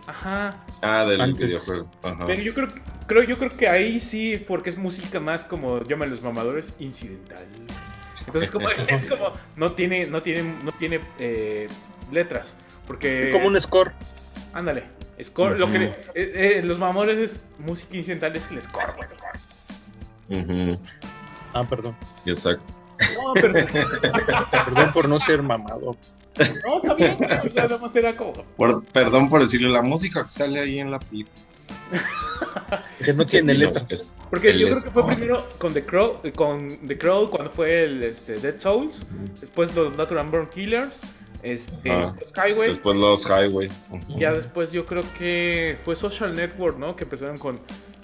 Ajá. 0.06 0.64
Ah, 0.82 1.04
del 1.04 1.20
Antes. 1.20 1.46
videojuego. 1.48 1.90
Ajá. 2.02 2.26
Pero 2.26 2.40
yo 2.42 2.54
creo, 2.54 2.68
creo, 3.06 3.22
yo 3.22 3.36
creo 3.38 3.56
que 3.56 3.68
ahí 3.68 4.00
sí, 4.00 4.42
porque 4.46 4.70
es 4.70 4.76
música 4.78 5.20
más 5.20 5.44
como 5.44 5.80
llaman 5.82 6.10
los 6.10 6.22
mamadores, 6.22 6.68
incidental. 6.78 7.44
Entonces 8.26 8.50
como 8.50 8.68
es 8.70 9.06
como 9.08 9.32
no 9.56 9.72
tiene, 9.72 10.06
no 10.06 10.22
tiene, 10.22 10.54
no 10.62 10.72
tiene 10.72 11.00
eh, 11.18 11.68
letras, 12.10 12.54
porque 12.86 13.30
Como 13.32 13.46
un 13.46 13.60
score. 13.60 13.92
ándale, 14.52 14.84
score, 15.22 15.58
lo 15.58 15.68
que 15.68 15.84
eh, 15.84 15.92
eh, 16.14 16.62
los 16.64 16.78
mamadores 16.78 17.18
es 17.32 17.42
música 17.58 17.96
incidental 17.96 18.34
es 18.36 18.50
el 18.50 18.60
score, 18.62 18.92
güey. 18.96 19.08
Ujú, 20.28 20.78
Ah, 21.52 21.64
perdón. 21.64 21.96
Exacto. 22.26 22.74
No, 23.14 23.32
pero 23.34 23.54
Perdón 24.64 24.92
por 24.92 25.08
no 25.08 25.18
ser 25.18 25.42
mamado. 25.42 25.96
no 26.64 26.78
está 26.78 26.94
bien, 26.94 27.16
o 27.22 27.48
sea, 27.50 27.62
nada 27.64 27.78
más 27.78 27.94
era 27.96 28.16
como 28.16 28.32
Por- 28.32 28.84
perdón 28.86 29.28
por 29.28 29.42
decirle 29.42 29.68
la 29.68 29.82
música 29.82 30.24
que 30.24 30.30
sale 30.30 30.60
ahí 30.60 30.78
en 30.80 30.90
la 30.90 30.98
película. 30.98 31.34
Que 33.04 33.12
no 33.12 33.24
tiene 33.26 33.54
letra. 33.54 33.86
es- 33.88 34.10
porque 34.30 34.58
yo 34.58 34.66
creo 34.66 34.82
que 34.82 34.90
fue 34.90 35.06
primero 35.06 35.46
con 35.58 35.72
The 35.72 35.84
Crow, 35.84 36.20
eh, 36.24 36.32
con 36.32 36.86
The 36.88 36.98
Crow 36.98 37.30
cuando 37.30 37.50
fue 37.50 37.84
el 37.84 38.02
este, 38.02 38.38
Dead 38.40 38.58
Souls, 38.58 39.02
después 39.40 39.74
los 39.76 39.96
Natural 39.96 40.28
Born 40.28 40.48
Killers, 40.48 40.92
este, 41.42 41.90
Ajá. 41.92 42.16
los 42.20 42.32
Highway, 42.36 42.68
Después 42.70 42.96
los 42.96 43.24
Highway. 43.24 43.70
Ujú. 43.90 44.18
Ya 44.18 44.32
después 44.32 44.72
yo 44.72 44.84
creo 44.84 45.02
que 45.16 45.78
fue 45.84 45.94
Social 45.94 46.34
Network, 46.34 46.76
¿no? 46.78 46.96
Que 46.96 47.04
empezaron 47.04 47.38
con 47.38 47.60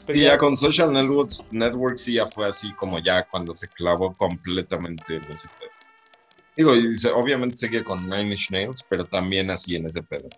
Y 0.09 0.21
ya 0.23 0.39
con 0.39 0.57
Social 0.57 0.93
Networks, 0.93 1.39
Network 1.51 1.97
sí 1.99 2.15
ya 2.15 2.27
fue 2.27 2.47
así 2.47 2.73
como 2.75 2.99
ya 3.01 3.25
cuando 3.25 3.53
se 3.55 3.69
clavó 3.71 4.15
completamente 4.17 5.17
en 5.17 5.31
ese 5.33 5.49
pedo. 5.59 5.71
Digo, 6.55 6.77
y 6.77 6.97
se- 6.97 7.11
obviamente 7.11 7.57
seguía 7.57 7.83
con 7.83 8.05
Nine 8.05 8.31
Inch 8.33 8.51
Nails, 8.51 8.85
pero 8.89 9.07
también 9.07 9.51
así 9.51 9.75
en 9.75 9.87
ese 9.87 10.03
pedo. 10.03 10.29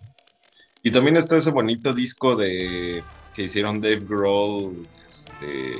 Y 0.84 0.90
también 0.92 1.16
está 1.16 1.38
ese 1.38 1.50
bonito 1.50 1.94
disco 1.94 2.36
de 2.36 3.06
que 3.32 3.42
hicieron 3.44 3.80
Dave 3.80 4.02
Grohl, 4.06 4.86
este, 5.08 5.78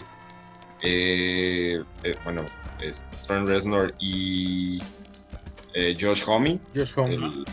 eh, 0.81 1.79
eh, 2.03 2.17
bueno, 2.25 2.47
este, 2.79 3.07
Trent 3.27 3.47
Reznor 3.47 3.95
y 4.01 4.83
eh, 5.75 5.95
Josh 6.01 6.25
Homme. 6.27 6.59
Josh 6.75 6.95
Homme. 6.97 7.15
El- 7.17 7.47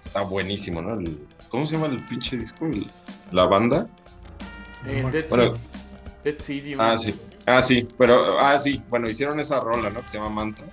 está 0.00 0.22
buenísimo, 0.22 0.80
¿no? 0.80 0.98
El- 0.98 1.28
¿Cómo 1.50 1.66
se 1.66 1.74
llama 1.74 1.88
el 1.88 2.02
pinche 2.02 2.38
disco? 2.38 2.64
El- 2.66 2.90
la 3.30 3.44
banda. 3.44 3.86
Eh, 4.86 5.04
Dead, 5.12 5.28
Bueno. 5.28 5.58
Dead. 6.24 6.34
Ah, 6.78 6.96
sí. 6.96 7.14
Ah, 7.44 7.60
sí, 7.60 7.86
pero, 7.98 8.38
ah, 8.40 8.58
sí, 8.58 8.82
bueno, 8.88 9.06
hicieron 9.10 9.38
esa 9.38 9.60
rola, 9.60 9.90
¿no? 9.90 10.00
Que 10.00 10.08
se 10.08 10.16
llama 10.16 10.30
Mantra. 10.30 10.64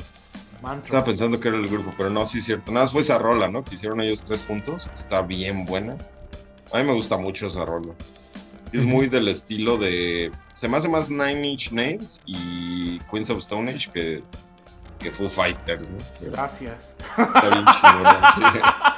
Mantra. 0.61 0.85
Estaba 0.85 1.05
pensando 1.05 1.39
que 1.39 1.47
era 1.47 1.57
el 1.57 1.67
grupo, 1.67 1.91
pero 1.97 2.09
no, 2.09 2.25
sí 2.25 2.39
es 2.39 2.45
cierto. 2.45 2.71
Nada 2.71 2.85
más 2.85 2.91
fue 2.91 3.01
esa 3.01 3.17
rola, 3.17 3.49
¿no? 3.49 3.63
Que 3.63 3.75
hicieron 3.75 4.01
ellos 4.01 4.23
tres 4.23 4.43
juntos. 4.43 4.88
Está 4.93 5.21
bien 5.21 5.65
buena. 5.65 5.97
A 6.71 6.77
mí 6.77 6.83
me 6.83 6.93
gusta 6.93 7.17
mucho 7.17 7.47
esa 7.47 7.65
rola. 7.65 7.93
Sí, 8.71 8.77
es 8.77 8.85
muy 8.85 9.07
del 9.07 9.27
estilo 9.27 9.77
de. 9.77 10.31
Se 10.53 10.67
me 10.67 10.77
hace 10.77 10.88
más 10.88 11.09
Nine 11.09 11.47
Inch 11.47 11.71
Nails 11.71 12.21
y 12.25 12.99
Queens 13.11 13.29
of 13.29 13.39
Stone 13.39 13.71
Age 13.71 13.89
que, 13.91 14.23
que 14.99 15.11
Foo 15.11 15.29
Fighters, 15.29 15.91
¿no? 15.91 15.97
Pero 16.19 16.31
Gracias. 16.31 16.93
Está 17.17 17.49
bien 17.49 17.65
chingona, 17.65 18.33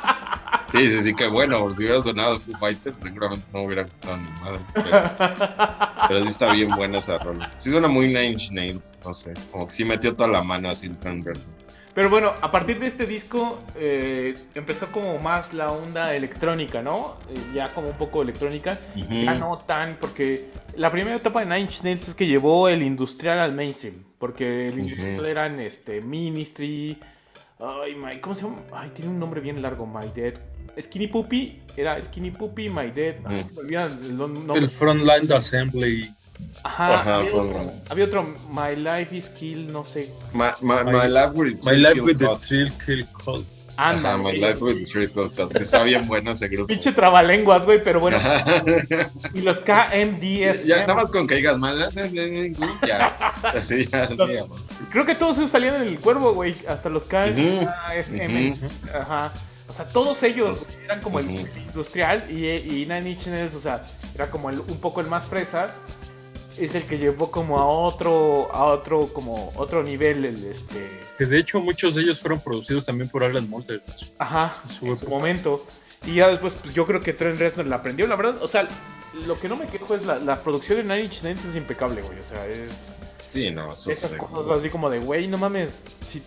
sí. 0.73 0.91
Sí, 0.91 1.01
sí, 1.01 1.13
que 1.15 1.27
bueno, 1.27 1.69
si 1.73 1.83
hubiera 1.83 2.01
sonado 2.01 2.39
Foo 2.39 2.57
Fighters, 2.57 2.99
seguramente 2.99 3.45
no 3.53 3.61
hubiera 3.63 3.83
gustado 3.83 4.17
ni 4.17 4.29
madre. 4.41 4.59
Pero, 4.73 5.11
pero 6.07 6.25
sí 6.25 6.31
está 6.31 6.51
bien 6.51 6.69
buena 6.69 6.99
esa 6.99 7.17
rola. 7.19 7.51
Sí 7.57 7.69
suena 7.69 7.87
muy 7.87 8.07
Nine 8.07 8.27
Inch 8.27 8.51
Nails, 8.51 8.97
no 9.05 9.13
sé. 9.13 9.33
Como 9.51 9.67
que 9.67 9.73
sí 9.73 9.85
metió 9.85 10.15
toda 10.15 10.29
la 10.29 10.43
mano 10.43 10.69
así 10.69 10.87
el 10.87 10.97
Trent 10.97 11.25
Reznor. 11.25 11.63
Pero 11.93 12.09
bueno, 12.09 12.33
a 12.41 12.49
partir 12.49 12.79
de 12.79 12.87
este 12.87 13.05
disco 13.05 13.59
eh, 13.75 14.33
empezó 14.55 14.91
como 14.91 15.19
más 15.19 15.53
la 15.53 15.71
onda 15.71 16.15
electrónica, 16.15 16.81
¿no? 16.81 17.17
Eh, 17.29 17.39
ya 17.53 17.69
como 17.69 17.89
un 17.89 17.97
poco 17.97 18.23
electrónica. 18.23 18.79
Ya 18.95 19.35
no 19.35 19.59
tan, 19.59 19.97
porque 20.01 20.49
la 20.75 20.91
primera 20.91 21.15
etapa 21.15 21.41
de 21.41 21.45
Nine 21.45 21.61
Inch 21.61 21.83
Nails 21.83 22.07
es 22.07 22.15
que 22.15 22.25
llevó 22.25 22.67
el 22.67 22.81
industrial 22.81 23.37
al 23.37 23.53
mainstream. 23.53 24.03
Porque 24.17 24.67
el 24.67 24.79
industrial 24.79 25.25
eran 25.25 25.59
este, 25.59 26.01
Ministry. 26.01 26.97
Ay, 27.65 27.95
my, 27.95 28.19
¿cómo 28.19 28.35
se 28.35 28.41
llama? 28.43 28.57
Ay, 28.73 28.89
tiene 28.93 29.11
un 29.11 29.19
nombre 29.19 29.39
bien 29.41 29.61
largo, 29.61 29.85
My 29.85 30.07
Dead. 30.13 30.33
Skinny 30.81 31.07
Puppy, 31.07 31.61
era 31.77 32.01
Skinny 32.01 32.31
Puppy, 32.31 32.69
My 32.69 32.91
Dead. 32.91 33.15
Ay, 33.25 33.45
el 33.75 34.17
nombre. 34.17 34.57
El 34.57 34.69
Frontline 34.69 35.31
Assembly. 35.31 36.11
Ajá, 36.63 36.99
Ajá, 36.99 37.15
había, 37.17 37.33
otro, 37.33 37.61
un- 37.61 37.71
había 37.89 38.05
otro, 38.05 38.23
My 38.51 38.75
Life 38.75 39.15
is 39.15 39.29
Kill, 39.29 39.71
no 39.71 39.85
sé. 39.85 40.11
My, 40.33 40.47
my, 40.61 40.83
My- 40.83 40.91
my 40.91 41.07
life 41.07 41.31
with 41.35 41.63
My 41.63 41.77
Life 41.77 42.01
with 42.01 42.17
the. 42.17 42.37
Thrill 42.39 42.71
Kill 42.85 43.05
Cult. 43.23 43.45
Anda, 43.77 44.09
Ajá, 44.13 44.17
My 44.17 44.33
life 44.37 44.63
with 44.63 44.87
Triple 44.87 45.29
Cut. 45.35 45.55
Está 45.55 45.83
bien 45.83 46.07
bueno 46.07 46.31
ese 46.31 46.47
grupo. 46.47 46.67
Pinche 46.67 46.91
trabalenguas, 46.91 47.65
güey, 47.65 47.83
pero 47.83 47.99
bueno. 47.99 48.17
Y 49.33 49.41
los 49.41 49.59
KMDF. 49.59 50.63
ya, 50.65 50.81
nada 50.81 50.95
más 50.95 51.09
con 51.09 51.25
que 51.27 51.35
digas 51.35 51.57
mal, 51.57 51.77
ya. 52.87 53.05
Así, 53.43 53.87
ya, 53.87 54.03
así, 54.03 54.15
Los- 54.15 54.31
ya. 54.31 54.43
Creo 54.91 55.05
que 55.05 55.15
todos 55.15 55.37
esos 55.37 55.49
salían 55.51 55.75
en 55.75 55.83
el 55.87 55.99
cuervo, 55.99 56.33
güey. 56.33 56.55
Hasta 56.67 56.89
los 56.89 57.03
Ujú, 57.03 57.11
KFM. 57.11 58.51
ujú. 58.51 58.67
Ajá. 58.97 59.33
O 59.67 59.73
sea, 59.73 59.85
todos 59.85 60.21
ellos 60.23 60.67
Los- 60.67 60.79
eran 60.85 61.01
como 61.01 61.19
el 61.19 61.27
ujú. 61.27 61.47
industrial 61.67 62.25
y, 62.29 62.45
y 62.47 62.85
Nine 62.85 63.09
Inch 63.11 63.27
Nails, 63.27 63.55
o 63.55 63.61
sea, 63.61 63.83
era 64.13 64.29
como 64.29 64.49
el, 64.49 64.59
un 64.59 64.79
poco 64.79 65.01
el 65.01 65.07
más 65.07 65.25
fresa. 65.25 65.71
Es 66.57 66.75
el 66.75 66.83
que 66.83 66.97
llevó 66.97 67.31
como 67.31 67.59
a 67.59 67.65
otro, 67.65 68.49
a 68.53 68.65
otro, 68.65 69.07
como 69.07 69.51
otro 69.55 69.83
nivel, 69.83 70.25
el 70.25 70.45
este. 70.45 70.87
Que 71.17 71.25
de 71.25 71.39
hecho 71.39 71.59
muchos 71.59 71.95
de 71.95 72.01
ellos 72.03 72.19
fueron 72.19 72.39
producidos 72.39 72.85
también 72.85 73.09
por 73.09 73.23
Alan 73.23 73.49
Moulder. 73.49 73.81
Ajá, 74.19 74.53
Su 74.79 74.87
en 74.87 74.97
su 74.97 75.07
momento. 75.07 75.65
Y 76.05 76.15
ya 76.15 76.27
después, 76.27 76.55
pues 76.55 76.73
yo 76.73 76.85
creo 76.85 77.01
que 77.01 77.13
Trent 77.13 77.39
Reznor 77.39 77.65
la 77.65 77.77
aprendió. 77.77 78.07
La 78.07 78.15
verdad, 78.15 78.41
o 78.41 78.47
sea, 78.47 78.67
lo 79.25 79.35
que 79.35 79.47
no 79.47 79.55
me 79.55 79.67
quejo 79.67 79.95
es 79.95 80.05
la, 80.05 80.19
la 80.19 80.41
producción 80.41 80.77
de 80.77 80.83
Nine 80.83 81.03
Inch 81.05 81.23
Nails 81.23 81.45
es 81.45 81.55
impecable, 81.55 82.01
güey. 82.01 82.19
O 82.19 82.29
sea, 82.29 82.45
es. 82.47 82.71
Sí, 83.31 83.49
no, 83.49 83.73
eso 83.73 83.89
Esas 83.89 84.11
cosas 84.13 84.59
así 84.59 84.69
como 84.69 84.89
de, 84.89 84.99
güey, 84.99 85.27
no 85.27 85.37
mames. 85.37 85.69
Si, 86.07 86.21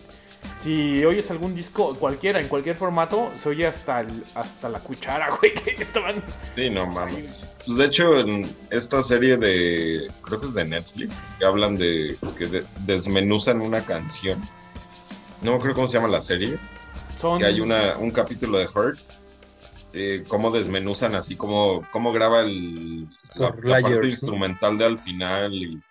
si 0.63 1.03
oyes 1.05 1.29
algún 1.31 1.55
disco, 1.55 1.95
cualquiera, 1.95 2.39
en 2.39 2.47
cualquier 2.47 2.75
formato, 2.75 3.31
se 3.41 3.49
oye 3.49 3.67
hasta, 3.67 4.01
el- 4.01 4.23
hasta 4.35 4.69
la 4.69 4.79
cuchara, 4.79 5.29
güey, 5.39 5.53
que 5.53 5.71
estaban. 5.81 6.21
Sí, 6.55 6.69
no 6.69 6.85
mames. 6.87 7.25
Pues 7.65 7.77
de 7.77 7.85
hecho, 7.85 8.19
en 8.19 8.49
esta 8.71 9.03
serie 9.03 9.37
de, 9.37 10.09
creo 10.21 10.39
que 10.39 10.45
es 10.47 10.53
de 10.53 10.65
Netflix, 10.65 11.13
que 11.37 11.45
hablan 11.45 11.75
de 11.75 12.17
que 12.37 12.47
de- 12.47 12.65
desmenuzan 12.85 13.61
una 13.61 13.81
canción. 13.85 14.41
No 15.41 15.51
me 15.51 15.57
acuerdo 15.57 15.75
cómo 15.75 15.87
se 15.87 15.97
llama 15.97 16.09
la 16.09 16.21
serie. 16.21 16.57
Son. 17.21 17.39
Que 17.39 17.45
hay 17.45 17.59
una, 17.61 17.97
un 17.97 18.11
capítulo 18.11 18.57
de 18.57 18.65
Hurt. 18.67 18.99
Eh, 19.93 20.23
cómo 20.27 20.51
desmenuzan 20.51 21.15
así, 21.15 21.35
cómo, 21.35 21.87
cómo 21.91 22.11
graba 22.11 22.41
el, 22.41 23.03
la, 23.35 23.49
la 23.49 23.49
parte 23.51 23.67
layers, 23.67 24.01
¿no? 24.03 24.07
instrumental 24.09 24.77
de 24.77 24.85
al 24.85 24.97
final. 24.99 25.53
Y, 25.53 25.81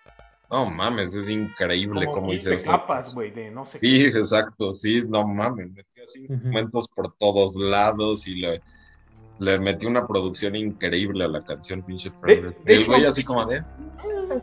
no 0.49 0.65
mames, 0.69 1.13
es 1.13 1.29
increíble 1.29 2.05
como 2.05 2.13
cómo 2.13 2.27
15 2.29 2.55
eso. 2.55 2.71
capas, 2.71 3.13
güey, 3.13 3.31
de 3.31 3.51
no 3.51 3.65
sé 3.65 3.79
Sí, 3.79 4.05
exacto, 4.05 4.73
sí, 4.73 5.03
no 5.07 5.27
mames, 5.27 5.71
metió 5.71 6.03
así 6.03 6.25
instrumentos 6.29 6.87
por 6.87 7.13
todos 7.17 7.55
lados 7.55 8.27
y 8.27 8.35
le, 8.35 8.61
le 9.39 9.59
metió 9.59 9.89
una 9.89 10.07
producción 10.07 10.55
increíble 10.55 11.25
a 11.25 11.27
la 11.27 11.41
canción, 11.41 11.83
pinche 11.83 12.11
de 12.25 12.53
El 12.65 12.85
güey 12.85 13.05
así 13.05 13.23
como 13.23 13.45
de... 13.45 13.61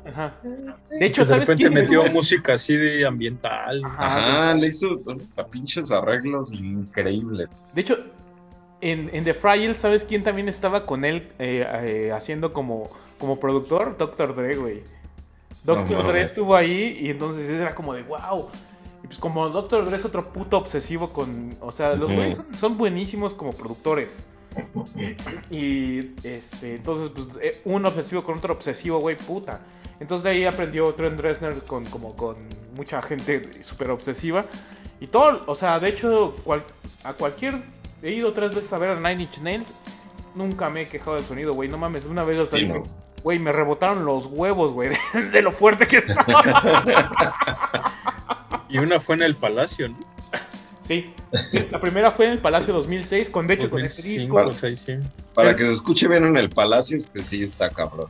Ajá. 0.06 0.34
De 0.90 1.06
hecho, 1.06 1.22
de 1.22 1.26
¿sabes 1.26 1.48
repente 1.48 1.64
quién 1.70 1.74
metió 1.74 2.04
música 2.10 2.54
así 2.54 2.76
de 2.76 3.06
ambiental. 3.06 3.82
Ajá, 3.84 4.48
Ajá, 4.48 4.54
le 4.54 4.68
hizo 4.68 5.02
a 5.36 5.46
pinches 5.46 5.90
arreglos 5.90 6.52
increíbles. 6.52 7.48
De 7.74 7.80
hecho, 7.80 7.98
en, 8.80 9.10
en 9.12 9.24
The 9.24 9.34
Fragile, 9.34 9.74
¿sabes 9.74 10.04
quién 10.04 10.22
también 10.22 10.48
estaba 10.48 10.86
con 10.86 11.04
él 11.04 11.28
eh, 11.38 11.66
eh, 11.86 12.12
haciendo 12.12 12.52
como, 12.52 12.90
como 13.18 13.40
productor? 13.40 13.96
Dr. 13.98 14.34
Dre, 14.34 14.56
güey. 14.56 14.82
No 15.64 16.02
Dre 16.08 16.22
estuvo 16.22 16.54
ahí 16.54 16.98
y 17.00 17.10
entonces 17.10 17.48
era 17.48 17.74
como 17.74 17.94
de 17.94 18.02
wow. 18.02 18.48
Y 19.02 19.06
pues 19.06 19.18
como 19.18 19.48
Dr. 19.48 19.84
Dre 19.86 19.96
es 19.96 20.04
otro 20.04 20.32
puto 20.32 20.56
obsesivo 20.58 21.10
con... 21.10 21.56
O 21.60 21.72
sea, 21.72 21.94
los 21.94 22.10
güeyes 22.16 22.36
son, 22.36 22.54
son 22.58 22.78
buenísimos 22.78 23.34
como 23.34 23.52
productores. 23.52 24.14
Y 25.50 25.98
este, 26.26 26.76
entonces, 26.76 27.10
pues, 27.14 27.28
eh, 27.42 27.60
un 27.64 27.84
obsesivo 27.84 28.22
con 28.22 28.38
otro 28.38 28.54
obsesivo, 28.54 28.98
güey, 28.98 29.16
puta. 29.16 29.60
Entonces 30.00 30.24
de 30.24 30.30
ahí 30.30 30.44
aprendió 30.44 30.92
Trent 30.94 31.20
Reznor 31.20 31.62
con, 31.64 31.84
como 31.86 32.16
con 32.16 32.36
mucha 32.76 33.00
gente 33.02 33.62
súper 33.62 33.90
obsesiva. 33.90 34.44
Y 35.00 35.06
todo, 35.06 35.42
o 35.46 35.54
sea, 35.54 35.78
de 35.80 35.90
hecho, 35.90 36.34
cual- 36.44 36.64
a 37.04 37.12
cualquier... 37.12 37.62
He 38.02 38.10
ido 38.12 38.32
tres 38.34 38.54
veces 38.54 38.70
a 38.72 38.78
ver 38.78 38.90
a 38.90 38.96
Nine 38.96 39.22
Inch 39.22 39.38
Nails. 39.38 39.72
Nunca 40.34 40.68
me 40.68 40.82
he 40.82 40.86
quejado 40.86 41.16
del 41.16 41.24
sonido, 41.24 41.54
güey. 41.54 41.70
No 41.70 41.78
mames, 41.78 42.04
una 42.04 42.22
vez 42.22 42.38
hasta 42.38 42.56
Sí, 42.56 42.64
dije, 42.64 42.78
no. 42.80 42.84
Güey, 43.24 43.40
me 43.40 43.50
rebotaron 43.50 44.04
los 44.04 44.26
huevos, 44.26 44.70
güey, 44.72 44.90
de, 45.12 45.30
de 45.30 45.42
lo 45.42 45.50
fuerte 45.50 45.88
que 45.88 45.96
estaba. 45.96 46.84
Y 48.68 48.78
una 48.78 48.98
fue 48.98 49.14
en 49.14 49.22
el 49.22 49.36
Palacio, 49.36 49.88
¿no? 49.88 49.96
sí, 50.82 51.12
la 51.70 51.80
primera 51.80 52.10
fue 52.10 52.26
en 52.26 52.32
el 52.32 52.38
Palacio 52.38 52.74
2006, 52.74 53.30
con 53.30 53.46
de 53.46 53.54
hecho 53.54 53.70
con 53.70 53.84
este 53.84 54.02
2005 54.02 54.36
disco. 54.36 54.50
o 54.50 54.52
6, 54.52 54.80
sí. 54.80 54.94
Para 55.32 55.54
que 55.54 55.62
se 55.62 55.72
escuche 55.72 56.08
bien 56.08 56.24
en 56.24 56.36
el 56.36 56.50
palacio, 56.50 56.96
es 56.96 57.06
que 57.06 57.22
sí 57.22 57.42
está 57.42 57.70
cabrón. 57.70 58.08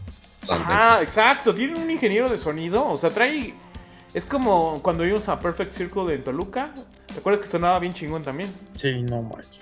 Ajá, 0.49 1.03
exacto. 1.03 1.55
Tiene 1.55 1.79
un 1.79 1.91
ingeniero 1.91 2.31
de 2.31 2.39
sonido. 2.39 2.87
O 2.89 2.97
sea, 2.97 3.11
trae. 3.11 3.53
Es 4.15 4.25
como 4.25 4.81
cuando 4.83 5.03
vimos 5.03 5.29
a 5.29 5.39
Perfect 5.39 5.73
Circle 5.73 6.15
en 6.15 6.25
Toluca. 6.25 6.73
¿Te 7.07 7.19
acuerdas 7.19 7.41
que 7.43 7.49
sonaba 7.49 7.79
bien 7.79 7.93
chingón 7.93 8.23
también? 8.23 8.51
Sí, 8.75 9.03
no 9.03 9.23
manches. 9.23 9.61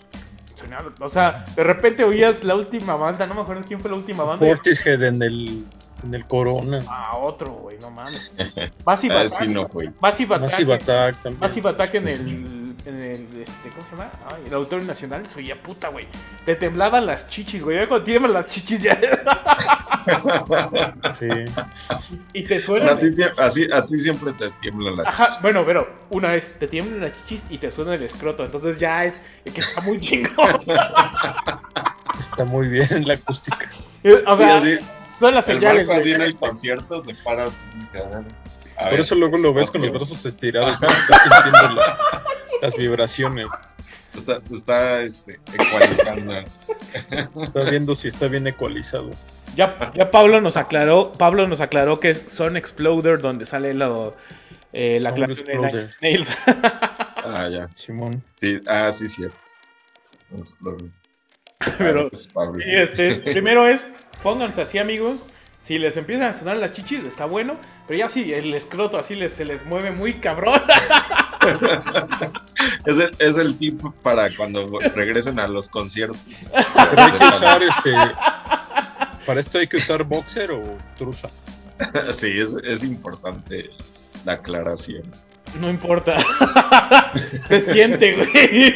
O 1.01 1.09
sea, 1.09 1.45
de 1.57 1.65
repente 1.65 2.05
oías 2.05 2.43
la 2.45 2.55
última 2.57 2.97
banda. 2.97 3.27
No 3.27 3.35
me 3.35 3.41
acuerdo 3.43 3.63
quién 3.67 3.81
fue 3.81 3.91
la 3.91 3.97
última 3.97 4.25
banda. 4.25 4.47
Portishead 4.47 5.03
en 5.03 5.23
el, 5.23 5.65
en 6.05 6.15
el 6.15 6.27
Corona. 6.27 6.83
Ah, 6.89 7.17
otro, 7.19 7.53
güey, 7.53 7.79
no 7.81 7.91
mames. 7.91 8.33
Massive 8.87 9.15
Ah, 9.15 9.21
Attack. 9.21 9.33
sí, 9.39 9.49
no, 9.49 9.67
güey. 9.69 9.91
Massive 10.01 10.35
Attack. 10.35 10.51
Massive 10.51 10.75
Attack 10.75 11.23
también. 11.23 11.41
Massive 11.41 11.69
Attack 11.69 11.95
en 11.95 12.09
el. 12.09 12.53
En 12.85 12.97
el 13.01 13.43
este, 13.43 13.69
¿Cómo 13.71 13.83
se 13.89 13.91
llama? 13.97 14.11
Ay, 14.27 14.43
el 14.47 14.55
Auditorio 14.55 14.85
Nacional. 14.85 15.29
Se 15.29 15.39
oía 15.39 15.61
puta, 15.63 15.89
güey. 15.89 16.07
Te 16.45 16.57
temblaban 16.57 17.07
las 17.07 17.29
chichis, 17.29 17.63
güey. 17.63 17.77
Ya 17.77 17.87
Cuando 17.87 18.05
tiemblan 18.05 18.33
las 18.33 18.49
chichis 18.51 18.83
ya. 18.83 18.99
Sí. 21.19 21.29
y 22.33 22.45
te 22.45 22.61
suenan. 22.61 22.91
A 22.91 22.99
ti, 22.99 23.15
así, 23.39 23.69
a 23.73 23.85
ti 23.87 23.99
siempre 23.99 24.33
te 24.33 24.51
tiemblan 24.61 24.97
las... 24.97 25.07
Ajá, 25.07 25.39
bueno, 25.43 25.65
pero 25.67 25.89
una 26.11 26.29
vez 26.29 26.57
te 26.59 26.67
tiemblan 26.69 27.01
las 27.01 27.13
chichis 27.27 27.45
y 27.51 27.59
te 27.59 27.71
suena 27.71 27.95
el 27.95 28.03
escroto, 28.03 28.45
entonces 28.45 28.79
ya 28.79 29.05
es 29.05 29.21
que 29.53 29.61
está 29.61 29.81
muy 29.83 30.01
chingón. 30.01 30.61
Está 32.19 32.45
muy 32.45 32.69
bien 32.69 32.89
en 32.91 33.09
la 33.09 33.15
acústica. 33.15 33.71
o 34.27 34.37
sea, 34.37 34.61
Sí, 34.61 34.73
así, 34.75 34.85
son 35.19 35.35
las 35.35 35.49
el 35.49 35.57
señales. 35.57 35.89
Así 35.89 36.01
güey. 36.11 36.15
en 36.15 36.23
el 36.23 36.37
concierto 36.37 37.01
se 37.01 37.15
para 37.17 37.47
y 37.47 37.97
a 37.99 38.83
Por 38.85 38.91
ver. 38.93 39.01
eso 39.01 39.15
luego 39.15 39.37
lo 39.39 39.53
ves 39.53 39.71
con 39.71 39.83
los 39.83 39.91
brazos 39.93 40.25
estirados. 40.25 40.73
Estás 40.83 41.23
sintiendo 41.23 41.75
la- 41.75 41.99
las 42.63 42.77
vibraciones. 42.77 43.47
Está, 44.15 44.41
está 44.53 45.01
este, 45.03 45.41
ecualizando. 45.55 46.35
Está 47.43 47.61
viendo 47.71 47.95
si 47.95 48.09
está 48.09 48.29
bien 48.29 48.47
ecualizado. 48.47 49.11
Ya, 49.57 49.91
ya 49.95 50.11
Pablo 50.11 50.41
nos 50.41 50.57
aclaró, 50.57 51.13
Pablo 51.13 51.47
nos 51.49 51.61
aclaró 51.61 52.01
que 52.01 52.11
es 52.11 52.21
Sun 52.29 52.57
Exploder 52.57 53.21
donde 53.21 53.47
sale 53.47 53.75
lo, 53.75 54.15
eh, 54.73 54.99
la 55.01 55.11
aclaración 55.11 55.47
de 55.47 55.53
Exploder. 55.53 55.95
Nails. 56.01 56.37
Ah, 57.25 57.49
ya. 57.49 57.69
Simón. 57.77 58.21
Sí, 58.35 58.61
ah, 58.67 58.91
sí, 58.91 59.09
cierto. 59.09 59.39
Son 60.29 60.43
colores. 60.61 60.91
Pero 61.79 62.01
Ah, 62.01 62.09
pues, 62.11 62.27
Pablo. 62.27 62.61
sí, 62.61 62.69
este, 62.69 63.15
primero 63.15 63.69
es, 63.69 63.85
pónganse 64.25 64.61
así 64.63 64.79
amigos, 64.79 65.21
si 65.63 65.79
les 65.79 65.97
empiezan 65.97 66.25
a 66.31 66.35
sonar 66.35 66.57
las 66.57 66.73
chichis 66.73 67.05
está 67.05 67.25
bueno, 67.25 67.57
pero 67.87 67.97
ya 68.01 68.09
si 68.09 68.33
el 68.35 68.53
escroto 68.55 68.99
así 68.99 69.15
les, 69.15 69.33
se 69.35 69.45
les 69.45 69.65
mueve 69.65 69.93
muy 69.93 70.15
cabrón. 70.15 70.61
Es 72.85 72.99
el, 73.01 73.17
es 73.19 73.39
el 73.39 73.59
tip 73.59 73.81
para 74.03 74.35
cuando 74.37 74.65
regresen 74.95 75.39
a 75.39 75.49
los 75.49 75.69
conciertos. 75.69 76.19
Pero 76.53 77.03
hay 77.03 77.13
que 77.13 77.25
usar 77.25 77.63
este. 77.63 77.93
Para 79.27 79.41
esto 79.41 79.59
hay 79.59 79.67
que 79.67 79.79
usar 79.79 80.05
boxer 80.05 80.53
o 80.53 80.63
trusa. 80.97 81.29
Sí, 82.15 82.29
es, 82.39 82.53
es 82.65 82.85
importante 82.85 83.71
la 84.25 84.35
aclaración. 84.35 85.03
No 85.59 85.69
importa. 85.69 86.17
Se 87.49 87.61
siente, 87.61 88.13
güey. 88.13 88.75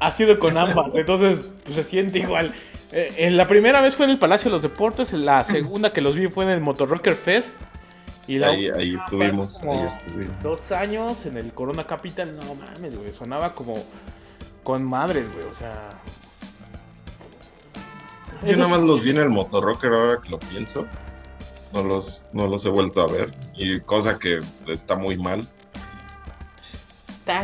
Ha 0.00 0.12
sido 0.12 0.38
con 0.38 0.56
ambas, 0.58 0.94
entonces 0.96 1.46
pues, 1.64 1.76
se 1.76 1.84
siente 1.84 2.20
igual. 2.20 2.54
Eh, 2.90 3.12
en 3.18 3.36
la 3.36 3.46
primera 3.46 3.82
vez 3.82 3.94
fue 3.94 4.06
en 4.06 4.12
el 4.12 4.18
Palacio 4.18 4.50
de 4.50 4.54
los 4.54 4.62
Deportes, 4.62 5.12
en 5.12 5.26
la 5.26 5.44
segunda 5.44 5.92
que 5.92 6.00
los 6.00 6.16
vi 6.16 6.28
fue 6.28 6.44
en 6.44 6.50
el 6.50 6.60
Motorrocker 6.60 7.14
Fest. 7.14 7.54
Y 8.26 8.38
la 8.38 8.48
Ahí, 8.48 8.68
ahí 8.68 8.94
estuvimos, 8.94 9.58
como 9.58 9.74
ahí 9.74 9.86
estuvimos. 9.86 10.42
Dos 10.42 10.72
años 10.72 11.26
en 11.26 11.36
el 11.36 11.52
Corona 11.52 11.86
Capital, 11.86 12.36
no 12.36 12.54
mames, 12.54 12.96
güey. 12.96 13.12
Sonaba 13.12 13.54
como 13.54 13.82
con 14.62 14.84
madres, 14.84 15.26
güey. 15.32 15.46
O 15.46 15.54
sea. 15.54 15.90
Yo 18.46 18.56
nada 18.56 18.68
más 18.68 18.80
los 18.80 19.02
vi 19.02 19.10
en 19.10 19.18
el 19.18 19.28
motorrocker 19.28 19.92
ahora 19.92 20.20
que 20.22 20.30
lo 20.30 20.38
pienso. 20.38 20.86
No 21.72 21.82
los, 21.82 22.26
no 22.32 22.46
los 22.46 22.64
he 22.64 22.70
vuelto 22.70 23.00
a 23.00 23.06
ver. 23.06 23.30
Y 23.54 23.80
cosa 23.80 24.18
que 24.18 24.40
está 24.66 24.96
muy 24.96 25.16
mal. 25.16 25.46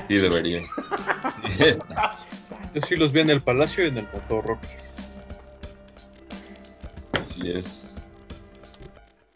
Sí, 0.05 0.16
debería. 0.16 0.62
Yo 2.74 2.82
sí 2.82 2.97
los 2.97 3.12
vi 3.12 3.20
en 3.20 3.31
el 3.31 3.40
palacio 3.40 3.85
y 3.85 3.89
en 3.89 3.98
el 3.98 4.09
motor 4.12 4.44
rock. 4.44 4.59
Así 7.12 7.51
es. 7.51 7.85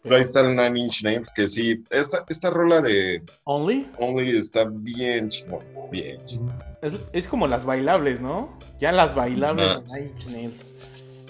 Pero 0.02 0.16
ahí 0.16 0.22
está 0.22 0.40
el 0.40 0.56
Nine 0.56 0.80
Inch 0.80 1.02
Nails, 1.02 1.30
que 1.30 1.46
sí, 1.46 1.84
esta, 1.90 2.24
esta 2.28 2.48
rola 2.50 2.80
de 2.80 3.22
Only 3.44 3.86
Only 3.98 4.36
está 4.38 4.64
bien 4.64 5.28
chingón, 5.28 5.62
bien 5.92 6.24
chingón. 6.26 6.54
es, 6.80 6.92
es 7.12 7.26
como 7.28 7.46
las 7.46 7.64
bailables, 7.66 8.20
¿no? 8.20 8.58
Ya 8.80 8.92
las 8.92 9.14
bailables 9.14 9.66
Ajá. 9.70 9.80
de 9.80 9.86
Nine 10.00 10.12
Inch 10.16 10.26
Nails. 10.28 10.54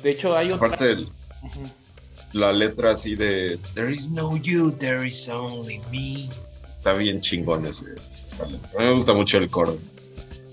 De 0.03 0.11
hecho, 0.13 0.37
hay 0.37 0.53
otra. 0.53 0.69
Aparte, 0.69 0.91
el- 0.93 1.09
la 2.33 2.53
letra 2.53 2.93
así 2.93 3.17
de 3.17 3.59
There 3.75 3.91
is 3.91 4.11
no 4.11 4.37
you, 4.37 4.71
there 4.71 5.05
is 5.07 5.29
only 5.29 5.81
me. 5.91 6.29
Está 6.79 6.93
bien 6.93 7.21
chingón 7.21 7.67
ese. 7.67 7.87
esa 8.29 8.47
letra. 8.47 8.71
A 8.77 8.79
mí 8.79 8.85
me 8.87 8.93
gusta 8.93 9.13
mucho 9.15 9.37
el 9.39 9.51
coro. 9.51 9.77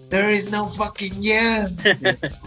There 0.09 0.33
is 0.35 0.49
no 0.49 0.67
fucking 0.69 1.21
you. 1.21 1.33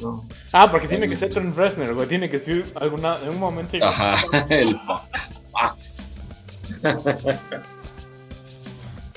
No. 0.01 0.27
Ah, 0.53 0.69
porque 0.69 0.89
tiene 0.89 1.09
que 1.09 1.17
ser 1.17 1.31
Trent 1.31 1.57
Reznor, 1.57 1.95
güey. 1.95 2.09
Tiene 2.09 2.29
que 2.29 2.41
ser 2.41 2.65
alguna, 2.75 3.17
en 3.23 3.29
un 3.29 3.39
momento. 3.39 3.77
Ajá, 3.81 4.17
el 4.49 4.75
fuck. 4.79 5.03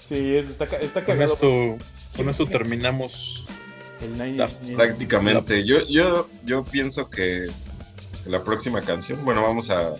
Sí, 0.09 0.35
es- 0.35 0.49
está, 0.49 0.67
ca- 0.67 0.77
está 0.77 1.03
Con 1.05 1.21
esto, 1.21 1.77
con 2.15 2.29
esto 2.29 2.45
terminamos. 2.47 3.45
El 4.01 4.37
La-. 4.37 4.49
Prácticamente. 4.75 5.65
Yo, 5.65 5.79
yo, 5.87 6.27
yo 6.45 6.63
pienso 6.63 7.09
que 7.09 7.47
la 8.25 8.43
próxima 8.43 8.81
canción, 8.81 9.23
bueno, 9.23 9.41
vamos 9.43 9.69
a 9.69 9.93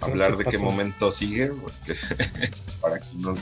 hablar 0.00 0.36
de 0.36 0.44
qué 0.44 0.58
momento 0.58 1.10
sigue, 1.10 1.46
porque 1.48 1.96
para, 2.80 2.98
quien 3.00 3.22
no- 3.22 3.34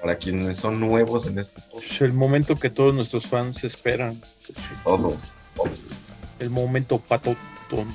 para 0.00 0.16
quienes 0.16 0.56
son 0.56 0.80
nuevos 0.80 1.26
en 1.26 1.38
este 1.38 1.60
podcast, 1.70 2.00
El 2.02 2.12
momento 2.14 2.56
que 2.56 2.70
todos 2.70 2.94
nuestros 2.94 3.26
fans 3.26 3.62
esperan. 3.64 4.18
Pues 4.18 4.58
sí, 4.58 4.74
todos. 4.82 5.36
El 6.38 6.50
momento 6.50 6.98
patotón. 6.98 7.86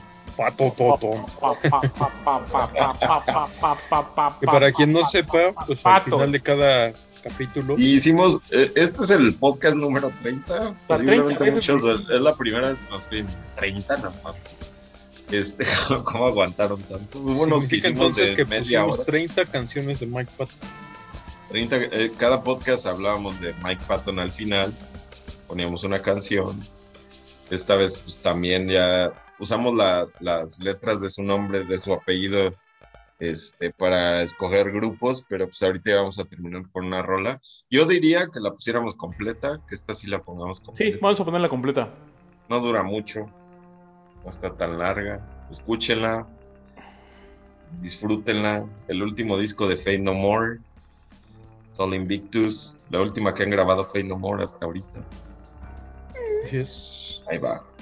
Que 4.39 4.45
para 4.45 4.72
quien 4.72 4.93
no 4.93 5.05
sepa, 5.05 5.53
pues 5.65 5.85
al 5.85 6.01
final 6.01 6.31
de 6.31 6.39
cada 6.39 6.93
capítulo. 7.23 7.76
Y 7.77 7.95
hicimos, 7.95 8.38
eh, 8.51 8.72
este 8.76 9.03
es 9.03 9.09
el 9.09 9.34
podcast 9.34 9.76
número 9.76 10.11
30. 10.22 10.76
Posiblemente 10.88 11.35
30, 11.35 11.55
muchos, 11.55 11.84
es, 11.84 12.09
es 12.09 12.22
la 12.22 12.35
primera 12.35 12.69
vez 12.69 12.80
que 12.80 12.89
nos 12.89 13.03
piden 13.05 13.27
30 13.55 13.97
nada 13.97 14.14
más. 14.23 14.35
Este, 15.31 15.68
¿Cómo 16.03 16.27
aguantaron 16.27 16.81
tanto? 16.84 17.19
Hubo 17.19 17.43
unos 17.43 17.65
que 17.65 17.77
hicimos 17.77 18.09
entonces 18.09 18.30
de 18.30 18.35
que 18.35 18.45
media 18.45 18.85
hora. 18.85 19.03
30 19.03 19.45
canciones 19.45 19.99
de 19.99 20.07
Mike 20.07 20.31
Patton. 20.38 20.69
30, 21.49 21.77
eh, 21.77 22.11
cada 22.18 22.43
podcast 22.43 22.85
hablábamos 22.85 23.39
de 23.39 23.53
Mike 23.64 23.81
Patton 23.88 24.19
al 24.19 24.31
final, 24.31 24.73
poníamos 25.47 25.84
una 25.84 25.99
canción 25.99 26.59
esta 27.49 27.76
vez 27.76 27.98
pues 28.03 28.22
también 28.22 28.68
ya 28.68 29.11
usamos 29.40 29.76
la- 29.76 30.07
las 30.19 30.60
letras 30.60 31.02
de 31.02 31.10
su 31.10 31.24
nombre, 31.24 31.64
de 31.64 31.78
su 31.78 31.94
apellido, 31.94 32.53
este, 33.19 33.72
para 33.74 34.22
escoger 34.22 34.72
grupos, 34.72 35.24
pero 35.28 35.45
pues 35.48 35.61
ahorita 35.64 35.95
vamos 35.95 36.19
a 36.19 36.26
terminar 36.26 36.64
con 36.72 36.86
una 36.86 37.02
rola. 37.02 37.40
Yo 37.69 37.86
diría 37.86 38.28
que 38.32 38.40
la 38.40 38.52
pusiéramos 38.52 38.95
completa, 38.95 39.60
que 39.68 39.76
esta 39.76 39.95
sí 39.95 40.07
la 40.07 40.22
pongamos 40.22 40.60
Sí, 40.60 40.64
completa. 40.65 40.98
vamos 41.02 41.19
a 41.19 41.26
ponerla 41.26 41.49
completa. 41.49 41.90
No 42.48 42.60
dura 42.60 42.84
mucho, 42.84 43.22
no 44.24 44.30
está 44.30 44.56
tan 44.56 44.78
larga. 44.78 45.19
Escúchenla, 45.49 46.28
disfrútenla. 47.82 48.68
El 48.88 49.02
último 49.03 49.38
disco 49.38 49.68
de 49.68 49.78
Fate 49.78 49.99
No 49.99 50.14
More, 50.14 50.60
Sol 51.65 51.94
Invictus, 51.94 52.76
la 52.90 53.02
última 53.02 53.34
que 53.34 53.44
han 53.44 53.49
grabado 53.49 53.84
Fate 53.86 54.03
No 54.03 54.18
More 54.18 54.44
hasta 54.44 54.65
ahorita. 54.65 55.03
Así 56.45 56.57
Bye-bye. 57.30 57.77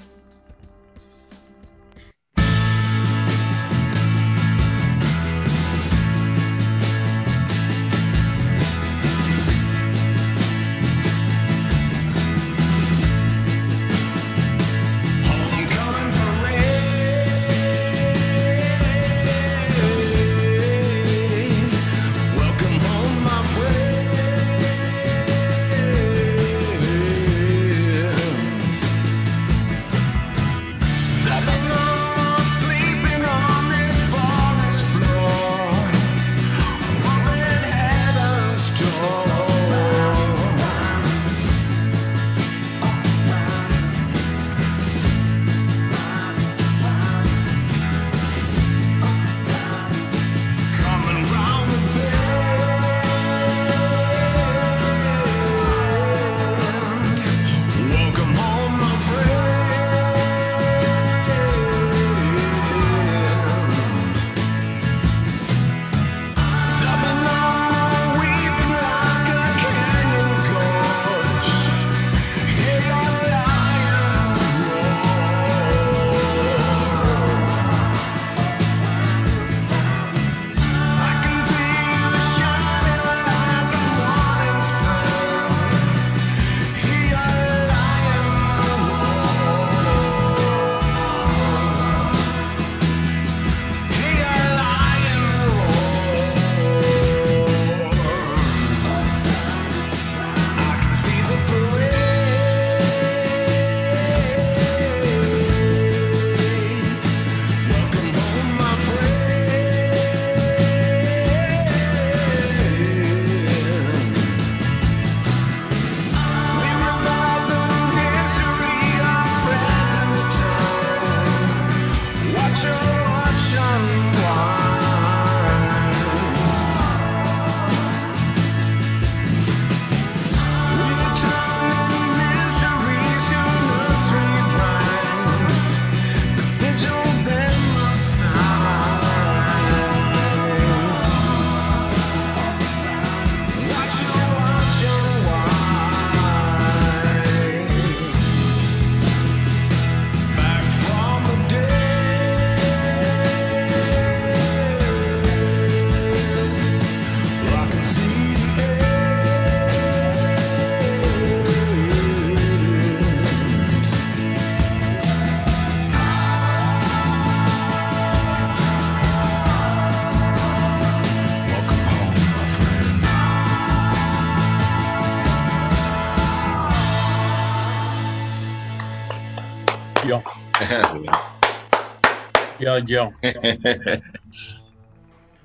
Yo, 180.06 180.22
yo, 182.60 182.78
yo. 182.78 183.10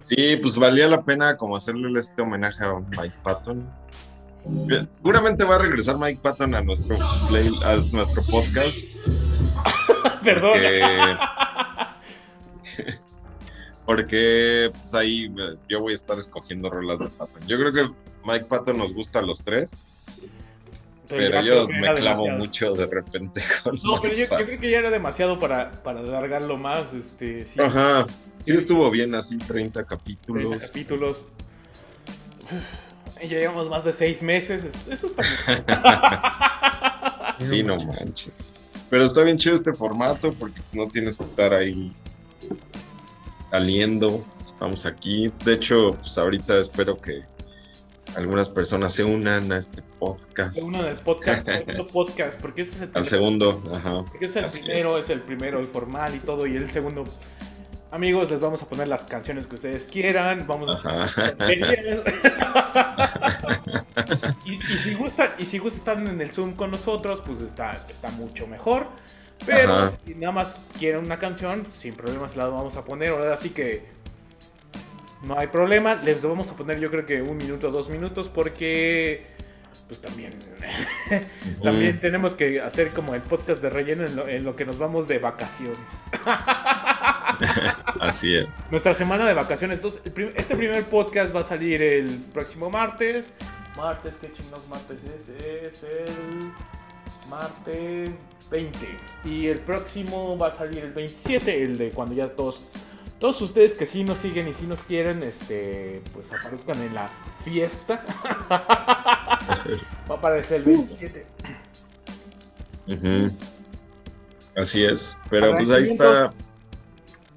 Sí, 0.01 0.37
pues 0.37 0.57
valía 0.57 0.87
la 0.87 1.03
pena 1.03 1.37
como 1.37 1.55
hacerle 1.55 1.99
este 1.99 2.21
homenaje 2.21 2.63
a 2.63 2.73
Mike 2.75 3.15
Patton. 3.23 3.67
Seguramente 4.67 5.43
va 5.43 5.55
a 5.55 5.59
regresar 5.59 5.97
Mike 5.97 6.19
Patton 6.21 6.53
a 6.55 6.61
nuestro 6.61 6.97
play, 7.29 7.49
a 7.63 7.77
nuestro 7.91 8.21
podcast. 8.23 8.77
Perdón. 10.23 10.51
Porque, 10.53 11.17
porque 13.85 14.71
pues 14.73 14.93
ahí 14.93 15.25
eh, 15.25 15.55
yo 15.69 15.79
voy 15.79 15.93
a 15.93 15.95
estar 15.95 16.17
escogiendo 16.17 16.69
rolas 16.69 16.99
de 16.99 17.07
Patton. 17.07 17.47
Yo 17.47 17.57
creo 17.57 17.73
que 17.73 17.91
Mike 18.25 18.45
Patton 18.45 18.77
nos 18.77 18.93
gusta 18.93 19.19
a 19.19 19.21
los 19.21 19.43
tres, 19.43 19.83
pero 21.17 21.29
ya 21.31 21.41
yo 21.41 21.67
me 21.67 21.79
clavo 21.95 21.95
demasiado. 21.95 22.37
mucho 22.37 22.73
de 22.73 22.85
repente 22.87 23.41
con 23.63 23.75
No, 23.83 24.01
pero 24.01 24.13
yo, 24.15 24.27
creo 24.29 24.59
que 24.59 24.69
ya 24.71 24.79
era 24.79 24.89
demasiado 24.89 25.39
para, 25.39 25.71
para 25.83 25.99
alargarlo 25.99 26.57
más. 26.57 26.93
Este, 26.93 27.45
sí, 27.45 27.59
Ajá, 27.61 28.05
sí 28.43 28.53
estuvo 28.53 28.89
bien 28.91 29.13
así, 29.15 29.37
30 29.37 29.83
30 29.83 29.85
capítulos. 29.85 30.59
capítulos. 30.59 31.23
Uf, 32.51 33.21
ya 33.29 33.37
llevamos 33.37 33.69
más 33.69 33.83
de 33.85 33.93
seis 33.93 34.21
meses. 34.23 34.63
es- 34.65 34.87
Eso 34.87 35.07
está 35.07 35.21
bien. 35.23 35.65
Sí, 37.39 37.63
no 37.63 37.75
manches. 37.75 38.39
Pero 38.89 39.03
está 39.05 39.23
bien 39.23 39.37
chido 39.37 39.55
este 39.55 39.73
formato 39.73 40.31
porque 40.33 40.61
no 40.73 40.87
tienes 40.89 41.17
que 41.17 41.23
estar 41.23 41.53
ahí 41.53 41.91
saliendo. 43.49 44.23
Estamos 44.47 44.85
aquí. 44.85 45.31
De 45.43 45.53
hecho, 45.53 45.91
pues 45.99 46.17
ahorita 46.19 46.59
espero 46.59 46.95
que 46.97 47.23
algunas 48.15 48.49
personas 48.49 48.93
se 48.93 49.03
unan 49.03 49.51
a 49.51 49.57
este 49.57 49.81
podcast. 49.99 50.57
Uno 50.61 50.83
del 50.83 50.97
podcast, 50.97 51.47
segundo 51.47 51.87
podcast, 51.87 52.39
porque 52.39 52.61
este 52.61 52.75
es 52.75 52.81
el 52.81 52.87
Al 52.93 53.03
primero. 53.03 53.09
segundo, 53.09 53.63
ajá. 53.73 54.03
Porque 54.09 54.25
es 54.25 54.35
el 54.35 54.45
primero, 54.45 54.97
es 54.97 55.09
el 55.09 55.21
primero, 55.21 55.59
el 55.59 55.67
formal 55.67 56.15
y 56.15 56.19
todo, 56.19 56.47
y 56.47 56.55
el 56.55 56.71
segundo. 56.71 57.05
Amigos, 57.91 58.31
les 58.31 58.39
vamos 58.39 58.63
a 58.63 58.69
poner 58.69 58.87
las 58.87 59.03
canciones 59.03 59.47
que 59.47 59.55
ustedes 59.55 59.85
quieran, 59.85 60.45
vamos 60.47 60.85
a 60.85 61.03
Ajá. 61.03 61.33
y, 64.45 64.53
y 64.53 64.77
si 64.83 64.93
gustan, 64.93 65.29
y 65.37 65.45
si 65.45 65.57
gustan 65.57 66.07
en 66.07 66.21
el 66.21 66.31
Zoom 66.31 66.53
con 66.53 66.71
nosotros, 66.71 67.21
pues 67.25 67.41
está, 67.41 67.73
está 67.89 68.09
mucho 68.11 68.47
mejor. 68.47 68.87
Pero 69.45 69.73
Ajá. 69.73 69.91
si 70.05 70.15
nada 70.15 70.31
más 70.31 70.55
quieren 70.77 71.03
una 71.03 71.17
canción, 71.19 71.65
sin 71.73 71.93
problemas 71.93 72.35
la 72.35 72.47
vamos 72.47 72.75
a 72.75 72.85
poner. 72.85 73.09
Ahora 73.09 73.35
sí 73.37 73.49
que 73.49 73.85
no 75.23 75.37
hay 75.37 75.47
problema. 75.47 75.95
Les 75.95 76.23
vamos 76.23 76.49
a 76.51 76.55
poner 76.55 76.79
yo 76.79 76.89
creo 76.91 77.05
que 77.05 77.21
un 77.21 77.37
minuto, 77.37 77.71
dos 77.71 77.89
minutos, 77.89 78.27
porque 78.29 79.25
pues 79.87 79.99
también, 80.01 80.31
también 81.63 81.99
tenemos 81.99 82.33
que 82.35 82.61
hacer 82.61 82.91
como 82.91 83.13
el 83.13 83.21
podcast 83.21 83.61
de 83.61 83.69
relleno 83.69 84.05
en 84.05 84.15
lo, 84.15 84.27
en 84.27 84.43
lo 84.45 84.55
que 84.55 84.65
nos 84.65 84.77
vamos 84.77 85.07
de 85.07 85.19
vacaciones. 85.19 85.77
Así 87.99 88.35
es. 88.37 88.47
Nuestra 88.69 88.93
semana 88.95 89.25
de 89.25 89.33
vacaciones. 89.33 89.77
Entonces, 89.77 90.01
prim- 90.13 90.31
este 90.35 90.55
primer 90.55 90.83
podcast 90.85 91.35
va 91.35 91.41
a 91.41 91.43
salir 91.43 91.81
el 91.81 92.19
próximo 92.33 92.69
martes. 92.69 93.33
Martes, 93.77 94.15
¿qué 94.21 94.31
chingados 94.33 94.67
martes 94.69 94.97
es? 95.03 95.29
Es 95.29 95.83
el 95.83 96.51
martes 97.29 98.09
20. 98.49 98.77
Y 99.25 99.47
el 99.47 99.59
próximo 99.59 100.37
va 100.37 100.47
a 100.47 100.51
salir 100.53 100.83
el 100.83 100.91
27, 100.91 101.63
el 101.63 101.77
de 101.77 101.89
cuando 101.91 102.15
ya 102.15 102.27
todos, 102.29 102.63
todos 103.21 103.39
ustedes 103.43 103.73
que 103.73 103.85
sí 103.85 104.03
nos 104.03 104.17
siguen 104.17 104.47
y 104.47 104.53
sí 104.55 104.65
nos 104.65 104.81
quieren, 104.81 105.21
este, 105.21 106.01
pues 106.11 106.33
aparezcan 106.33 106.81
en 106.81 106.95
la 106.95 107.07
fiesta. 107.45 108.03
va 108.49 109.05
a 110.09 110.13
aparecer 110.13 110.57
el 110.57 110.63
27. 110.63 111.25
Ujú. 112.87 113.31
Así 114.57 114.83
es. 114.83 115.19
Pero 115.29 115.55
pues 115.55 115.69
ahí 115.69 115.83
está. 115.83 116.33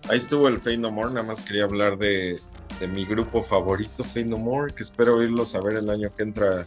Ahí 0.09 0.17
estuvo 0.17 0.49
el 0.49 0.59
Fade 0.59 0.79
No 0.79 0.91
More. 0.91 1.11
Nada 1.11 1.23
más 1.27 1.43
quería 1.43 1.65
hablar 1.65 1.99
de, 1.99 2.41
de 2.81 2.89
mi 2.89 3.05
grupo 3.05 3.43
favorito, 3.43 4.05
Fade 4.05 4.25
No 4.25 4.39
More, 4.39 4.73
que 4.73 4.85
espero 4.85 5.23
irlos 5.23 5.55
a 5.55 5.61
ver 5.61 5.77
el 5.77 5.91
año 5.91 6.11
que 6.17 6.23
entra 6.23 6.67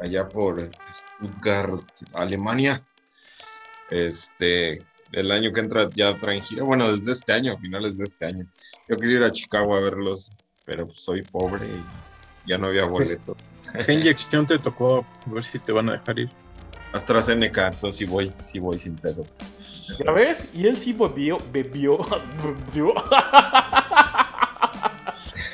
allá 0.00 0.28
por 0.28 0.70
Stuttgart, 0.88 1.82
Alemania. 2.12 2.80
Este, 3.90 4.80
el 5.14 5.30
año 5.30 5.52
que 5.52 5.60
entra 5.60 5.88
ya 5.94 6.14
traen 6.16 6.42
gira. 6.42 6.64
Bueno, 6.64 6.90
desde 6.90 7.12
este 7.12 7.32
año, 7.32 7.54
a 7.54 7.58
finales 7.58 7.98
de 7.98 8.04
este 8.04 8.26
año. 8.26 8.46
Yo 8.88 8.96
quería 8.96 9.18
ir 9.18 9.22
a 9.22 9.32
Chicago 9.32 9.74
a 9.74 9.80
verlos, 9.80 10.32
pero 10.64 10.86
pues 10.86 11.00
soy 11.00 11.22
pobre 11.22 11.66
y 11.66 12.48
ya 12.48 12.58
no 12.58 12.66
había 12.66 12.84
boleto. 12.84 13.36
¿Qué 13.86 13.92
inyección 13.92 14.46
te 14.46 14.58
tocó? 14.58 15.06
A 15.26 15.30
ver 15.30 15.44
si 15.44 15.58
te 15.58 15.72
van 15.72 15.88
a 15.88 15.92
dejar 15.92 16.18
ir. 16.18 16.30
AstraZeneca, 16.92 17.68
entonces 17.68 17.96
sí 17.96 18.04
voy, 18.04 18.32
sí 18.44 18.58
voy 18.58 18.78
sin 18.78 18.96
pedos. 18.96 19.28
¿Ya 20.04 20.12
ves? 20.12 20.48
Y 20.54 20.66
él 20.66 20.78
sí 20.78 20.92
bebió, 20.92 21.38
bebió, 21.52 21.98
bebió. 22.42 22.94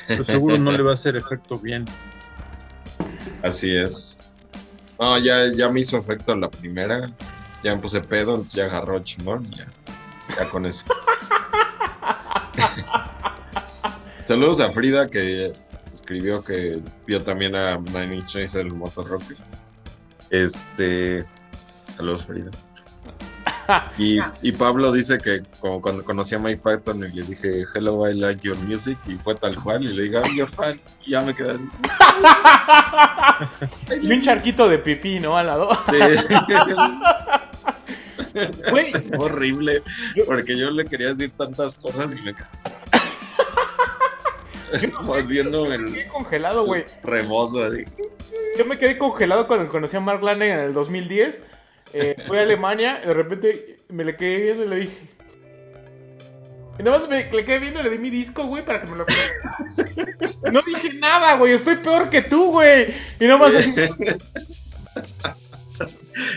Pero 0.07 0.23
seguro 0.23 0.57
no 0.57 0.71
le 0.71 0.83
va 0.83 0.91
a 0.91 0.93
hacer 0.93 1.15
efecto 1.15 1.57
bien. 1.57 1.85
Así 3.41 3.75
es. 3.75 4.17
No, 4.99 5.17
ya, 5.17 5.51
ya 5.53 5.69
me 5.69 5.79
hizo 5.79 5.97
efecto 5.97 6.35
la 6.35 6.49
primera. 6.49 7.09
Ya 7.63 7.75
me 7.75 7.81
puse 7.81 8.01
pedo, 8.01 8.31
entonces 8.31 8.53
ya 8.53 8.65
agarró 8.65 8.99
chingón. 9.03 9.47
y 9.51 9.57
Ya, 9.57 9.67
ya 10.37 10.49
con 10.49 10.65
eso. 10.65 10.85
Saludos 14.23 14.59
a 14.59 14.71
Frida 14.71 15.07
que 15.07 15.53
escribió 15.93 16.43
que 16.43 16.79
vio 17.05 17.21
también 17.21 17.55
a 17.55 17.77
Nine 17.77 18.15
Inch 18.17 18.35
Nails 18.35 18.55
el 18.55 18.73
Motorrocker. 18.73 19.37
Este. 20.29 21.25
Saludos, 21.97 22.25
Frida. 22.25 22.49
Y, 23.97 24.19
y 24.41 24.51
Pablo 24.51 24.91
dice 24.91 25.17
que 25.17 25.43
como 25.59 25.81
cuando 25.81 26.03
conocí 26.03 26.35
a 26.35 26.39
Mike 26.39 26.61
Patton 26.63 27.03
y 27.03 27.09
le 27.15 27.23
dije 27.23 27.63
Hello, 27.73 28.09
I 28.09 28.13
like 28.13 28.45
your 28.45 28.57
music 28.59 28.97
y 29.07 29.15
fue 29.15 29.33
tal 29.35 29.55
cual 29.55 29.83
y 29.83 29.87
le 29.93 30.03
dije 30.03 30.17
I'm 30.17 30.35
your 30.35 30.49
fan 30.49 30.79
y 31.05 31.11
ya 31.11 31.21
me 31.21 31.33
quedé 31.33 31.51
así. 31.51 31.69
Y 34.01 34.11
un 34.11 34.21
charquito 34.21 34.67
de 34.69 34.77
pipí, 34.77 35.19
¿no? 35.19 35.37
Al 35.37 35.47
lado. 35.47 35.69
Güey, 38.69 38.93
horrible 39.17 39.81
Yo- 40.15 40.25
porque 40.25 40.57
yo 40.57 40.71
le 40.71 40.85
quería 40.85 41.09
decir 41.09 41.31
tantas 41.37 41.75
cosas 41.75 42.15
y 42.15 42.21
me 42.21 42.33
yo 45.29 45.43
no 45.43 45.63
sé, 45.65 45.69
me 45.69 45.75
el 45.75 45.93
quedé 45.93 46.07
congelado, 46.07 46.65
güey. 46.65 46.85
rebozo 47.03 47.65
así. 47.65 47.83
Yo 48.57 48.65
me 48.65 48.77
quedé 48.77 48.97
congelado 48.97 49.47
cuando 49.47 49.69
conocí 49.69 49.97
a 49.97 49.99
Mark 49.99 50.23
Lanegan 50.23 50.59
en 50.59 50.65
el 50.67 50.73
2010. 50.73 51.41
Eh, 51.93 52.15
fui 52.27 52.37
a 52.37 52.41
Alemania 52.41 53.01
y 53.03 53.07
de 53.07 53.13
repente 53.13 53.79
me 53.89 54.05
le 54.05 54.15
quedé 54.15 54.37
viendo 54.41 54.63
y 54.63 54.67
le 54.69 54.75
dije. 54.77 54.97
Y 56.79 56.83
nada 56.83 56.99
más 56.99 57.09
me 57.09 57.29
le 57.29 57.45
quedé 57.45 57.59
viendo 57.59 57.81
y 57.81 57.83
le 57.83 57.89
di 57.89 57.97
mi 57.97 58.09
disco, 58.09 58.45
güey, 58.45 58.63
para 58.65 58.81
que 58.81 58.87
me 58.87 58.95
lo. 58.97 59.05
No 60.53 60.61
dije 60.61 60.93
nada, 60.93 61.35
güey. 61.35 61.51
Estoy 61.53 61.75
peor 61.75 62.09
que 62.09 62.21
tú, 62.21 62.51
güey. 62.51 62.93
Y 63.19 63.25
nada 63.25 63.37
más 63.37 63.55
así. 63.55 63.73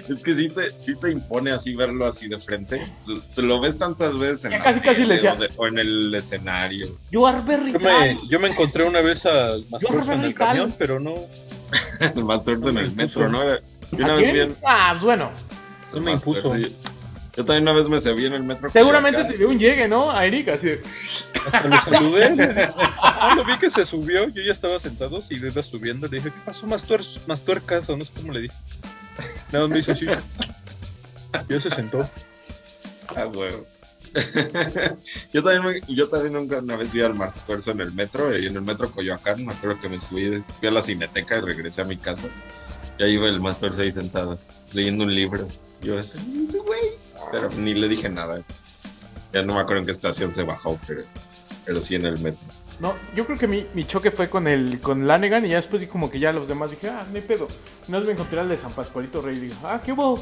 Es 0.09 0.20
que 0.23 0.35
sí 0.35 0.48
te, 0.48 0.70
sí 0.70 0.94
te 1.01 1.11
impone 1.11 1.51
así 1.51 1.74
verlo 1.74 2.06
así 2.06 2.28
de 2.28 2.39
frente. 2.39 2.85
Lo- 3.06 3.20
Te 3.20 3.43
lo 3.43 3.61
ves 3.61 3.78
tantas 3.78 4.19
veces 4.19 4.44
en 4.47 4.51
Ya 4.52 4.59
la 4.59 4.65
casi, 4.65 4.81
casi 4.81 5.01
le 5.05 5.16
tele 5.16 5.31
decía. 5.31 5.32
o, 5.35 5.36
de- 5.36 5.51
o 5.56 5.66
en 5.66 5.78
el 5.78 6.15
escenario. 6.15 6.86
You 7.11 7.27
are 7.27 7.40
very 7.47 7.73
Yo 7.73 7.78
me, 7.81 8.19
yo 8.28 8.40
me 8.40 8.48
encontré 8.48 8.85
una 8.85 9.01
vez 9.01 9.27
al 9.27 9.65
Mastorzo 9.70 10.12
en 10.12 10.20
el 10.24 10.35
camión, 10.35 10.74
pero 10.78 11.01
no, 11.01 11.15
El 12.01 12.24
más 12.24 12.44
torso 12.44 12.69
en 12.70 12.78
el 12.78 12.93
metro. 12.94 13.28
¿no? 13.28 13.43
Yo 13.44 13.52
¿A 13.52 13.56
una 14.06 14.15
vez 14.15 14.27
vi 14.27 14.32
quién? 14.32 14.51
en- 14.51 14.56
Ah, 14.65 14.98
bueno. 15.01 15.31
no 15.93 16.01
me 16.01 16.12
impuso. 16.12 16.55
Sí. 16.55 16.74
Yo 17.36 17.44
también 17.44 17.62
una 17.65 17.73
vez 17.73 17.89
me 17.89 18.01
subí 18.01 18.27
en 18.27 18.35
el 18.35 18.44
metro. 18.44 18.70
Seguramente 18.70 19.24
te 19.24 19.36
dio 19.36 19.48
un 19.48 19.59
llegue, 19.59 19.89
¿no? 19.89 20.09
A 20.12 20.24
Erika, 20.24 20.55
así 20.55 20.69
de. 20.69 20.81
Hasta 21.44 21.65
lo 21.65 21.81
saludé. 21.81 22.70
Cuando 23.19 23.44
vi 23.44 23.59
que 23.59 23.69
se 23.70 23.85
subió, 23.85 24.28
yo 24.28 24.40
ya 24.40 24.52
estaba 24.52 24.78
sentado 24.78 25.20
y 25.28 25.44
iba 25.44 25.61
subiendo. 25.61 26.06
Le 26.06 26.19
dije, 26.19 26.31
¿qué 26.31 26.39
pasó? 26.44 26.65
Más, 26.69 26.89
tuer- 26.89 27.19
más 27.27 27.40
tuercas, 27.40 27.89
o 27.90 27.97
no 27.97 28.05
sé 28.05 28.12
cómo 28.15 28.32
le 28.32 28.43
dije. 28.43 28.55
Nada 29.55 29.68
más 29.68 29.74
me 29.74 29.78
hizo 29.78 29.93
así. 29.93 30.06
Y 31.48 31.52
él 31.55 31.62
se 31.62 31.70
sentó. 31.70 32.05
Ah, 33.14 33.26
huevo. 33.28 33.64
yo 35.32 35.44
también 35.44 35.85
yo 35.86 36.09
también 36.09 36.32
nunca 36.32 36.59
una 36.59 36.76
vez 36.76 36.93
vi 36.93 37.02
al 37.02 37.14
Martuerzo 37.14 37.70
en 37.70 37.81
el 37.81 37.93
metro 37.93 38.36
y 38.36 38.47
en 38.47 38.56
el 38.56 38.62
metro 38.62 38.90
Coyoacán 38.90 39.44
me 39.44 39.52
acuerdo 39.52 39.81
que 39.81 39.89
me 39.89 39.98
subí 39.98 40.43
fui 40.59 40.68
a 40.68 40.70
la 40.70 40.82
cineteca 40.82 41.39
y 41.39 41.40
regresé 41.40 41.82
a 41.82 41.85
mi 41.85 41.97
casa 41.97 42.28
y 42.97 43.02
ahí 43.02 43.14
iba 43.14 43.26
el 43.26 43.40
Martuerzo 43.40 43.81
ahí 43.81 43.90
sentado 43.90 44.39
leyendo 44.72 45.02
un 45.02 45.12
libro 45.12 45.48
yo 45.82 45.98
ese 45.98 46.18
güey 46.18 46.93
pero 47.32 47.51
ni 47.51 47.74
le 47.74 47.89
dije 47.89 48.09
nada 48.09 48.40
ya 49.32 49.43
no 49.43 49.55
me 49.55 49.60
acuerdo 49.60 49.81
en 49.81 49.86
qué 49.86 49.93
estación 49.93 50.32
se 50.32 50.44
bajó 50.44 50.78
pero 50.86 51.02
pero 51.64 51.82
sí 51.82 51.97
en 51.97 52.06
el 52.06 52.20
metro 52.20 52.47
No, 52.81 52.95
yo 53.15 53.25
creo 53.25 53.39
que 53.39 53.47
mi, 53.47 53.67
mi 53.75 53.85
choque 53.87 54.11
fue 54.11 54.29
con 54.29 54.49
el 54.49 54.81
con 54.81 55.07
Lanegan 55.07 55.47
y 55.47 55.51
ya 55.51 55.57
después 55.57 55.87
como 55.87 56.11
que 56.11 56.19
ya 56.19 56.33
los 56.33 56.49
demás 56.49 56.71
dije, 56.71 56.89
ah, 56.89 57.05
no 57.09 57.17
hay 57.17 57.23
pedo. 57.23 57.47
Vez 57.89 58.05
me 58.07 58.13
encontré 58.13 58.41
al 58.41 58.49
de 58.49 58.57
San 58.57 58.73
Pascualito 58.73 59.23
Rey 59.23 59.37
y 59.37 59.41
dije, 59.41 59.57
ah, 59.65 59.81
¿qué 59.85 59.93
hubo? 59.93 60.17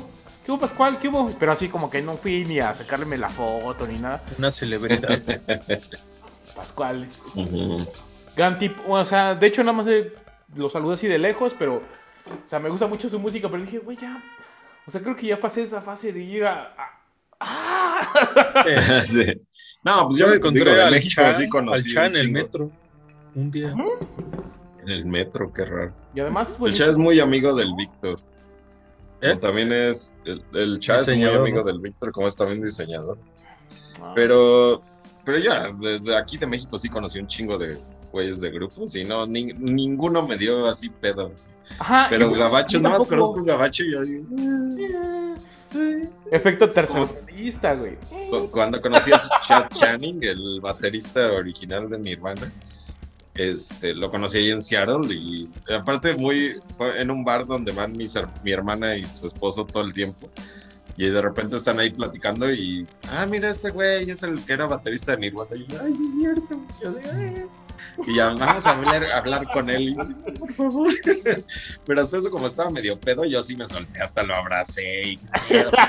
¿Qué 0.44 0.52
hubo 0.52 0.60
Pascual? 0.60 0.98
¿Qué 0.98 1.08
hubo? 1.08 1.30
Pero 1.38 1.52
así 1.52 1.68
como 1.68 1.88
que 1.90 2.02
no 2.02 2.16
fui 2.16 2.44
ni 2.44 2.60
a 2.60 2.74
sacarle 2.74 3.16
la 3.16 3.28
foto 3.28 3.86
ni 3.86 3.98
nada. 3.98 4.22
Una 4.38 4.52
celebridad. 4.52 5.18
Pascual, 6.54 7.08
gran 8.36 8.58
tipo, 8.58 8.82
o 8.92 9.04
sea, 9.06 9.34
de 9.34 9.46
hecho 9.46 9.62
nada 9.64 9.72
más 9.78 9.86
lo 10.54 10.68
saludé 10.68 10.94
así 10.94 11.06
de 11.08 11.18
lejos, 11.18 11.54
pero, 11.58 11.76
o 11.76 12.48
sea, 12.50 12.58
me 12.58 12.68
gusta 12.68 12.86
mucho 12.86 13.08
su 13.08 13.18
música, 13.18 13.48
pero 13.48 13.62
dije, 13.62 13.78
güey, 13.78 13.96
ya, 13.96 14.22
o 14.86 14.90
sea, 14.90 15.00
creo 15.00 15.16
que 15.16 15.28
ya 15.28 15.40
pasé 15.40 15.62
esa 15.62 15.80
fase 15.80 16.12
de 16.12 16.20
ir 16.20 16.44
a... 16.44 16.74
a- 16.76 16.98
¡Ah! 17.40 18.64
Sí. 19.06 19.40
No, 19.84 20.06
pues 20.08 20.18
yo 20.18 20.26
yo 20.28 20.34
encontré 20.34 20.64
digo, 20.64 20.76
de 20.76 20.82
al 20.82 20.90
México 20.92 21.22
Chan, 21.22 21.34
sí 21.34 21.48
conocí 21.48 21.88
al 21.88 21.94
Chan 21.94 22.06
en 22.06 22.16
el 22.16 22.30
metro. 22.32 22.70
Un 23.34 23.50
día. 23.50 23.74
En 24.82 24.88
el 24.88 25.04
metro, 25.06 25.52
qué 25.52 25.64
raro. 25.64 25.92
Y 26.14 26.20
además 26.20 26.48
es 26.48 26.54
El 26.54 26.60
buenísimo. 26.60 26.84
Cha 26.86 26.90
es 26.90 26.98
muy 26.98 27.20
amigo 27.20 27.54
del 27.54 27.74
Víctor. 27.76 28.18
¿Eh? 29.20 29.28
Como 29.30 29.40
También 29.40 29.72
es. 29.72 30.14
El, 30.24 30.44
el 30.54 30.78
Cha 30.80 30.96
es 30.96 31.08
muy 31.16 31.24
amigo 31.24 31.58
¿no? 31.58 31.64
del 31.64 31.80
Víctor, 31.80 32.12
como 32.12 32.26
es 32.28 32.36
también 32.36 32.62
diseñador. 32.62 33.18
Ah. 34.00 34.12
Pero. 34.14 34.82
Pero 35.24 35.38
ya, 35.38 35.72
de, 35.72 36.00
de 36.00 36.16
aquí 36.16 36.36
de 36.36 36.46
México 36.46 36.76
sí 36.78 36.88
conocí 36.88 37.20
un 37.20 37.28
chingo 37.28 37.56
de 37.56 37.78
güeyes 38.10 38.40
de 38.40 38.50
grupos 38.50 38.94
y 38.96 39.04
no, 39.04 39.24
ni- 39.26 39.52
ninguno 39.54 40.26
me 40.26 40.36
dio 40.36 40.66
así 40.66 40.88
pedo. 40.90 41.32
Ajá, 41.78 42.08
Pero 42.10 42.28
y- 42.34 42.38
Gabacho, 42.38 42.80
nada 42.80 42.98
más 42.98 43.06
conozco 43.06 43.36
un 43.36 43.46
Gabacho 43.46 43.84
y 43.84 43.92
yo 43.92 44.02
digo. 44.02 44.26
Efecto 46.30 46.68
tercermundista, 46.70 47.74
güey. 47.74 47.96
Cu- 48.30 48.50
Cuando 48.50 48.80
conocí 48.80 49.12
a 49.12 49.20
Chad 49.46 49.68
Channing, 49.68 50.22
el 50.22 50.60
baterista 50.60 51.32
original 51.32 51.88
de 51.88 51.98
Nirvana, 51.98 52.50
este, 53.34 53.94
lo 53.94 54.10
conocí 54.10 54.38
ahí 54.38 54.50
en 54.50 54.62
Seattle 54.62 55.12
y 55.14 55.48
aparte 55.74 56.14
muy 56.14 56.60
fue 56.76 57.00
en 57.00 57.10
un 57.10 57.24
bar 57.24 57.46
donde 57.46 57.72
van 57.72 57.92
mis, 57.92 58.14
mi 58.42 58.52
hermana 58.52 58.96
y 58.96 59.04
su 59.04 59.26
esposo 59.26 59.66
todo 59.66 59.82
el 59.84 59.92
tiempo 59.94 60.30
y 60.96 61.08
de 61.08 61.22
repente 61.22 61.56
están 61.56 61.80
ahí 61.80 61.90
platicando 61.90 62.52
y 62.52 62.86
ah 63.10 63.24
mira 63.26 63.50
ese 63.50 63.70
güey 63.70 64.10
es 64.10 64.22
el 64.22 64.44
que 64.44 64.52
era 64.52 64.66
baterista 64.66 65.12
de 65.12 65.18
Nirvana 65.18 65.56
y 65.56 65.66
yo, 65.66 65.78
ay 65.82 65.92
sí 65.92 66.06
es 66.06 66.14
cierto 66.16 66.60
Yo 66.82 66.92
de, 66.92 67.10
"Ay". 67.10 67.46
y 68.06 68.14
ya 68.16 68.28
vamos 68.34 68.66
a 68.66 68.70
hablar, 68.70 69.04
a 69.04 69.18
hablar 69.18 69.46
con 69.52 69.70
él 69.70 69.82
y 69.88 69.96
yo, 69.96 70.04
"Sí, 70.04 70.14
por 70.38 70.52
favor 70.52 70.92
pero 71.86 72.00
hasta 72.02 72.18
eso 72.18 72.30
como 72.30 72.46
estaba 72.46 72.70
medio 72.70 72.98
pedo 73.00 73.24
yo 73.24 73.42
sí 73.42 73.56
me 73.56 73.66
solté 73.66 74.00
hasta 74.02 74.22
lo 74.22 74.34
abracé 74.34 75.02
y, 75.12 75.20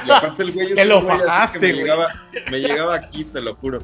y 0.05 0.11
aparte 0.11 0.43
el 0.43 0.51
güey 0.53 0.67
es 0.67 0.75
Te 0.75 0.83
un 0.83 0.89
lo 0.89 1.01
güey 1.01 1.11
así 1.15 1.21
que 1.21 1.27
bajaste, 1.27 1.59
me 1.59 1.67
güey. 1.71 1.81
llegaba 1.81 2.07
me 2.49 2.59
llegaba 2.59 2.95
aquí 2.95 3.23
te 3.25 3.41
lo 3.41 3.55
juro 3.55 3.83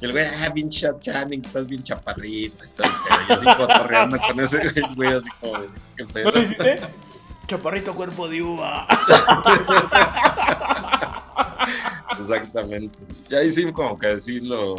y 0.00 0.04
el 0.04 0.12
güey, 0.12 0.26
ah, 0.26 0.50
bien 0.50 0.68
Chad 0.68 0.98
Channing, 0.98 1.42
estás 1.42 1.66
bien 1.66 1.82
chaparrito 1.82 2.62
y 2.66 2.68
todo. 2.76 2.86
Y 3.30 3.32
así 3.32 3.46
cotorreando 3.56 4.18
con 4.18 4.38
ese 4.40 4.58
güey, 4.94 5.08
así 5.14 5.28
como 5.40 5.54
qué 5.96 6.04
pedo. 6.04 6.24
¿No 6.26 6.30
lo 6.32 6.42
hiciste? 6.42 6.76
Chaparrito 7.46 7.94
cuerpo 7.94 8.28
de 8.28 8.42
uva. 8.42 8.86
Exactamente. 12.18 12.98
Y 13.30 13.34
ahí 13.34 13.50
sí, 13.50 13.70
como 13.72 13.98
que 13.98 14.20
sí 14.20 14.40
lo 14.40 14.76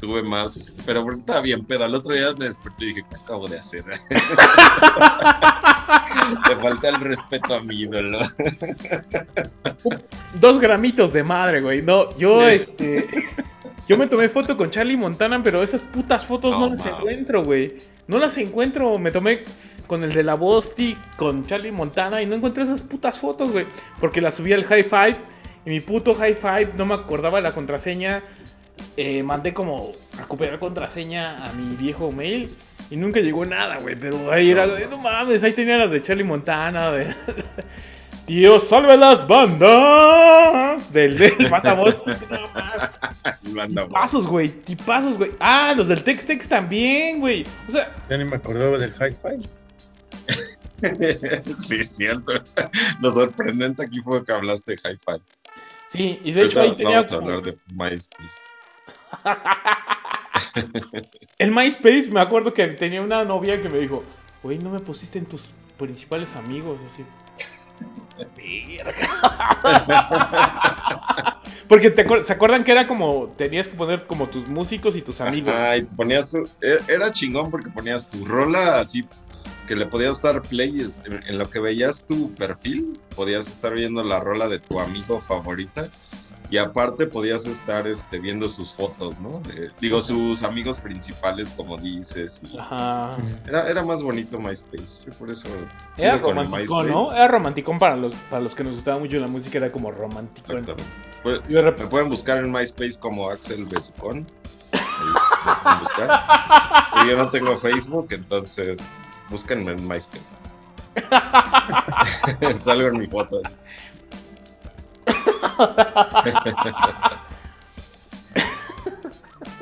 tuve 0.00 0.22
más, 0.22 0.76
pero 0.84 1.02
porque 1.02 1.20
estaba 1.20 1.40
bien 1.40 1.64
pedo. 1.64 1.84
Al 1.84 1.94
otro 1.94 2.14
día 2.14 2.34
me 2.38 2.46
desperté 2.46 2.84
y 2.84 2.88
dije, 2.88 3.04
¿qué 3.08 3.16
acabo 3.16 3.48
de 3.48 3.58
hacer? 3.58 3.84
Te 6.46 6.56
falta 6.56 6.88
el 6.88 7.00
respeto 7.00 7.54
a 7.54 7.60
mi 7.60 7.80
ídolo. 7.80 8.20
Dos 10.40 10.60
gramitos 10.60 11.12
de 11.12 11.22
madre, 11.22 11.60
güey. 11.60 11.82
No, 11.82 12.16
yo, 12.16 12.46
este. 12.48 13.08
Yo 13.88 13.98
me 13.98 14.06
tomé 14.06 14.28
foto 14.28 14.56
con 14.56 14.70
Charlie 14.70 14.96
Montana, 14.96 15.42
pero 15.42 15.62
esas 15.62 15.82
putas 15.82 16.24
fotos 16.24 16.52
no, 16.52 16.60
No, 16.60 16.74
las 16.74 16.86
encuentro, 16.86 17.44
güey. 17.44 17.76
No 18.06 18.18
las 18.18 18.36
encuentro. 18.38 18.98
Me 18.98 19.10
tomé 19.10 19.40
con 19.86 20.04
el 20.04 20.12
de 20.12 20.22
la 20.22 20.34
Bosti, 20.34 20.96
con 21.16 21.46
Charlie 21.46 21.72
Montana, 21.72 22.22
y 22.22 22.26
no 22.26 22.34
encontré 22.34 22.64
esas 22.64 22.82
putas 22.82 23.18
fotos, 23.18 23.52
güey. 23.52 23.66
Porque 24.00 24.20
las 24.20 24.34
subí 24.34 24.52
al 24.52 24.64
High 24.64 24.84
Five. 24.84 25.16
Y 25.66 25.70
mi 25.70 25.80
puto 25.80 26.14
High 26.14 26.34
Five 26.34 26.72
no 26.76 26.86
me 26.86 26.94
acordaba 26.94 27.40
la 27.40 27.52
contraseña. 27.52 28.22
Eh, 28.96 29.22
mandé 29.22 29.54
como 29.54 29.92
recuperar 30.16 30.58
contraseña 30.58 31.44
a 31.44 31.52
mi 31.52 31.74
viejo 31.76 32.12
mail. 32.12 32.50
Y 32.90 32.96
nunca 32.96 33.20
llegó 33.20 33.46
nada, 33.46 33.78
güey. 33.78 33.96
Pero 33.96 34.30
ahí 34.30 34.50
era, 34.50 34.66
No, 34.66 34.98
mames, 34.98 35.42
ahí 35.42 35.52
tenía 35.52 35.78
las 35.78 35.90
de 35.90 36.02
Charlie 36.02 36.24
Montana. 36.24 36.90
De... 36.90 37.14
Tío, 38.26 38.58
salve 38.58 38.96
las 38.96 39.26
bandas. 39.26 40.92
Del, 40.92 41.18
del 41.18 41.48
Banda 41.50 41.74
Bosti. 41.74 42.10
No 43.52 43.86
Tipazos, 43.86 44.26
güey, 44.26 44.48
tipazos, 44.48 45.18
güey. 45.18 45.32
Ah, 45.40 45.74
los 45.76 45.88
del 45.88 46.02
Tex 46.02 46.26
Tex 46.26 46.48
también, 46.48 47.20
güey. 47.20 47.44
O 47.68 47.72
sea, 47.72 47.92
Ya 48.08 48.16
ni 48.16 48.24
me 48.24 48.36
acordaba 48.36 48.78
del 48.78 48.92
hi-fi. 48.92 49.48
sí, 51.58 51.76
es 51.80 51.96
cierto. 51.96 52.32
Lo 53.00 53.12
sorprendente 53.12 53.84
aquí 53.84 54.00
fue 54.00 54.24
que 54.24 54.32
hablaste 54.32 54.72
de 54.72 54.78
Hi-Fi. 54.78 55.22
sí, 55.88 56.20
y 56.24 56.32
de 56.32 56.44
hecho 56.44 56.60
ahí 56.60 56.76
tenía 56.76 56.96
vamos 57.02 57.12
a 57.12 57.16
como- 57.16 57.28
hablar 57.30 57.44
de 57.44 57.58
MySpace. 57.66 58.40
el 61.38 61.50
MySpace, 61.52 62.10
me 62.10 62.20
acuerdo 62.20 62.52
que 62.52 62.66
tenía 62.68 63.00
una 63.02 63.24
novia 63.24 63.60
que 63.62 63.68
me 63.68 63.78
dijo, 63.78 64.04
güey, 64.42 64.58
no 64.58 64.70
me 64.70 64.80
pusiste 64.80 65.18
en 65.18 65.26
tus 65.26 65.42
principales 65.78 66.34
amigos, 66.36 66.80
así. 66.86 67.04
Porque 71.68 71.90
te 71.90 72.06
acuer- 72.06 72.22
se 72.24 72.32
acuerdan 72.32 72.64
que 72.64 72.72
era 72.72 72.86
como, 72.86 73.28
tenías 73.36 73.68
que 73.68 73.76
poner 73.76 74.06
como 74.06 74.28
tus 74.28 74.46
músicos 74.46 74.96
y 74.96 75.02
tus 75.02 75.20
amigos. 75.20 75.52
Ajá, 75.52 75.76
y 75.78 75.82
te 75.84 75.94
ponías 75.94 76.30
tu- 76.30 76.48
e- 76.60 76.78
era 76.88 77.10
chingón 77.10 77.50
porque 77.50 77.70
ponías 77.70 78.08
tu 78.08 78.24
rola 78.24 78.80
así 78.80 79.02
que 79.66 79.76
le 79.76 79.86
podías 79.86 80.20
dar 80.20 80.42
play 80.42 80.90
en- 81.04 81.38
lo 81.38 81.48
que 81.48 81.60
veías 81.60 82.04
tu 82.04 82.32
perfil, 82.34 82.98
podías 83.16 83.48
estar 83.50 83.72
viendo 83.74 84.02
la 84.04 84.20
rola 84.20 84.48
de 84.48 84.58
tu 84.58 84.78
amigo 84.80 85.20
favorita 85.20 85.88
y 86.50 86.58
aparte 86.58 87.06
podías 87.06 87.46
estar 87.46 87.86
este, 87.86 88.18
viendo 88.18 88.48
sus 88.50 88.72
fotos, 88.74 89.18
¿no? 89.18 89.40
De- 89.40 89.70
digo, 89.80 90.02
sus 90.02 90.42
amigos 90.42 90.78
principales, 90.78 91.50
como 91.56 91.78
dices. 91.78 92.40
y- 92.52 92.58
Ajá. 92.58 93.16
era, 93.46 93.68
era 93.68 93.82
más 93.82 94.02
bonito 94.02 94.38
MySpace, 94.38 95.04
yo 95.06 95.12
por 95.12 95.30
eso 95.30 95.48
Era 95.96 96.18
romántico, 96.18 96.82
¿no? 96.82 97.12
Era 97.12 97.28
romántico 97.28 97.76
para 97.78 97.96
los, 97.96 98.12
para 98.30 98.42
los 98.42 98.54
que 98.54 98.62
nos 98.64 98.74
gustaba 98.74 98.98
mucho 98.98 99.18
la 99.18 99.26
música, 99.28 99.56
era 99.58 99.72
como 99.72 99.90
romántico. 99.90 100.52
Exactamente. 100.52 100.84
Pues, 101.22 101.40
me 101.48 101.86
pueden 101.86 102.10
buscar 102.10 102.36
en 102.36 102.52
MySpace 102.52 102.98
como 103.00 103.30
Axel 103.30 103.64
Besucón. 103.64 104.26
Ahí 104.72 104.80
me 105.46 105.54
pueden 105.62 105.78
buscar. 105.80 106.90
Pero 106.92 107.06
yo 107.06 107.16
no 107.16 107.30
tengo 107.30 107.56
Facebook, 107.56 108.08
entonces 108.10 108.78
búsquenme 109.30 109.72
en 109.72 109.88
MySpace. 109.88 110.22
Salgo 112.64 112.88
en 112.88 112.98
mi 112.98 113.06
foto. 113.06 113.40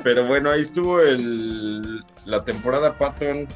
Pero 0.03 0.25
bueno, 0.27 0.49
ahí 0.51 0.61
estuvo 0.61 0.99
el, 0.99 2.03
la 2.25 2.43
temporada 2.43 2.97
Patton. 2.97 3.47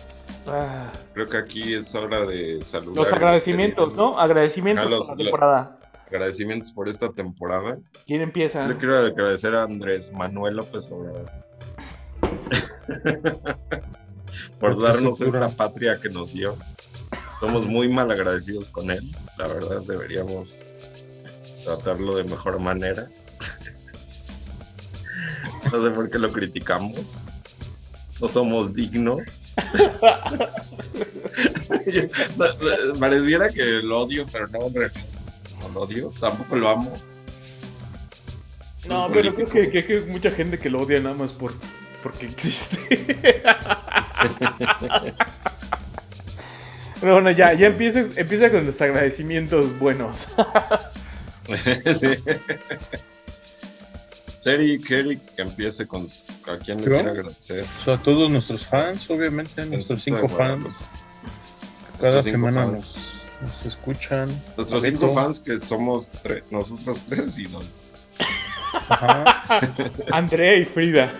Ah. 0.47 0.89
Creo 1.13 1.27
que 1.27 1.37
aquí 1.37 1.73
es 1.73 1.93
hora 1.93 2.25
de 2.25 2.63
saludar. 2.63 3.03
Los 3.03 3.11
y 3.11 3.15
agradecimientos. 3.15 3.95
¿no? 3.95 4.17
Agradecimientos 4.17 4.85
Ah, 4.85 4.89
los- 4.89 5.07
por 5.07 5.17
la 5.17 5.23
temporada. 5.25 5.77
Agradecimientos 6.07 6.71
por 6.71 6.87
esta 6.87 7.11
temporada. 7.11 7.77
¿Quién 8.05 8.21
empieza? 8.21 8.65
Le 8.65 8.77
quiero 8.77 8.97
agradecer 8.97 9.53
a 9.55 9.63
Andrés 9.63 10.13
Manuel 10.13 10.55
López 10.55 10.89
Obrador 10.89 11.29
por 14.59 14.81
darnos 14.81 15.21
esta 15.21 15.49
patria 15.49 15.99
que 15.99 16.09
nos 16.09 16.33
dio. 16.33 16.57
Somos 17.39 17.67
muy 17.67 17.87
mal 17.89 18.09
agradecidos 18.11 18.69
con 18.69 18.89
él. 18.89 19.15
La 19.37 19.47
verdad, 19.47 19.83
deberíamos 19.83 20.63
tratarlo 21.63 22.17
de 22.17 22.23
mejor 22.23 22.59
manera. 22.59 23.07
No 25.71 25.83
sé 25.83 25.91
por 25.91 26.09
qué 26.09 26.17
lo 26.17 26.31
criticamos. 26.31 26.97
No 28.21 28.29
somos 28.29 28.73
dignos. 28.73 29.19
Pareciera 32.99 33.49
que 33.49 33.65
lo 33.83 34.03
odio, 34.03 34.25
pero 34.31 34.47
no, 34.47 34.69
realidad 34.69 34.93
no 35.59 35.67
lo 35.73 35.81
odio. 35.81 36.09
Tampoco 36.17 36.55
lo 36.55 36.69
amo. 36.69 36.93
No, 38.87 39.09
pero 39.11 39.35
creo 39.35 39.49
que, 39.49 39.69
que 39.69 39.79
hay 39.93 40.05
mucha 40.09 40.31
gente 40.31 40.57
que 40.57 40.69
lo 40.69 40.83
odia 40.83 41.01
nada 41.01 41.15
más 41.15 41.33
por 41.33 41.51
porque 42.03 42.25
existe. 42.27 43.43
Pero 46.99 47.13
bueno, 47.13 47.29
ya, 47.31 47.53
ya 47.53 47.67
empieza, 47.67 47.99
empieza 48.15 48.49
con 48.49 48.65
los 48.65 48.81
agradecimientos 48.81 49.77
buenos. 49.77 50.27
sí. 51.99 52.07
Eric, 54.45 54.89
Eric, 54.91 55.19
que 55.35 55.41
empiece 55.43 55.85
con 55.85 56.09
a 56.47 56.57
quien 56.57 56.77
le 56.79 56.85
¿Yo? 56.85 56.93
quiere 56.93 57.09
agradecer. 57.11 57.65
Pues 57.83 57.99
a 57.99 58.01
todos 58.01 58.31
nuestros 58.31 58.65
fans, 58.65 59.09
obviamente, 59.11 59.65
nuestros 59.65 59.99
Encita 60.07 60.15
de 60.17 60.21
cinco 60.23 60.35
fans. 60.37 60.65
Cada 61.99 62.13
Nuestros 62.13 62.25
cinco 62.25 62.37
semana 62.37 62.61
fans. 62.63 62.71
nos, 62.73 62.95
nos 63.41 63.65
escuchan. 63.65 64.43
Nuestros 64.55 64.83
cinco 64.83 65.13
fans 65.13 65.39
que 65.41 65.59
somos 65.59 66.09
tre- 66.23 66.43
nosotros 66.49 67.01
tres 67.09 67.37
y 67.37 67.43
dos. 67.45 67.69
Ajá. 68.89 69.41
Andrea 70.11 70.55
y 70.55 70.65
Frida. 70.65 71.11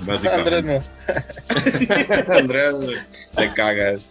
Básicamente. 0.00 0.56
Andrés 0.56 0.64
no. 2.28 2.34
Andrea 2.34 2.70
le, 2.72 3.52
cagas. 3.54 4.06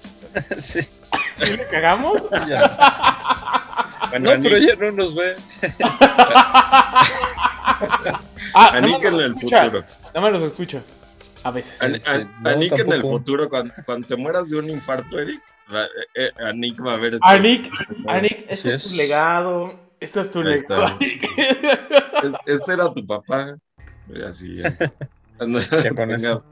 Sí, 0.57 0.81
¿Sí 0.81 1.57
le 1.57 1.67
cagamos? 1.67 2.21
ya. 2.47 3.65
Bueno, 4.09 4.35
No, 4.35 4.43
pero 4.43 4.55
ella 4.57 4.73
no 4.79 4.91
nos 4.91 5.15
ve. 5.15 5.35
Ah, 8.53 8.79
nos 8.81 9.03
el 9.03 9.31
escucha. 9.35 9.63
futuro. 9.65 9.83
Nada 10.13 10.21
más 10.21 10.31
los 10.33 10.43
escucha. 10.51 10.81
A 11.43 11.51
veces. 11.51 11.81
An- 11.81 12.01
An- 12.05 12.31
no, 12.41 12.49
Anik 12.49 12.73
en 12.73 12.79
el 12.79 12.87
tampoco. 12.87 13.09
futuro, 13.17 13.49
cuando, 13.49 13.73
cuando 13.85 14.07
te 14.07 14.15
mueras 14.17 14.49
de 14.49 14.57
un 14.57 14.69
infarto, 14.69 15.17
Eric, 15.19 15.41
va- 15.73 15.85
eh, 15.85 15.89
eh, 16.15 16.31
Anik 16.45 16.85
va 16.85 16.93
a 16.93 16.97
ver 16.97 17.13
estos- 17.15 17.29
Anik, 17.29 17.71
Anik, 18.07 18.45
este 18.49 18.73
es 18.75 18.89
tu 18.89 18.95
legado. 18.95 19.79
Esta 19.99 20.21
es 20.21 20.31
tu. 20.31 20.41
Es- 20.41 20.65
Este 22.45 22.73
era 22.73 22.93
tu 22.93 23.05
papá. 23.05 23.55
Y 24.13 24.21
así 24.23 24.55
ya. 24.57 24.75
Cuando 25.37 25.59
Ya 25.83 25.93
con 25.93 26.11
eso. 26.11 26.43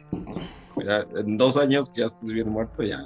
ya 0.83 1.05
en 1.17 1.37
dos 1.37 1.57
años 1.57 1.89
que 1.89 2.01
ya 2.01 2.07
estés 2.07 2.31
bien 2.31 2.49
muerto, 2.49 2.83
ya. 2.83 3.01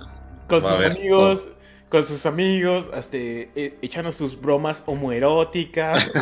con 0.47 0.61
sus 0.65 0.77
ver, 0.79 0.91
amigos, 0.91 1.47
con 1.89 2.05
sus 2.05 2.25
amigos, 2.25 2.89
hasta 2.93 3.17
eh, 3.17 3.77
echando 3.81 4.11
sus 4.11 4.39
bromas 4.39 4.83
homoeróticas. 4.85 6.11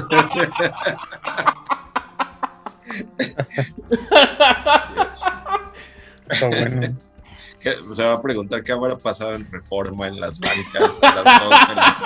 Está 6.30 6.48
bueno. 6.48 6.96
que 7.62 7.76
Se 7.94 8.04
va 8.04 8.14
a 8.14 8.22
preguntar 8.22 8.64
qué 8.64 8.72
habrá 8.72 8.98
pasado 8.98 9.34
en 9.36 9.50
reforma 9.52 10.08
en 10.08 10.20
las 10.20 10.40
bancas 10.40 11.00
a 11.02 11.16
las 11.16 11.42
dos 11.42 11.50
de 11.70 11.76
la. 11.76 11.98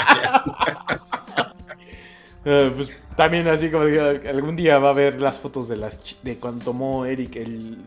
Eh, 2.46 2.72
pues 2.76 2.90
también 3.16 3.48
así 3.48 3.70
como 3.72 3.86
digo, 3.86 4.04
algún 4.30 4.56
día 4.56 4.78
va 4.80 4.90
a 4.90 4.94
ver 4.94 5.22
las 5.22 5.40
fotos 5.40 5.68
de 5.70 5.78
las 5.78 6.04
chi- 6.04 6.18
de 6.24 6.36
cuando 6.38 6.66
tomó 6.66 7.06
Eric 7.06 7.36
el 7.38 7.78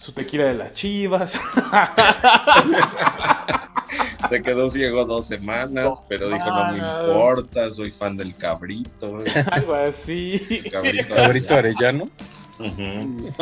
su 0.00 0.12
tequila 0.12 0.44
de 0.44 0.54
las 0.54 0.72
chivas. 0.74 1.34
Se 4.28 4.42
quedó 4.42 4.68
ciego 4.68 5.04
dos 5.04 5.26
semanas, 5.26 6.02
pero 6.08 6.28
dijo 6.28 6.46
no 6.46 6.72
me 6.72 6.78
importa, 6.78 7.70
soy 7.70 7.90
fan 7.90 8.16
del 8.16 8.34
cabrito. 8.36 9.18
Algo 9.52 9.74
así. 9.74 10.62
Cabrito, 10.72 11.14
Cabrito 11.14 11.54
Arellano. 11.54 12.08
No. 12.58 13.32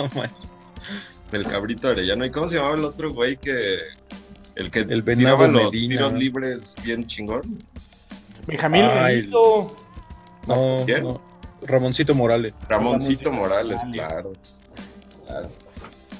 El 1.32 1.46
cabrito 1.46 1.88
arellano. 1.88 2.24
¿Y 2.26 2.30
cómo 2.30 2.46
se 2.48 2.56
llamaba 2.56 2.74
el 2.76 2.84
otro 2.84 3.12
güey 3.12 3.36
que 3.36 3.78
el 4.56 4.70
que 4.70 4.80
El 4.80 5.04
tiraba 5.04 5.46
los 5.48 5.72
Medina. 5.72 5.94
tiros 5.96 6.12
libres 6.14 6.74
bien 6.84 7.06
chingón? 7.06 7.58
Benjamín 8.46 8.82
Ay, 8.84 9.16
Benito. 9.22 9.74
No, 10.46 10.82
¿Quién? 10.86 11.04
no. 11.04 11.20
Ramoncito 11.62 12.14
Morales. 12.14 12.52
Ramoncito 12.68 13.30
Ramoncito 13.30 13.32
Morales, 13.32 13.84
Morales. 13.84 13.92
claro. 13.92 14.32
Claro, 15.26 15.48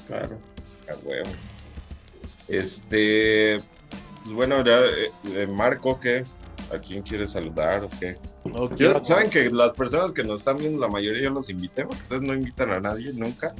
Claro. 0.07 0.37
a 0.89 1.07
huevo. 1.07 1.29
Este, 2.47 3.57
pues 4.23 4.35
bueno, 4.35 4.63
ya, 4.63 4.79
eh, 4.79 5.11
eh, 5.33 5.47
Marco, 5.47 5.99
¿qué? 5.99 6.23
¿A 6.73 6.79
quién 6.79 7.03
quieres 7.03 7.31
saludar 7.31 7.83
o 7.83 7.89
qué? 7.99 8.17
No 8.43 8.69
Ya 8.69 8.75
quiero- 8.75 9.03
Saben 9.03 9.29
que 9.29 9.49
las 9.51 9.73
personas 9.73 10.13
que 10.13 10.23
nos 10.23 10.39
están 10.41 10.57
viendo, 10.57 10.79
la 10.79 10.87
mayoría 10.87 11.21
yo 11.23 11.29
los 11.29 11.49
invité, 11.49 11.83
porque 11.85 12.01
ustedes 12.01 12.21
no 12.23 12.33
invitan 12.33 12.71
a 12.71 12.79
nadie 12.79 13.11
nunca. 13.13 13.53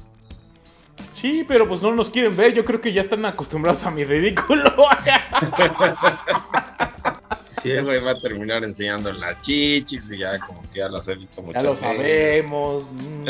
Sí, 1.13 1.45
pero 1.47 1.67
pues 1.67 1.81
no 1.81 1.93
nos 1.95 2.09
quieren 2.09 2.35
ver. 2.35 2.53
Yo 2.53 2.65
creo 2.65 2.81
que 2.81 2.91
ya 2.93 3.01
están 3.01 3.25
acostumbrados 3.25 3.85
a 3.85 3.91
mi 3.91 4.03
ridículo. 4.03 4.63
Ese 7.71 7.81
güey 7.81 7.99
va 8.03 8.11
a 8.11 8.19
terminar 8.19 8.63
enseñando 8.63 9.11
las 9.13 9.39
chichis 9.41 10.11
y 10.11 10.17
ya 10.19 10.39
como 10.39 10.61
que 10.71 10.79
ya 10.79 10.89
las 10.89 11.07
he 11.07 11.15
visto 11.15 11.41
muchas 11.41 11.63
ya 11.63 11.69
lo 11.69 11.75
sabemos. 11.75 12.83
Mm. 12.91 13.25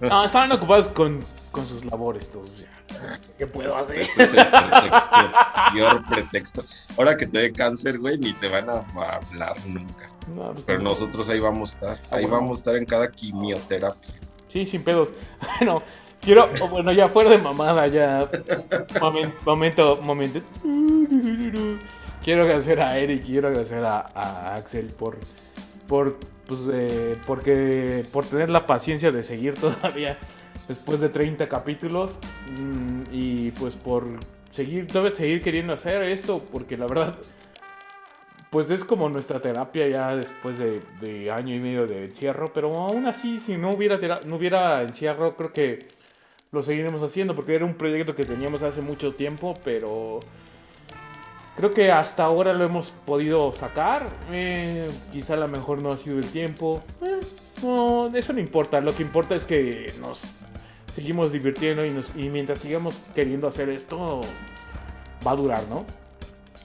No, 0.00 0.24
estaban 0.24 0.50
ocupados 0.52 0.88
con, 0.88 1.22
con 1.50 1.66
sus 1.66 1.84
labores 1.84 2.30
todos. 2.30 2.50
ya. 2.58 3.20
¿Qué 3.36 3.46
puedo 3.46 3.76
hacer? 3.76 3.98
Ese 3.98 4.22
es 4.22 4.32
el 4.34 4.46
pretexto, 4.48 5.16
el 5.20 5.72
peor 5.74 6.04
pretexto. 6.08 6.64
Ahora 6.96 7.16
que 7.16 7.26
te 7.26 7.38
dé 7.38 7.52
cáncer, 7.52 7.98
güey, 7.98 8.16
ni 8.18 8.32
te 8.32 8.48
van 8.48 8.70
a 8.70 8.78
hablar 8.96 9.54
nunca. 9.66 10.08
No, 10.34 10.52
pues, 10.54 10.64
Pero 10.64 10.78
no. 10.80 10.90
nosotros 10.90 11.28
ahí 11.28 11.38
vamos 11.40 11.72
a 11.72 11.74
estar. 11.74 11.98
Ah, 12.10 12.16
Ahí 12.16 12.22
bueno. 12.22 12.36
vamos 12.38 12.58
a 12.58 12.60
estar 12.60 12.76
en 12.76 12.86
cada 12.86 13.10
quimioterapia. 13.10 14.14
Sí, 14.52 14.64
sin 14.66 14.82
pedos. 14.82 15.08
Bueno, 15.58 15.82
quiero, 16.22 16.46
o 16.62 16.68
bueno, 16.68 16.90
ya 16.92 17.08
fuera 17.10 17.30
de 17.30 17.38
mamada, 17.38 17.86
ya. 17.86 18.28
Momen- 19.00 19.32
momento, 19.44 19.96
momento. 20.02 20.40
Quiero 22.26 22.42
agradecer 22.42 22.80
a 22.80 22.98
Eric, 22.98 23.24
quiero 23.24 23.46
agradecer 23.46 23.84
a, 23.84 24.56
Axel 24.56 24.86
por, 24.86 25.16
por, 25.86 26.18
pues, 26.48 26.58
eh, 26.72 27.16
porque, 27.24 28.04
por 28.12 28.24
tener 28.24 28.50
la 28.50 28.66
paciencia 28.66 29.12
de 29.12 29.22
seguir 29.22 29.54
todavía 29.60 30.18
después 30.66 30.98
de 30.98 31.08
30 31.08 31.48
capítulos 31.48 32.16
mm, 32.58 33.02
y 33.12 33.52
pues 33.52 33.76
por 33.76 34.08
seguir, 34.50 34.88
debes 34.88 35.14
seguir 35.14 35.40
queriendo 35.40 35.74
hacer 35.74 36.02
esto, 36.02 36.42
porque 36.50 36.76
la 36.76 36.88
verdad, 36.88 37.16
pues 38.50 38.70
es 38.70 38.82
como 38.82 39.08
nuestra 39.08 39.40
terapia 39.40 39.86
ya 39.86 40.16
después 40.16 40.58
de, 40.58 40.82
de 41.00 41.30
año 41.30 41.54
y 41.54 41.60
medio 41.60 41.86
de 41.86 42.06
encierro, 42.06 42.52
pero 42.52 42.74
aún 42.74 43.06
así, 43.06 43.38
si 43.38 43.56
no 43.56 43.70
hubiera, 43.70 44.00
no 44.26 44.34
hubiera 44.34 44.82
encierro, 44.82 45.36
creo 45.36 45.52
que 45.52 45.78
lo 46.50 46.64
seguiremos 46.64 47.00
haciendo, 47.02 47.36
porque 47.36 47.54
era 47.54 47.64
un 47.64 47.74
proyecto 47.74 48.16
que 48.16 48.24
teníamos 48.24 48.64
hace 48.64 48.82
mucho 48.82 49.14
tiempo, 49.14 49.54
pero 49.62 50.18
creo 51.56 51.72
que 51.72 51.90
hasta 51.90 52.24
ahora 52.24 52.52
lo 52.52 52.64
hemos 52.64 52.90
podido 53.04 53.52
sacar. 53.52 54.08
Eh, 54.30 54.90
quizá 55.12 55.34
a 55.34 55.38
lo 55.38 55.48
mejor 55.48 55.80
no 55.82 55.90
ha 55.92 55.96
sido 55.96 56.18
el 56.18 56.26
tiempo. 56.26 56.82
Eh, 57.02 57.20
no, 57.62 58.14
eso 58.14 58.32
no 58.32 58.40
importa, 58.40 58.80
lo 58.80 58.94
que 58.94 59.02
importa 59.02 59.34
es 59.34 59.44
que 59.44 59.92
nos 60.00 60.22
seguimos 60.94 61.32
divirtiendo 61.32 61.84
y, 61.84 61.90
nos, 61.90 62.14
y 62.16 62.28
mientras 62.28 62.60
sigamos 62.60 63.00
queriendo 63.14 63.48
hacer 63.48 63.68
esto, 63.70 64.20
va 65.26 65.30
a 65.32 65.36
durar, 65.36 65.62
¿no? 65.68 65.84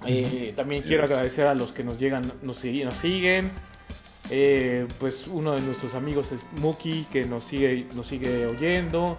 Eh, 0.06 0.54
también 0.56 0.82
Sí. 0.82 0.88
quiero 0.90 1.04
agradecer 1.04 1.48
a 1.48 1.54
los 1.54 1.72
que 1.72 1.84
nos 1.84 2.00
llegan, 2.00 2.24
nos, 2.42 2.64
nos 2.64 2.96
siguen. 2.96 3.52
Eh, 4.30 4.88
pues 5.00 5.28
uno 5.28 5.54
de 5.54 5.62
nuestros 5.62 5.94
amigos 5.96 6.32
es 6.32 6.42
Muki, 6.54 7.06
que 7.12 7.26
nos 7.26 7.44
sigue, 7.44 7.86
nos 7.96 8.08
sigue 8.08 8.46
oyendo. 8.46 9.18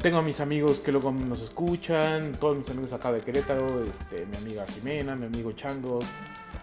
Tengo 0.00 0.18
a 0.18 0.22
mis 0.22 0.40
amigos 0.40 0.78
que 0.78 0.92
luego 0.92 1.12
nos 1.12 1.42
escuchan, 1.42 2.32
todos 2.40 2.56
mis 2.56 2.70
amigos 2.70 2.94
acá 2.94 3.12
de 3.12 3.20
Querétaro, 3.20 3.82
este, 3.82 4.24
mi 4.24 4.36
amiga 4.38 4.64
Jimena, 4.66 5.14
mi 5.14 5.26
amigo 5.26 5.52
Changos, 5.52 6.06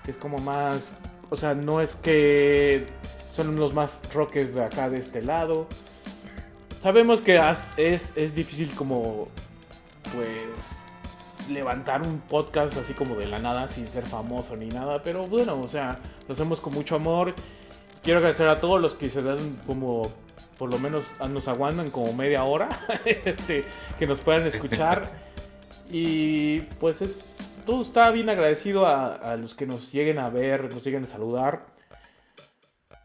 que 0.04 0.10
es 0.10 0.18
como 0.18 0.40
más, 0.40 0.92
o 1.30 1.36
sea, 1.36 1.54
no 1.54 1.82
es 1.82 1.94
que 1.94 2.88
son 3.32 3.58
los 3.58 3.76
más 3.76 4.02
rockers 4.12 4.56
de 4.56 4.64
acá 4.64 4.90
de 4.90 4.98
este 4.98 5.22
lado. 5.22 5.68
Sabemos 6.82 7.22
que 7.22 7.40
es, 7.78 8.12
es 8.16 8.34
difícil 8.34 8.74
como, 8.74 9.28
pues, 10.16 10.42
levantar 11.48 12.02
un 12.02 12.18
podcast 12.22 12.76
así 12.76 12.94
como 12.94 13.14
de 13.14 13.28
la 13.28 13.38
nada 13.38 13.68
sin 13.68 13.86
ser 13.88 14.04
famoso 14.04 14.56
ni 14.56 14.68
nada, 14.70 15.04
pero 15.04 15.28
bueno, 15.28 15.62
o 15.62 15.68
sea, 15.68 16.00
lo 16.28 16.34
hacemos 16.34 16.60
con 16.60 16.74
mucho 16.74 16.96
amor. 16.96 17.36
Quiero 18.02 18.18
agradecer 18.18 18.48
a 18.48 18.60
todos 18.60 18.82
los 18.82 18.96
que 18.96 19.10
se 19.10 19.22
dan 19.22 19.60
como, 19.68 20.10
por 20.58 20.72
lo 20.72 20.80
menos 20.80 21.04
nos 21.30 21.48
aguantan 21.48 21.90
como 21.92 22.14
media 22.14 22.44
hora, 22.44 22.70
este, 23.06 23.64
que 24.00 24.08
nos 24.08 24.22
puedan 24.22 24.46
escuchar. 24.48 25.10
Y 25.92 26.62
pues 26.80 27.00
es, 27.04 27.16
todo 27.68 27.84
está 27.84 28.10
bien 28.10 28.28
agradecido 28.28 28.88
a, 28.88 29.14
a 29.14 29.38
los 29.38 29.54
que 29.54 29.68
nos 29.68 29.92
lleguen 29.92 30.18
a 30.18 30.30
ver, 30.30 30.74
nos 30.74 30.84
lleguen 30.84 31.04
a 31.04 31.08
saludar. 31.08 31.68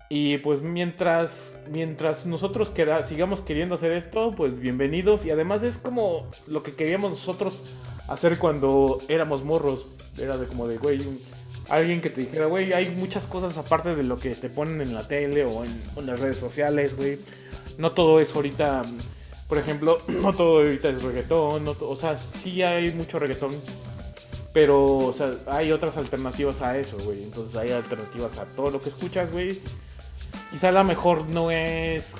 Y 0.09 0.39
pues 0.39 0.62
mientras, 0.62 1.59
mientras 1.70 2.24
nosotros 2.24 2.70
quera- 2.70 3.02
sigamos 3.05 3.43
queriendo 3.43 3.74
hacer 3.74 3.93
esto, 3.93 4.35
pues 4.35 4.59
bienvenidos. 4.59 5.24
Y 5.27 5.31
además 5.31 5.62
es 5.62 5.77
como 5.77 6.27
lo 6.48 6.62
que 6.62 6.72
queríamos 6.72 7.10
nosotros 7.10 7.74
hacer 8.09 8.39
cuando 8.39 8.98
éramos 9.09 9.44
morros. 9.44 9.85
Era 10.18 10.36
de 10.39 10.47
como 10.47 10.66
de, 10.66 10.78
güey, 10.78 11.01
un- 11.01 11.18
alguien 11.70 12.01
que 12.01 12.10
te 12.10 12.22
dijera, 12.22 12.47
güey, 12.47 12.72
hay 12.72 12.90
muchas 12.90 13.26
cosas 13.26 13.56
aparte 13.56 13.94
de 13.94 14.02
lo 14.02 14.18
que 14.18 14.34
te 14.34 14.51
ponen 14.51 14.80
en 14.80 14.92
la 14.92 15.06
tele 15.06 15.44
o 15.44 15.64
en, 15.64 15.82
en 15.97 16.06
las 16.06 16.20
redes 16.20 16.36
sociales, 16.36 16.97
güey. 16.97 17.18
No 17.78 17.92
todo 17.92 18.20
es 18.20 18.34
ahorita, 18.34 18.84
por 19.48 19.59
ejemplo, 19.59 19.98
no 20.09 20.32
todo 20.32 20.59
ahorita 20.59 20.88
es 20.90 21.02
reggaetón, 21.02 21.64
no 21.64 21.76
o 21.80 21.97
sea, 21.97 22.18
sí 22.18 22.62
hay 22.62 22.92
mucho 22.92 23.18
reggaetón, 23.18 23.55
pero, 24.52 24.82
o 24.82 25.12
sea, 25.12 25.32
hay 25.47 25.70
otras 25.70 25.97
alternativas 25.97 26.60
a 26.60 26.76
eso, 26.76 26.98
güey. 27.05 27.22
Entonces 27.22 27.56
hay 27.56 27.70
alternativas 27.70 28.36
a 28.38 28.47
todo 28.47 28.70
lo 28.70 28.82
que 28.82 28.88
escuchas, 28.88 29.30
güey. 29.30 29.60
Quizá 30.51 30.70
a 30.70 30.72
lo 30.72 30.84
mejor 30.84 31.26
no 31.26 31.51
es 31.51 32.12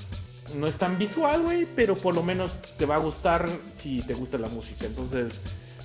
no 0.55 0.67
es 0.67 0.75
tan 0.75 0.99
visual, 0.99 1.43
güey, 1.43 1.67
pero 1.77 1.95
por 1.95 2.15
lo 2.15 2.23
menos 2.23 2.53
te 2.77 2.87
va 2.87 2.97
a 2.97 2.99
gustar 2.99 3.49
si 3.81 4.03
te 4.03 4.15
gusta 4.15 4.39
la 4.39 4.49
música. 4.49 4.87
Entonces, 4.87 5.41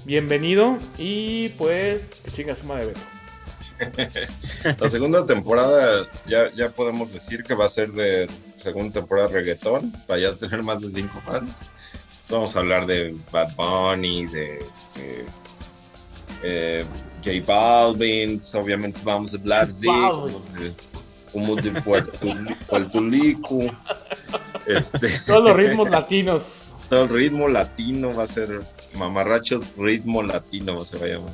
bienvenido 0.05 0.77
y 0.97 1.49
pues 1.49 2.01
que 2.23 2.31
chingas 2.31 2.63
madre 2.63 2.87
Beto. 2.87 3.14
La 4.79 4.89
segunda 4.89 5.25
temporada 5.25 6.07
ya, 6.27 6.51
ya 6.53 6.69
podemos 6.69 7.11
decir 7.11 7.43
que 7.43 7.55
va 7.55 7.65
a 7.65 7.69
ser 7.69 7.91
de 7.91 8.27
segunda 8.61 8.99
temporada 8.99 9.27
reggaetón, 9.27 9.91
para 10.07 10.19
ya 10.19 10.35
tener 10.35 10.63
más 10.63 10.81
de 10.81 10.89
cinco 10.89 11.21
fans. 11.25 11.53
Vamos 12.29 12.55
a 12.55 12.59
hablar 12.59 12.85
de 12.87 13.15
Bad 13.31 13.55
Bunny, 13.55 14.25
de 14.25 14.59
este, 14.59 15.25
eh, 16.43 16.85
J 17.23 17.31
Balvin, 17.45 18.41
obviamente 18.53 18.99
vamos 19.03 19.33
a 19.33 19.37
hablar 19.37 19.73
de, 19.73 19.87
como 19.87 20.39
de, 20.59 20.73
como 21.31 21.55
de 21.55 21.81
Puerto, 21.81 22.27
Puerto 22.67 22.99
Rico. 23.01 23.59
Este, 24.65 25.09
Todos 25.27 25.43
los 25.43 25.55
ritmos 25.55 25.89
latinos. 25.89 26.73
todo 26.89 27.03
el 27.03 27.09
ritmo 27.09 27.47
latino 27.47 28.15
va 28.15 28.23
a 28.23 28.27
ser 28.27 28.61
mamarrachos 28.95 29.75
ritmo 29.77 30.23
latino 30.23 30.83
se 30.85 30.97
va 30.97 31.05
a 31.05 31.09
llamar. 31.09 31.33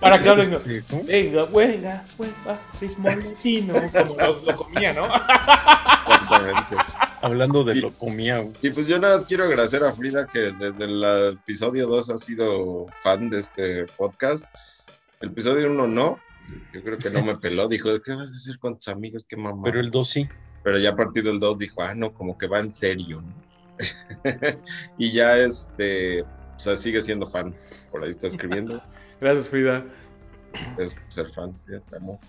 Para 0.00 0.20
que 0.20 0.28
hablen. 0.28 0.58
Sí, 0.60 0.80
¿no? 0.90 1.02
Venga, 1.04 1.44
venga, 1.46 2.04
venga, 2.18 2.60
ritmo 2.80 3.08
latino. 3.08 3.74
Como 3.92 4.16
lo, 4.16 4.42
lo 4.42 4.56
comía, 4.56 4.92
¿no? 4.92 5.06
Exactamente. 5.06 6.76
Hablando 7.20 7.64
de 7.64 7.76
Y- 7.76 7.80
lo 7.80 7.92
comía, 7.92 8.38
güey. 8.38 8.52
Y 8.62 8.70
pues 8.70 8.86
yo 8.86 8.98
nada 8.98 9.16
más 9.16 9.24
quiero 9.24 9.44
agradecer 9.44 9.84
a 9.84 9.92
Frida 9.92 10.26
que 10.26 10.52
desde 10.52 10.84
el 10.84 11.04
episodio 11.34 11.86
2 11.86 12.10
ha 12.10 12.18
sido 12.18 12.86
fan 13.02 13.30
de 13.30 13.38
este 13.40 13.86
podcast. 13.86 14.44
El 15.20 15.28
episodio 15.30 15.70
1 15.70 15.86
no, 15.86 16.18
Yo 16.74 16.82
creo 16.82 16.98
que 16.98 17.10
no 17.10 17.22
me 17.22 17.36
peló. 17.36 17.68
Dijo, 17.68 17.88
¿qué 18.02 18.12
vas 18.12 18.32
a 18.32 18.36
hacer 18.36 18.58
con 18.58 18.76
tus 18.76 18.88
amigos? 18.88 19.24
Qué 19.28 19.36
mamá. 19.36 19.62
Pero 19.64 19.80
el 19.80 19.90
2 19.90 20.08
sí. 20.08 20.28
Pero 20.64 20.78
ya 20.78 20.90
a 20.90 20.96
partir 20.96 21.22
del 21.24 21.38
2 21.40 21.58
dijo, 21.58 21.82
ah, 21.82 21.94
no, 21.94 22.12
como 22.12 22.36
que 22.36 22.46
va 22.48 22.58
en 22.58 22.70
serio. 22.70 23.22
¿no? 23.22 23.34
y 24.98 25.12
ya 25.12 25.38
este, 25.38 26.22
o 26.22 26.58
sea, 26.58 26.76
sigue 26.76 27.02
siendo 27.02 27.26
fan. 27.26 27.54
Por 27.90 28.02
ahí 28.04 28.10
está 28.10 28.26
escribiendo. 28.26 28.82
Gracias, 29.22 29.50
Frida. 29.50 29.84
es 30.78 30.96
ser 31.08 31.30
fan, 31.30 31.52
ya 31.70 31.78
te 31.78 31.96
amo. 31.96 32.20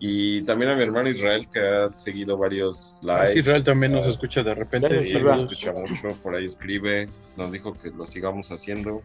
Y 0.00 0.42
también 0.42 0.72
a 0.72 0.74
mi 0.74 0.82
hermano 0.82 1.08
Israel, 1.08 1.48
que 1.48 1.60
ha 1.60 1.88
seguido 1.94 2.36
varios 2.36 2.98
lives. 3.00 3.16
Ah, 3.20 3.26
sí, 3.26 3.38
Israel 3.38 3.62
también 3.62 3.92
nos 3.92 4.06
Ah, 4.08 4.10
escucha 4.10 4.42
de 4.42 4.52
repente. 4.56 5.00
Sí, 5.04 5.12
nos 5.14 5.42
escucha 5.42 5.72
mucho, 5.72 6.08
por 6.20 6.34
ahí 6.34 6.44
escribe, 6.46 7.08
nos 7.36 7.52
dijo 7.52 7.72
que 7.74 7.90
lo 7.90 8.08
sigamos 8.08 8.48
haciendo. 8.50 9.04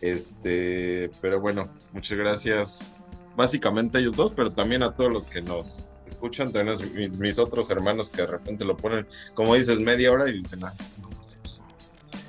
Este, 0.00 1.10
pero 1.20 1.40
bueno, 1.40 1.68
muchas 1.90 2.16
gracias. 2.16 2.92
Básicamente 3.34 3.98
a 3.98 4.00
ellos 4.00 4.14
dos, 4.14 4.32
pero 4.32 4.52
también 4.52 4.84
a 4.84 4.94
todos 4.94 5.12
los 5.12 5.26
que 5.26 5.42
nos 5.42 5.84
escuchan, 6.06 6.52
también 6.52 6.76
a 6.76 6.86
mi- 6.94 7.08
mis 7.18 7.40
otros 7.40 7.68
hermanos 7.70 8.08
que 8.08 8.22
de 8.22 8.28
repente 8.28 8.64
lo 8.64 8.76
ponen, 8.76 9.08
como 9.34 9.56
dices, 9.56 9.80
media 9.80 10.12
hora 10.12 10.28
y 10.28 10.34
dicen, 10.34 10.60
ah, 10.64 10.72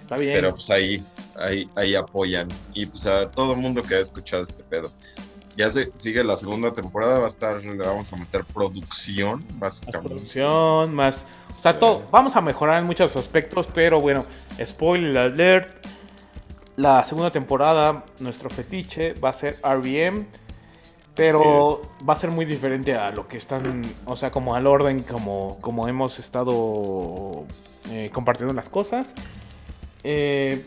Está 0.07 0.15
bien. 0.15 0.35
pero 0.35 0.55
pues 0.55 0.69
ahí, 0.69 1.03
ahí, 1.35 1.69
ahí 1.75 1.93
apoyan. 1.93 2.47
Y 2.73 2.85
pues 2.85 3.05
a 3.05 3.29
todo 3.29 3.51
el 3.51 3.59
mundo 3.59 3.83
que 3.83 3.95
ha 3.95 3.99
escuchado 3.99 4.41
este 4.41 4.63
pedo. 4.63 4.89
Ya 5.57 5.69
se 5.69 5.91
sigue 5.97 6.23
la 6.23 6.37
segunda 6.37 6.71
temporada, 6.73 7.19
va 7.19 7.25
a 7.25 7.27
estar, 7.27 7.61
le 7.61 7.75
vamos 7.75 8.13
a 8.13 8.15
meter 8.15 8.45
producción, 8.45 9.43
más 9.59 9.81
básicamente. 9.81 10.07
producción, 10.07 10.95
más. 10.95 11.25
O 11.57 11.61
sea, 11.61 11.77
todo. 11.77 12.03
Vamos 12.09 12.37
a 12.37 12.41
mejorar 12.41 12.79
en 12.79 12.87
muchos 12.87 13.17
aspectos, 13.17 13.67
pero 13.73 13.99
bueno, 13.99 14.23
spoiler 14.63 15.17
alert. 15.17 15.85
La 16.77 17.03
segunda 17.03 17.31
temporada, 17.31 18.05
nuestro 18.19 18.49
fetiche 18.49 19.11
va 19.13 19.31
a 19.31 19.33
ser 19.33 19.57
RBM. 19.61 20.25
Pero 21.15 21.81
va 22.07 22.13
a 22.13 22.15
ser 22.15 22.29
muy 22.29 22.45
diferente 22.45 22.95
a 22.95 23.09
lo 23.09 23.27
que 23.27 23.37
están, 23.37 23.81
o 24.05 24.15
sea, 24.15 24.31
como 24.31 24.55
al 24.55 24.67
orden, 24.67 25.01
como, 25.01 25.57
como 25.59 25.87
hemos 25.87 26.19
estado 26.19 27.43
eh, 27.89 28.09
compartiendo 28.13 28.53
las 28.53 28.69
cosas. 28.69 29.13
Eh, 30.09 30.63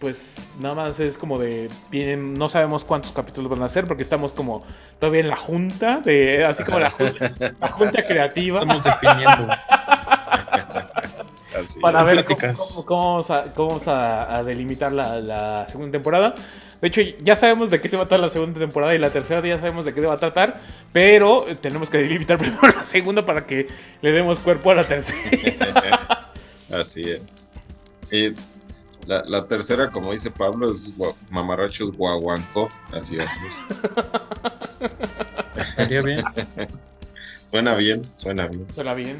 pues 0.00 0.36
nada 0.60 0.74
más 0.74 1.00
es 1.00 1.16
como 1.16 1.38
de, 1.38 1.70
vienen, 1.90 2.34
no 2.34 2.48
sabemos 2.50 2.84
cuántos 2.84 3.12
capítulos 3.12 3.50
van 3.50 3.62
a 3.62 3.68
ser 3.70 3.86
porque 3.86 4.02
estamos 4.02 4.32
como 4.32 4.62
todavía 4.98 5.20
en 5.22 5.28
la 5.28 5.36
junta, 5.36 6.00
de, 6.04 6.44
así 6.44 6.62
como 6.64 6.78
la, 6.78 6.90
jun- 6.90 7.16
la 7.58 7.68
junta 7.68 8.02
creativa. 8.02 8.60
Estamos 8.62 8.84
definiendo. 8.84 9.48
Así 11.58 11.80
para 11.80 12.02
ver 12.04 12.24
cómo, 12.24 12.38
Pláticas. 12.38 12.58
cómo- 12.68 12.86
cómo 12.86 13.02
vamos, 13.10 13.30
a, 13.30 13.44
cómo 13.54 13.68
vamos 13.70 13.88
a- 13.88 14.36
a 14.36 14.42
delimitar 14.44 14.92
la, 14.92 15.16
la 15.20 15.66
segunda 15.70 15.92
temporada. 15.92 16.34
De 16.80 16.88
hecho, 16.88 17.00
ya 17.22 17.34
sabemos 17.36 17.70
de 17.70 17.80
qué 17.80 17.88
se 17.88 17.96
va 17.96 18.04
a 18.04 18.06
tratar 18.08 18.20
la 18.24 18.30
segunda 18.30 18.58
temporada 18.60 18.94
y 18.94 18.98
la 18.98 19.10
tercera 19.10 19.40
ya 19.46 19.58
sabemos 19.58 19.84
de 19.84 19.92
qué 19.92 20.00
se 20.00 20.06
va 20.06 20.14
a 20.14 20.18
tratar, 20.18 20.60
pero 20.92 21.46
tenemos 21.60 21.90
que 21.90 21.98
delimitar 21.98 22.38
primero 22.38 22.60
la 22.62 22.84
segunda 22.84 23.26
para 23.26 23.46
que 23.46 23.66
le 24.00 24.12
demos 24.12 24.38
cuerpo 24.40 24.70
a 24.70 24.74
la 24.76 24.84
tercera. 24.86 26.30
Así 26.72 27.02
es. 27.10 27.42
Y 28.10 28.34
la, 29.06 29.22
la 29.24 29.46
tercera, 29.46 29.90
como 29.90 30.12
dice 30.12 30.30
Pablo, 30.30 30.70
es 30.70 30.96
gua- 30.96 31.14
mamarrachos 31.30 31.92
guaguancó. 31.92 32.68
Así 32.92 33.16
es. 33.18 33.28
Estaría 35.56 36.02
bien. 36.02 36.24
Suena 37.50 37.74
bien, 37.74 38.02
suena 38.16 38.46
bien. 38.46 38.66
Suena 38.74 38.94
bien. 38.94 39.18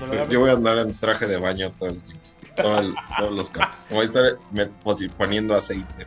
No 0.00 0.28
Yo 0.30 0.40
voy 0.40 0.50
a 0.50 0.54
andar 0.54 0.78
en 0.78 0.94
traje 0.94 1.26
de 1.26 1.36
baño 1.36 1.70
todo 1.78 1.90
el 1.90 2.00
tiempo. 2.00 2.24
todo 2.56 2.78
el- 2.78 2.94
todos 3.18 3.32
los 3.34 3.50
cap- 3.50 3.72
Voy 3.90 4.00
a 4.00 4.04
estar 4.04 4.38
me- 4.52 4.70
poniendo 5.16 5.54
aceite. 5.54 6.06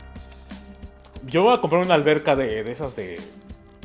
Yo 1.27 1.43
voy 1.43 1.53
a 1.53 1.61
comprar 1.61 1.83
una 1.85 1.93
alberca 1.93 2.35
de, 2.35 2.63
de 2.63 2.71
esas 2.71 2.95
de. 2.95 3.19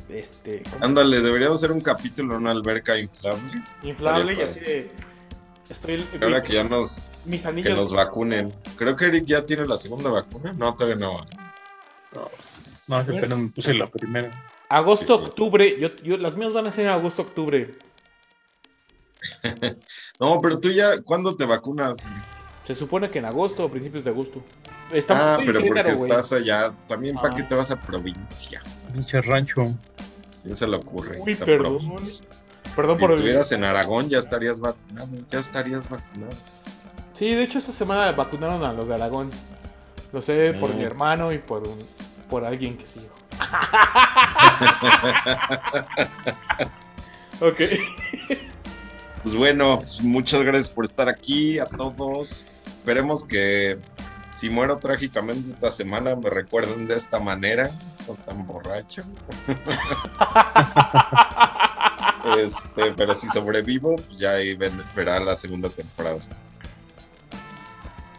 de 0.09 0.21
Este. 0.21 0.63
Ándale, 0.81 1.21
deberíamos 1.21 1.59
hacer 1.59 1.71
un 1.73 1.81
capítulo 1.81 2.35
en 2.35 2.41
una 2.43 2.51
alberca 2.53 2.99
inflable. 2.99 3.63
Inflable 3.83 4.35
y 4.35 4.41
así 4.41 4.61
de. 4.61 4.91
Estoy. 5.69 6.05
Ahora 6.23 6.43
que 6.43 6.55
ya 6.55 6.65
nos, 6.65 7.03
mis 7.25 7.43
que 7.43 7.71
nos 7.71 7.93
vacunen. 7.93 8.53
Creo 8.77 8.97
que 8.97 9.07
Eric 9.07 9.25
ya 9.27 9.45
tiene 9.47 9.67
la 9.67 9.79
segunda 9.79 10.11
vacuna. 10.11 10.53
No, 10.53 10.75
todavía 10.75 10.97
no. 10.97 11.17
No, 12.89 12.97
apenas 12.97 13.39
me 13.39 13.49
puse 13.51 13.75
la 13.75 13.87
primera. 13.87 14.45
Agosto, 14.69 15.17
Sí, 15.17 15.23
sí. 15.23 15.29
octubre. 15.29 15.81
Yo, 15.81 15.95
yo, 16.03 16.17
las 16.17 16.37
mías 16.37 16.53
van 16.53 16.67
a 16.67 16.73
ser 16.73 16.87
en 16.87 16.93
agosto, 16.93 17.23
octubre. 17.23 17.75
No, 20.19 20.41
pero 20.41 20.59
tú 20.61 20.71
ya, 20.71 21.01
¿cuándo 21.03 21.35
te 21.35 21.45
vacunas? 21.45 21.97
Se 22.65 22.77
supone 22.77 23.11
que 23.11 23.19
en 23.19 23.25
agosto 23.25 23.65
o 23.65 23.69
principios 23.69 24.05
de 24.05 24.11
agosto. 24.11 24.41
Está 24.93 25.35
ah, 25.35 25.37
muy 25.39 25.47
pero 25.47 25.61
porque 25.67 25.91
estás 25.91 26.33
allá. 26.33 26.73
También, 26.87 27.17
¿para 27.17 27.29
Ah. 27.29 27.37
qué 27.37 27.43
te 27.43 27.55
vas 27.57 27.71
a 27.73 27.81
provincia? 27.81 28.63
Pinche 28.93 29.21
rancho. 29.21 29.65
¿Quién 30.45 30.55
se 30.55 30.67
le 30.67 30.77
ocurre? 30.77 31.19
Uy, 31.21 31.35
perdón. 31.35 31.79
provincia? 31.79 32.25
Perdón 32.77 32.99
Si 32.99 33.01
por 33.01 33.13
estuvieras 33.15 33.51
en 33.53 33.65
Aragón, 33.65 34.09
ya 34.09 34.19
estarías 34.19 34.61
vacunado. 34.61 35.09
Ya 35.31 35.41
estarías 35.41 35.89
vacunado. 35.89 36.33
Sí, 37.15 37.35
de 37.35 37.43
hecho 37.43 37.59
esta 37.59 37.73
semana 37.73 38.13
vacunaron 38.13 38.65
a 38.65 38.73
los 38.73 38.89
de 38.89 38.95
Aragón. 38.95 39.31
Lo 40.13 40.23
sé 40.23 40.53
por 40.55 40.75
Mm. 40.75 40.79
mi 40.79 40.85
hermano 40.85 41.33
y 41.33 41.39
por 41.39 41.67
un, 41.67 41.79
por 42.29 42.45
alguien 42.45 42.77
que 42.77 42.87
sigo. 42.87 43.07
ok. 47.41 47.61
Pues 49.23 49.35
bueno, 49.37 49.83
muchas 50.03 50.43
gracias 50.43 50.71
por 50.71 50.85
estar 50.85 51.09
aquí 51.09 51.59
a 51.59 51.67
todos. 51.67 52.47
Esperemos 52.67 53.25
que 53.25 53.79
si 54.37 54.51
muero 54.51 54.79
trágicamente 54.79 55.51
esta 55.51 55.71
semana 55.71 56.17
me 56.17 56.29
recuerden 56.31 56.89
de 56.89 56.97
esta 56.97 57.21
manera, 57.21 57.71
no 58.09 58.15
tan 58.15 58.47
borracho. 58.47 59.03
este, 62.39 62.93
pero 62.97 63.15
si 63.15 63.29
sobrevivo, 63.29 63.97
pues 63.97 64.19
ya 64.19 64.31
ahí 64.33 64.57
verá 64.97 65.21
la 65.21 65.37
segunda 65.37 65.69
temporada. 65.69 66.19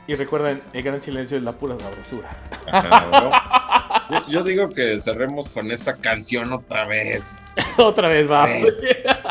Y 0.08 0.16
recuerden, 0.16 0.62
el 0.74 0.84
gran 0.84 1.02
silencio 1.02 1.38
es 1.38 1.44
la 1.44 1.54
pura 1.54 1.78
sabrosura. 1.80 2.30
Ajá, 2.72 4.08
¿no? 4.10 4.20
yo, 4.20 4.30
yo 4.30 4.44
digo 4.44 4.70
que 4.70 5.00
cerremos 5.00 5.50
con 5.50 5.72
esta 5.72 5.96
canción 5.96 6.52
otra 6.52 6.86
vez. 6.86 7.40
Otra 7.78 8.08
vez 8.08 8.30
va. 8.30 8.46
¿Ves? 8.46 8.84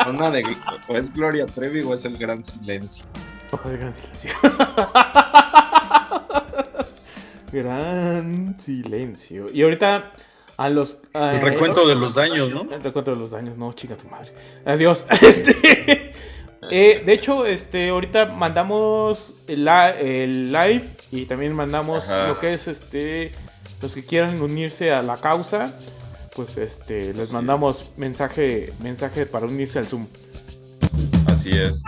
Una 0.09 0.31
de 0.31 0.45
o 0.89 0.97
es 0.97 1.13
Gloria 1.13 1.47
Trevi 1.47 1.83
o 1.83 1.93
es 1.93 2.05
el 2.05 2.17
gran 2.17 2.45
silencio. 2.45 3.05
Ojo 3.51 3.69
de 3.69 3.77
gran 3.77 3.93
silencio. 3.93 4.31
gran 7.53 8.57
silencio. 8.61 9.51
Y 9.53 9.63
ahorita 9.63 10.13
a 10.57 10.71
los. 10.71 10.99
El 11.15 11.37
eh, 11.37 11.41
recuento 11.41 11.87
de 11.87 11.97
los 11.97 12.15
daños, 12.15 12.51
¿no? 12.51 12.73
El 12.73 12.83
recuento 12.83 13.11
de 13.11 13.19
los 13.19 13.31
daños, 13.31 13.57
no, 13.57 13.73
chica 13.73 13.97
tu 13.97 14.09
madre. 14.09 14.33
Adiós. 14.65 15.05
Este, 15.21 16.12
eh, 16.71 17.03
de 17.05 17.13
hecho, 17.13 17.45
este, 17.45 17.89
ahorita 17.89 18.27
mandamos 18.27 19.33
el, 19.49 19.67
el 19.67 20.53
live 20.53 20.85
y 21.11 21.27
también 21.27 21.55
mandamos 21.55 22.05
lo 22.09 22.39
que 22.39 22.55
es 22.55 22.69
este, 22.69 23.33
los 23.81 23.95
que 23.95 24.05
quieran 24.05 24.41
unirse 24.41 24.93
a 24.93 25.03
la 25.03 25.17
causa, 25.17 25.73
pues 26.37 26.57
este, 26.57 27.13
les 27.15 27.33
mandamos 27.33 27.93
mensaje, 27.97 28.73
mensaje 28.81 29.27
para 29.27 29.47
unirse 29.47 29.81
al 29.81 29.87
Zoom. 29.87 30.07
Así 31.27 31.51
es. 31.51 31.83